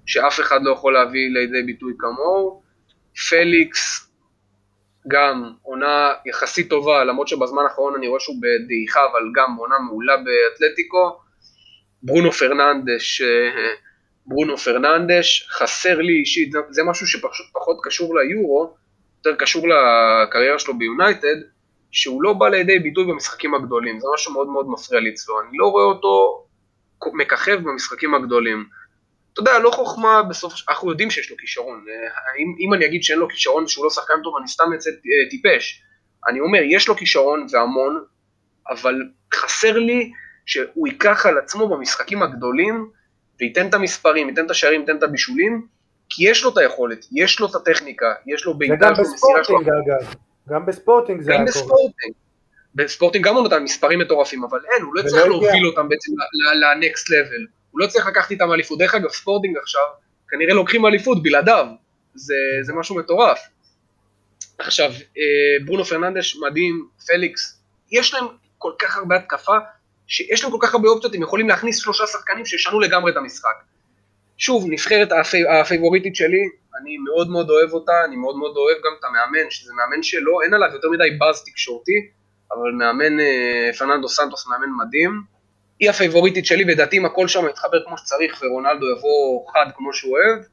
שאף 0.06 0.40
אחד 0.40 0.60
לא 0.62 0.72
יכול 0.72 0.92
להביא 0.92 1.28
לידי 1.34 1.62
ביטוי 1.62 1.92
כמוהו. 1.98 2.62
פליקס, 3.28 4.10
גם 5.09 5.52
עונה 5.62 6.12
יחסית 6.26 6.70
טובה, 6.70 7.05
למרות 7.05 7.28
שבזמן 7.28 7.62
האחרון 7.62 7.94
אני 7.94 8.09
רואה 8.09 8.20
שהוא 8.20 8.36
בדעיכה, 8.36 9.01
אבל 9.12 9.20
גם 9.35 9.56
עונה 9.56 9.78
מעולה 9.78 10.14
באתלטיקו. 10.16 11.18
ברונו 12.02 12.32
פרננדש, 12.32 13.20
אה, 13.20 13.74
ברונו 14.26 14.56
פרננדש, 14.56 15.48
חסר 15.51 16.01
לי 16.01 16.12
אישית, 16.12 16.52
זה 16.70 16.82
משהו 16.85 17.06
שפחות 17.06 17.78
קשור 17.82 18.18
ליורו, 18.18 18.74
יותר 19.18 19.36
קשור 19.39 19.66
לקריירה 19.68 20.59
שלו 20.59 20.78
ביונייטד, 20.78 21.36
שהוא 21.90 22.22
לא 22.22 22.32
בא 22.32 22.48
לידי 22.48 22.78
ביטוי 22.78 23.05
במשחקים 23.05 23.55
הגדולים, 23.55 24.01
זה 24.01 24.06
משהו 24.14 24.32
מאוד 24.32 24.48
מאוד 24.48 24.66
מפריע 24.68 25.01
לי 25.01 25.10
אצלו, 25.10 25.40
אני 25.40 25.59
לא 25.59 25.66
רואה 25.66 25.85
אותו 25.85 26.44
מככב 27.12 27.60
במשחקים 27.62 28.14
הגדולים. 28.14 28.64
אתה 29.35 29.43
יודע, 29.43 29.59
לא 29.59 29.70
חוכמה 29.70 30.23
בסוף, 30.23 30.55
אנחנו 30.69 30.90
יודעים 30.90 31.11
שיש 31.11 31.31
לו 31.31 31.36
כישרון, 31.36 31.85
אה, 31.89 31.94
אם, 32.39 32.55
אם 32.61 32.74
אני 32.74 32.86
אגיד 32.86 33.02
שאין 33.02 33.19
לו 33.19 33.28
כישרון 33.28 33.69
שהוא 33.69 33.85
לא 33.85 33.90
שחקן 33.90 34.15
טוב, 34.24 34.36
אני 34.40 34.48
סתם 34.48 34.65
אצא 34.77 34.90
אה, 34.90 35.31
טיפש. 35.31 35.82
אני 36.28 36.40
אומר, 36.40 36.61
יש 36.65 36.89
לו 36.89 36.97
כישרון 36.97 37.47
והמון, 37.51 38.05
אבל 38.70 38.94
חסר 39.35 39.78
לי 39.78 40.12
שהוא 40.47 40.89
ייקח 40.89 41.27
על 41.27 41.39
עצמו 41.39 41.69
במשחקים 41.69 42.23
הגדולים, 42.23 42.90
וייתן 43.40 43.69
את 43.69 43.74
המספרים, 43.74 44.28
ייתן 44.28 44.47
את 44.47 44.51
השערים, 44.51 44.81
ייתן 44.81 44.97
את 44.97 45.02
הבישולים, 45.02 45.66
כי 46.09 46.31
יש 46.31 46.44
לו 46.44 46.52
את 46.52 46.59
היכולת, 46.59 47.06
יש 47.12 47.40
לו 47.40 47.47
את 47.47 47.55
הטכניקה, 47.55 48.15
יש 48.27 48.44
לו 48.44 48.55
בעיטה, 48.55 48.89
יש 48.93 48.98
לו 48.98 49.05
מסירה 49.15 49.44
שלו. 49.44 49.61
אגב, 49.61 50.15
גם 50.48 50.66
בספורטינג 50.66 51.20
זה 51.20 51.32
היה 51.32 51.44
בספורטינג. 51.44 52.15
בספורטינג 52.74 53.24
גם 53.24 53.35
הוא 53.35 53.43
נותן 53.43 53.62
מספרים 53.62 53.98
מטורפים, 53.98 54.44
אבל 54.44 54.59
אין, 54.73 54.82
הוא 54.82 54.94
לא 54.94 55.02
צריך 55.02 55.27
להוביל 55.27 55.66
אותם 55.66 55.89
בעצם 55.89 56.12
לנקסט 56.61 57.11
לבל. 57.11 57.47
הוא 57.74 57.80
לא 57.80 57.86
צריך 57.86 58.06
לקחת 58.06 58.30
איתם 58.30 58.52
אליפות. 58.52 58.78
דרך 58.78 58.94
אגב, 58.94 59.10
ספורטינג 59.10 59.56
עכשיו, 59.62 59.82
כנראה 60.28 60.55
לוקחים 60.55 60.86
אליפות 60.86 61.22
בלעדיו. 61.22 61.66
זה, 62.14 62.34
זה 62.62 62.72
משהו 62.72 62.96
מטורף. 62.96 63.38
עכשיו, 64.59 64.90
אה, 64.90 65.64
ברונו 65.64 65.84
פרננדש 65.84 66.36
מדהים, 66.36 66.88
פליקס, 67.06 67.60
יש 67.92 68.14
להם 68.14 68.24
כל 68.59 68.72
כך 68.78 68.96
הרבה 68.96 69.16
התקפה, 69.16 69.56
שיש 70.06 70.44
להם 70.44 70.52
כל 70.52 70.59
כך 70.60 70.74
הרבה 70.74 70.88
אופציות, 70.88 71.14
הם 71.14 71.22
יכולים 71.22 71.48
להכניס 71.48 71.78
שלושה 71.78 72.06
שחקנים 72.06 72.46
שישנו 72.46 72.80
לגמרי 72.80 73.12
את 73.12 73.16
המשחק. 73.16 73.55
שוב, 74.38 74.64
נבחרת 74.68 75.12
הפי, 75.12 75.48
הפייבוריטית 75.48 76.16
שלי, 76.16 76.42
אני 76.80 76.96
מאוד 76.98 77.30
מאוד 77.30 77.51
אוהב 77.51 77.72
אותה, 77.72 77.92
אני 78.05 78.16
מאוד 78.16 78.36
מאוד 78.36 78.56
אוהב 78.56 78.76
גם 78.76 78.92
את 79.01 79.05
המאמן, 79.05 79.51
שזה 79.51 79.72
מאמן 79.74 80.02
שלא, 80.02 80.43
אין 80.42 80.55
עליו 80.55 80.68
יותר 80.72 80.88
מדי 80.88 81.10
באז 81.18 81.44
תקשורתי, 81.44 82.09
אבל 82.52 82.70
מאמן, 82.70 83.20
אה, 83.20 83.70
פרננדו 83.78 84.09
סנטוס 84.09 84.46
מאמן 84.46 84.86
מדהים. 84.86 85.34
היא 85.85 85.90
הפייבוריטית 85.90 86.47
שלי, 86.47 86.73
לדעתי 86.72 86.98
אם 86.98 87.05
הכל 87.05 87.28
שם 87.28 87.48
יתחבר 87.51 87.78
כמו 87.86 87.98
שצריך 87.98 88.43
ורונלדו 88.43 88.86
יבוא 88.97 89.51
חד 89.52 89.66
כמו 89.77 89.93
שהוא 89.93 90.12
אוהב, 90.12 90.44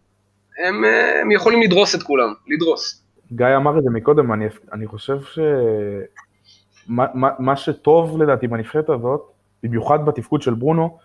הם, 0.59 0.85
אה, 0.85 1.21
הם 1.21 1.31
יכולים 1.31 1.61
לדרוס 1.61 1.95
את 1.95 2.03
כולם, 2.03 2.33
לדרוס. 2.47 3.03
גיא 3.31 3.45
אמר 3.55 3.77
את 3.77 3.83
זה 3.83 3.89
מקודם, 3.89 4.33
אני, 4.33 4.45
אני 4.73 4.87
חושב 4.87 5.17
שמה 5.21 7.05
מה, 7.13 7.29
מה 7.39 7.55
שטוב 7.55 8.21
לדעתי 8.21 8.47
בנבחרת 8.47 8.89
הזאת, 8.89 9.21
במיוחד 9.63 10.05
בתפקוד 10.05 10.41
של 10.41 10.53
ברונו, 10.53 10.97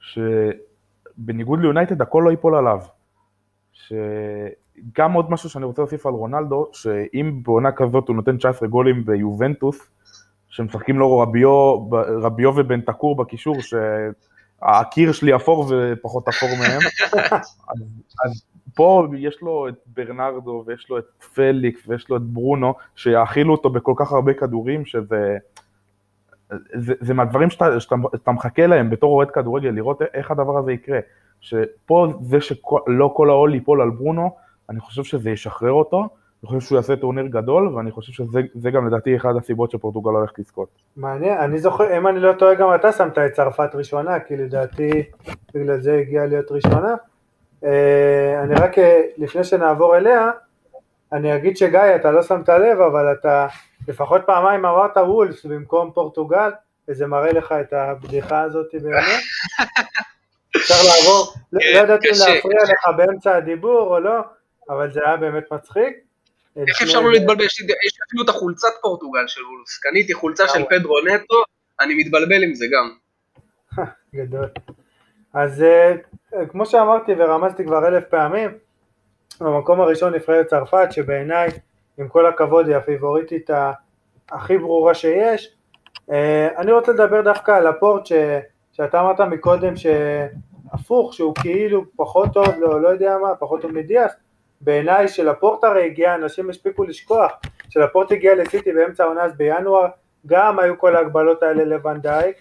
שבניגוד 0.00 1.60
ליונייטד 1.60 2.02
הכל 2.02 2.22
לא 2.24 2.30
ייפול 2.30 2.56
עליו. 2.56 2.78
שגם 3.72 5.12
עוד 5.12 5.30
משהו 5.30 5.50
שאני 5.50 5.64
רוצה 5.64 5.82
להוסיף 5.82 6.06
על 6.06 6.12
רונלדו, 6.12 6.68
שאם 6.72 7.40
בעונה 7.42 7.72
כזאת 7.72 8.08
הוא 8.08 8.16
נותן 8.16 8.36
19 8.36 8.68
גולים 8.68 9.04
ביובנטוס, 9.04 9.88
שמשחקים 10.54 10.98
לו 10.98 11.18
רביו, 11.18 11.90
רביו 12.22 12.52
ובן 12.56 12.80
תקור 12.80 13.16
בקישור, 13.16 13.56
שהקיר 13.60 15.12
שלי 15.12 15.36
אפור 15.36 15.66
ופחות 15.70 16.28
אפור 16.28 16.48
מהם, 16.58 16.80
אז, 17.68 17.80
אז 18.24 18.44
פה 18.74 19.06
יש 19.18 19.38
לו 19.42 19.68
את 19.68 19.74
ברנרדו 19.86 20.64
ויש 20.66 20.90
לו 20.90 20.98
את 20.98 21.04
פליקס 21.34 21.80
ויש 21.88 22.08
לו 22.08 22.16
את 22.16 22.22
ברונו, 22.22 22.74
שיאכילו 22.96 23.52
אותו 23.52 23.70
בכל 23.70 23.92
כך 23.96 24.12
הרבה 24.12 24.34
כדורים, 24.34 24.86
שזה... 24.86 25.38
זה, 26.74 26.94
זה 27.00 27.14
מהדברים 27.14 27.50
שאתה, 27.50 27.80
שאתה, 27.80 27.96
שאתה 28.16 28.30
מחכה 28.30 28.66
להם 28.66 28.90
בתור 28.90 29.12
אוהד 29.16 29.30
כדורגל, 29.30 29.70
לראות 29.70 30.02
איך 30.14 30.30
הדבר 30.30 30.58
הזה 30.58 30.72
יקרה. 30.72 30.98
שפה 31.40 32.06
זה 32.20 32.40
שלא 32.40 33.12
כל 33.16 33.30
העול 33.30 33.54
ייפול 33.54 33.80
על 33.82 33.90
ברונו, 33.90 34.36
אני 34.70 34.80
חושב 34.80 35.04
שזה 35.04 35.30
ישחרר 35.30 35.72
אותו, 35.72 36.08
אני 36.44 36.48
חושב 36.48 36.68
שהוא 36.68 36.76
יעשה 36.76 36.96
טורניר 36.96 37.26
גדול, 37.26 37.68
ואני 37.68 37.90
חושב 37.90 38.12
שזה 38.12 38.70
גם 38.70 38.86
לדעתי 38.86 39.16
אחד 39.16 39.36
הסיבות 39.38 39.70
שפורטוגל 39.70 40.10
הולכת 40.10 40.38
לזכות. 40.38 40.68
מעניין, 40.96 41.38
אני 41.38 41.58
זוכר, 41.58 41.98
אם 41.98 42.06
אני 42.06 42.20
לא 42.20 42.32
טועה 42.32 42.54
גם 42.54 42.74
אתה 42.74 42.92
שמת 42.92 43.18
את 43.18 43.32
צרפת 43.32 43.70
ראשונה, 43.74 44.20
כי 44.20 44.36
לדעתי 44.36 45.02
בגלל 45.54 45.80
זה 45.80 45.94
הגיעה 45.94 46.26
להיות 46.26 46.52
ראשונה. 46.52 46.94
אה, 47.64 48.42
אני 48.42 48.54
רק, 48.54 48.78
אה, 48.78 49.00
לפני 49.16 49.44
שנעבור 49.44 49.96
אליה, 49.96 50.30
אני 51.12 51.36
אגיד 51.36 51.56
שגיא, 51.56 51.96
אתה 51.96 52.10
לא 52.10 52.22
שמת 52.22 52.48
לב, 52.48 52.80
אבל 52.80 53.12
אתה 53.12 53.46
לפחות 53.88 54.22
פעמיים 54.26 54.64
אמרת 54.64 54.96
וולס 54.96 55.46
במקום 55.46 55.90
פורטוגל, 55.94 56.50
וזה 56.88 57.06
מראה 57.06 57.32
לך 57.32 57.52
את 57.60 57.72
הבדיחה 57.72 58.40
הזאת 58.40 58.66
באמת. 58.82 59.20
אפשר 60.56 60.74
לעבור, 60.74 61.34
לא 61.52 61.60
כן, 61.60 61.84
ידעתי 61.84 62.08
אם 62.08 62.34
להפריע 62.34 62.62
לך 62.62 62.96
באמצע 62.96 63.36
הדיבור 63.36 63.94
או 63.94 64.00
לא, 64.00 64.20
אבל 64.70 64.92
זה 64.92 65.00
היה 65.06 65.16
באמת 65.16 65.52
מצחיק. 65.52 66.03
איך 66.56 66.82
אפשר 66.82 67.00
לא 67.00 67.12
להתבלבל? 67.12 67.44
יש 67.44 67.60
אפילו 68.08 68.24
את 68.24 68.28
החולצת 68.28 68.68
פורטוגל 68.82 69.26
של 69.26 69.40
וולס, 69.40 69.78
קניתי 69.78 70.14
חולצה 70.14 70.48
של 70.48 70.64
פדרו 70.70 71.00
נטו, 71.00 71.42
אני 71.80 71.94
מתבלבל 71.94 72.42
עם 72.42 72.54
זה 72.54 72.66
גם. 72.72 72.90
גדול. 74.14 74.48
אז 75.34 75.62
אה, 75.62 75.94
כמו 76.48 76.66
שאמרתי 76.66 77.12
ורמזתי 77.18 77.64
כבר 77.64 77.88
אלף 77.88 78.04
פעמים, 78.04 78.50
במקום 79.40 79.80
הראשון 79.80 80.14
נבחרת 80.14 80.46
צרפת, 80.46 80.88
שבעיניי, 80.90 81.48
עם 81.98 82.08
כל 82.08 82.26
הכבוד, 82.26 82.68
היא 82.68 82.76
הפיבוריטית 82.76 83.50
הכי 84.28 84.58
ברורה 84.58 84.94
שיש. 84.94 85.56
אה, 86.10 86.48
אני 86.58 86.72
רוצה 86.72 86.92
לדבר 86.92 87.22
דווקא 87.22 87.50
על 87.50 87.66
הפורט 87.66 88.06
שאתה 88.72 89.00
אמרת 89.00 89.20
מקודם 89.20 89.74
שהפוך, 89.76 91.14
שהוא 91.14 91.34
כאילו 91.34 91.84
פחות 91.96 92.28
טוב, 92.32 92.48
לא, 92.58 92.82
לא 92.82 92.88
יודע 92.88 93.18
מה, 93.22 93.34
פחות 93.34 93.62
טוב 93.62 93.72
מדיאס, 93.72 94.12
בעיניי 94.64 95.08
שלפורט 95.08 95.64
הרי 95.64 95.86
הגיע, 95.86 96.14
אנשים 96.14 96.50
הספיקו 96.50 96.84
לשכוח, 96.84 97.32
שלפורט 97.68 98.12
הגיע 98.12 98.34
לסיטי 98.34 98.72
באמצע 98.72 99.04
העונה 99.04 99.22
אז 99.22 99.36
בינואר, 99.36 99.86
גם 100.26 100.58
היו 100.58 100.78
כל 100.78 100.96
ההגבלות 100.96 101.42
האלה 101.42 101.64
לוונדייק, 101.64 102.36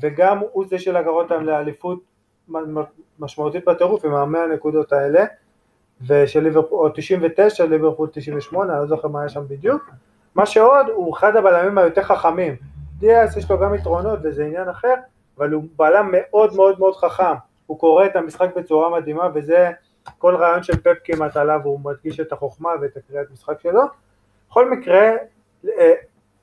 וגם 0.00 0.38
הוא 0.38 0.64
זה 0.68 0.78
שלקח 0.78 1.06
אותם 1.06 1.44
לאליפות 1.44 1.98
משמעותית 3.18 3.64
בטירוף 3.64 4.04
עם 4.04 4.14
המאה 4.14 4.42
הנקודות 4.42 4.92
האלה, 4.92 5.24
ושל 6.06 6.40
ליברפול, 6.40 6.86
או 6.86 6.88
99, 6.88 7.64
ליברפול 7.64 8.08
98, 8.12 8.72
אני 8.72 8.80
לא 8.80 8.86
זוכר 8.86 9.08
מה 9.08 9.20
היה 9.20 9.28
שם 9.28 9.42
בדיוק, 9.48 9.90
מה 10.34 10.46
שעוד, 10.46 10.86
הוא 10.88 11.16
אחד 11.16 11.36
הבלמים 11.36 11.78
היותר 11.78 12.02
חכמים, 12.02 12.56
דיאס 12.98 13.36
יש 13.36 13.50
לו 13.50 13.58
גם 13.58 13.74
יתרונות 13.74 14.18
וזה 14.22 14.44
עניין 14.44 14.68
אחר, 14.68 14.94
אבל 15.38 15.52
הוא 15.52 15.64
בלם 15.76 16.08
מאוד 16.12 16.54
מאוד 16.56 16.78
מאוד 16.78 16.96
חכם, 16.96 17.34
הוא 17.66 17.78
קורא 17.78 18.06
את 18.06 18.16
המשחק 18.16 18.56
בצורה 18.56 19.00
מדהימה 19.00 19.28
וזה 19.34 19.70
כל 20.18 20.36
רעיון 20.36 20.62
של 20.62 20.76
פפ 20.76 20.96
כמעט 21.04 21.36
עליו, 21.36 21.60
הוא 21.64 21.80
מדגיש 21.84 22.20
את 22.20 22.32
החוכמה 22.32 22.70
ואת 22.80 22.96
הקריאת 22.96 23.30
משחק 23.30 23.60
שלו. 23.60 23.82
בכל 24.48 24.70
מקרה, 24.70 25.10
אה, 25.68 25.92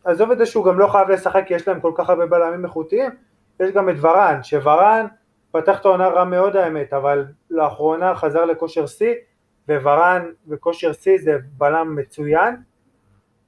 עזוב 0.04 0.32
את 0.32 0.38
זה 0.38 0.46
שהוא 0.46 0.66
גם 0.66 0.80
לא 0.80 0.88
חייב 0.88 1.10
לשחק 1.10 1.44
כי 1.48 1.54
יש 1.54 1.68
להם 1.68 1.80
כל 1.80 1.92
כך 1.96 2.10
הרבה 2.10 2.26
בלמים 2.26 2.66
איכותיים, 2.66 3.12
יש 3.60 3.72
גם 3.72 3.90
את 3.90 3.96
ורן, 4.02 4.44
שוורן 4.44 5.06
פתח 5.52 5.80
את 5.80 5.86
העונה 5.86 6.08
רע 6.08 6.24
מאוד 6.24 6.56
האמת, 6.56 6.94
אבל 6.94 7.26
לאחרונה 7.50 8.16
חזר 8.16 8.46
לכושר 8.46 8.88
שיא, 8.88 9.14
וורן 9.70 10.32
בכושר 10.48 10.94
שיא 10.94 11.18
זה 11.22 11.38
בלם 11.58 11.96
מצוין. 11.96 12.56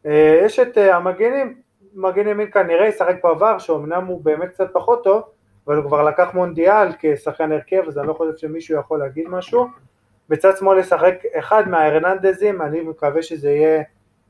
אה, 0.06 0.40
יש 0.44 0.60
את 0.60 0.78
אה, 0.78 0.96
המגנים, 0.96 1.62
מגן 1.94 2.28
ימין 2.28 2.52
כנראה 2.52 2.88
ישחק 2.88 3.16
בעבר, 3.24 3.60
שאומנם 3.60 4.06
הוא 4.06 4.22
באמת 4.24 4.50
קצת 4.50 4.74
פחות 4.74 5.04
טוב, 5.04 5.24
אבל 5.68 5.76
הוא 5.76 5.86
כבר 5.86 6.04
לקח 6.04 6.30
מונדיאל 6.34 6.88
כשחקן 7.00 7.52
הרכב, 7.52 7.84
אז 7.88 7.98
אני 7.98 8.08
לא 8.08 8.14
חושב 8.14 8.38
שמישהו 8.38 8.80
יכול 8.80 9.00
להגיד 9.00 9.28
משהו. 9.28 9.68
בצד 10.30 10.58
שמאל 10.58 10.80
ישחק 10.80 11.16
אחד 11.40 11.70
מההרננדזים, 11.70 12.62
אני 12.62 12.82
מקווה 12.82 13.24
שזה 13.24 13.52
יהיה 13.52 13.84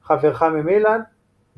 חברך 0.04 0.44
ממילאן, 0.44 1.02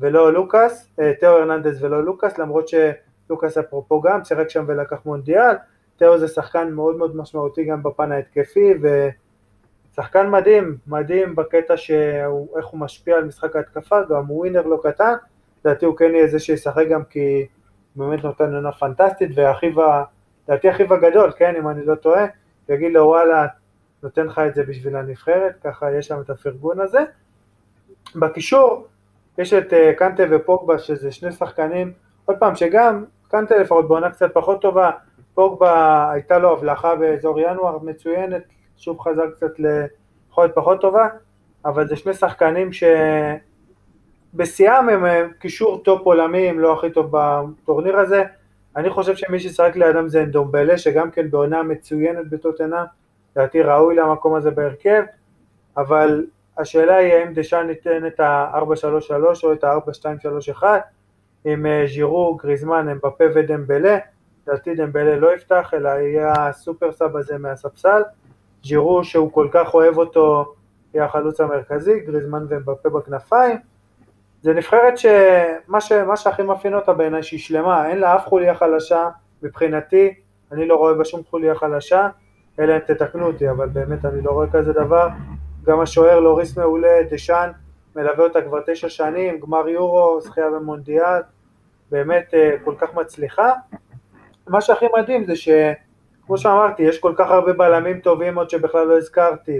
ולא 0.00 0.32
לוקאס, 0.32 0.88
אה, 1.00 1.12
תאו 1.20 1.28
הרננדז 1.28 1.84
ולא 1.84 2.04
לוקאס, 2.04 2.38
למרות 2.38 2.68
שלוקאס 2.68 3.58
אפרופו 3.58 4.00
גם 4.00 4.24
שיחק 4.24 4.50
שם 4.50 4.64
ולקח 4.68 4.96
מונדיאל, 5.04 5.56
תאו 5.96 6.18
זה 6.18 6.28
שחקן 6.28 6.70
מאוד 6.70 6.96
מאוד 6.96 7.16
משמעותי 7.16 7.64
גם 7.64 7.82
בפן 7.82 8.12
ההתקפי, 8.12 8.74
ושחקן 9.92 10.30
מדהים, 10.30 10.76
מדהים 10.86 11.36
בקטע 11.36 11.76
שאיך 11.76 12.66
הוא 12.70 12.80
משפיע 12.80 13.16
על 13.16 13.24
משחק 13.24 13.56
ההתקפה, 13.56 13.96
גם 14.10 14.26
הוא 14.26 14.38
ווינר 14.38 14.66
לא 14.66 14.80
קטן, 14.82 15.14
לדעתי 15.64 15.86
הוא 15.86 15.96
כן 15.96 16.14
יהיה 16.14 16.26
זה 16.26 16.38
שישחק 16.38 16.84
גם 16.90 17.04
כי 17.04 17.46
באמת 17.96 18.24
נותן 18.24 18.54
עונה 18.54 18.72
פנטסטית, 18.72 19.30
ואחיו, 19.34 19.72
לדעתי 20.48 20.70
אחיו 20.70 20.94
הגדול, 20.94 21.32
כן, 21.36 21.56
אם 21.56 21.68
אני 21.68 21.86
לא 21.86 21.94
טועה, 21.94 22.26
יגיד 22.68 22.92
לו 22.92 23.06
וואלה, 23.06 23.46
נותן 24.02 24.26
לך 24.26 24.38
את 24.38 24.54
זה 24.54 24.62
בשביל 24.62 24.96
הנבחרת, 24.96 25.54
ככה 25.64 25.92
יש 25.92 26.06
שם 26.06 26.20
את 26.20 26.30
הפרגון 26.30 26.80
הזה. 26.80 27.04
בקישור 28.16 28.86
יש 29.38 29.52
את 29.52 29.72
אה, 29.72 29.92
קנטה 29.96 30.22
ופוגבה, 30.30 30.78
שזה 30.78 31.12
שני 31.12 31.32
שחקנים, 31.32 31.92
עוד 32.24 32.36
פעם, 32.38 32.54
שגם 32.54 33.04
קנטה 33.28 33.58
לפחות 33.58 33.88
בעונה 33.88 34.10
קצת 34.10 34.34
פחות 34.34 34.62
טובה, 34.62 34.90
פוגבה 35.34 36.10
הייתה 36.12 36.38
לו 36.38 36.52
הבלחה 36.52 36.94
באזור 36.94 37.40
ינואר 37.40 37.78
מצוינת, 37.78 38.42
שוב 38.76 39.00
חזר 39.00 39.30
קצת 39.30 39.52
ליכולת 39.58 40.54
פחות 40.54 40.80
טובה, 40.80 41.08
אבל 41.64 41.88
זה 41.88 41.96
שני 41.96 42.14
שחקנים 42.14 42.70
שבשיאם 44.34 44.88
הם 44.88 45.32
קישור 45.38 45.82
טופ 45.84 46.06
עולמי, 46.06 46.50
אם 46.50 46.60
לא 46.60 46.72
הכי 46.72 46.90
טוב 46.90 47.12
בטורניר 47.12 47.96
הזה. 47.96 48.24
אני 48.76 48.90
חושב 48.90 49.16
שמי 49.16 49.40
שישחק 49.40 49.76
לידם 49.76 50.08
זה 50.08 50.22
אנדומבלה, 50.22 50.78
שגם 50.78 51.10
כן 51.10 51.30
בעונה 51.30 51.62
מצוינת 51.62 52.30
בטוטנהאם, 52.30 52.84
לדעתי 53.38 53.62
ראוי 53.62 53.94
למקום 53.96 54.34
הזה 54.34 54.50
בהרכב, 54.50 55.02
אבל 55.76 56.26
השאלה 56.58 56.96
היא 56.96 57.12
האם 57.14 57.32
דשאן 57.34 57.66
ייתן 57.66 58.06
את 58.06 58.20
ה-4-3-3 58.20 59.12
או 59.42 59.52
את 59.52 59.64
ה-4-2-3-1, 59.64 60.62
עם 61.44 61.66
אה, 61.66 61.84
ז'ירו, 61.86 62.36
גריזמן, 62.36 62.88
אמבפה 62.88 63.24
ודמבלה, 63.34 63.98
לדעתי 64.46 64.74
דמבלה 64.74 65.16
לא 65.16 65.34
יפתח, 65.34 65.70
אלא 65.74 65.88
יהיה 65.88 66.32
ה 66.36 66.45
super 66.45 66.92
sub 66.92 67.16
הזה 67.16 67.38
מהספסל, 67.38 68.02
ז'ירו 68.64 69.04
שהוא 69.04 69.32
כל 69.32 69.48
כך 69.52 69.74
אוהב 69.74 69.98
אותו, 69.98 70.54
יהיה 70.94 71.04
החלוץ 71.04 71.40
המרכזי, 71.40 72.00
גריזמן 72.00 72.46
ואמבפה 72.48 72.88
בכנפיים, 72.88 73.56
זה 74.42 74.54
נבחרת 74.54 74.98
שמה 74.98 75.80
ש... 75.80 75.92
שהכי 76.16 76.42
מאפיין 76.42 76.74
אותה 76.74 76.92
בעיניי 76.92 77.22
שהיא 77.22 77.40
שלמה, 77.40 77.88
אין 77.88 77.98
לה 77.98 78.16
אף 78.16 78.26
חוליה 78.26 78.54
חלשה 78.54 79.08
מבחינתי, 79.42 80.14
אני 80.52 80.66
לא 80.66 80.76
רואה 80.76 80.94
בה 80.94 81.04
שום 81.04 81.22
חוליה 81.30 81.54
חלשה, 81.54 82.08
אלא 82.58 82.74
אם 82.74 82.78
תתקנו 82.78 83.26
אותי, 83.26 83.50
אבל 83.50 83.68
באמת 83.68 84.04
אני 84.04 84.22
לא 84.22 84.30
רואה 84.30 84.46
כזה 84.52 84.72
דבר. 84.72 85.08
גם 85.64 85.80
השוער 85.80 86.20
לוריס 86.20 86.58
מעולה, 86.58 87.02
דשאן, 87.10 87.50
מלווה 87.96 88.24
אותה 88.24 88.42
כבר 88.42 88.60
תשע 88.66 88.88
שנים, 88.88 89.40
גמר 89.40 89.68
יורו, 89.68 90.20
זכייה 90.20 90.50
במונדיאל, 90.50 91.20
באמת 91.90 92.34
אה, 92.34 92.56
כל 92.64 92.74
כך 92.78 92.94
מצליחה. 92.94 93.52
מה 94.48 94.60
שהכי 94.60 94.86
מדהים 94.98 95.24
זה 95.24 95.36
שכמו 95.36 96.38
שאמרתי, 96.38 96.82
יש 96.82 96.98
כל 97.00 97.12
כך 97.16 97.30
הרבה 97.30 97.52
בלמים 97.52 98.00
טובים 98.00 98.38
עוד 98.38 98.50
שבכלל 98.50 98.86
לא 98.86 98.96
הזכרתי, 98.96 99.58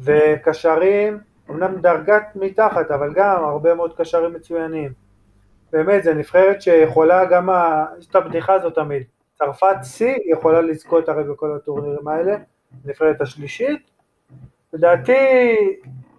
וקשרים, 0.00 1.18
אמנם 1.50 1.76
דרגת 1.80 2.22
מתחת, 2.34 2.90
אבל 2.90 3.12
גם 3.14 3.44
הרבה 3.44 3.74
מאוד 3.74 3.96
קשרים 3.96 4.34
מצוינים. 4.34 4.92
באמת, 5.72 6.04
זו 6.04 6.14
נבחרת 6.14 6.62
שיכולה 6.62 7.24
גם. 7.24 7.48
יש 7.98 8.06
את 8.06 8.16
הבדיחה 8.16 8.52
הזאת 8.52 8.74
תמיד, 8.74 9.02
צרפת 9.38 9.76
שיא 9.82 10.18
יכולה 10.24 10.60
לזכות 10.60 11.08
הרי 11.08 11.24
בכל 11.24 11.56
הטורנירים 11.56 12.08
האלה, 12.08 12.36
נבחרת 12.84 13.20
השלישית. 13.20 13.90
לדעתי, 14.72 15.16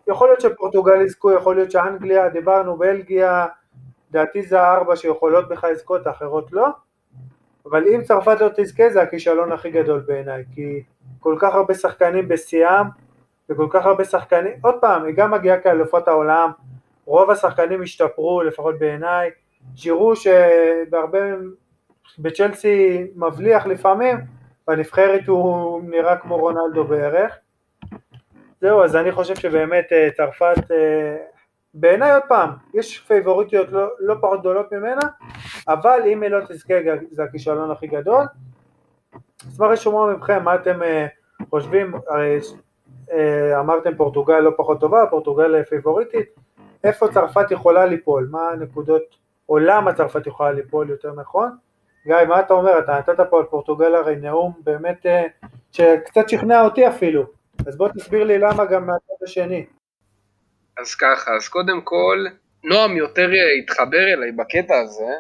יכול 0.08 0.28
להיות 0.28 0.42
שפורטוגל 0.42 1.02
יזכו, 1.02 1.32
יכול 1.32 1.56
להיות 1.56 1.72
שאנגליה, 1.72 2.30
דיברנו, 2.30 2.78
בלגיה, 2.78 3.48
לדעתי 4.10 4.42
זה 4.42 4.62
הארבע 4.62 4.96
שיכולות 4.96 5.50
בכלל 5.50 5.72
לזכות, 5.72 6.08
האחרות 6.08 6.52
לא. 6.52 6.68
אבל 7.66 7.88
אם 7.88 8.02
צרפת 8.04 8.42
לא 8.42 8.50
תזכה 8.56 8.90
זה 8.90 9.02
הכישלון 9.02 9.52
הכי 9.52 9.72
גדול 9.72 10.00
בעיניי, 10.00 10.44
כי 10.56 10.84
כל 11.20 11.36
כך 11.40 11.54
הרבה 11.56 11.74
שחקנים 11.74 12.28
בשיאם, 12.28 12.86
וכל 13.50 13.68
כך 13.70 13.86
הרבה 13.86 14.06
שחקנים, 14.06 14.54
עוד 14.62 14.76
פעם, 14.82 15.04
היא 15.04 15.16
גם 15.16 15.32
מגיעה 15.32 15.60
כאלופות 15.60 16.08
העולם, 16.08 16.52
רוב 17.06 17.32
השחקנים 17.32 17.82
השתפרו, 17.82 18.44
לפחות 18.44 18.80
בעיניי, 18.80 19.30
ג'ירו 19.74 20.16
שבהרבה 20.16 21.20
בצ'לסי 22.20 23.08
מבליח 23.16 23.66
לפעמים, 23.66 24.18
בנבחרת 24.68 25.28
הוא 25.28 25.82
נראה 25.84 26.18
כמו 26.18 26.38
רונלדו 26.38 26.84
בערך. 26.84 27.38
זהו, 28.62 28.84
אז 28.84 28.96
אני 28.96 29.12
חושב 29.12 29.36
שבאמת 29.36 29.86
אה, 29.92 30.10
צרפת, 30.18 30.72
אה, 30.72 31.18
בעיניי 31.74 32.12
עוד 32.12 32.24
פעם, 32.28 32.50
יש 32.74 33.00
פייבוריטיות 33.00 33.72
לא, 33.72 33.88
לא 34.00 34.16
פחות 34.22 34.40
גדולות 34.40 34.72
ממנה, 34.72 35.02
אבל 35.68 36.00
אם 36.08 36.24
היא 36.24 36.32
לא 36.32 36.40
תזכה 36.50 36.74
זה 37.12 37.24
הכישלון 37.24 37.72
הכי 37.72 37.88
גדול. 37.88 38.26
אשמח 39.50 39.70
לשמוע 39.72 40.14
מכם? 40.14 40.44
מה 40.44 40.56
אתם 40.56 40.84
אה, 40.84 41.08
חושבים, 41.50 41.94
הרי 42.08 42.40
אמרתם 43.60 43.96
פורטוגל 43.96 44.40
לא 44.40 44.52
פחות 44.58 44.80
טובה, 44.80 45.06
פורטוגל 45.10 45.64
פייבוריטית, 45.64 46.30
איפה 46.84 47.08
צרפת 47.08 47.52
יכולה 47.52 47.86
ליפול, 47.86 48.28
מה 48.32 48.50
הנקודות, 48.50 49.04
או 49.50 49.58
למה 49.58 49.94
צרפת 49.94 50.28
יכולה 50.28 50.52
ליפול 50.52 50.90
יותר 50.90 51.14
נכון, 51.14 51.58
גיא, 52.06 52.16
מה 52.28 52.40
אתה 52.40 52.54
אומר? 52.54 52.80
אתה 52.80 53.00
נתת 53.00 53.20
פה 53.30 53.40
על 53.40 53.46
פורטוגל 53.46 53.96
הרי 53.96 54.16
נאום 54.16 54.54
באמת 54.64 55.06
אה, 55.06 55.24
שקצת 55.72 56.30
שכנע 56.30 56.62
אותי 56.62 56.88
אפילו, 56.88 57.24
אז 57.68 57.78
בוא 57.78 57.90
תסביר 57.90 58.24
לי 58.24 58.40
למה 58.40 58.66
גם 58.66 58.88
מהצד 58.88 59.24
השני. 59.24 59.66
אז 60.78 60.96
ככה, 60.96 61.36
אז 61.36 61.48
קודם 61.48 61.82
כל, 61.82 62.26
נועם 62.64 62.98
יותר 62.98 63.30
אה, 63.34 63.52
התחבר 63.64 64.14
אליי 64.14 64.32
בקטע 64.32 64.80
הזה, 64.80 65.12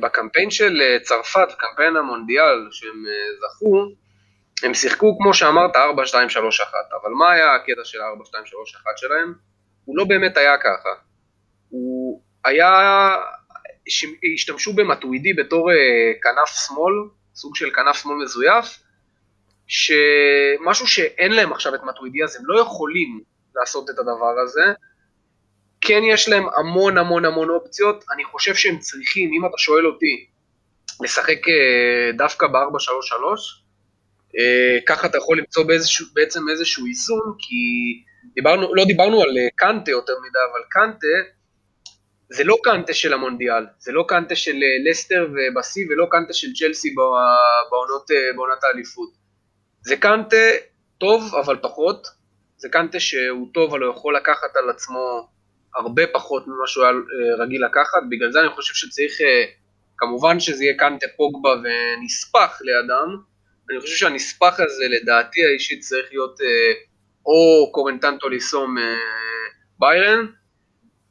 בקמפיין 0.00 0.50
של 0.50 0.80
אה, 0.80 1.00
צרפת, 1.02 1.48
קמפיין 1.58 1.96
המונדיאל 1.96 2.68
שהם 2.70 3.04
זכו, 3.40 3.88
הם 4.62 4.74
שיחקו 4.74 5.18
כמו 5.18 5.34
שאמרת 5.34 5.76
4-2-3-1, 5.76 5.78
אבל 7.02 7.10
מה 7.10 7.32
היה 7.32 7.54
הקטע 7.54 7.84
של 7.84 7.98
4-2-3-1 7.98 8.32
שלהם? 8.96 9.34
הוא 9.84 9.98
לא 9.98 10.04
באמת 10.04 10.36
היה 10.36 10.58
ככה. 10.58 10.88
הוא 11.68 12.22
היה 12.44 13.10
השתמשו 14.34 14.72
במטווידי 14.72 15.32
בתור 15.32 15.70
אה, 15.70 15.76
כנף 16.22 16.66
שמאל, 16.66 16.94
סוג 17.34 17.56
של 17.56 17.70
כנף 17.70 17.96
שמאל 18.02 18.16
מזויף, 18.16 18.78
שמשהו 19.66 20.86
שאין 20.86 21.32
להם 21.32 21.52
עכשיו 21.52 21.74
את 21.74 21.80
מטווידי 21.82 22.24
אז 22.24 22.36
הם 22.36 22.42
לא 22.46 22.60
יכולים 22.60 23.20
לעשות 23.56 23.90
את 23.90 23.98
הדבר 23.98 24.34
הזה. 24.44 24.64
כן 25.80 26.00
יש 26.12 26.28
להם 26.28 26.44
המון 26.56 26.98
המון 26.98 27.24
המון 27.24 27.50
אופציות, 27.50 28.04
אני 28.14 28.24
חושב 28.24 28.54
שהם 28.54 28.78
צריכים, 28.78 29.30
אם 29.32 29.46
אתה 29.46 29.58
שואל 29.58 29.86
אותי, 29.86 30.26
לשחק 31.04 31.48
אה, 31.48 32.12
דווקא 32.16 32.46
ב-4-3-3, 32.46 32.54
אה, 34.38 34.78
ככה 34.86 35.06
אתה 35.06 35.18
יכול 35.18 35.38
למצוא 35.38 35.64
באיזשהו, 35.64 36.06
בעצם 36.14 36.48
איזשהו 36.48 36.86
איזון, 36.86 37.34
כי 37.38 37.54
דיברנו, 38.34 38.74
לא 38.74 38.84
דיברנו 38.84 39.22
על 39.22 39.30
קנטה 39.56 39.90
יותר 39.90 40.12
מדי, 40.12 40.38
אבל 40.52 40.62
קנטה 40.70 41.30
זה 42.30 42.44
לא 42.44 42.56
קנטה 42.62 42.94
של 42.94 43.12
המונדיאל, 43.12 43.66
זה 43.78 43.92
לא 43.92 44.04
קנטה 44.08 44.36
של 44.36 44.54
אה, 44.54 44.90
לסטר 44.90 45.28
ובשיא 45.30 45.86
ולא 45.90 46.06
קנטה 46.10 46.32
של 46.32 46.48
צ'לסי 46.54 46.94
בעונות, 47.70 48.10
אה, 48.10 48.16
בעונת 48.36 48.64
האליפות. 48.64 49.10
זה 49.80 49.96
קנטה 49.96 50.36
טוב 50.98 51.34
אבל 51.34 51.56
פחות, 51.62 52.06
זה 52.56 52.68
קנטה 52.68 53.00
שהוא 53.00 53.48
טוב 53.54 53.70
אבל 53.70 53.82
הוא 53.82 53.94
יכול 53.94 54.16
לקחת 54.16 54.56
על 54.56 54.70
עצמו 54.70 55.28
הרבה 55.76 56.02
פחות 56.12 56.46
ממה 56.46 56.66
שהוא 56.66 56.84
היה 56.84 56.92
אה, 56.92 57.44
רגיל 57.44 57.64
לקחת, 57.64 58.02
בגלל 58.10 58.32
זה 58.32 58.40
אני 58.40 58.48
חושב 58.48 58.74
שצריך, 58.74 59.12
כמובן 59.98 60.40
שזה 60.40 60.64
יהיה 60.64 60.76
קנטה 60.78 61.06
פוגבה 61.16 61.50
ונספח 61.50 62.58
לידם, 62.60 63.16
אני 63.70 63.80
חושב 63.80 63.96
שהנספח 63.96 64.60
הזה 64.60 64.84
לדעתי 64.88 65.44
האישית 65.44 65.80
צריך 65.80 66.06
להיות 66.10 66.40
או 67.26 67.72
קורנטנטו 67.72 68.28
ליסום 68.28 68.76
ביירן, 69.78 70.26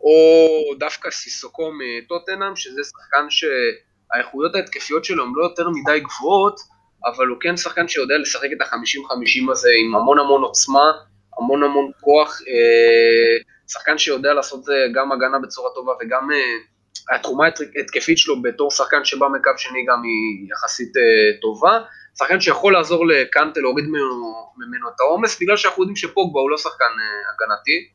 או 0.01 0.75
דווקא 0.79 1.11
סיסוקו 1.11 1.71
מטוטנאם, 1.71 2.55
שזה 2.55 2.81
שחקן 2.83 3.27
שהאיכויות 3.29 4.55
ההתקפיות 4.55 5.05
שלו 5.05 5.23
הן 5.23 5.31
לא 5.35 5.43
יותר 5.43 5.69
מדי 5.69 5.99
גבוהות, 5.99 6.59
אבל 7.05 7.27
הוא 7.27 7.37
כן 7.41 7.57
שחקן 7.57 7.87
שיודע 7.87 8.17
לשחק 8.17 8.49
את 8.57 8.61
ה-50-50 8.61 9.51
הזה 9.51 9.69
עם 9.85 9.95
המון 9.95 10.19
המון 10.19 10.41
עוצמה, 10.41 10.91
המון 11.37 11.63
המון 11.63 11.91
כוח, 12.01 12.41
אה, 12.47 13.37
שחקן 13.67 13.97
שיודע 13.97 14.33
לעשות 14.33 14.63
זה 14.63 14.73
גם 14.95 15.11
הגנה 15.11 15.39
בצורה 15.39 15.69
טובה 15.75 15.93
וגם 16.01 16.31
אה, 16.31 17.15
התרומה 17.15 17.45
ההתקפית 17.45 18.17
שלו 18.17 18.41
בתור 18.41 18.71
שחקן 18.71 19.05
שבא 19.05 19.27
מקו 19.27 19.51
שני 19.57 19.85
גם 19.87 20.03
היא 20.03 20.51
יחסית 20.51 20.97
אה, 20.97 21.41
טובה. 21.41 21.79
שחקן 22.17 22.41
שיכול 22.41 22.73
לעזור 22.73 23.07
לקנטה 23.07 23.59
להוריד 23.59 23.85
ממנו 23.85 24.89
את 24.95 24.99
העומס, 24.99 25.41
בגלל 25.41 25.57
שאנחנו 25.57 25.83
יודעים 25.83 25.95
שפוגבה 25.95 26.39
הוא 26.39 26.51
לא 26.51 26.57
שחקן 26.57 26.85
הגנתי, 27.33 27.87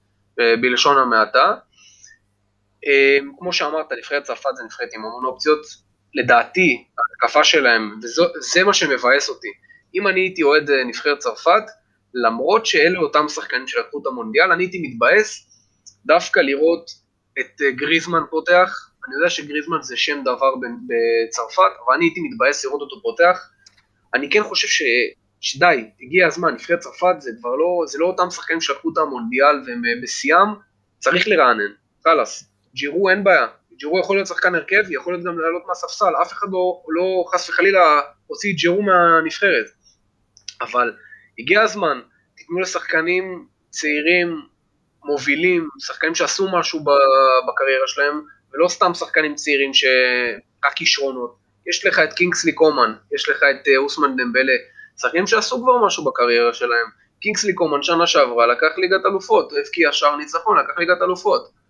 בלשון 0.60 0.98
המעטה. 0.98 1.54
אמ, 2.86 3.32
כמו 3.38 3.52
שאמרת, 3.52 3.92
נבחרת 3.98 4.22
צרפת 4.22 4.50
זה 4.56 4.64
נבחרת 4.64 4.88
עם 4.94 5.04
המון 5.04 5.24
אופציות, 5.24 5.66
לדעתי, 6.14 6.84
ההתקפה 6.98 7.44
שלהם, 7.44 7.98
וזה 8.02 8.64
מה 8.64 8.74
שמבאס 8.74 9.28
אותי. 9.28 9.48
אם 9.94 10.08
אני 10.08 10.20
הייתי 10.20 10.42
אוהד 10.42 10.70
אה, 10.70 10.84
נבחרת 10.84 11.18
צרפת, 11.18 11.62
למרות 12.14 12.66
שאלה 12.66 12.98
אותם 12.98 13.28
שחקנים 13.28 13.68
שלקחו 13.68 14.00
את 14.02 14.06
המונדיאל, 14.06 14.52
אני 14.52 14.64
הייתי 14.64 14.82
מתבאס 14.82 15.48
דווקא 16.06 16.40
לראות 16.40 16.90
את 17.40 17.62
אה, 17.62 17.70
גריזמן 17.70 18.22
פותח, 18.30 18.90
אני 19.06 19.14
יודע 19.14 19.30
שגריזמן 19.30 19.82
זה 19.82 19.96
שם 19.96 20.20
דבר 20.22 20.54
בצרפת, 20.56 21.72
אבל 21.86 21.94
אני 21.94 22.04
הייתי 22.04 22.20
מתבאס 22.20 22.64
לראות 22.64 22.80
אותו 22.80 23.02
פותח. 23.02 23.50
אני 24.14 24.30
כן 24.30 24.42
חושב 24.42 24.68
ש... 24.68 24.82
שדי, 25.40 25.90
הגיע 26.02 26.26
הזמן, 26.26 26.54
נבחרת 26.54 26.78
צרפת 26.78 27.14
זה 27.18 27.30
כבר 27.40 27.56
לא, 27.56 27.86
זה 27.86 27.98
לא 27.98 28.06
אותם 28.06 28.30
שחקנים 28.30 28.60
שלקחו 28.60 28.92
את 28.92 28.98
המונדיאל 28.98 29.56
והם 29.66 29.82
אה, 29.84 29.90
בשיאם, 30.02 30.48
צריך 30.98 31.28
לרענן, 31.28 31.72
חלאס. 32.04 32.51
ג'ירו 32.74 33.10
אין 33.10 33.24
בעיה, 33.24 33.46
ג'ירו 33.76 34.00
יכול 34.00 34.16
להיות 34.16 34.26
שחקן 34.26 34.54
הרכב, 34.54 34.82
יכול 34.90 35.12
להיות 35.12 35.24
גם 35.24 35.38
לעלות 35.38 35.62
מהספסל, 35.68 36.12
אף 36.22 36.32
אחד 36.32 36.46
לא, 36.52 36.82
לא 36.88 37.24
חס 37.34 37.48
וחלילה 37.48 38.00
הוציא 38.26 38.52
את 38.52 38.56
ג'ירו 38.56 38.82
מהנבחרת. 38.82 39.66
אבל 40.60 40.92
הגיע 41.38 41.62
הזמן, 41.62 42.00
תיתנו 42.36 42.60
לשחקנים 42.60 43.46
צעירים, 43.70 44.42
מובילים, 45.04 45.68
שחקנים 45.78 46.14
שעשו 46.14 46.48
משהו 46.58 46.80
בקריירה 47.48 47.86
שלהם, 47.86 48.20
ולא 48.52 48.68
סתם 48.68 48.94
שחקנים 48.94 49.34
צעירים 49.34 49.74
שרק 49.74 50.72
כישרונות. 50.74 51.36
יש 51.66 51.86
לך 51.86 51.98
את 51.98 52.12
קינגסלי 52.12 52.52
קומן, 52.52 52.94
יש 53.14 53.28
לך 53.28 53.36
את 53.36 53.68
אה, 53.68 53.76
אוסמן 53.76 54.16
דמבלה, 54.16 54.52
שחקנים 55.00 55.26
שעשו 55.26 55.62
כבר 55.62 55.86
משהו 55.86 56.04
בקריירה 56.04 56.54
שלהם. 56.54 56.86
קינגסלי 57.20 57.54
קומן 57.54 57.82
שנה 57.82 58.06
שעברה 58.06 58.46
לקח 58.46 58.78
ליגת 58.78 59.00
אלופות, 59.06 59.52
הבקיע 59.60 59.92
שער 59.92 60.16
ניצחון, 60.16 60.58
לקח 60.58 60.78
ליגת 60.78 61.02
אלופות. 61.02 61.61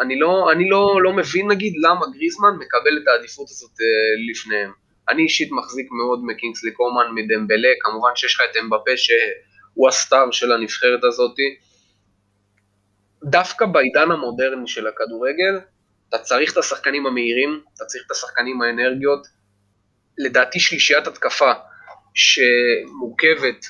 אני 0.00 0.18
לא, 0.18 0.52
אני 0.52 0.68
לא, 0.68 1.02
לא 1.02 1.12
מבין 1.12 1.50
נגיד 1.50 1.74
למה 1.76 2.06
גריזמן 2.14 2.54
מקבל 2.58 2.98
את 3.02 3.08
העדיפות 3.08 3.48
הזאת 3.50 3.70
אה, 3.80 4.30
לפניהם. 4.30 4.72
אני 5.08 5.22
אישית 5.22 5.52
מחזיק 5.52 5.88
מאוד 5.90 6.24
מקינגסלי 6.24 6.72
קומן, 6.72 7.06
מדמבלה, 7.14 7.68
כמובן 7.80 8.10
שיש 8.16 8.34
לך 8.34 8.40
את 8.50 8.56
אמבפה 8.56 8.96
שהוא 8.96 9.88
הסטאר 9.88 10.30
של 10.30 10.52
הנבחרת 10.52 11.04
הזאתי. 11.04 11.56
דווקא 13.24 13.66
בעידן 13.66 14.10
המודרני 14.10 14.68
של 14.68 14.86
הכדורגל, 14.86 15.60
אתה 16.08 16.18
צריך 16.18 16.52
את 16.52 16.56
השחקנים 16.56 17.06
המהירים, 17.06 17.60
אתה 17.74 17.84
צריך 17.84 18.02
את 18.06 18.10
השחקנים 18.10 18.62
האנרגיות. 18.62 19.26
לדעתי 20.18 20.60
שלישיית 20.60 21.06
התקפה 21.06 21.52
שמורכבת, 22.14 23.66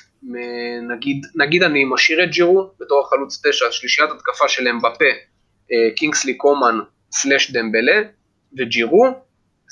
נגיד, 0.89 1.25
נגיד 1.35 1.63
אני 1.63 1.85
משאיר 1.85 2.23
את 2.23 2.29
ג'ירו 2.31 2.71
בתור 2.79 3.05
החלוץ 3.05 3.41
תשע, 3.47 3.71
שלישיית 3.71 4.09
התקפה 4.11 4.47
של 4.47 4.67
אמבפה, 4.67 5.05
קינגסלי 5.95 6.33
קומן 6.33 6.79
סלאש 7.11 7.51
דמבלה 7.51 8.01
וג'ירו, 8.57 9.05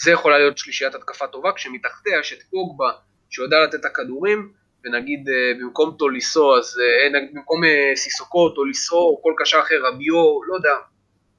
זה 0.03 0.11
יכולה 0.11 0.37
להיות 0.37 0.57
שלישיית 0.57 0.95
התקפה 0.95 1.27
טובה, 1.27 1.51
כשמתחתיה 1.51 2.19
יש 2.19 2.33
את 2.33 2.43
פוגבה 2.43 2.91
שיודע 3.29 3.57
לתת 3.63 3.75
את 3.75 3.85
הכדורים, 3.85 4.53
ונגיד 4.85 5.29
אה, 5.29 5.53
במקום 5.59 5.95
טוליסו, 5.99 6.57
אז 6.57 6.79
אה, 6.79 7.19
נגיד 7.19 7.35
במקום 7.35 7.61
סיסוקו, 7.95 8.49
טוליסו, 8.49 8.95
או 8.95 9.21
כל 9.23 9.33
קשר 9.37 9.59
אחר, 9.59 9.75
רביו, 9.83 10.43
לא 10.47 10.55
יודע, 10.55 10.73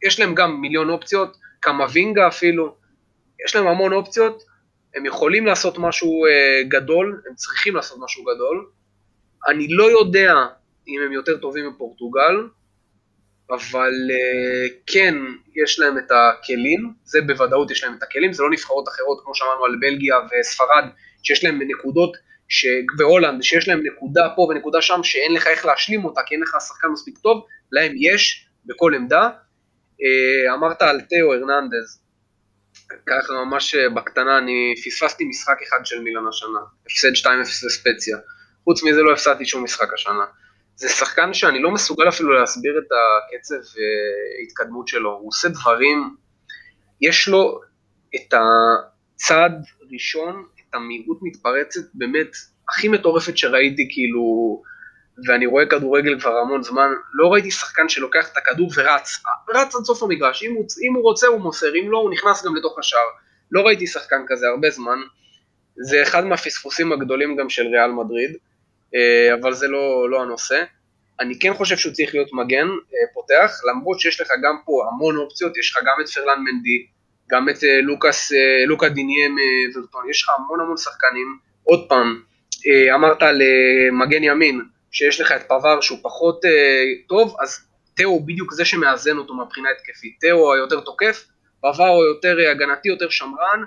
יש 0.07 0.21
להם 0.21 0.35
גם 0.35 0.61
מיליון 0.61 0.91
אופציות, 0.91 1.37
כמה 1.63 1.87
וינגה 1.93 2.29
אפילו, 2.29 2.77
יש 3.47 3.57
להם 3.57 3.67
המון 3.67 3.93
אופציות, 3.93 4.43
הם 4.95 5.07
יכולים 5.07 5.47
לעשות 5.47 5.79
משהו 5.79 6.25
גדול, 6.69 7.23
הם 7.29 7.35
צריכים 7.35 7.77
לעשות 7.77 7.99
משהו 8.01 8.25
גדול, 8.25 8.67
אני 9.49 9.69
לא 9.69 9.85
יודע 9.85 10.35
אם 10.89 11.01
הם 11.07 11.13
יותר 11.13 11.37
טובים 11.37 11.69
מפורטוגל, 11.69 12.49
אבל 13.51 13.93
uh, 14.11 14.73
כן, 14.87 15.15
יש 15.65 15.81
להם 15.81 15.99
את 15.99 16.11
הכלים, 16.11 16.93
זה 17.05 17.19
בוודאות 17.27 17.71
יש 17.71 17.85
להם 17.85 17.95
את 17.99 18.03
הכלים, 18.03 18.33
זה 18.33 18.43
לא 18.43 18.51
נבחרות 18.51 18.89
אחרות 18.89 19.21
כמו 19.25 19.35
שאמרנו 19.35 19.65
על 19.65 19.77
בלגיה 19.81 20.17
וספרד, 20.17 20.85
שיש 21.23 21.45
להם 21.45 21.61
נקודות, 21.63 22.17
ש... 22.49 22.67
והולנד, 22.99 23.43
שיש 23.43 23.69
להם 23.69 23.81
נקודה 23.87 24.29
פה 24.37 24.43
ונקודה 24.43 24.83
שם, 24.83 25.01
שאין 25.03 25.35
לך 25.35 25.47
איך 25.47 25.67
להשלים 25.67 26.05
אותה, 26.05 26.21
כי 26.27 26.35
אין 26.35 26.43
לך 26.43 26.57
שחקן 26.69 26.89
מספיק 26.89 27.19
טוב, 27.19 27.47
להם 27.73 27.93
יש 27.97 28.49
בכל 28.67 28.95
עמדה. 28.95 29.31
Uh, 29.93 30.55
אמרת 30.55 30.83
על 30.83 31.01
תאו 31.01 31.35
הרננדז, 31.35 32.05
ככה 33.07 33.33
ממש 33.45 33.75
אה, 33.75 33.91
בקטנה, 33.91 34.39
אני 34.39 34.75
פספסתי 34.85 35.25
משחק 35.25 35.57
אחד 35.69 35.87
של 35.87 36.01
מילן 36.01 36.27
השנה, 36.29 36.59
הפסד 36.87 37.27
2-0 37.27 37.29
לספציה. 37.67 38.19
חוץ 38.65 38.83
מזה 38.83 39.03
לא 39.03 39.13
הפסדתי 39.13 39.47
שום 39.47 39.65
משחק 39.65 39.93
השנה. 39.95 40.25
זה 40.77 40.89
שחקן 40.89 41.35
שאני 41.35 41.63
לא 41.63 41.71
מסוגל 41.71 42.09
אפילו 42.09 42.33
להסביר 42.33 42.79
את 42.79 42.89
הקצב 42.93 43.55
והתקדמות 43.55 44.89
שלו, 44.89 45.11
הוא 45.11 45.29
עושה 45.29 45.49
דברים, 45.49 46.17
יש 47.01 47.29
לו 47.29 47.61
את 48.15 48.35
הצעד 48.35 49.53
ראשון, 49.93 50.45
את 50.61 50.75
המהירות 50.75 51.19
מתפרצת 51.23 51.81
באמת 51.95 52.37
הכי 52.69 52.89
מטורפת 52.89 53.39
שראיתי 53.39 53.89
כאילו, 53.91 54.63
ואני 55.29 55.47
רואה 55.47 55.67
כדורגל 55.67 56.21
כבר 56.21 56.37
המון 56.37 56.63
זמן, 56.63 56.89
לא 57.15 57.33
ראיתי 57.33 57.51
שחקן 57.51 57.89
שלוקח 57.89 58.33
את 58.33 58.37
הכדור 58.37 58.71
ורץ, 58.77 59.23
רץ 59.55 59.75
עד 59.75 59.85
סוף 59.85 60.03
המגרש, 60.03 60.43
אם 60.43 60.55
הוא, 60.55 60.67
אם 60.89 60.95
הוא 60.95 61.03
רוצה 61.03 61.27
הוא 61.27 61.41
מוסר, 61.41 61.75
אם 61.75 61.91
לא 61.91 61.99
הוא 61.99 62.11
נכנס 62.11 62.47
גם 62.47 62.57
לתוך 62.57 62.79
השער, 62.79 63.07
לא 63.51 63.61
ראיתי 63.61 63.87
שחקן 63.87 64.25
כזה 64.29 64.47
הרבה 64.49 64.71
זמן, 64.71 64.99
זה 65.77 66.03
אחד 66.03 66.25
מהפספוסים 66.25 66.93
הגדולים 66.93 67.37
גם 67.37 67.51
של 67.51 67.67
ריאל 67.67 67.91
מדריד, 67.91 68.31
אה, 68.31 68.54
אבל 69.41 69.53
זה 69.53 69.69
לא, 69.69 70.11
לא 70.11 70.23
הנושא. 70.23 70.63
אני 71.21 71.39
כן 71.39 71.55
חושב 71.55 71.77
שהוא 71.77 71.93
צריך 71.93 72.15
להיות 72.15 72.33
מגן 72.33 72.67
אה, 72.67 73.15
פותח, 73.15 73.61
למרות 73.71 74.01
שיש 74.01 74.21
לך 74.21 74.29
גם 74.43 74.57
פה 74.65 74.85
המון 74.93 75.17
אופציות, 75.17 75.59
יש 75.59 75.71
לך 75.71 75.83
גם 75.87 75.97
את 76.01 76.09
פרלן 76.09 76.39
מנדי, 76.45 76.87
גם 77.31 77.49
את 77.49 77.65
אה, 77.65 77.81
לוקאס, 77.83 78.33
לוקה 78.67 78.89
דיניה 78.89 79.29
ורטון, 79.75 80.11
יש 80.11 80.23
לך 80.23 80.31
המון 80.39 80.61
המון 80.61 80.77
שחקנים. 80.77 81.39
עוד 81.63 81.89
פעם, 81.89 82.23
אמרת 82.95 83.23
על 83.23 83.43
מגן 83.93 84.25
ימין, 84.25 84.61
שיש 84.91 85.21
לך 85.21 85.33
את 85.33 85.43
פבר 85.43 85.81
שהוא 85.81 85.99
פחות 86.03 86.41
טוב, 87.09 87.37
אז 87.41 87.67
תאו 87.97 88.09
הוא 88.09 88.27
בדיוק 88.27 88.53
זה 88.53 88.65
שמאזן 88.65 89.17
אותו 89.17 89.35
מבחינה 89.35 89.69
התקפית. 89.71 90.17
תאו 90.21 90.55
היותר 90.55 90.81
תוקף, 90.81 91.25
פבר 91.61 91.87
הוא 91.87 92.05
יותר 92.05 92.37
הגנתי, 92.51 92.89
יותר 92.89 93.11
שמרן, 93.11 93.61
אה, 93.61 93.65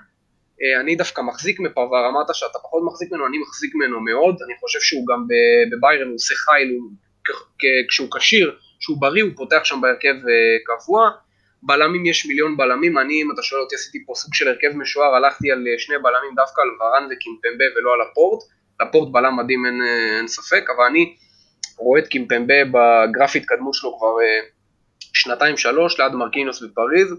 אני 0.82 0.96
דווקא 0.96 1.22
מחזיק 1.22 1.60
מפרבר, 1.60 2.10
אמרת 2.10 2.28
שאתה 2.34 2.60
פחות 2.64 2.84
מחזיק 2.86 3.12
ממנו, 3.12 3.28
אני 3.28 3.38
מחזיק 3.38 3.76
ממנו 3.76 4.00
מאוד, 4.00 4.36
אני 4.46 4.54
חושב 4.60 4.80
שהוא 4.80 5.06
גם 5.08 5.26
בביירן, 5.72 6.08
הוא 6.08 6.16
עושה 6.16 6.36
חייל, 6.36 6.78
כשהוא 7.90 8.08
כשיר, 8.18 8.58
כשהוא 8.80 9.02
בריא, 9.02 9.24
הוא 9.24 9.32
פותח 9.36 9.62
שם 9.64 9.82
בהרכב 9.82 10.16
אה, 10.30 10.58
קבוע. 10.66 11.10
בלמים 11.64 12.06
יש 12.06 12.26
מיליון 12.26 12.58
בלמים, 12.58 12.98
אני, 12.98 13.22
אם 13.22 13.32
אתה 13.32 13.42
שואל 13.42 13.62
אותי, 13.62 13.76
עשיתי 13.76 14.06
פה 14.06 14.14
סוג 14.16 14.34
של 14.34 14.48
הרכב 14.48 14.78
משוער, 14.78 15.16
הלכתי 15.16 15.52
על 15.52 15.68
אה, 15.68 15.80
שני 15.80 15.96
בלמים 15.98 16.36
דווקא 16.36 16.62
על 16.62 16.68
ורן 16.80 17.08
וקימפמבה 17.12 17.66
ולא 17.76 17.94
על 17.94 18.02
הפורט. 18.02 18.44
לפורט 18.82 19.12
בלם 19.12 19.38
מדהים, 19.38 19.66
אין, 19.66 19.82
אין 20.18 20.28
ספק, 20.28 20.64
אבל 20.76 20.86
אני 20.86 21.16
רואה 21.78 22.00
את 22.00 22.08
קימפמבה 22.08 22.66
בגרף 22.66 23.36
התקדמות 23.36 23.74
שלו 23.74 23.98
כבר 23.98 24.16
שנתיים 25.14 25.58
שלוש, 25.58 26.00
ליד 26.00 26.12
מרקינוס 26.12 26.64
בפריז. 26.64 27.14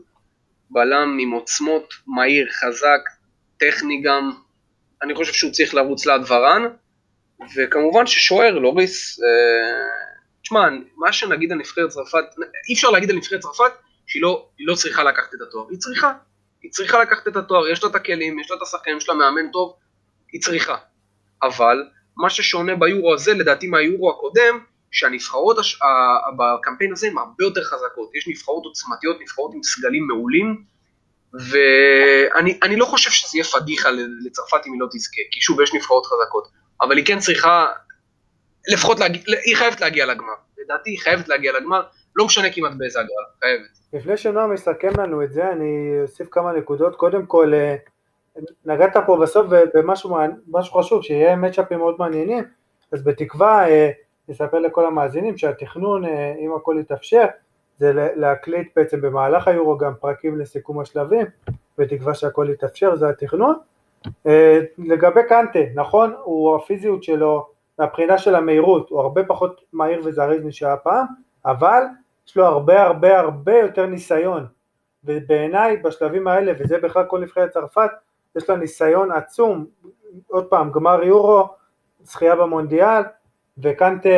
בלם 0.71 1.19
עם 1.21 1.31
עוצמות, 1.31 1.95
מהיר, 2.07 2.47
חזק, 2.51 3.01
טכני 3.59 4.03
גם, 4.03 4.33
אני 5.03 5.15
חושב 5.15 5.33
שהוא 5.33 5.53
צריך 5.53 5.75
לרוץ 5.75 6.07
ליד 6.07 6.23
ורן, 6.29 6.63
וכמובן 7.57 8.07
ששוער, 8.07 8.59
לוריס, 8.59 9.21
אה, 9.21 9.89
תשמע, 10.43 10.69
מה 10.97 11.13
שנגיד 11.13 11.53
על 11.53 11.59
נבחרת 11.59 11.89
צרפת, 11.89 12.25
אי 12.69 12.75
אפשר 12.75 12.91
להגיד 12.91 13.11
על 13.11 13.17
נבחרת 13.17 13.41
צרפת 13.41 13.73
שהיא 14.07 14.23
לא, 14.23 14.49
לא 14.61 14.75
צריכה 14.75 15.05
לקחת 15.05 15.35
את 15.35 15.41
התואר, 15.49 15.67
היא 15.71 15.79
צריכה, 15.79 16.13
היא 16.63 16.71
צריכה 16.71 17.03
לקחת 17.03 17.29
את 17.29 17.37
התואר, 17.37 17.69
יש 17.69 17.85
לה 17.85 17.91
את 17.91 17.95
הכלים, 17.95 18.39
יש 18.39 18.51
לה 18.51 18.57
את 18.57 18.63
השחקנים, 18.63 18.97
יש 18.97 19.09
לה 19.09 19.15
מאמן 19.15 19.51
טוב, 19.53 19.77
היא 20.33 20.41
צריכה. 20.41 20.77
אבל 21.43 21.89
מה 22.17 22.31
ששונה 22.31 22.77
ביורו 22.77 23.15
הזה, 23.15 23.35
לדעתי 23.35 23.67
מהיורו 23.67 24.11
הקודם, 24.11 24.59
שהנבחרות 24.91 25.59
הש... 25.59 25.79
בקמפיין 26.39 26.93
הזה 26.93 27.07
הן 27.07 27.19
הרבה 27.19 27.45
יותר 27.45 27.65
חזקות, 27.65 28.15
יש 28.15 28.29
נבחרות 28.29 28.65
עוצמתיות, 28.65 29.21
נבחרות 29.21 29.55
עם 29.55 29.63
סגלים 29.63 30.07
מעולים, 30.07 30.65
ואני 31.35 32.77
לא 32.77 32.85
חושב 32.85 33.11
שזה 33.11 33.39
יהיה 33.39 33.45
פדיחה 33.45 33.89
לצרפת 34.27 34.67
אם 34.67 34.73
היא 34.73 34.81
לא 34.81 34.87
תזכה, 34.93 35.21
כי 35.31 35.41
שוב, 35.41 35.61
יש 35.61 35.75
נבחרות 35.75 36.07
חזקות, 36.07 36.49
אבל 36.81 36.97
היא 36.97 37.07
כן 37.07 37.19
צריכה, 37.19 37.67
לפחות, 38.69 39.01
להגיע, 39.01 39.23
היא 39.45 39.57
חייבת 39.57 39.81
להגיע 39.81 40.07
לגמר, 40.07 40.35
לדעתי 40.59 40.91
היא 40.91 40.99
חייבת 40.99 41.29
להגיע 41.29 41.53
לגמר, 41.61 41.83
לא 42.17 42.27
משנה 42.27 42.53
כמעט 42.53 42.73
באיזה 42.79 43.01
הגרלה, 43.01 43.27
חייבת. 43.41 43.79
לפני 43.93 44.17
שנועם 44.17 44.55
יסכם 44.55 45.01
לנו 45.01 45.23
את 45.23 45.33
זה, 45.33 45.53
אני 45.53 45.99
אוסיף 46.03 46.29
כמה 46.31 46.53
נקודות, 46.53 46.97
קודם 46.97 47.27
כל, 47.27 47.55
אה, 47.55 47.77
נגעת 48.65 48.97
פה 49.07 49.19
בסוף 49.23 49.47
במשהו 49.75 50.73
חשוב, 50.73 51.03
שיהיה 51.03 51.37
מצ'אפים 51.37 51.79
מאוד 51.79 51.95
מעניינים, 51.99 52.45
אז 52.93 53.05
בתקווה, 53.05 53.69
אה, 53.69 53.91
נספר 54.29 54.59
לכל 54.59 54.87
המאזינים 54.87 55.39
שהתכנון, 55.39 56.05
אה, 56.05 56.35
אם 56.41 56.55
הכל 56.57 56.77
יתאפשר, 56.81 57.25
זה 57.79 57.93
להקליט 58.17 58.69
בעצם 58.77 59.01
במהלך 59.01 59.49
היורו 59.49 59.79
גם 59.79 59.93
פרקים 60.01 60.41
לסיכום 60.41 60.81
השלבים, 60.81 61.27
בתקווה 61.79 62.15
שהכל 62.15 62.49
יתאפשר, 62.53 62.97
זה 62.97 63.09
התכנון. 63.09 63.57
אה, 64.27 64.61
לגבי 64.79 65.21
קנטה, 65.29 65.59
נכון, 65.75 66.15
הוא 66.25 66.57
הפיזיות 66.57 67.03
שלו, 67.03 67.49
מהבחינה 67.79 68.19
של 68.19 68.35
המהירות, 68.35 68.91
הוא 68.91 69.01
הרבה 69.01 69.25
פחות 69.25 69.61
מהיר 69.73 70.01
וזריז 70.05 70.45
משהיה 70.45 70.77
פעם, 70.77 71.07
אבל 71.45 71.83
יש 72.27 72.37
לו 72.37 72.45
הרבה 72.45 72.83
הרבה 72.83 73.19
הרבה 73.19 73.59
יותר 73.59 73.87
ניסיון, 73.87 74.47
ובעיניי 75.05 75.77
בשלבים 75.77 76.29
האלה, 76.29 76.53
וזה 76.59 76.79
בכלל 76.79 77.05
כל 77.05 77.21
נבחרת 77.21 77.51
צרפת, 77.51 77.91
יש 78.37 78.51
לה 78.51 78.57
ניסיון 78.57 79.13
עצום, 79.13 79.67
עוד 80.27 80.47
פעם, 80.47 80.71
גמר 80.71 81.03
יורו, 81.03 81.49
זכייה 82.03 82.37
במונדיאל, 82.37 83.03
וקנטה, 83.59 84.09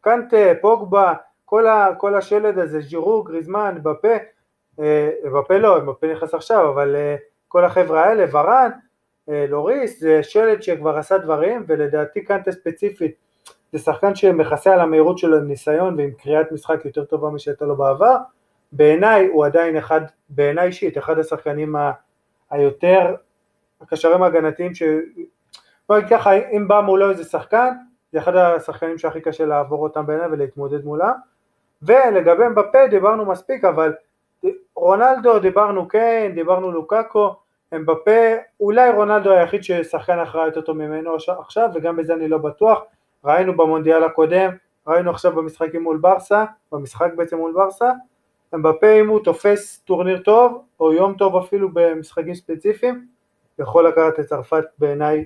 קנטה, 0.00 0.36
פוגבה, 0.60 1.14
כל, 1.48 1.66
ה, 1.66 1.94
כל 1.98 2.14
השלד 2.14 2.58
הזה, 2.58 2.80
ז'ירו, 2.80 3.22
גריזמן, 3.22 3.78
בפה, 3.82 4.16
אה, 4.80 5.10
בפה 5.34 5.58
לא, 5.58 5.78
בפה 5.78 6.06
נכנס 6.12 6.34
עכשיו, 6.34 6.70
אבל 6.70 6.96
אה, 6.96 7.16
כל 7.48 7.64
החבר'ה 7.64 8.04
האלה, 8.04 8.24
ורן, 8.32 8.70
אה, 9.28 9.46
לוריס, 9.48 10.00
זה 10.00 10.22
שלד 10.22 10.62
שכבר 10.62 10.98
עשה 10.98 11.18
דברים, 11.18 11.64
ולדעתי 11.66 12.24
קנטה 12.24 12.52
ספציפית 12.52 13.14
זה 13.72 13.78
שחקן 13.78 14.14
שמכסה 14.14 14.74
על 14.74 14.80
המהירות 14.80 15.18
שלו 15.18 15.36
עם 15.36 15.48
ניסיון 15.48 15.94
ועם 15.98 16.10
קריאת 16.10 16.52
משחק 16.52 16.84
יותר 16.84 17.04
טובה 17.04 17.30
משהייתה 17.30 17.64
לו 17.64 17.76
בעבר, 17.76 18.16
בעיניי 18.72 19.26
הוא 19.26 19.46
עדיין 19.46 19.76
אחד, 19.76 20.00
בעיניי 20.28 20.66
אישית, 20.66 20.98
אחד 20.98 21.18
השחקנים 21.18 21.76
ה, 21.76 21.92
היותר, 22.50 23.14
הקשרים 23.80 24.22
ההגנתיים 24.22 24.74
ש... 24.74 24.82
בוא 25.88 25.96
נגיד 25.96 26.10
ככה, 26.10 26.32
אם 26.36 26.68
בא 26.68 26.80
מולו 26.80 27.10
איזה 27.10 27.24
שחקן, 27.24 27.68
זה 28.12 28.18
אחד 28.18 28.36
השחקנים 28.36 28.98
שהכי 28.98 29.20
קשה 29.20 29.44
לעבור 29.46 29.82
אותם 29.82 30.06
בעיניי 30.06 30.26
ולהתמודד 30.26 30.84
מולם. 30.84 31.14
ולגבי 31.82 32.48
מבפה 32.48 32.86
דיברנו 32.90 33.24
מספיק, 33.24 33.64
אבל 33.64 33.92
רונלדו 34.76 35.38
דיברנו 35.38 35.88
כן, 35.88 36.32
דיברנו 36.34 36.72
לוקאקו, 36.72 37.36
מבפה, 37.72 38.20
אולי 38.60 38.90
רונלדו 38.90 39.30
היחיד 39.30 39.64
ששחקן 39.64 40.18
אחראי 40.18 40.50
יותר 40.56 40.72
ממנו 40.72 41.16
עכשיו, 41.38 41.70
וגם 41.74 41.96
בזה 41.96 42.14
אני 42.14 42.28
לא 42.28 42.38
בטוח. 42.38 42.82
ראינו 43.24 43.56
במונדיאל 43.56 44.04
הקודם, 44.04 44.50
ראינו 44.86 45.10
עכשיו 45.10 45.32
במשחקים 45.32 45.82
מול 45.82 45.96
ברסה, 45.96 46.44
במשחק 46.72 47.10
בעצם 47.16 47.36
מול 47.36 47.52
ברסה, 47.52 47.90
מבפה 48.52 49.00
אם 49.00 49.08
הוא 49.08 49.20
תופס 49.24 49.78
טורניר 49.78 50.18
טוב, 50.18 50.62
או 50.80 50.92
יום 50.92 51.14
טוב 51.14 51.36
אפילו 51.36 51.68
במשחקים 51.72 52.34
ספציפיים, 52.34 53.06
יכול 53.58 53.88
לקחת 53.88 54.20
את 54.20 54.24
צרפת 54.24 54.64
בעיניי. 54.78 55.24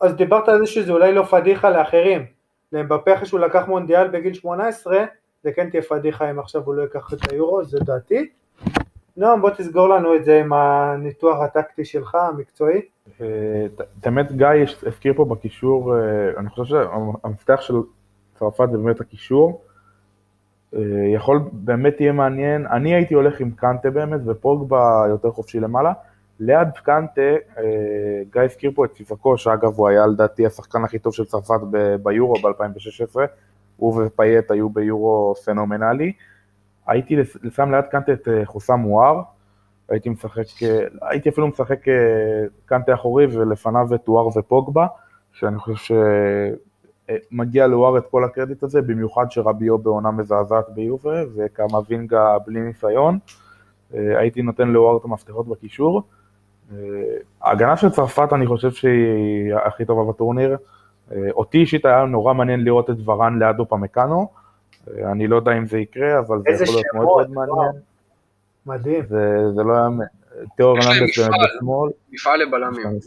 אז 0.00 0.14
דיברת 0.14 0.48
על 0.48 0.58
זה 0.58 0.66
שזה 0.66 0.92
אולי 0.92 1.12
לא 1.12 1.22
פדיחה 1.22 1.70
לאחרים, 1.70 2.26
למבפה 2.72 3.14
אחרי 3.14 3.26
שהוא 3.26 3.40
לקח 3.40 3.68
מונדיאל 3.68 4.08
בגיל 4.08 4.34
18, 4.34 5.04
זה 5.46 5.52
כן 5.52 5.70
תהיה 5.70 5.82
פדיחה 5.82 6.30
אם 6.30 6.38
עכשיו 6.38 6.62
הוא 6.64 6.74
לא 6.74 6.82
ייקח 6.82 7.12
את 7.12 7.32
היורו, 7.32 7.64
זה 7.64 7.78
דעתי. 7.78 8.28
נועם 9.16 9.40
בוא 9.40 9.50
תסגור 9.50 9.88
לנו 9.88 10.16
את 10.16 10.24
זה 10.24 10.40
עם 10.40 10.52
הניתוח 10.52 11.38
הטקטי 11.42 11.84
שלך, 11.84 12.14
המקצועי. 12.14 12.80
באמת 14.04 14.32
גיא 14.32 14.46
הזכיר 14.86 15.14
פה 15.16 15.24
בקישור, 15.24 15.96
אה, 15.96 16.00
אני 16.36 16.48
חושב 16.48 16.64
שהמפתח 16.64 17.60
של 17.60 17.74
צרפת 18.38 18.68
זה 18.72 18.78
באמת 18.78 19.00
הקישור. 19.00 19.60
אה, 20.74 20.80
יכול, 21.14 21.40
באמת 21.52 22.00
יהיה 22.00 22.12
מעניין, 22.12 22.66
אני 22.66 22.94
הייתי 22.94 23.14
הולך 23.14 23.40
עם 23.40 23.50
קנטה 23.50 23.90
באמת 23.90 24.20
ופוגבה 24.26 25.04
יותר 25.08 25.30
חופשי 25.30 25.60
למעלה. 25.60 25.92
ליד 26.40 26.68
קנטה, 26.84 27.20
אה, 27.58 28.22
גיא 28.32 28.42
הזכיר 28.42 28.70
פה 28.74 28.84
את 28.84 28.92
ציפקו, 28.92 29.38
שאגב 29.38 29.72
הוא 29.76 29.88
היה 29.88 30.06
לדעתי 30.06 30.46
השחקן 30.46 30.84
הכי 30.84 30.98
טוב 30.98 31.14
של 31.14 31.24
צרפת 31.24 31.60
ביורו 32.02 32.34
ב-2016, 32.34 33.20
הוא 33.76 34.02
ופייט 34.02 34.50
היו 34.50 34.70
ביורו 34.70 35.34
פנומנלי. 35.44 36.12
הייתי 36.86 37.16
שם 37.50 37.74
ליד 37.74 37.84
קנטה 37.84 38.12
את 38.12 38.28
אה, 38.28 38.44
חוסם 38.44 38.74
אוואר, 38.74 39.22
הייתי 39.88 40.08
משחק, 40.08 40.44
הייתי 41.02 41.28
אפילו 41.28 41.48
משחק 41.48 41.80
קנטה 42.66 42.94
אחורי 42.94 43.26
ולפניו 43.26 43.94
את 43.94 44.08
אוואר 44.08 44.38
ופוגבה, 44.38 44.86
שאני 45.32 45.58
חושב 45.58 45.94
שמגיע 47.32 47.66
לאוואר 47.66 47.98
את 47.98 48.06
כל 48.10 48.24
הקרדיט 48.24 48.62
הזה, 48.62 48.82
במיוחד 48.82 49.30
שרביו 49.30 49.78
בעונה 49.78 50.10
מזעזעת 50.10 50.64
ביובה 50.70 51.22
וקמאבינגה 51.34 52.36
בלי 52.46 52.60
ניסיון. 52.60 53.18
הייתי 53.92 54.42
נותן 54.42 54.68
לאוואר 54.68 54.96
את 54.96 55.04
המפתחות 55.04 55.48
בקישור. 55.48 56.02
ההגנה 57.42 57.76
של 57.76 57.90
צרפת 57.90 58.28
אני 58.32 58.46
חושב 58.46 58.70
שהיא 58.70 59.54
הכי 59.54 59.84
טובה 59.84 60.12
בטורניר. 60.12 60.56
אותי 61.30 61.58
אישית 61.58 61.84
היה 61.84 62.04
נורא 62.04 62.34
מעניין 62.34 62.64
לראות 62.64 62.90
את 62.90 62.96
ורן 63.04 63.38
ליד 63.38 63.58
אופמקאנו. 63.58 64.28
אני 65.04 65.26
לא 65.26 65.36
יודע 65.36 65.52
אם 65.58 65.66
זה 65.66 65.78
יקרה, 65.78 66.18
אבל 66.18 66.38
זה 66.56 66.64
יכול 66.64 66.74
להיות 66.74 66.94
מאוד 66.94 67.30
מאוד 67.30 67.48
מעניין. 67.48 67.82
מדהים. 68.66 69.02
זה, 69.06 69.52
זה 69.54 69.62
לא 69.62 69.72
היה... 69.72 69.88
תיאו 70.56 70.68
הרננדס 70.68 71.18
באמת 71.18 71.40
בשמאל. 71.44 71.90
מפעל 72.12 72.42
לבלמים. 72.42 72.86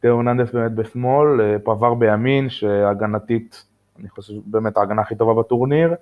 תיאו 0.00 0.14
הרננדס 0.14 0.52
באמת 0.52 0.72
בשמאל, 0.72 1.58
פבר 1.64 1.94
בימין, 1.94 2.48
שהגנתית, 2.48 3.64
אני 4.00 4.08
חושב 4.08 4.34
באמת 4.46 4.76
ההגנה 4.76 5.02
הכי 5.02 5.14
טובה 5.16 5.42
בטורניר. 5.42 5.94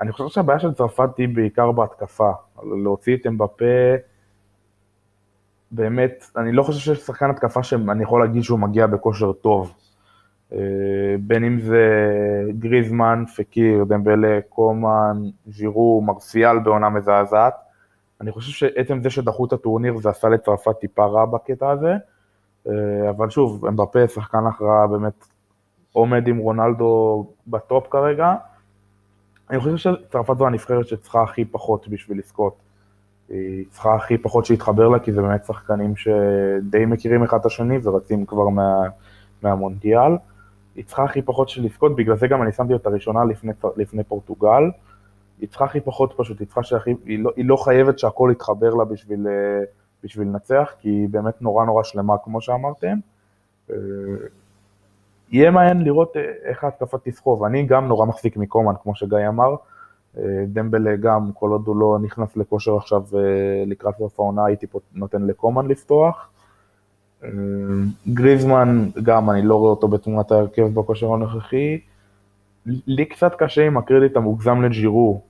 אני 0.00 0.12
חושב 0.12 0.28
שהבעיה 0.28 0.58
של 0.58 0.72
צרפת 0.72 1.16
היא 1.16 1.28
בעיקר 1.28 1.72
בהתקפה. 1.72 2.30
להוציא 2.82 3.16
את 3.16 3.26
אמבפה, 3.26 3.64
באמת, 5.70 6.24
אני 6.36 6.52
לא 6.52 6.62
חושב 6.62 6.80
שיש 6.80 6.98
שחקן 6.98 7.30
התקפה 7.30 7.62
שאני 7.62 8.02
יכול 8.02 8.20
להגיד 8.20 8.42
שהוא 8.42 8.58
מגיע 8.58 8.86
בכושר 8.86 9.32
טוב. 9.32 9.74
בין 11.20 11.44
אם 11.44 11.60
זה 11.60 11.84
גריזמן, 12.58 13.24
פקיר, 13.36 13.84
דמבלה, 13.84 14.38
קומן, 14.48 15.16
ז'ירו, 15.46 16.02
מרסיאל 16.06 16.58
בעונה 16.58 16.88
מזעזעת. 16.88 17.54
אני 18.20 18.32
חושב 18.32 18.52
שעצם 18.52 19.02
זה 19.02 19.10
שדחו 19.10 19.46
את 19.46 19.52
הטורניר 19.52 19.98
זה 19.98 20.10
עשה 20.10 20.28
לצרפת 20.28 20.78
טיפה 20.80 21.04
רע 21.04 21.24
בקטע 21.24 21.70
הזה, 21.70 21.94
אבל 23.10 23.30
שוב, 23.30 23.66
אמבפה, 23.66 24.08
שחקן 24.08 24.46
הכרעה 24.46 24.86
באמת 24.86 25.26
עומד 25.92 26.28
עם 26.28 26.38
רונלדו 26.38 27.26
בטופ 27.46 27.86
כרגע. 27.90 28.34
אני 29.50 29.60
חושב 29.60 29.76
שצרפת 29.76 30.38
זו 30.38 30.46
הנבחרת 30.46 30.86
שצריכה 30.86 31.22
הכי 31.22 31.44
פחות 31.44 31.88
בשביל 31.88 32.18
לזכות. 32.18 32.65
היא 33.28 33.64
צריכה 33.70 33.94
הכי 33.94 34.18
פחות 34.18 34.46
שיתחבר 34.46 34.88
לה, 34.88 34.98
כי 34.98 35.12
זה 35.12 35.22
באמת 35.22 35.44
שחקנים 35.44 35.96
שדי 35.96 36.86
מכירים 36.86 37.22
אחד 37.22 37.38
את 37.40 37.46
השני 37.46 37.78
ורצים 37.82 38.26
כבר 38.26 38.48
מה, 38.48 38.82
מהמונדיאל. 39.42 40.12
היא 40.74 40.84
צריכה 40.84 41.04
הכי 41.04 41.22
פחות 41.22 41.48
של 41.48 41.64
לזכות, 41.64 41.96
בגלל 41.96 42.16
זה 42.16 42.26
גם 42.26 42.42
אני 42.42 42.52
שמתי 42.52 42.72
אותה 42.72 42.90
ראשונה 42.90 43.24
לפני, 43.24 43.52
לפני 43.76 44.04
פורטוגל. 44.04 44.62
היא 45.40 45.48
צריכה 45.48 45.64
הכי 45.64 45.80
פחות 45.80 46.14
פשוט, 46.16 46.40
היא 46.40 46.48
שהכי, 46.62 46.94
היא 47.04 47.24
לא, 47.24 47.30
היא 47.36 47.44
לא 47.44 47.56
חייבת 47.56 47.98
שהכל 47.98 48.28
יתחבר 48.32 48.74
לה 48.74 48.84
בשביל, 48.84 49.26
בשביל 50.04 50.28
לנצח, 50.28 50.74
כי 50.80 50.88
היא 50.88 51.08
באמת 51.08 51.42
נורא 51.42 51.64
נורא 51.64 51.82
שלמה 51.82 52.14
כמו 52.24 52.40
שאמרתם. 52.40 52.98
יהיה 55.30 55.50
מעניין 55.50 55.82
לראות 55.82 56.16
איך 56.44 56.64
ההתקפה 56.64 56.98
תסחוב, 56.98 57.44
אני 57.44 57.66
גם 57.66 57.88
נורא 57.88 58.06
מחזיק 58.06 58.36
מקומאן, 58.36 58.74
כמו 58.82 58.94
שגיא 58.94 59.28
אמר. 59.28 59.54
דמבלה 60.46 60.96
גם, 60.96 61.30
כל 61.34 61.50
עוד 61.50 61.62
הוא 61.66 61.76
לא 61.76 61.98
נכנס 62.02 62.36
לכושר 62.36 62.76
עכשיו 62.76 63.02
לקראת 63.66 63.94
סוף 63.98 64.20
העונה, 64.20 64.44
הייתי 64.44 64.66
נותן 64.94 65.22
לקומאן 65.22 65.66
לפתוח. 65.68 66.28
גריזמן, 68.08 68.88
גם, 69.02 69.30
אני 69.30 69.42
לא 69.42 69.56
רואה 69.56 69.70
אותו 69.70 69.88
בתמונת 69.88 70.32
ההרכב 70.32 70.66
בכושר 70.74 71.12
הנוכחי. 71.12 71.80
לי 72.66 73.04
קצת 73.04 73.34
קשה 73.34 73.66
עם 73.66 73.76
הקרדיט 73.76 74.16
המוגזם 74.16 74.62
לג'ירו. 74.62 75.20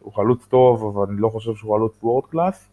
הוא 0.00 0.12
חלוץ 0.12 0.46
טוב, 0.46 0.84
אבל 0.84 1.12
אני 1.12 1.20
לא 1.20 1.28
חושב 1.28 1.54
שהוא 1.54 1.76
חלוץ 1.76 1.98
world 2.02 2.24
class. 2.24 2.68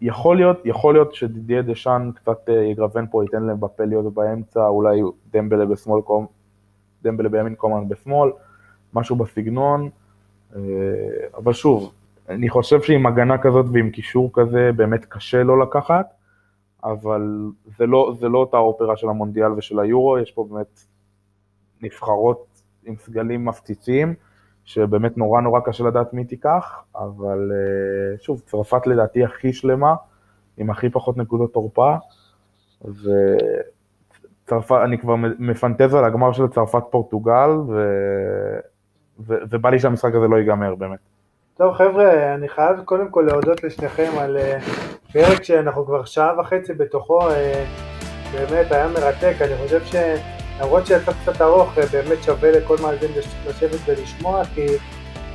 יכול 0.00 0.36
להיות, 0.36 0.60
יכול 0.64 0.94
להיות 0.94 1.14
שדידייה 1.14 1.62
דשאן 1.62 2.10
קצת 2.14 2.48
יגרבן 2.70 3.04
פה, 3.10 3.24
ייתן 3.24 3.42
להם 3.42 3.60
בפה 3.60 3.84
להיות 3.84 4.14
באמצע, 4.14 4.66
אולי 4.66 5.00
דמבלה 5.32 5.66
בשמאל, 5.66 6.02
דמבלה 7.02 7.28
בימין, 7.28 7.54
קומן 7.54 7.88
בשמאל. 7.88 8.30
משהו 8.94 9.16
בסגנון, 9.16 9.88
אבל 11.36 11.52
שוב, 11.52 11.92
אני 12.28 12.48
חושב 12.48 12.82
שעם 12.82 13.06
הגנה 13.06 13.38
כזאת 13.38 13.66
ועם 13.72 13.90
קישור 13.90 14.30
כזה 14.32 14.70
באמת 14.76 15.04
קשה 15.04 15.42
לא 15.42 15.60
לקחת, 15.60 16.06
אבל 16.84 17.50
זה 17.78 17.86
לא, 17.86 18.14
זה 18.18 18.28
לא 18.28 18.38
אותה 18.38 18.56
אופרה 18.56 18.96
של 18.96 19.08
המונדיאל 19.08 19.52
ושל 19.52 19.80
היורו, 19.80 20.18
יש 20.18 20.32
פה 20.32 20.46
באמת 20.50 20.80
נבחרות 21.82 22.46
עם 22.84 22.96
סגלים 22.96 23.44
מפציצים, 23.44 24.14
שבאמת 24.64 25.18
נורא 25.18 25.40
נורא 25.40 25.60
קשה 25.60 25.84
לדעת 25.84 26.14
מי 26.14 26.24
תיקח, 26.24 26.82
אבל 26.96 27.52
שוב, 28.20 28.40
צרפת 28.46 28.86
לדעתי 28.86 29.24
הכי 29.24 29.52
שלמה, 29.52 29.94
עם 30.56 30.70
הכי 30.70 30.90
פחות 30.90 31.16
נקודות 31.16 31.52
תורפה, 31.52 31.94
וצרפת, 34.44 34.80
אני 34.84 34.98
כבר 34.98 35.14
מפנטז 35.38 35.94
על 35.94 36.04
הגמר 36.04 36.32
של 36.32 36.48
צרפת 36.48 36.82
פורטוגל, 36.90 37.50
ו... 37.68 37.72
ובא 39.26 39.70
לי 39.70 39.78
שהמשחק 39.78 40.14
הזה 40.14 40.28
לא 40.28 40.36
ייגמר 40.36 40.74
באמת. 40.74 40.98
טוב 41.56 41.74
חבר'ה, 41.74 42.34
אני 42.34 42.48
חייב 42.48 42.80
קודם 42.84 43.08
כל 43.08 43.24
להודות 43.28 43.64
לשניכם 43.64 44.10
על 44.18 44.36
uh, 44.36 45.12
פרק 45.12 45.44
שאנחנו 45.44 45.86
כבר 45.86 46.04
שעה 46.04 46.40
וחצי 46.40 46.74
בתוכו, 46.74 47.20
uh, 47.20 47.32
באמת 48.32 48.72
היה 48.72 48.88
מרתק, 48.88 49.34
אני 49.40 49.52
חושב 49.62 49.80
שלמרות 49.84 50.86
שיצא 50.86 51.12
קצת 51.12 51.42
ארוך, 51.42 51.78
uh, 51.78 51.80
באמת 51.92 52.22
שווה 52.22 52.50
לכל 52.50 52.76
מאזין 52.82 53.10
לשבת 53.48 53.80
ולשמוע, 53.86 54.44
כי 54.44 54.66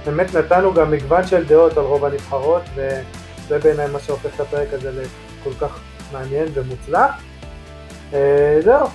באמת 0.06 0.36
נתנו 0.36 0.74
גם 0.74 0.92
מגוון 0.92 1.24
של 1.24 1.46
דעות 1.46 1.78
על 1.78 1.84
רוב 1.84 2.06
הנבחרות, 2.06 2.62
וזה 2.76 3.60
בעיניי 3.60 3.88
מה 3.92 4.00
שהופך 4.00 4.36
את 4.36 4.40
הפרק 4.40 4.68
הזה 4.74 4.92
לכל 4.92 5.54
כך 5.68 5.80
מעניין 6.14 6.48
ומוצלח. 6.54 7.24
זהו, 8.60 8.88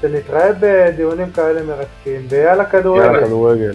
שנתראה 0.00 0.50
בדיונים 0.60 1.30
כאלה 1.30 1.62
מרתקים, 1.62 2.26
ויאללה 2.28 2.64
כדורגל. 2.64 3.04
יאללה 3.04 3.26
כדורגל. 3.26 3.74